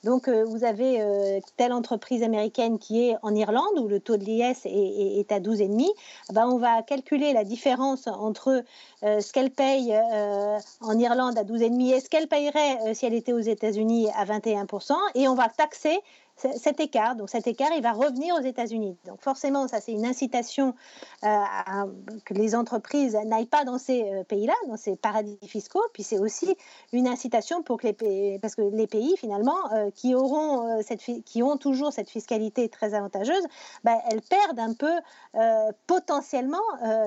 donc, 0.06 0.30
vous 0.30 0.64
avez 0.64 1.42
telle 1.58 1.74
entreprise 1.74 2.24
américaine 2.24 2.80
qui 2.80 3.10
est 3.10 3.16
en 3.24 3.34
Irlande 3.34 3.78
où 3.80 3.88
le 3.88 4.00
taux 4.00 4.18
de 4.18 4.24
l'IS 4.24 4.66
est, 4.66 5.32
à 5.32 5.40
12,5. 5.40 5.88
Eh 6.30 6.34
ben, 6.34 6.48
on 6.48 6.58
va 6.58 6.82
calculer 6.84 7.34
la 7.34 7.44
différence 7.44 8.08
entre 8.08 8.64
ce 9.02 9.34
qu'elle 9.34 9.52
paye 9.52 9.94
en 10.82 11.00
Irlande 11.00 11.38
à 11.38 11.44
12,5 11.44 11.96
et 11.96 12.00
ce 12.00 12.10
qu'elle 12.10 12.28
payerait 12.28 12.94
si 12.94 13.06
elle 13.06 13.16
était 13.16 13.34
aux 13.34 13.40
États-Unis 13.40 14.08
à 14.16 14.26
21%. 14.26 14.94
Et 15.16 15.28
on 15.28 15.36
va 15.36 15.50
taxer 15.50 16.00
cet 16.36 16.80
écart. 16.80 17.16
Donc 17.16 17.30
cet 17.30 17.48
écart, 17.48 17.70
il 17.76 17.82
va 17.82 17.94
revenir 17.94 18.36
aux 18.36 18.42
États-Unis. 18.42 18.98
Donc 19.06 19.22
forcément, 19.22 19.68
ça 19.68 19.80
c'est 19.80 19.94
une 19.94 20.06
incitation 20.06 20.76
euh, 21.24 21.28
à, 21.28 21.86
que 22.26 22.34
les 22.34 22.56
entreprises 22.56 23.18
n'aillent 23.26 23.46
pas 23.46 23.64
dans 23.64 23.78
ces 23.78 24.04
euh, 24.04 24.24
pays-là, 24.24 24.54
dans 24.68 24.78
ces 24.78 24.96
paradis 24.96 25.38
fiscaux. 25.48 25.84
Puis 25.94 26.04
c'est 26.04 26.20
aussi 26.20 26.56
une 26.92 27.08
incitation 27.08 27.64
pour 27.64 27.80
que 27.80 27.88
les 27.88 27.94
pays, 27.94 28.40
parce 28.40 28.56
que 28.56 28.62
les 28.62 28.88
pays 28.88 29.16
finalement 29.18 29.72
euh, 29.74 29.90
qui 29.94 30.14
auront 30.14 30.82
cette, 30.82 31.02
qui 31.24 31.42
ont 31.42 31.58
toujours 31.58 31.94
cette 31.94 32.10
fiscalité 32.10 32.68
très 32.70 32.94
avantageuse, 32.94 33.44
bah, 33.84 33.98
elles 34.10 34.22
perdent 34.22 34.60
un 34.60 34.74
peu 34.74 34.92
potentiellement 35.88 36.58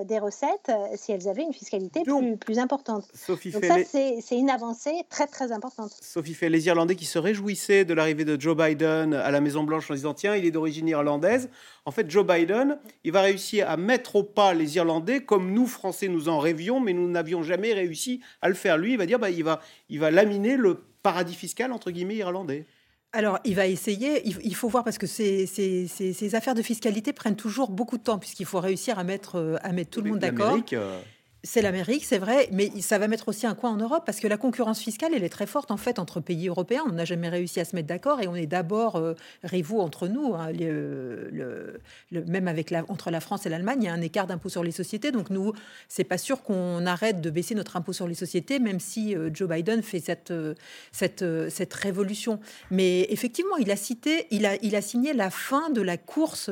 des 0.04 0.18
recettes 0.18 0.70
si 0.96 1.12
elles 1.12 1.28
avaient 1.28 1.42
une 1.42 1.52
fiscalité 1.52 2.02
plus, 2.02 2.36
plus 2.36 2.58
importante. 2.58 3.04
Sophie 3.14 3.50
Donc 3.50 3.64
ça 3.64 3.76
c'est 3.84 4.36
une 4.36 4.50
avancée 4.50 5.04
très 5.08 5.26
très 5.26 5.52
importante. 5.52 5.92
Sophie 6.00 6.34
fait 6.34 6.48
les 6.48 6.66
Irlandais 6.66 6.96
qui 6.96 7.06
se 7.06 7.18
réjouissaient 7.18 7.84
de 7.84 7.94
l'arrivée 7.94 8.24
de 8.24 8.38
Joe 8.40 8.56
Biden 8.56 9.17
à 9.22 9.30
la 9.30 9.40
Maison 9.40 9.64
Blanche 9.64 9.90
en 9.90 9.94
disant 9.94 10.14
tiens, 10.14 10.36
il 10.36 10.44
est 10.44 10.50
d'origine 10.50 10.88
irlandaise. 10.88 11.50
En 11.84 11.90
fait, 11.90 12.10
Joe 12.10 12.26
Biden, 12.26 12.78
il 13.04 13.12
va 13.12 13.22
réussir 13.22 13.68
à 13.68 13.76
mettre 13.76 14.16
au 14.16 14.22
pas 14.22 14.54
les 14.54 14.76
Irlandais 14.76 15.20
comme 15.20 15.52
nous 15.52 15.66
Français 15.66 16.08
nous 16.08 16.28
en 16.28 16.38
rêvions, 16.38 16.80
mais 16.80 16.92
nous 16.92 17.08
n'avions 17.08 17.42
jamais 17.42 17.72
réussi 17.72 18.20
à 18.42 18.48
le 18.48 18.54
faire. 18.54 18.78
Lui, 18.78 18.92
il 18.92 18.98
va 18.98 19.06
dire 19.06 19.18
bah, 19.18 19.30
il 19.30 19.44
va 19.44 19.60
il 19.88 20.00
va 20.00 20.10
laminer 20.10 20.56
le 20.56 20.82
paradis 21.02 21.34
fiscal 21.34 21.72
entre 21.72 21.90
guillemets 21.90 22.16
irlandais. 22.16 22.66
Alors, 23.12 23.38
il 23.44 23.54
va 23.54 23.66
essayer. 23.66 24.22
Il 24.26 24.54
faut 24.54 24.68
voir 24.68 24.84
parce 24.84 24.98
que 24.98 25.06
ces, 25.06 25.46
ces, 25.46 26.34
affaires 26.34 26.54
de 26.54 26.60
fiscalité 26.60 27.14
prennent 27.14 27.36
toujours 27.36 27.70
beaucoup 27.70 27.96
de 27.96 28.02
temps, 28.02 28.18
puisqu'il 28.18 28.44
faut 28.44 28.60
réussir 28.60 28.98
à 28.98 29.04
mettre, 29.04 29.36
euh, 29.36 29.56
à 29.62 29.72
mettre 29.72 29.90
tout 29.90 30.02
le 30.02 30.10
monde 30.10 30.18
d'accord. 30.18 30.58
Euh, 30.74 31.00
c'est 31.48 31.62
l'Amérique, 31.62 32.04
c'est 32.04 32.18
vrai, 32.18 32.50
mais 32.52 32.70
ça 32.82 32.98
va 32.98 33.08
mettre 33.08 33.28
aussi 33.28 33.46
un 33.46 33.54
coin 33.54 33.70
en 33.70 33.78
Europe 33.78 34.02
parce 34.04 34.20
que 34.20 34.28
la 34.28 34.36
concurrence 34.36 34.80
fiscale, 34.80 35.12
elle 35.14 35.24
est 35.24 35.30
très 35.30 35.46
forte 35.46 35.70
en 35.70 35.78
fait 35.78 35.98
entre 35.98 36.20
pays 36.20 36.46
européens. 36.46 36.82
On 36.86 36.92
n'a 36.92 37.06
jamais 37.06 37.30
réussi 37.30 37.58
à 37.58 37.64
se 37.64 37.74
mettre 37.74 37.88
d'accord 37.88 38.20
et 38.20 38.28
on 38.28 38.34
est 38.34 38.44
d'abord 38.44 38.96
euh, 38.96 39.14
rivaux 39.42 39.80
entre 39.80 40.08
nous. 40.08 40.34
Hein. 40.34 40.52
le, 40.52 41.80
même 42.26 42.48
avec 42.48 42.70
la, 42.70 42.84
entre 42.88 43.10
la 43.10 43.20
France 43.20 43.46
et 43.46 43.48
l'Allemagne, 43.48 43.78
il 43.80 43.86
y 43.86 43.88
a 43.88 43.94
un 43.94 44.02
écart 44.02 44.26
d'impôt 44.26 44.50
sur 44.50 44.62
les 44.62 44.72
sociétés. 44.72 45.10
Donc 45.10 45.30
nous, 45.30 45.54
c'est 45.88 46.04
pas 46.04 46.18
sûr 46.18 46.42
qu'on 46.42 46.84
arrête 46.84 47.22
de 47.22 47.30
baisser 47.30 47.54
notre 47.54 47.78
impôt 47.78 47.94
sur 47.94 48.06
les 48.06 48.14
sociétés, 48.14 48.58
même 48.58 48.78
si 48.78 49.16
euh, 49.16 49.30
Joe 49.32 49.48
Biden 49.48 49.82
fait 49.82 50.00
cette, 50.00 50.32
euh, 50.32 50.52
cette, 50.92 51.24
cette 51.48 51.72
révolution. 51.72 52.40
Mais 52.70 53.06
effectivement, 53.08 53.56
il 53.56 53.70
a 53.70 53.76
cité, 53.76 54.26
il 54.30 54.44
a, 54.44 54.56
il 54.60 54.76
a 54.76 54.82
signé 54.82 55.14
la 55.14 55.30
fin 55.30 55.70
de 55.70 55.80
la 55.80 55.96
course 55.96 56.50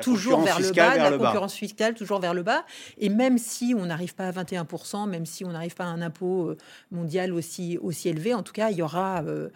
toujours 0.00 0.40
vers 0.40 0.58
le 0.58 0.70
bas, 0.70 0.96
la 0.96 1.18
concurrence 1.18 1.54
fiscale 1.54 1.92
toujours 1.92 2.18
vers 2.18 2.32
le 2.32 2.42
bas. 2.42 2.64
Et 2.96 3.10
même 3.10 3.36
si 3.36 3.74
on 3.76 3.89
n'arrive 3.90 4.14
pas 4.14 4.28
à 4.28 4.32
21%, 4.32 5.08
même 5.08 5.26
si 5.26 5.44
on 5.44 5.50
n'arrive 5.50 5.74
pas 5.74 5.84
à 5.84 5.88
un 5.88 6.00
impôt 6.00 6.48
euh, 6.48 6.56
mondial 6.90 7.32
aussi, 7.32 7.78
aussi 7.78 8.08
élevé. 8.08 8.32
En 8.34 8.42
tout 8.42 8.52
cas, 8.52 8.70
il 8.70 8.78
y 8.78 8.82
aura, 8.82 9.22
euh, 9.24 9.50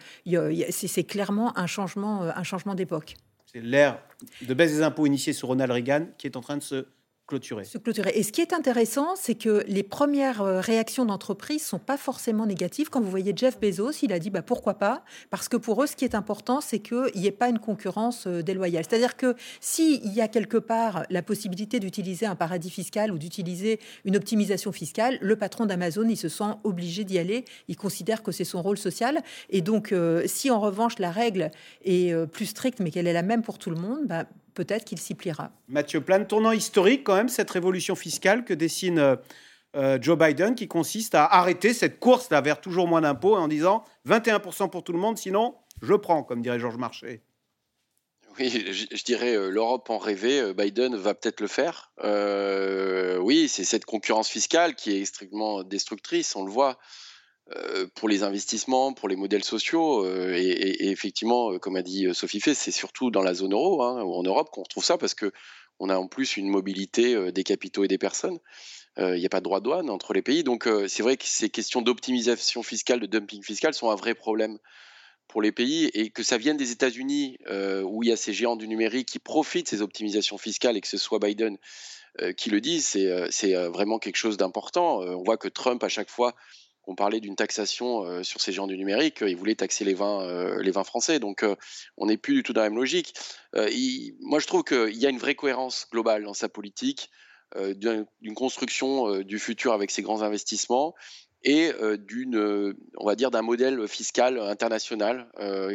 c'est 0.69 1.03
clairement 1.03 1.57
un 1.57 1.67
changement, 1.67 2.23
euh, 2.23 2.31
un 2.35 2.43
changement 2.43 2.75
d'époque. 2.75 3.15
C'est 3.45 3.61
l'ère 3.61 3.99
de 4.47 4.53
baisse 4.53 4.71
des 4.71 4.81
impôts 4.81 5.05
initiée 5.05 5.33
sur 5.33 5.47
Ronald 5.47 5.71
Reagan 5.71 6.07
qui 6.17 6.27
est 6.27 6.35
en 6.35 6.41
train 6.41 6.57
de 6.57 6.63
se 6.63 6.85
clôturer. 7.27 7.63
Se 7.63 7.77
clôturer. 7.77 8.11
Et 8.15 8.23
ce 8.23 8.31
qui 8.31 8.41
est 8.41 8.53
intéressant, 8.53 9.15
c'est 9.15 9.35
que 9.35 9.63
les 9.67 9.83
premières 9.83 10.41
euh, 10.41 10.59
réactions 10.59 11.05
d'entreprise 11.05 11.65
sont 11.65 11.79
pas 11.79 11.97
forcément 11.97 12.45
négatives. 12.45 12.89
Quand 12.89 13.01
vous 13.01 13.09
voyez 13.09 13.33
Jeff 13.35 13.59
Bezos, 13.59 13.91
il 14.03 14.13
a 14.13 14.19
dit 14.19 14.29
bah, 14.29 14.41
pourquoi 14.41 14.75
pas? 14.75 15.03
Parce 15.31 15.49
que 15.49 15.57
pour 15.57 15.81
eux, 15.83 15.87
ce 15.87 15.95
qui 15.95 16.05
est 16.05 16.15
important, 16.15 16.61
c'est 16.61 16.79
qu'il 16.79 17.11
n'y 17.15 17.25
ait 17.25 17.31
pas 17.31 17.49
une 17.49 17.59
concurrence 17.59 18.27
euh, 18.27 18.43
déloyale. 18.43 18.85
C'est-à-dire 18.87 19.17
que 19.17 19.35
s'il 19.59 20.13
y 20.13 20.21
a 20.21 20.27
quelque 20.27 20.57
part 20.57 21.05
la 21.09 21.21
possibilité 21.23 21.79
d'utiliser 21.79 22.25
un 22.25 22.35
paradis 22.35 22.69
fiscal 22.69 23.11
ou 23.11 23.17
d'utiliser 23.17 23.79
une 24.03 24.15
optimisation 24.15 24.71
fiscale, 24.71 25.17
le 25.21 25.35
patron 25.35 25.65
d'Amazon, 25.65 26.07
il 26.07 26.17
se 26.17 26.29
sent 26.29 26.53
obligé 26.63 27.03
d'y 27.03 27.17
aller. 27.17 27.45
Il 27.67 27.75
considère 27.75 28.21
que 28.21 28.31
c'est 28.31 28.43
son 28.43 28.61
rôle 28.61 28.77
social. 28.77 29.21
Et 29.49 29.61
donc, 29.61 29.91
euh, 29.91 30.23
si 30.27 30.51
en 30.51 30.59
revanche 30.59 30.99
la 30.99 31.11
règle 31.11 31.51
est 31.83 32.15
plus 32.27 32.45
stricte, 32.45 32.79
mais 32.79 32.91
qu'elle 32.91 33.07
est 33.07 33.13
la 33.13 33.23
même 33.23 33.41
pour 33.41 33.57
tout 33.57 33.69
le 33.69 33.77
monde, 33.77 34.05
bah, 34.05 34.25
peut-être 34.55 34.85
qu'il 34.85 34.99
s'y 34.99 35.13
pliera. 35.13 35.51
Mathieu 35.67 36.01
Plan, 36.01 36.25
tournant 36.25 36.51
historique 36.51 37.03
quand 37.03 37.15
même, 37.15 37.29
cette 37.29 37.51
révolution 37.51 37.93
fiscale 37.93 38.43
que 38.43 38.55
dessine 38.55 38.97
euh, 38.97 39.15
euh, 39.75 39.99
Joe 40.01 40.17
Biden, 40.17 40.55
qui 40.55 40.67
consiste 40.67 41.13
à 41.13 41.25
arrêter 41.25 41.73
cette 41.73 41.99
course 41.99 42.31
là 42.31 42.41
vers 42.41 42.59
toujours 42.59 42.87
moins 42.87 43.01
d'impôts 43.01 43.35
en 43.35 43.47
disant 43.47 43.83
21% 44.07 44.71
pour 44.71 44.83
tout 44.83 44.93
le 44.93 44.99
monde, 44.99 45.19
sinon 45.19 45.55
je 45.83 45.93
prends, 45.93 46.23
comme 46.23 46.41
dirait 46.41 46.59
Georges 46.59 46.77
Marchais. 46.77 47.21
Oui, 48.39 48.49
je, 48.49 49.03
dirais 49.03 49.35
euh, 49.35 49.49
l'Europe 49.49 49.89
en 49.89 49.97
rêvait, 49.97 50.53
Biden 50.53 50.95
va 50.95 51.13
peut-être 51.13 51.41
le 51.41 51.47
faire. 51.47 51.91
oui, 53.21 53.47
c'est 53.47 53.65
cette 53.65 53.85
concurrence 53.85 54.29
fiscale 54.29 54.75
qui 54.75 54.95
est 54.95 55.01
extrêmement 55.01 55.63
destructrice, 55.63 56.35
on 56.35 56.43
le 56.43 56.51
voit. 56.51 56.79
Euh, 57.53 57.85
pour 57.93 58.09
les 58.09 58.23
investissements, 58.23 58.93
pour 58.93 59.07
les 59.07 59.15
modèles 59.15 59.43
sociaux. 59.43 60.03
Euh, 60.03 60.33
et, 60.35 60.89
effectivement, 60.89 61.51
euh, 61.51 61.59
comme 61.59 61.75
a 61.75 61.83
dit 61.83 62.07
Sophie 62.11 62.39
Fay, 62.39 62.55
c'est 62.55 62.71
surtout 62.71 63.11
dans 63.11 63.21
la 63.21 63.35
zone 63.35 63.53
euro 63.53 63.83
hein, 63.83 64.01
ou 64.01 64.15
en 64.15 64.23
Europe 64.23 64.49
qu'on 64.51 64.63
retrouve 64.63 64.83
ça 64.83 64.97
parce 64.97 65.13
que 65.13 65.31
on 65.77 65.89
a 65.89 65.97
en 65.97 66.07
plus 66.07 66.37
une 66.37 66.47
mobilité 66.47 67.31
des 67.33 67.43
capitaux 67.43 67.83
et 67.83 67.89
des 67.89 67.97
personnes. 67.97 68.39
Il 68.97 69.15
n'y 69.15 69.25
a 69.25 69.29
pas 69.29 69.41
de 69.41 69.43
droit 69.43 69.59
de 69.59 69.65
douane 69.65 69.89
entre 69.89 70.13
les 70.13 70.21
pays. 70.21 70.41
Donc 70.45 70.69
c'est 70.87 71.03
vrai 71.03 71.17
que 71.17 71.25
ces 71.25 71.49
questions 71.49 71.81
d'optimisation 71.81 72.63
fiscale, 72.63 73.01
de 73.01 73.07
dumping 73.07 73.43
fiscal 73.43 73.73
sont 73.73 73.89
un 73.89 73.95
vrai 73.95 74.15
problème 74.15 74.57
pour 75.27 75.41
les 75.41 75.51
pays 75.51 75.87
et 75.93 76.11
que 76.11 76.23
ça 76.23 76.37
vienne 76.37 76.55
des 76.55 76.71
États-Unis 76.71 77.39
où 77.83 78.03
il 78.03 78.07
y 78.07 78.13
a 78.13 78.15
ces 78.15 78.31
géants 78.31 78.55
du 78.55 78.69
numérique 78.69 79.09
qui 79.09 79.19
profitent 79.19 79.65
de 79.65 79.69
ces 79.71 79.81
optimisations 79.81 80.37
fiscales 80.37 80.77
et 80.77 80.81
que 80.81 80.87
ce 80.87 80.97
soit 80.97 81.19
Biden 81.19 81.57
qui 82.37 82.49
le 82.49 82.61
dise, 82.61 82.97
c'est 83.31 83.53
vraiment 83.67 83.99
quelque 83.99 84.15
chose 84.15 84.37
d'important. 84.37 84.99
on 84.99 85.23
voit 85.23 85.35
que 85.35 85.49
Trump, 85.49 85.83
à 85.83 85.89
chaque 85.89 86.09
fois, 86.09 86.35
on 86.87 86.95
parlait 86.95 87.19
d'une 87.19 87.35
taxation 87.35 88.05
euh, 88.05 88.23
sur 88.23 88.41
ces 88.41 88.51
géants 88.51 88.67
du 88.67 88.77
numérique, 88.77 89.21
il 89.21 89.35
voulait 89.35 89.55
taxer 89.55 89.85
les 89.85 89.93
vins, 89.93 90.21
euh, 90.21 90.61
les 90.61 90.71
vins 90.71 90.83
français. 90.83 91.19
Donc, 91.19 91.43
euh, 91.43 91.55
on 91.97 92.07
n'est 92.07 92.17
plus 92.17 92.35
du 92.35 92.43
tout 92.43 92.53
dans 92.53 92.61
la 92.61 92.69
même 92.69 92.77
logique. 92.77 93.13
moi, 93.53 94.39
je 94.39 94.47
trouve 94.47 94.63
qu'il 94.63 94.95
y 94.95 95.05
a 95.05 95.09
une 95.09 95.17
vraie 95.17 95.35
cohérence 95.35 95.87
globale 95.91 96.23
dans 96.23 96.33
sa 96.33 96.49
politique, 96.49 97.09
d'une 97.55 98.33
construction 98.35 99.21
du 99.21 99.39
futur 99.39 99.71
avec 99.71 99.91
ses 99.91 100.01
grands 100.01 100.23
investissements 100.23 100.93
et 101.45 101.71
d'une, 101.99 102.75
on 102.97 103.05
va 103.05 103.15
dire, 103.15 103.31
d'un 103.31 103.41
modèle 103.41 103.87
fiscal 103.87 104.37
international 104.39 105.29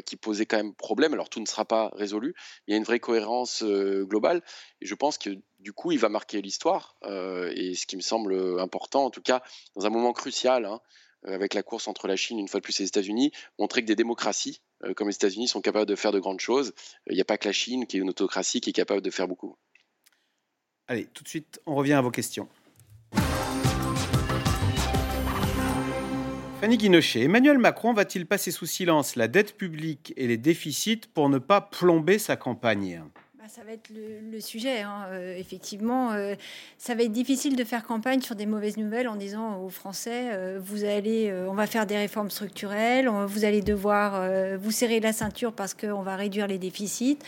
qui 0.04 0.16
posait 0.16 0.44
quand 0.44 0.58
même 0.58 0.74
problème. 0.74 1.14
Alors 1.14 1.30
tout 1.30 1.40
ne 1.40 1.46
sera 1.46 1.64
pas 1.64 1.90
résolu, 1.94 2.34
il 2.66 2.72
y 2.72 2.74
a 2.74 2.76
une 2.76 2.84
vraie 2.84 3.00
cohérence 3.00 3.64
globale. 3.64 4.42
Et 4.82 4.86
je 4.86 4.94
pense 4.94 5.16
que 5.16 5.30
du 5.60 5.72
coup, 5.72 5.92
il 5.92 5.98
va 5.98 6.08
marquer 6.08 6.42
l'histoire. 6.42 6.96
et 7.04 7.74
ce 7.74 7.86
qui 7.86 7.96
me 7.96 8.02
semble 8.02 8.60
important, 8.60 9.04
en 9.04 9.10
tout 9.10 9.22
cas, 9.22 9.42
dans 9.76 9.86
un 9.86 9.90
moment 9.90 10.12
crucial. 10.12 10.66
Hein, 10.66 10.80
avec 11.24 11.52
la 11.52 11.62
course 11.62 11.86
entre 11.86 12.08
la 12.08 12.16
Chine, 12.16 12.38
une 12.38 12.48
fois 12.48 12.60
de 12.60 12.64
plus, 12.64 12.80
et 12.80 12.82
les 12.82 12.88
États-Unis, 12.88 13.30
montrer 13.58 13.82
que 13.82 13.86
des 13.86 13.94
démocraties 13.94 14.62
comme 14.96 15.08
les 15.08 15.14
États-Unis 15.14 15.48
sont 15.48 15.60
capables 15.60 15.84
de 15.84 15.94
faire 15.94 16.12
de 16.12 16.18
grandes 16.18 16.40
choses. 16.40 16.72
Il 17.06 17.14
n'y 17.14 17.20
a 17.20 17.26
pas 17.26 17.36
que 17.36 17.46
la 17.46 17.52
Chine 17.52 17.86
qui 17.86 17.98
est 17.98 18.00
une 18.00 18.08
autocratie 18.08 18.62
qui 18.62 18.70
est 18.70 18.72
capable 18.72 19.02
de 19.02 19.10
faire 19.10 19.28
beaucoup. 19.28 19.54
Allez, 20.88 21.06
tout 21.12 21.22
de 21.22 21.28
suite, 21.28 21.60
on 21.66 21.74
revient 21.74 21.92
à 21.92 22.00
vos 22.00 22.10
questions. 22.10 22.48
Fanny 26.60 26.76
Guinochet, 26.76 27.22
Emmanuel 27.22 27.56
Macron 27.56 27.94
va-t-il 27.94 28.26
passer 28.26 28.50
sous 28.50 28.66
silence 28.66 29.16
la 29.16 29.28
dette 29.28 29.56
publique 29.56 30.12
et 30.18 30.26
les 30.26 30.36
déficits 30.36 31.00
pour 31.14 31.30
ne 31.30 31.38
pas 31.38 31.62
plomber 31.62 32.18
sa 32.18 32.36
campagne? 32.36 33.02
Ça 33.48 33.62
va 33.64 33.72
être 33.72 33.90
le, 33.90 34.38
sujet. 34.40 34.82
Hein. 34.82 35.06
Euh, 35.10 35.36
effectivement, 35.36 36.12
euh, 36.12 36.34
ça 36.76 36.94
va 36.94 37.04
être 37.04 37.12
difficile 37.12 37.56
de 37.56 37.64
faire 37.64 37.84
campagne 37.84 38.20
sur 38.20 38.34
des 38.34 38.44
mauvaises 38.44 38.76
nouvelles 38.76 39.08
en 39.08 39.16
disant 39.16 39.62
aux 39.62 39.70
Français 39.70 40.30
euh, 40.32 40.58
vous 40.62 40.84
allez, 40.84 41.32
on 41.48 41.54
va 41.54 41.66
faire 41.66 41.86
des 41.86 41.96
réformes 41.96 42.30
structurelles, 42.30 43.08
vous 43.08 43.44
allez 43.44 43.62
devoir 43.62 44.28
vous 44.58 44.70
serrer 44.70 45.00
la 45.00 45.12
ceinture 45.12 45.52
parce 45.52 45.74
qu'on 45.74 46.02
va 46.02 46.16
réduire 46.16 46.46
les 46.46 46.58
déficits. 46.58 47.18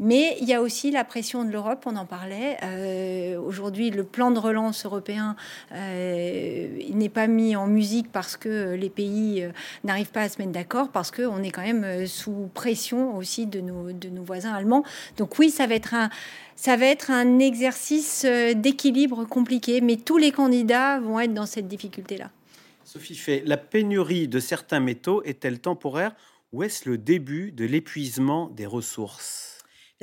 Mais 0.00 0.36
il 0.40 0.48
y 0.48 0.54
a 0.54 0.62
aussi 0.62 0.90
la 0.90 1.04
pression 1.04 1.44
de 1.44 1.50
l'Europe, 1.50 1.84
on 1.86 1.96
en 1.96 2.06
parlait. 2.06 2.56
Aujourd'hui, 3.36 3.90
le 3.90 4.04
plan 4.04 4.30
de 4.30 4.38
relance 4.38 4.84
européen 4.84 5.36
n'est 5.72 7.10
pas 7.12 7.26
mis 7.26 7.54
en 7.56 7.66
musique 7.66 8.10
parce 8.10 8.36
que 8.36 8.74
les 8.74 8.90
pays 8.90 9.46
n'arrivent 9.84 10.10
pas 10.10 10.22
à 10.22 10.28
se 10.28 10.38
mettre 10.38 10.52
d'accord, 10.52 10.88
parce 10.88 11.10
qu'on 11.10 11.42
est 11.42 11.50
quand 11.50 11.62
même 11.62 12.06
sous 12.06 12.48
pression 12.54 13.16
aussi 13.16 13.46
de 13.46 13.60
nos, 13.60 13.92
de 13.92 14.08
nos 14.08 14.22
voisins 14.22 14.52
allemands. 14.52 14.84
Donc 15.16 15.38
oui, 15.38 15.50
ça 15.50 15.59
ça 16.56 16.76
va 16.76 16.86
être 16.86 17.10
un 17.10 17.38
exercice 17.38 18.24
euh, 18.26 18.54
d'équilibre 18.54 19.24
compliqué, 19.24 19.80
mais 19.80 19.96
tous 19.96 20.18
les 20.18 20.32
candidats 20.32 21.00
vont 21.00 21.20
être 21.20 21.34
dans 21.34 21.46
cette 21.46 21.68
difficulté-là. 21.68 22.30
Sophie 22.84 23.42
la 23.44 23.56
pénurie 23.56 24.26
de 24.26 24.40
certains 24.40 24.80
métaux 24.80 25.22
est-elle 25.22 25.60
temporaire 25.60 26.14
ou 26.52 26.62
est-ce 26.62 26.88
le 26.88 26.98
début 26.98 27.52
de 27.52 27.64
l'épuisement 27.64 28.48
des 28.48 28.66
ressources? 28.66 29.49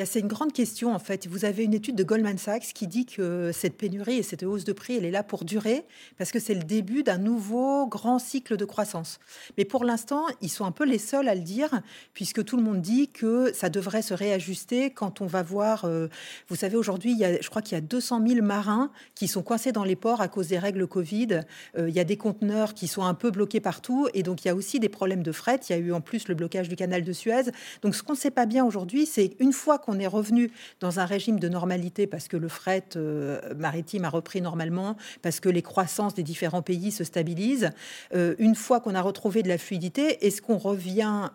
C'est 0.06 0.20
une 0.20 0.28
grande 0.28 0.54
question 0.54 0.94
en 0.94 1.00
fait. 1.00 1.26
Vous 1.28 1.44
avez 1.44 1.64
une 1.64 1.74
étude 1.74 1.96
de 1.96 2.04
Goldman 2.04 2.38
Sachs 2.38 2.72
qui 2.76 2.86
dit 2.86 3.08
que 3.08 3.52
cette 3.52 3.76
pénurie 3.78 4.18
et 4.18 4.24
cette 4.24 4.44
hausse 4.44 4.64
de 4.64 4.72
prix, 4.72 4.96
elle 4.96 5.06
est 5.06 5.12
là 5.12 5.24
pour 5.24 5.44
durer 5.44 5.86
parce 6.20 6.32
que 6.32 6.40
c'est 6.40 6.54
le 6.54 6.62
début 6.62 7.02
d'un 7.02 7.18
nouveau 7.18 7.88
grand 7.88 8.20
cycle 8.20 8.58
de 8.58 8.66
croissance. 8.66 9.20
Mais 9.58 9.66
pour 9.66 9.84
l'instant, 9.84 10.26
ils 10.42 10.50
sont 10.50 10.66
un 10.66 10.72
peu 10.72 10.86
les 10.86 11.00
seuls 11.00 11.28
à 11.28 11.34
le 11.34 11.42
dire 11.42 11.82
puisque 12.14 12.46
tout 12.46 12.58
le 12.58 12.64
monde 12.64 12.80
dit 12.80 13.08
que 13.08 13.52
ça 13.54 13.70
devrait 13.70 14.04
se 14.04 14.14
réajuster 14.14 14.92
quand 14.92 15.20
on 15.22 15.26
va 15.26 15.42
voir. 15.42 15.86
Euh, 15.86 16.10
vous 16.48 16.56
savez, 16.56 16.76
aujourd'hui, 16.78 17.14
il 17.14 17.18
y 17.18 17.26
a, 17.26 17.42
je 17.42 17.50
crois 17.50 17.64
qu'il 17.64 17.74
y 17.74 17.80
a 17.80 17.82
200 17.82 18.22
000 18.28 18.46
marins 18.46 18.92
qui 19.16 19.28
sont 19.28 19.42
coincés 19.42 19.72
dans 19.72 19.84
les 19.84 19.96
ports 19.96 20.22
à 20.22 20.28
cause 20.28 20.50
des 20.50 20.60
règles 20.60 20.86
Covid. 20.86 21.42
Euh, 21.76 21.90
il 21.90 21.96
y 21.96 22.00
a 22.00 22.04
des 22.04 22.18
conteneurs 22.18 22.76
qui 22.76 22.88
sont 22.88 23.04
un 23.04 23.16
peu 23.16 23.32
bloqués 23.32 23.62
partout 23.62 24.08
et 24.14 24.22
donc 24.22 24.46
il 24.46 24.48
y 24.48 24.52
a 24.52 24.56
aussi 24.56 24.80
des 24.80 24.90
problèmes 24.90 25.24
de 25.24 25.32
fret. 25.32 25.60
Il 25.70 25.72
y 25.72 25.76
a 25.76 25.80
eu 25.80 25.92
en 25.92 26.02
plus 26.02 26.28
le 26.28 26.36
blocage 26.36 26.70
du 26.70 26.76
canal 26.76 27.04
de 27.04 27.14
Suez. 27.14 27.50
Donc 27.82 27.96
ce 27.96 28.04
qu'on 28.04 28.14
ne 28.14 28.18
sait 28.18 28.30
pas 28.30 28.46
bien 28.46 28.64
aujourd'hui, 28.64 29.08
c'est 29.08 29.36
une 29.40 29.54
fois 29.54 29.80
qu'on 29.88 30.00
est 30.00 30.08
revenu 30.08 30.52
dans 30.82 31.00
un 31.00 31.06
régime 31.06 31.40
de 31.40 31.48
normalité 31.48 32.08
parce 32.08 32.28
que 32.28 32.36
le 32.36 32.50
fret 32.50 32.84
euh, 32.98 33.40
maritime 33.56 34.04
a 34.04 34.10
repris 34.10 34.42
normalement, 34.42 34.98
parce 35.22 35.40
que 35.40 35.48
les 35.48 35.62
croissances 35.62 36.14
des 36.14 36.24
différents 36.24 36.62
pays 36.62 36.92
se 36.92 37.06
stabilisent, 37.06 37.72
euh, 38.14 38.36
une 38.38 38.56
fois 38.56 38.82
qu'on 38.82 38.96
a 38.96 39.02
retrouvé 39.02 39.44
de 39.44 39.48
la 39.48 39.58
fluidité, 39.58 40.26
est-ce 40.28 40.42
qu'on 40.42 40.58
revient 40.58 41.30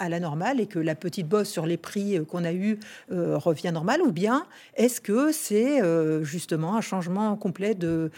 à 0.00 0.08
la 0.08 0.18
normale 0.18 0.60
et 0.60 0.66
que 0.66 0.78
la 0.78 0.94
petite 0.94 1.28
bosse 1.28 1.48
sur 1.48 1.66
les 1.66 1.76
prix 1.76 2.16
euh, 2.16 2.24
qu'on 2.24 2.44
a 2.44 2.52
eu 2.52 2.78
euh, 3.12 3.36
revient 3.36 3.70
normal 3.72 4.00
ou 4.02 4.10
bien 4.10 4.46
est-ce 4.74 5.00
que 5.00 5.30
c'est 5.30 5.82
euh, 5.82 6.24
justement 6.24 6.74
un 6.74 6.80
changement 6.80 7.36
complet 7.36 7.74
de, 7.74 8.10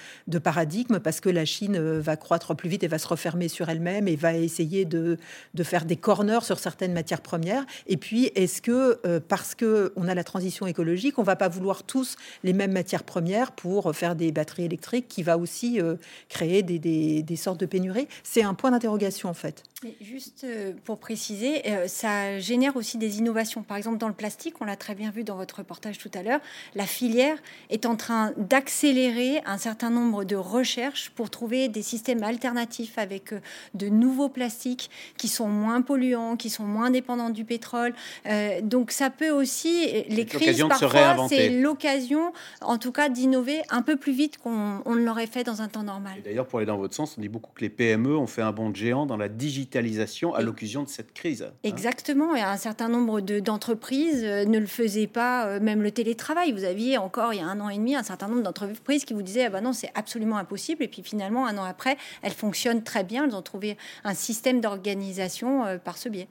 paradigme 0.42 0.98
parce 1.00 1.20
que 1.20 1.28
la 1.28 1.44
Chine 1.44 1.78
va 1.78 2.16
croître 2.16 2.56
plus 2.56 2.68
vite 2.68 2.82
et 2.82 2.88
va 2.88 2.98
se 2.98 3.06
refermer 3.06 3.48
sur 3.48 3.68
elle-même 3.68 4.08
et 4.08 4.16
va 4.16 4.34
essayer 4.34 4.84
de, 4.84 5.18
faire 5.62 5.84
des 5.84 5.96
corners 5.96 6.42
sur 6.42 6.58
certaines 6.58 6.92
matières 6.92 7.20
premières 7.20 7.64
et 7.86 7.96
puis 7.96 8.30
est-ce 8.34 8.62
que 8.62 9.00
parce 9.28 9.54
que 9.54 9.92
on 9.96 10.08
a 10.08 10.14
la 10.14 10.24
transition 10.24 10.66
écologique 10.66 11.18
on 11.18 11.22
va 11.22 11.36
pas 11.36 11.48
vouloir 11.48 11.82
tous 11.82 12.16
les 12.44 12.52
mêmes 12.52 12.72
matières 12.72 13.04
premières 13.04 13.52
pour 13.52 13.94
faire 13.94 14.16
des 14.16 14.32
batteries 14.32 14.64
électriques 14.64 15.06
qui 15.08 15.22
va 15.22 15.38
aussi 15.38 15.80
créer 16.28 16.62
des, 16.62 16.78
des, 16.78 17.22
des 17.22 17.36
sortes 17.36 17.60
de 17.60 17.66
pénuries? 17.66 18.08
C'est 18.22 18.42
un 18.42 18.54
point 18.54 18.70
d'interrogation 18.70 19.28
en 19.28 19.34
fait. 19.34 19.62
Juste 20.00 20.46
pour 20.84 20.98
préciser 20.98 21.62
euh, 21.72 21.88
ça 21.88 22.38
génère 22.38 22.76
aussi 22.76 22.98
des 22.98 23.18
innovations. 23.18 23.62
Par 23.62 23.76
exemple, 23.76 23.98
dans 23.98 24.08
le 24.08 24.14
plastique, 24.14 24.54
on 24.60 24.64
l'a 24.64 24.76
très 24.76 24.94
bien 24.94 25.10
vu 25.10 25.24
dans 25.24 25.36
votre 25.36 25.58
reportage 25.58 25.98
tout 25.98 26.10
à 26.14 26.22
l'heure, 26.22 26.40
la 26.74 26.86
filière 26.86 27.36
est 27.70 27.86
en 27.86 27.96
train 27.96 28.32
d'accélérer 28.36 29.42
un 29.46 29.58
certain 29.58 29.90
nombre 29.90 30.24
de 30.24 30.36
recherches 30.36 31.10
pour 31.10 31.30
trouver 31.30 31.68
des 31.68 31.82
systèmes 31.82 32.22
alternatifs 32.22 32.98
avec 32.98 33.32
euh, 33.32 33.40
de 33.74 33.88
nouveaux 33.88 34.28
plastiques 34.28 34.90
qui 35.16 35.28
sont 35.28 35.48
moins 35.48 35.82
polluants, 35.82 36.36
qui 36.36 36.50
sont 36.50 36.64
moins 36.64 36.90
dépendants 36.90 37.30
du 37.30 37.44
pétrole. 37.44 37.94
Euh, 38.26 38.60
donc 38.62 38.90
ça 38.90 39.10
peut 39.10 39.30
aussi, 39.30 40.04
les 40.08 40.26
crises 40.26 40.64
parfois, 40.68 41.26
c'est 41.28 41.48
l'occasion, 41.48 42.32
en 42.60 42.78
tout 42.78 42.92
cas, 42.92 43.08
d'innover 43.08 43.62
un 43.70 43.82
peu 43.82 43.96
plus 43.96 44.12
vite 44.12 44.38
qu'on 44.38 44.82
ne 44.86 45.04
l'aurait 45.04 45.26
fait 45.26 45.44
dans 45.44 45.62
un 45.62 45.68
temps 45.68 45.82
normal. 45.82 46.14
D'ailleurs, 46.24 46.46
pour 46.46 46.58
aller 46.58 46.66
dans 46.66 46.76
votre 46.76 46.94
sens, 46.94 47.16
on 47.18 47.20
dit 47.20 47.28
beaucoup 47.28 47.52
que 47.54 47.60
les 47.60 47.70
PME 47.70 48.16
ont 48.16 48.26
fait 48.26 48.42
un 48.42 48.52
bond 48.52 48.70
de 48.70 48.76
géant 48.76 49.06
dans 49.06 49.16
la 49.16 49.28
digitalisation 49.28 50.34
à 50.34 50.42
l'occasion 50.42 50.82
de 50.82 50.88
cette 50.88 51.12
crise. 51.12 51.50
Hein. 51.64 51.68
Exactement, 51.68 52.34
et 52.34 52.40
un 52.40 52.56
certain 52.56 52.88
nombre 52.88 53.20
d'entreprises 53.20 54.24
euh, 54.24 54.44
ne 54.44 54.58
le 54.58 54.66
faisaient 54.66 55.06
pas, 55.06 55.46
euh, 55.46 55.60
même 55.60 55.80
le 55.82 55.92
télétravail. 55.92 56.50
Vous 56.52 56.64
aviez 56.64 56.98
encore 56.98 57.32
il 57.32 57.38
y 57.38 57.42
a 57.42 57.46
un 57.46 57.60
an 57.60 57.68
et 57.68 57.76
demi 57.76 57.94
un 57.94 58.02
certain 58.02 58.26
nombre 58.26 58.42
d'entreprises 58.42 59.04
qui 59.04 59.14
vous 59.14 59.22
disaient 59.22 59.44
ah 59.44 59.50
ben 59.50 59.60
non, 59.60 59.72
c'est 59.72 59.92
absolument 59.94 60.38
impossible. 60.38 60.82
Et 60.82 60.88
puis 60.88 61.02
finalement, 61.02 61.46
un 61.46 61.56
an 61.58 61.64
après, 61.64 61.96
elles 62.22 62.32
fonctionnent 62.32 62.82
très 62.82 63.04
bien. 63.04 63.24
Elles 63.24 63.36
ont 63.36 63.42
trouvé 63.42 63.76
un 64.02 64.14
système 64.14 64.60
d'organisation 64.60 65.64
euh, 65.64 65.78
par 65.78 65.98
ce 65.98 66.08
biais. 66.08 66.28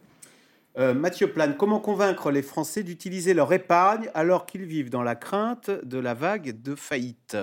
Mathieu 0.77 1.27
Plane, 1.27 1.57
comment 1.57 1.82
convaincre 1.82 2.32
les 2.32 2.41
Français 2.41 2.84
d'utiliser 2.84 3.34
leur 3.34 3.51
épargne 3.51 4.09
alors 4.13 4.45
qu'ils 4.45 4.63
vivent 4.63 4.89
dans 4.89 5.03
la 5.03 5.15
crainte 5.15 5.69
de 5.69 5.99
la 5.99 6.13
vague 6.13 6.61
de 6.61 6.75
faillite? 6.75 7.36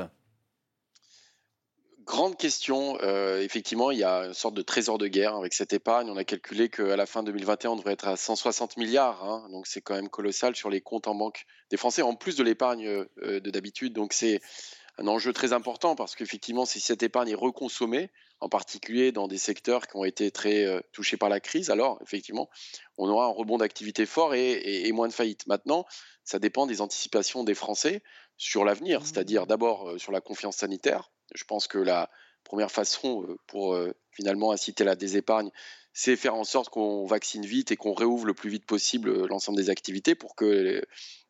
Grande 2.09 2.39
question. 2.39 2.97
Euh, 3.03 3.43
effectivement, 3.43 3.91
il 3.91 3.99
y 3.99 4.03
a 4.03 4.21
une 4.21 4.33
sorte 4.33 4.55
de 4.55 4.63
trésor 4.63 4.97
de 4.97 5.09
guerre 5.09 5.35
avec 5.37 5.53
cette 5.53 5.75
épargne. 5.75 6.09
On 6.09 6.17
a 6.17 6.25
calculé 6.25 6.71
qu'à 6.71 6.97
la 6.97 7.05
fin 7.05 7.23
2021, 7.23 7.73
on 7.73 7.77
devrait 7.77 7.93
être 7.93 8.09
à 8.09 8.17
160 8.17 8.79
milliards. 8.79 9.23
Hein. 9.23 9.47
donc 9.53 9.67
c'est 9.67 9.83
quand 9.83 9.95
même 9.95 10.09
colossal 10.09 10.57
sur 10.57 10.71
les 10.71 10.81
comptes 10.81 11.07
en 11.07 11.15
banque 11.15 11.45
des 11.69 11.77
Français, 11.77 12.01
en 12.01 12.15
plus 12.15 12.35
de 12.35 12.43
l'épargne 12.43 12.87
euh, 12.87 13.41
de 13.41 13.51
d'habitude. 13.51 13.93
Donc 13.93 14.15
c'est 14.15 14.41
un 14.97 15.07
enjeu 15.07 15.35
très 15.35 15.53
important 15.53 15.97
parce 15.97 16.17
qu'effectivement, 16.17 16.65
si 16.65 16.81
cette 16.81 17.03
épargne 17.03 17.29
est 17.29 17.35
reconsommée, 17.35 18.11
en 18.41 18.49
particulier 18.49 19.13
dans 19.13 19.29
des 19.29 19.37
secteurs 19.37 19.87
qui 19.87 19.95
ont 19.99 20.05
été 20.05 20.31
très 20.31 20.65
euh, 20.65 20.81
touchés 20.93 21.19
par 21.19 21.29
la 21.29 21.41
crise, 21.41 21.69
alors 21.69 21.99
effectivement, 22.03 22.49
on 22.97 23.11
aura 23.11 23.27
un 23.27 23.33
rebond 23.33 23.59
d'activité 23.59 24.07
fort 24.07 24.35
et, 24.35 24.91
moins 24.93 25.09
de 25.09 25.13
faillites. 25.13 25.47
Maintenant, 25.47 25.85
ça 26.25 26.39
dépend 26.39 26.65
des 26.65 26.81
anticipations 26.81 27.45
des 27.45 27.55
Français 27.55 28.03
sur 28.39 28.65
l'avenir, 28.65 29.01
mmh. 29.01 29.05
c'est-à-dire 29.05 29.47
d'abord 29.47 30.01
sur 30.01 30.11
la 30.11 30.23
confiance 30.23 30.57
sanitaire 30.57 31.11
je 31.35 31.45
pense 31.45 31.67
que 31.67 31.79
la 31.79 32.11
première 32.45 32.71
façon 32.71 33.23
euh, 33.23 33.37
pour 33.47 33.75
euh, 33.75 33.93
finalement 34.11 34.53
inciter 34.53 34.85
la 34.85 34.97
désépargne, 34.97 35.51
c'est 35.93 36.17
faire 36.17 36.35
en 36.35 36.45
sorte 36.45 36.71
qu'on 36.71 37.07
vaccine 37.07 37.45
vite 37.45 37.73
et 37.73 37.77
qu'on 37.77 37.93
réouvre 37.93 38.27
le 38.27 38.35
plus 38.35 38.51
vite 38.51 38.67
possible 38.67 39.11
euh, 39.11 39.27
l'ensemble 39.29 39.59
des 39.59 39.71
activités 39.71 40.15
pour 40.15 40.35
que 40.35 40.83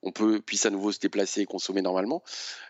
on 0.03 0.13
puisse 0.13 0.65
à 0.65 0.71
nouveau 0.71 0.93
se 0.93 1.01
déplacer 1.01 1.41
et 1.41 1.45
consommer 1.45 1.83
normalement. 1.83 2.23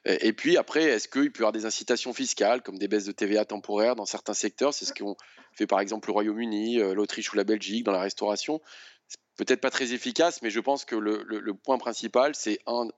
Et 0.06 0.32
puis 0.32 0.56
après, 0.56 0.84
est-ce 0.84 1.08
qu'il 1.08 1.30
peut 1.30 1.40
y 1.40 1.42
avoir 1.42 1.52
des 1.52 1.66
incitations 1.66 2.14
fiscales 2.14 2.62
comme 2.62 2.78
des 2.78 2.88
baisses 2.88 3.04
de 3.04 3.12
TVA 3.12 3.44
temporaires 3.44 3.96
dans 3.96 4.06
certains 4.06 4.32
secteurs? 4.32 4.72
C'est 4.72 4.86
ce 4.86 4.94
qu'ont 4.94 5.14
fait 5.52 5.66
par 5.66 5.80
exemple 5.80 6.08
le 6.08 6.14
Royaume-Uni, 6.14 6.76
l'Autriche 6.94 7.30
ou 7.34 7.36
la 7.36 7.44
Belgique 7.44 7.84
dans 7.84 7.92
la 7.92 8.00
restauration. 8.00 8.62
Peut-être 9.36 9.60
pas 9.60 9.68
très 9.68 9.92
efficace, 9.92 10.40
mais 10.40 10.48
je 10.48 10.60
pense 10.60 10.86
que 10.86 10.96
le 10.96 11.52
point 11.52 11.76
principal, 11.76 12.34
c'est 12.34 12.60
un, 12.66 12.88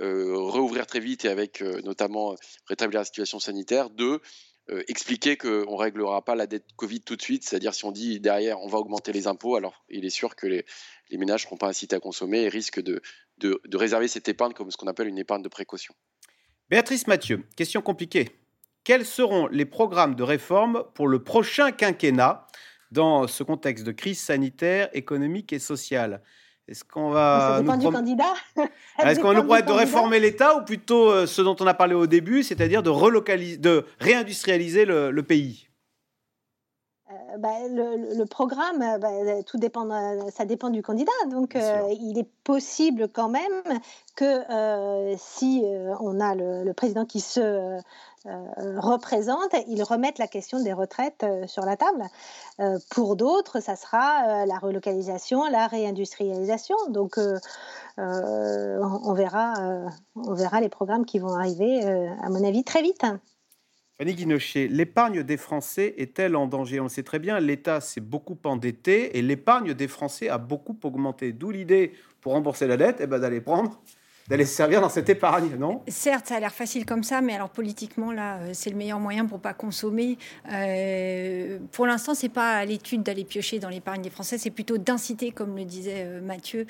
euh, 0.00 0.50
réouvrir 0.50 0.86
très 0.86 1.00
vite 1.00 1.24
et 1.24 1.28
avec 1.28 1.62
euh, 1.62 1.80
notamment 1.82 2.34
rétablir 2.66 3.00
la 3.00 3.04
situation 3.04 3.38
sanitaire. 3.38 3.90
Deux, 3.90 4.20
euh, 4.68 4.82
expliquer 4.88 5.36
qu'on 5.36 5.48
ne 5.48 5.76
réglera 5.76 6.24
pas 6.24 6.34
la 6.34 6.46
dette 6.46 6.66
Covid 6.76 7.00
tout 7.00 7.16
de 7.16 7.22
suite, 7.22 7.44
c'est-à-dire 7.44 7.72
si 7.72 7.84
on 7.84 7.92
dit 7.92 8.18
derrière 8.18 8.60
on 8.60 8.66
va 8.66 8.78
augmenter 8.78 9.12
les 9.12 9.26
impôts, 9.26 9.54
alors 9.54 9.84
il 9.88 10.04
est 10.04 10.10
sûr 10.10 10.34
que 10.34 10.46
les, 10.46 10.64
les 11.10 11.18
ménages 11.18 11.42
ne 11.42 11.46
seront 11.46 11.56
pas 11.56 11.68
incités 11.68 11.94
à 11.94 12.00
consommer 12.00 12.42
et 12.42 12.48
risquent 12.48 12.82
de, 12.82 13.00
de, 13.38 13.60
de 13.64 13.76
réserver 13.76 14.08
cette 14.08 14.28
épargne 14.28 14.52
comme 14.54 14.70
ce 14.70 14.76
qu'on 14.76 14.88
appelle 14.88 15.06
une 15.06 15.18
épargne 15.18 15.42
de 15.42 15.48
précaution. 15.48 15.94
Béatrice 16.68 17.06
Mathieu, 17.06 17.44
question 17.56 17.80
compliquée. 17.80 18.40
Quels 18.82 19.06
seront 19.06 19.46
les 19.46 19.66
programmes 19.66 20.16
de 20.16 20.24
réforme 20.24 20.84
pour 20.94 21.06
le 21.06 21.22
prochain 21.22 21.70
quinquennat 21.70 22.46
dans 22.90 23.28
ce 23.28 23.44
contexte 23.44 23.84
de 23.84 23.92
crise 23.92 24.20
sanitaire, 24.20 24.88
économique 24.92 25.52
et 25.52 25.60
sociale? 25.60 26.22
Est-ce 26.68 26.82
qu'on 26.84 27.10
va. 27.10 27.56
Ça 27.56 27.60
dépend 27.62 27.76
du 27.76 27.88
candidat? 27.88 28.34
Est-ce 28.98 29.20
qu'on 29.20 29.28
va 29.28 29.34
nous 29.34 29.44
promettre 29.44 29.68
de 29.68 29.72
réformer 29.72 30.18
l'État 30.18 30.56
ou 30.56 30.64
plutôt 30.64 31.10
euh, 31.10 31.26
ce 31.26 31.40
dont 31.40 31.54
on 31.60 31.66
a 31.66 31.74
parlé 31.74 31.94
au 31.94 32.08
début, 32.08 32.42
c'est-à-dire 32.42 32.82
de, 32.82 32.90
relocaliser, 32.90 33.56
de 33.56 33.84
réindustrialiser 34.00 34.84
le, 34.84 35.22
pays? 35.22 35.65
Euh, 37.10 37.38
bah, 37.38 37.50
le, 37.68 38.24
programme, 38.24 38.82
euh, 38.82 38.98
bah, 38.98 39.42
tout 39.44 39.58
dépend, 39.58 39.88
ça 40.30 40.44
dépend 40.44 40.70
du 40.70 40.82
candidat. 40.82 41.12
Donc, 41.30 41.56
il 42.00 42.18
est 42.18 42.28
possible 42.44 43.08
quand 43.08 43.28
même 43.28 43.62
que 44.14 44.42
si 45.16 45.64
on 46.00 46.20
a 46.20 46.34
le, 46.34 46.72
président 46.72 47.04
qui 47.04 47.20
se 47.20 47.80
euh, 48.26 48.80
représentent, 48.80 49.54
ils 49.68 49.82
remettent 49.82 50.18
la 50.18 50.26
question 50.26 50.60
des 50.60 50.72
retraites 50.72 51.22
euh, 51.22 51.46
sur 51.46 51.64
la 51.64 51.76
table. 51.76 52.04
Euh, 52.58 52.78
pour 52.90 53.14
d'autres, 53.14 53.60
ça 53.60 53.76
sera 53.76 54.46
la 54.46 54.58
relocalisation, 54.58 55.44
la 55.48 55.66
réindustrialisation. 55.66 56.76
Donc, 56.88 57.18
on, 57.98 59.12
verra, 59.14 59.54
on 60.16 60.34
verra 60.34 60.60
les 60.60 60.68
programmes 60.68 61.04
qui 61.04 61.18
vont 61.18 61.34
arriver, 61.34 61.84
à 62.22 62.28
mon 62.28 62.44
avis, 62.44 62.64
très 62.64 62.82
vite. 62.82 63.04
Fanny 63.98 64.14
Guinochet, 64.14 64.68
l'épargne 64.68 65.22
des 65.22 65.38
Français 65.38 65.94
est-elle 65.96 66.36
en 66.36 66.46
danger? 66.46 66.80
On 66.80 66.82
le 66.82 66.88
sait 66.90 67.02
très 67.02 67.18
bien, 67.18 67.40
l'État 67.40 67.80
s'est 67.80 68.02
beaucoup 68.02 68.36
endetté 68.44 69.16
et 69.16 69.22
l'épargne 69.22 69.72
des 69.72 69.88
Français 69.88 70.28
a 70.28 70.36
beaucoup 70.36 70.78
augmenté. 70.82 71.32
D'où 71.32 71.50
l'idée, 71.50 71.92
pour 72.20 72.32
rembourser 72.32 72.66
la 72.66 72.76
dette, 72.76 72.98
eh 73.00 73.06
ben, 73.06 73.18
d'aller 73.18 73.40
prendre 73.40 73.80
d'aller 74.28 74.44
se 74.44 74.54
servir 74.54 74.80
dans 74.80 74.88
cette 74.88 75.08
épargne, 75.08 75.56
non? 75.56 75.82
Certes, 75.88 76.26
ça 76.26 76.36
a 76.36 76.40
l'air 76.40 76.52
facile 76.52 76.84
comme 76.84 77.04
ça, 77.04 77.20
mais 77.20 77.34
alors 77.34 77.48
politiquement, 77.48 78.12
là, 78.12 78.38
euh, 78.38 78.50
c'est 78.52 78.70
le 78.70 78.76
meilleur 78.76 78.98
moyen 78.98 79.26
pour 79.26 79.38
pas 79.38 79.54
consommer. 79.54 80.18
Euh, 80.52 81.58
pour 81.72 81.86
l'instant, 81.86 82.14
c'est 82.14 82.28
pas 82.28 82.56
à 82.56 82.64
l'étude 82.64 83.02
d'aller 83.02 83.24
piocher 83.24 83.58
dans 83.58 83.68
l'épargne 83.68 84.02
des 84.02 84.10
Français, 84.10 84.38
c'est 84.38 84.50
plutôt 84.50 84.78
d'inciter, 84.78 85.30
comme 85.30 85.56
le 85.56 85.64
disait 85.64 86.04
euh, 86.04 86.20
Mathieu, 86.20 86.66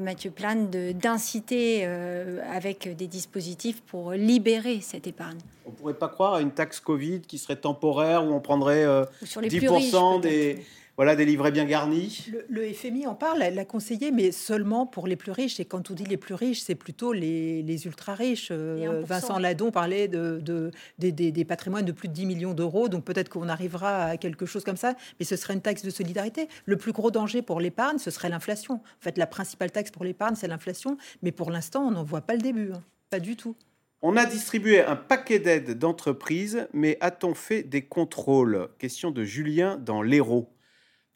Mathieu 0.00 0.30
Plane, 0.30 0.70
d'inciter 0.70 1.84
avec 1.84 2.94
des 2.96 3.06
dispositifs 3.06 3.80
pour 3.82 4.12
libérer 4.12 4.80
cette 4.80 5.06
épargne. 5.06 5.38
On 5.66 5.70
pourrait 5.70 5.94
pas 5.94 6.08
croire 6.08 6.34
à 6.34 6.40
une 6.40 6.50
taxe 6.50 6.80
Covid 6.80 7.20
qui 7.20 7.38
serait 7.38 7.56
temporaire 7.56 8.24
où 8.24 8.32
on 8.32 8.40
prendrait 8.40 8.86
10% 9.22 10.20
des 10.20 10.64
voilà, 10.98 11.14
des 11.14 11.24
livrets 11.24 11.52
bien 11.52 11.64
garnis. 11.64 12.26
Le, 12.48 12.72
FMI 12.72 13.06
en 13.06 13.14
parle, 13.14 13.40
elle 13.40 13.54
l'a 13.54 13.64
conseillé, 13.64 14.10
mais 14.10 14.32
seulement 14.32 14.84
pour 14.84 15.06
les 15.06 15.14
plus 15.14 15.30
riches. 15.30 15.60
Et 15.60 15.64
quand 15.64 15.92
on 15.92 15.94
dit 15.94 16.04
les 16.04 16.16
plus 16.16 16.34
riches, 16.34 16.60
c'est 16.60 16.74
plutôt 16.74 17.12
les, 17.12 17.86
ultra 17.86 18.14
riches. 18.14 18.48
Euh, 18.50 19.04
Vincent 19.06 19.38
Ladon 19.38 19.70
parlait 19.70 20.08
de, 20.08 20.72
des, 20.98 21.44
patrimoines 21.44 21.84
de 21.84 21.92
plus 21.92 22.08
de 22.08 22.14
10 22.14 22.26
millions 22.26 22.52
d'euros. 22.52 22.88
Donc 22.88 23.04
peut-être 23.04 23.28
qu'on 23.28 23.48
arrivera 23.48 24.06
à 24.06 24.16
quelque 24.16 24.44
chose 24.44 24.64
comme 24.64 24.76
ça, 24.76 24.96
mais 25.20 25.24
ce 25.24 25.36
serait 25.36 25.54
une 25.54 25.60
taxe 25.60 25.84
de 25.84 25.90
solidarité. 25.90 26.48
Le 26.64 26.76
plus 26.76 26.90
gros 26.90 27.12
danger 27.12 27.42
pour 27.42 27.60
l'épargne, 27.60 27.98
ce 27.98 28.10
serait 28.10 28.28
l'inflation. 28.28 28.74
En 28.74 29.00
fait, 29.00 29.18
la 29.18 29.28
principale 29.28 29.70
taxe 29.70 29.92
pour 29.92 30.02
l'épargne, 30.02 30.34
c'est 30.34 30.48
l'inflation. 30.48 30.96
Mais 31.22 31.30
pour 31.30 31.52
l'instant, 31.52 31.86
on 31.86 31.92
n'en 31.92 32.02
voit 32.02 32.22
pas 32.22 32.34
le 32.34 32.42
début. 32.42 32.72
Hein. 32.72 32.82
Pas 33.08 33.20
du 33.20 33.36
tout. 33.36 33.54
On 34.02 34.16
a 34.16 34.26
distribué 34.26 34.80
un 34.80 34.96
paquet 34.96 35.38
d'aides 35.38 35.78
d'entreprises, 35.78 36.66
mais 36.72 36.98
a-t-on 37.00 37.34
fait 37.34 37.62
des 37.62 37.82
contrôles? 37.82 38.68
Question 38.80 39.12
de 39.12 39.22
Julien 39.22 39.76
dans 39.76 40.02
l'Hérault. 40.02 40.50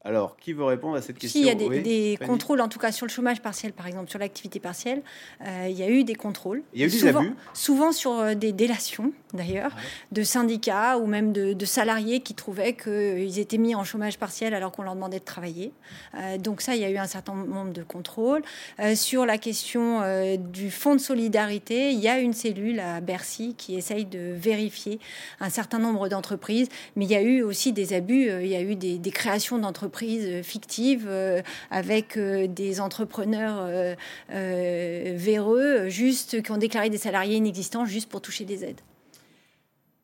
Alors, 0.05 0.37
qui 0.37 0.53
veut 0.53 0.65
répondre 0.65 0.97
à 0.97 1.03
cette 1.03 1.19
question 1.19 1.41
Il 1.41 1.47
y 1.47 1.51
a 1.51 1.55
des, 1.55 2.19
contrôles, 2.27 2.61
en 2.61 2.69
tout 2.69 2.81
cas 2.81 2.91
sur 2.91 3.07
le 3.07 3.11
chômage 3.11 3.41
partiel, 3.41 3.73
par 3.73 3.87
exemple, 3.87 4.11
sur 4.11 4.19
l'activité 4.19 4.59
partielle, 4.59 5.03
euh, 5.47 5.69
il 5.71 5.79
y 5.79 5.83
a 5.85 5.89
eu 5.89 6.03
des 6.03 6.17
contrôles. 6.17 6.63
Il 6.75 6.81
y 6.81 6.83
a 6.83 6.87
eu 6.87 6.91
des 6.91 6.99
souvent, 6.99 7.21
abus 7.21 7.35
Souvent 7.55 7.93
sur 7.93 8.13
euh, 8.13 8.35
des 8.35 8.53
délations, 8.53 9.13
d'ailleurs, 9.33 9.71
de 10.11 10.25
syndicats 10.25 10.99
ou 10.99 11.07
même 11.07 11.33
de, 11.33 11.65
salariés 11.65 12.21
qui 12.21 12.35
trouvaient 12.35 12.75
qu'ils 12.75 13.39
étaient 13.39 13.59
mis 13.59 13.77
en 13.77 13.85
chômage 13.85 14.19
partiel 14.19 14.55
alors 14.55 14.73
qu'on 14.73 14.83
leur 14.83 14.97
demandait 14.97 15.21
de 15.21 15.25
travailler. 15.25 15.73
Euh, 16.17 16.37
donc 16.37 16.61
ça, 16.61 16.75
il 16.75 16.83
y 16.83 16.85
a 16.85 16.91
eu 16.91 16.99
un 16.99 17.07
certain 17.07 17.35
nombre 17.35 17.73
de 17.73 17.85
contrôles. 17.85 18.43
sur 18.97 19.25
la 19.25 19.39
question 19.39 20.01
du 20.37 20.71
fonds 20.71 20.97
de 20.97 21.01
solidarité, 21.01 21.93
il 21.93 22.01
y 22.01 22.09
a 22.09 22.19
une 22.19 22.33
cellule 22.33 22.81
à 22.81 23.01
Bercy 23.01 23.55
qui 23.57 23.77
essaye 23.77 24.05
de 24.05 24.35
vérifier 24.35 24.99
un 25.41 25.51
certain 25.51 25.79
nombre 25.79 26.09
d'entreprises, 26.09 26.69
mais 26.97 27.05
il 27.05 27.11
y 27.11 27.15
a 27.15 27.23
eu 27.23 27.43
aussi 27.43 27.73
des 27.73 27.93
abus, 27.93 28.29
il 28.29 28.49
y 28.49 28.57
a 28.57 28.63
eu 28.63 28.75
des 28.75 29.11
créations 29.11 29.59
d'entreprises 29.59 29.92
entreprises 29.93 30.43
fictives 30.43 31.07
avec 31.71 32.19
des 32.19 32.81
entrepreneurs 32.81 33.69
véreux, 34.31 35.89
juste 35.89 36.43
qui 36.43 36.51
ont 36.51 36.57
déclaré 36.57 36.89
des 36.89 36.97
salariés 36.97 37.37
inexistants 37.37 37.85
juste 37.85 38.09
pour 38.09 38.23
toucher 38.23 38.47
des 38.47 38.65
aides. 38.65 38.81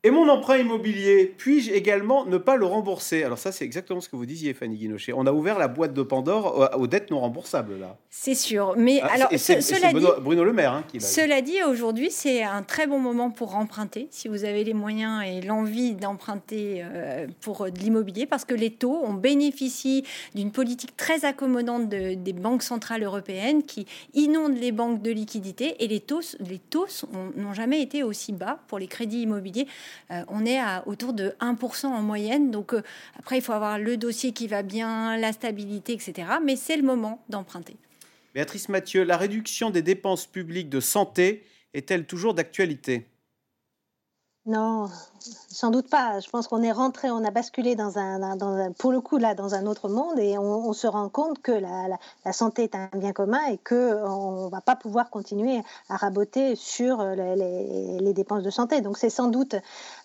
Et 0.04 0.10
mon 0.12 0.28
emprunt 0.28 0.56
immobilier, 0.58 1.34
puis-je 1.38 1.72
également 1.72 2.24
ne 2.24 2.38
pas 2.38 2.54
le 2.54 2.64
rembourser? 2.64 3.24
Alors 3.24 3.36
ça, 3.36 3.50
c'est 3.50 3.64
exactement 3.64 4.00
ce 4.00 4.08
que 4.08 4.14
vous 4.14 4.26
disiez, 4.26 4.54
Fanny 4.54 4.76
Guinochet. 4.76 5.12
On 5.12 5.26
a 5.26 5.32
ouvert 5.32 5.58
la 5.58 5.66
boîte 5.66 5.92
de 5.92 6.02
Pandore 6.04 6.70
aux 6.78 6.86
dettes 6.86 7.10
non 7.10 7.18
remboursables, 7.18 7.80
là. 7.80 7.96
C'est 8.08 8.36
sûr. 8.36 8.74
Mais 8.76 9.00
Ah, 9.02 9.08
alors, 9.14 9.28
ce- 9.32 9.60
cela 9.60 9.88
dit, 9.88 9.94
Bruno, 9.94 10.20
Bruno 10.20 10.44
Le 10.44 10.52
Maire 10.52 10.72
hein, 10.72 10.84
qui 10.86 10.98
dit. 10.98 11.04
Cela 11.04 11.42
dit, 11.42 11.64
aujourd'hui, 11.68 12.12
c'est 12.12 12.44
un 12.44 12.62
très 12.62 12.86
bon 12.86 13.00
moment 13.00 13.30
pour 13.32 13.56
emprunter, 13.56 14.06
si 14.12 14.28
vous 14.28 14.44
avez 14.44 14.62
les 14.62 14.72
moyens 14.72 15.24
et 15.26 15.40
l'envie 15.40 15.94
d'emprunter 15.94 16.82
euh, 16.84 17.26
pour 17.40 17.64
de 17.68 17.78
l'immobilier, 17.80 18.24
parce 18.26 18.44
que 18.44 18.54
les 18.54 18.70
taux, 18.70 19.00
on 19.04 19.14
bénéficie 19.14 20.04
d'une 20.36 20.52
politique 20.52 20.96
très 20.96 21.24
accommodante 21.24 21.88
de- 21.88 22.14
des 22.14 22.32
banques 22.32 22.62
centrales 22.62 23.02
européennes 23.02 23.64
qui 23.64 23.84
inondent 24.14 24.58
les 24.60 24.70
banques 24.70 25.02
de 25.02 25.10
liquidités, 25.10 25.74
et 25.82 25.88
les 25.88 25.98
taux, 25.98 26.20
les 26.38 26.60
taux 26.60 26.86
n'ont 27.36 27.52
jamais 27.52 27.82
été 27.82 28.04
aussi 28.04 28.32
bas 28.32 28.60
pour 28.68 28.78
les 28.78 28.86
crédits 28.86 29.22
immobiliers. 29.22 29.66
Euh, 30.10 30.24
on 30.28 30.44
est 30.44 30.58
à 30.58 30.82
autour 30.86 31.12
de 31.12 31.34
1% 31.40 31.86
en 31.86 32.02
moyenne, 32.02 32.50
donc 32.50 32.74
euh, 32.74 32.82
après, 33.18 33.38
il 33.38 33.42
faut 33.42 33.52
avoir 33.52 33.78
le 33.78 33.96
dossier 33.96 34.32
qui 34.32 34.46
va 34.46 34.62
bien, 34.62 35.16
la 35.16 35.32
stabilité, 35.32 35.92
etc. 35.92 36.28
Mais 36.44 36.56
c'est 36.56 36.76
le 36.76 36.82
moment 36.82 37.22
d'emprunter. 37.28 37.76
Béatrice 38.34 38.68
Mathieu, 38.68 39.04
la 39.04 39.16
réduction 39.16 39.70
des 39.70 39.82
dépenses 39.82 40.26
publiques 40.26 40.68
de 40.68 40.80
santé 40.80 41.44
est-elle 41.74 42.06
toujours 42.06 42.34
d'actualité? 42.34 43.06
Non, 44.46 44.88
sans 45.20 45.70
doute 45.70 45.88
pas. 45.88 46.20
Je 46.20 46.28
pense 46.30 46.48
qu'on 46.48 46.62
est 46.62 46.72
rentré, 46.72 47.10
on 47.10 47.24
a 47.24 47.30
basculé 47.30 47.74
dans 47.76 47.98
un, 47.98 48.36
dans 48.36 48.48
un- 48.54 48.72
pour 48.72 48.92
le 48.92 49.00
coup 49.00 49.18
là, 49.18 49.34
dans 49.34 49.54
un 49.54 49.66
autre 49.66 49.88
monde 49.88 50.18
et 50.18 50.38
on, 50.38 50.68
on 50.68 50.72
se 50.72 50.86
rend 50.86 51.08
compte 51.08 51.40
que 51.42 51.52
la, 51.52 51.88
la- 51.88 51.98
la 52.24 52.32
santé 52.32 52.64
est 52.64 52.74
un 52.74 52.88
bien 52.94 53.12
commun 53.12 53.40
et 53.50 53.58
que 53.58 54.02
on 54.04 54.48
va 54.48 54.60
pas 54.60 54.76
pouvoir 54.76 55.10
continuer 55.10 55.60
à 55.88 55.96
raboter 55.96 56.54
sur 56.56 57.00
euh, 57.00 57.14
les, 57.14 57.36
les- 57.36 57.98
les 58.00 58.12
dépenses 58.12 58.42
de 58.42 58.50
santé. 58.50 58.80
Donc 58.80 58.98
c'est 58.98 59.10
sans 59.10 59.28
doute 59.28 59.56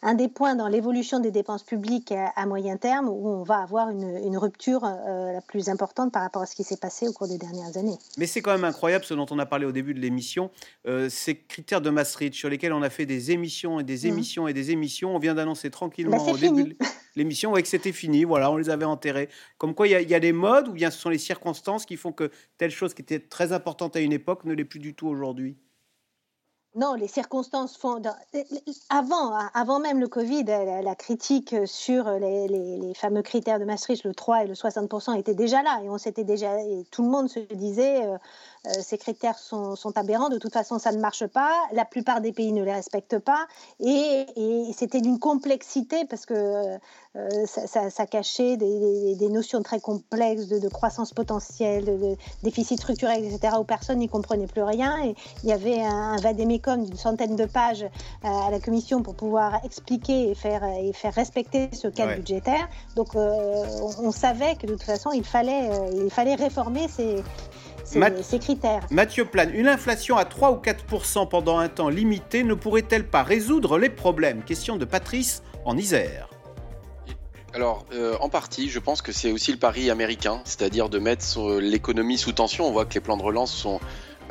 un 0.01 0.13
des 0.13 0.27
points 0.27 0.55
dans 0.55 0.67
l'évolution 0.67 1.19
des 1.19 1.31
dépenses 1.31 1.63
publiques 1.63 2.11
à, 2.11 2.27
à 2.35 2.45
moyen 2.45 2.77
terme 2.77 3.07
où 3.09 3.27
on 3.27 3.43
va 3.43 3.57
avoir 3.57 3.89
une, 3.89 4.17
une 4.25 4.37
rupture 4.37 4.83
euh, 4.85 5.31
la 5.33 5.41
plus 5.41 5.69
importante 5.69 6.11
par 6.11 6.21
rapport 6.23 6.41
à 6.41 6.45
ce 6.45 6.55
qui 6.55 6.63
s'est 6.63 6.77
passé 6.77 7.07
au 7.07 7.13
cours 7.13 7.27
des 7.27 7.37
dernières 7.37 7.77
années. 7.77 7.97
Mais 8.17 8.25
c'est 8.27 8.41
quand 8.41 8.51
même 8.51 8.63
incroyable 8.63 9.05
ce 9.05 9.13
dont 9.13 9.25
on 9.31 9.39
a 9.39 9.45
parlé 9.45 9.65
au 9.65 9.71
début 9.71 9.93
de 9.93 9.99
l'émission, 9.99 10.49
euh, 10.87 11.09
ces 11.09 11.37
critères 11.37 11.81
de 11.81 11.89
Maastricht 11.89 12.33
sur 12.33 12.49
lesquels 12.49 12.73
on 12.73 12.81
a 12.81 12.89
fait 12.89 13.05
des 13.05 13.31
émissions 13.31 13.79
et 13.79 13.83
des 13.83 14.03
Mhm. 14.05 14.13
émissions 14.13 14.47
et 14.47 14.53
des 14.53 14.71
émissions. 14.71 15.02
On 15.11 15.19
vient 15.19 15.33
d'annoncer 15.35 15.69
tranquillement 15.71 16.17
Bah, 16.23 16.31
au 16.31 16.37
début 16.37 16.63
de 16.63 16.77
l'émission 17.15 17.51
ouais, 17.51 17.61
que 17.61 17.67
c'était 17.67 17.91
fini. 17.91 18.23
Voilà, 18.23 18.51
on 18.51 18.57
les 18.57 18.69
avait 18.69 18.85
enterrés. 18.85 19.29
Comme 19.57 19.73
quoi, 19.75 19.87
il 19.87 19.91
y, 19.91 19.95
a- 19.95 20.01
il 20.01 20.09
y 20.09 20.15
a 20.15 20.19
des 20.19 20.33
modes 20.33 20.67
ou 20.67 20.71
bien 20.73 20.91
ce 20.91 20.99
sont 20.99 21.09
les 21.09 21.17
circonstances 21.17 21.85
qui 21.85 21.97
font 21.97 22.11
que 22.11 22.31
telle 22.57 22.71
chose 22.71 22.93
qui 22.93 23.01
était 23.01 23.19
très 23.19 23.51
importante 23.53 23.95
à 23.95 23.99
une 23.99 24.13
époque 24.13 24.45
ne 24.45 24.53
l'est 24.53 24.65
plus 24.65 24.79
du 24.79 24.93
tout 24.95 25.07
aujourd'hui? 25.07 25.57
Non, 26.75 26.95
les 26.95 27.07
circonstances 27.07 27.77
font. 27.77 27.99
dans- 27.99 28.15
Avant, 28.89 29.37
avant 29.53 29.79
même 29.79 29.99
le 29.99 30.07
Covid, 30.07 30.43
la, 30.45 30.81
la 30.81 30.95
critique 30.95 31.53
sur 31.65 32.09
les, 32.09 32.47
les- 32.47 32.79
les 32.79 32.93
fameux 32.95 33.21
critères 33.21 33.59
de 33.59 33.65
Maastricht, 33.65 34.03
le 34.05 34.15
3 34.15 34.43
et 34.43 34.47
le 34.47 34.55
60 34.55 34.91
était 35.19 35.35
déjà 35.35 35.61
là. 35.61 35.81
Et 35.83 35.89
on 35.91 35.99
s'était 35.99 36.23
déjà. 36.23 36.59
Et 36.63 36.83
tout 36.89 37.03
le 37.03 37.09
monde 37.09 37.29
se 37.29 37.37
disait 37.41 38.07
euh, 38.07 38.13
euh, 38.13 38.17
ces 38.81 38.97
critères 38.97 39.37
sont, 39.37 39.75
sont 39.75 39.97
aberrants, 39.97 40.29
de 40.29 40.37
toute 40.37 40.53
façon, 40.53 40.79
ça 40.79 40.91
ne 40.91 40.99
marche 40.99 41.25
pas. 41.27 41.51
La 41.73 41.83
plupart 41.85 42.21
des 42.21 42.31
pays 42.31 42.53
ne 42.53 42.63
les 42.63 42.71
respectent 42.73 43.19
pas. 43.19 43.45
Et, 43.79 44.25
et 44.37 44.71
c'était 44.77 45.01
d'une 45.01 45.19
complexité 45.19 46.05
parce 46.05 46.25
que 46.25 46.33
euh, 47.15 47.45
ça, 47.45 47.67
ça- 47.67 47.89
ça 47.89 48.05
cachait 48.05 48.55
des, 48.57 48.79
des- 48.79 49.15
des 49.15 49.29
notions 49.29 49.61
très 49.61 49.79
complexes 49.79 50.47
de, 50.47 50.59
de 50.59 50.69
croissance 50.69 51.13
potentielle, 51.13 51.85
de, 51.85 51.97
de 51.97 52.17
déficit 52.41 52.79
structurel, 52.79 53.23
etc., 53.25 53.55
où 53.59 53.63
personne 53.65 53.99
n'y 53.99 54.07
comprenait 54.09 54.47
plus 54.47 54.63
rien. 54.63 55.03
Et 55.03 55.15
il 55.43 55.49
y 55.49 55.53
avait 55.53 55.81
un, 55.83 56.13
un 56.13 56.17
vadémécum 56.17 56.83
d'une 56.85 56.97
centaine 56.97 57.35
de 57.35 57.45
pages 57.45 57.83
euh, 57.83 58.27
à 58.27 58.49
la 58.49 58.59
commission 58.59 59.03
pour 59.03 59.15
pouvoir 59.15 59.63
expliquer 59.65 60.29
et 60.31 60.35
faire, 60.35 60.63
et 60.63 60.93
faire 60.93 61.13
respecter 61.13 61.69
ce 61.73 61.87
cadre 61.87 62.11
Ouais. 62.11 62.17
budgétaire. 62.17 62.67
Donc, 62.95 63.15
euh, 63.15 63.65
on, 63.81 64.07
on 64.07 64.11
savait 64.11 64.55
que 64.55 64.67
de 64.67 64.73
toute 64.73 64.83
façon, 64.83 65.11
il 65.11 65.23
fallait, 65.25 65.69
euh, 65.69 66.03
il 66.05 66.09
fallait 66.11 66.35
réformer 66.35 66.87
ces, 66.87 67.15
ces- 67.93 67.99
Math- 67.99 68.21
ces 68.23 68.39
critères. 68.39 68.81
Mathieu 68.91 69.25
Plane, 69.25 69.51
une 69.53 69.67
inflation 69.67 70.17
à 70.17 70.25
3 70.25 70.51
ou 70.51 70.57
4% 70.57 71.27
pendant 71.27 71.57
un 71.59 71.69
temps 71.69 71.89
limité 71.89 72.43
ne 72.43 72.53
pourrait-elle 72.53 73.07
pas 73.07 73.23
résoudre 73.23 73.77
les 73.77 73.89
problèmes? 73.89 74.43
Question 74.43 74.75
de 74.77 74.85
Patrice 74.85 75.43
en 75.65 75.77
Isère. 75.77 76.29
Alors, 77.55 77.85
euh, 77.93 78.15
en 78.19 78.29
partie, 78.29 78.69
je 78.69 78.79
pense 78.79 79.03
que 79.03 79.11
c'est 79.11 79.31
aussi 79.31 79.51
le 79.51 79.59
pari 79.59 79.91
américain, 79.91 80.41
c'est-à-dire 80.43 80.89
de 80.89 80.97
mettre 80.97 81.23
son- 81.23 81.59
l'économie 81.59 82.17
sous 82.17 82.31
tension. 82.31 82.65
On 82.67 82.71
voit 82.71 82.85
que 82.85 82.95
les 82.95 82.99
plans 82.99 83.17
de 83.17 83.21
relance 83.23 83.53
sont 83.53 83.79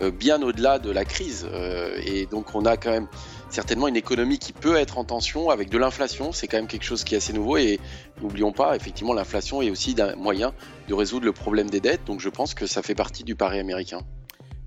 euh, 0.01 0.11
bien 0.11 0.43
au-delà 0.43 0.79
de 0.81 0.91
la 0.91 1.05
crise. 1.05 1.47
euh, 1.53 1.95
et 2.05 2.27
donc, 2.27 2.55
on 2.55 2.65
a 2.65 2.77
quand 2.77 2.91
même 2.91 3.07
certainement 3.53 3.89
une 3.89 3.97
économie 3.97 4.39
qui 4.39 4.53
peut 4.53 4.77
être 4.77 4.99
en 4.99 5.05
tension 5.05 5.51
avec 5.51 5.71
de 5.71 5.79
l'inflation. 5.79 6.33
C'est 6.33 6.47
quand 6.47 6.57
même 6.57 6.67
quelque 6.67 6.85
chose 6.85 7.05
qui 7.05 7.15
est 7.15 7.19
assez 7.19 7.33
nouveau. 7.33 7.57
Et 7.57 7.79
n'oublions 8.21 8.53
pas, 8.53 8.75
effectivement, 8.75 9.13
l'inflation 9.13 9.63
est 9.63 9.71
aussi 9.71 9.95
un 9.99 10.17
moyen 10.17 10.53
de 10.89 10.95
résoudre 10.95 11.27
le 11.27 11.33
problème 11.33 11.71
des 11.71 11.81
dettes. 11.81 12.05
Donc, 12.07 12.21
je 12.21 12.29
pense 12.29 12.55
que 12.55 12.67
ça 12.67 12.83
fait 12.83 12.95
partie 12.95 13.25
du 13.25 13.35
pari 13.35 13.59
américain. 13.59 14.01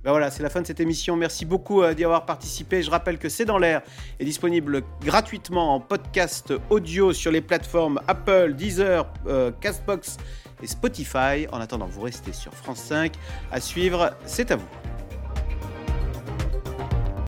Ben 0.04 0.12
voilà, 0.12 0.30
c'est 0.30 0.44
la 0.44 0.52
fin 0.52 0.62
de 0.62 0.68
cette 0.68 0.80
émission. 0.80 1.16
Merci 1.16 1.46
beaucoup 1.46 1.82
euh, 1.82 1.96
d'y 1.96 2.04
avoir 2.04 2.28
participé. 2.28 2.84
Je 2.84 2.92
rappelle 2.92 3.18
que 3.18 3.28
C'est 3.28 3.44
dans 3.46 3.58
l'air 3.58 3.82
est 4.20 4.26
disponible 4.26 4.84
gratuitement 5.04 5.74
en 5.74 5.80
podcast 5.80 6.54
audio 6.70 7.12
sur 7.12 7.32
les 7.32 7.42
plateformes 7.42 8.00
Apple, 8.08 8.54
Deezer, 8.54 9.12
euh, 9.26 9.52
Castbox 9.62 10.18
et 10.62 10.68
Spotify. 10.68 11.48
En 11.52 11.60
attendant, 11.60 11.88
vous 11.88 12.02
restez 12.02 12.34
sur 12.34 12.54
France 12.54 12.84
5. 12.84 13.14
À 13.52 13.60
suivre, 13.60 14.16
c'est 14.28 14.52
à 14.52 14.58
vous. 14.58 14.95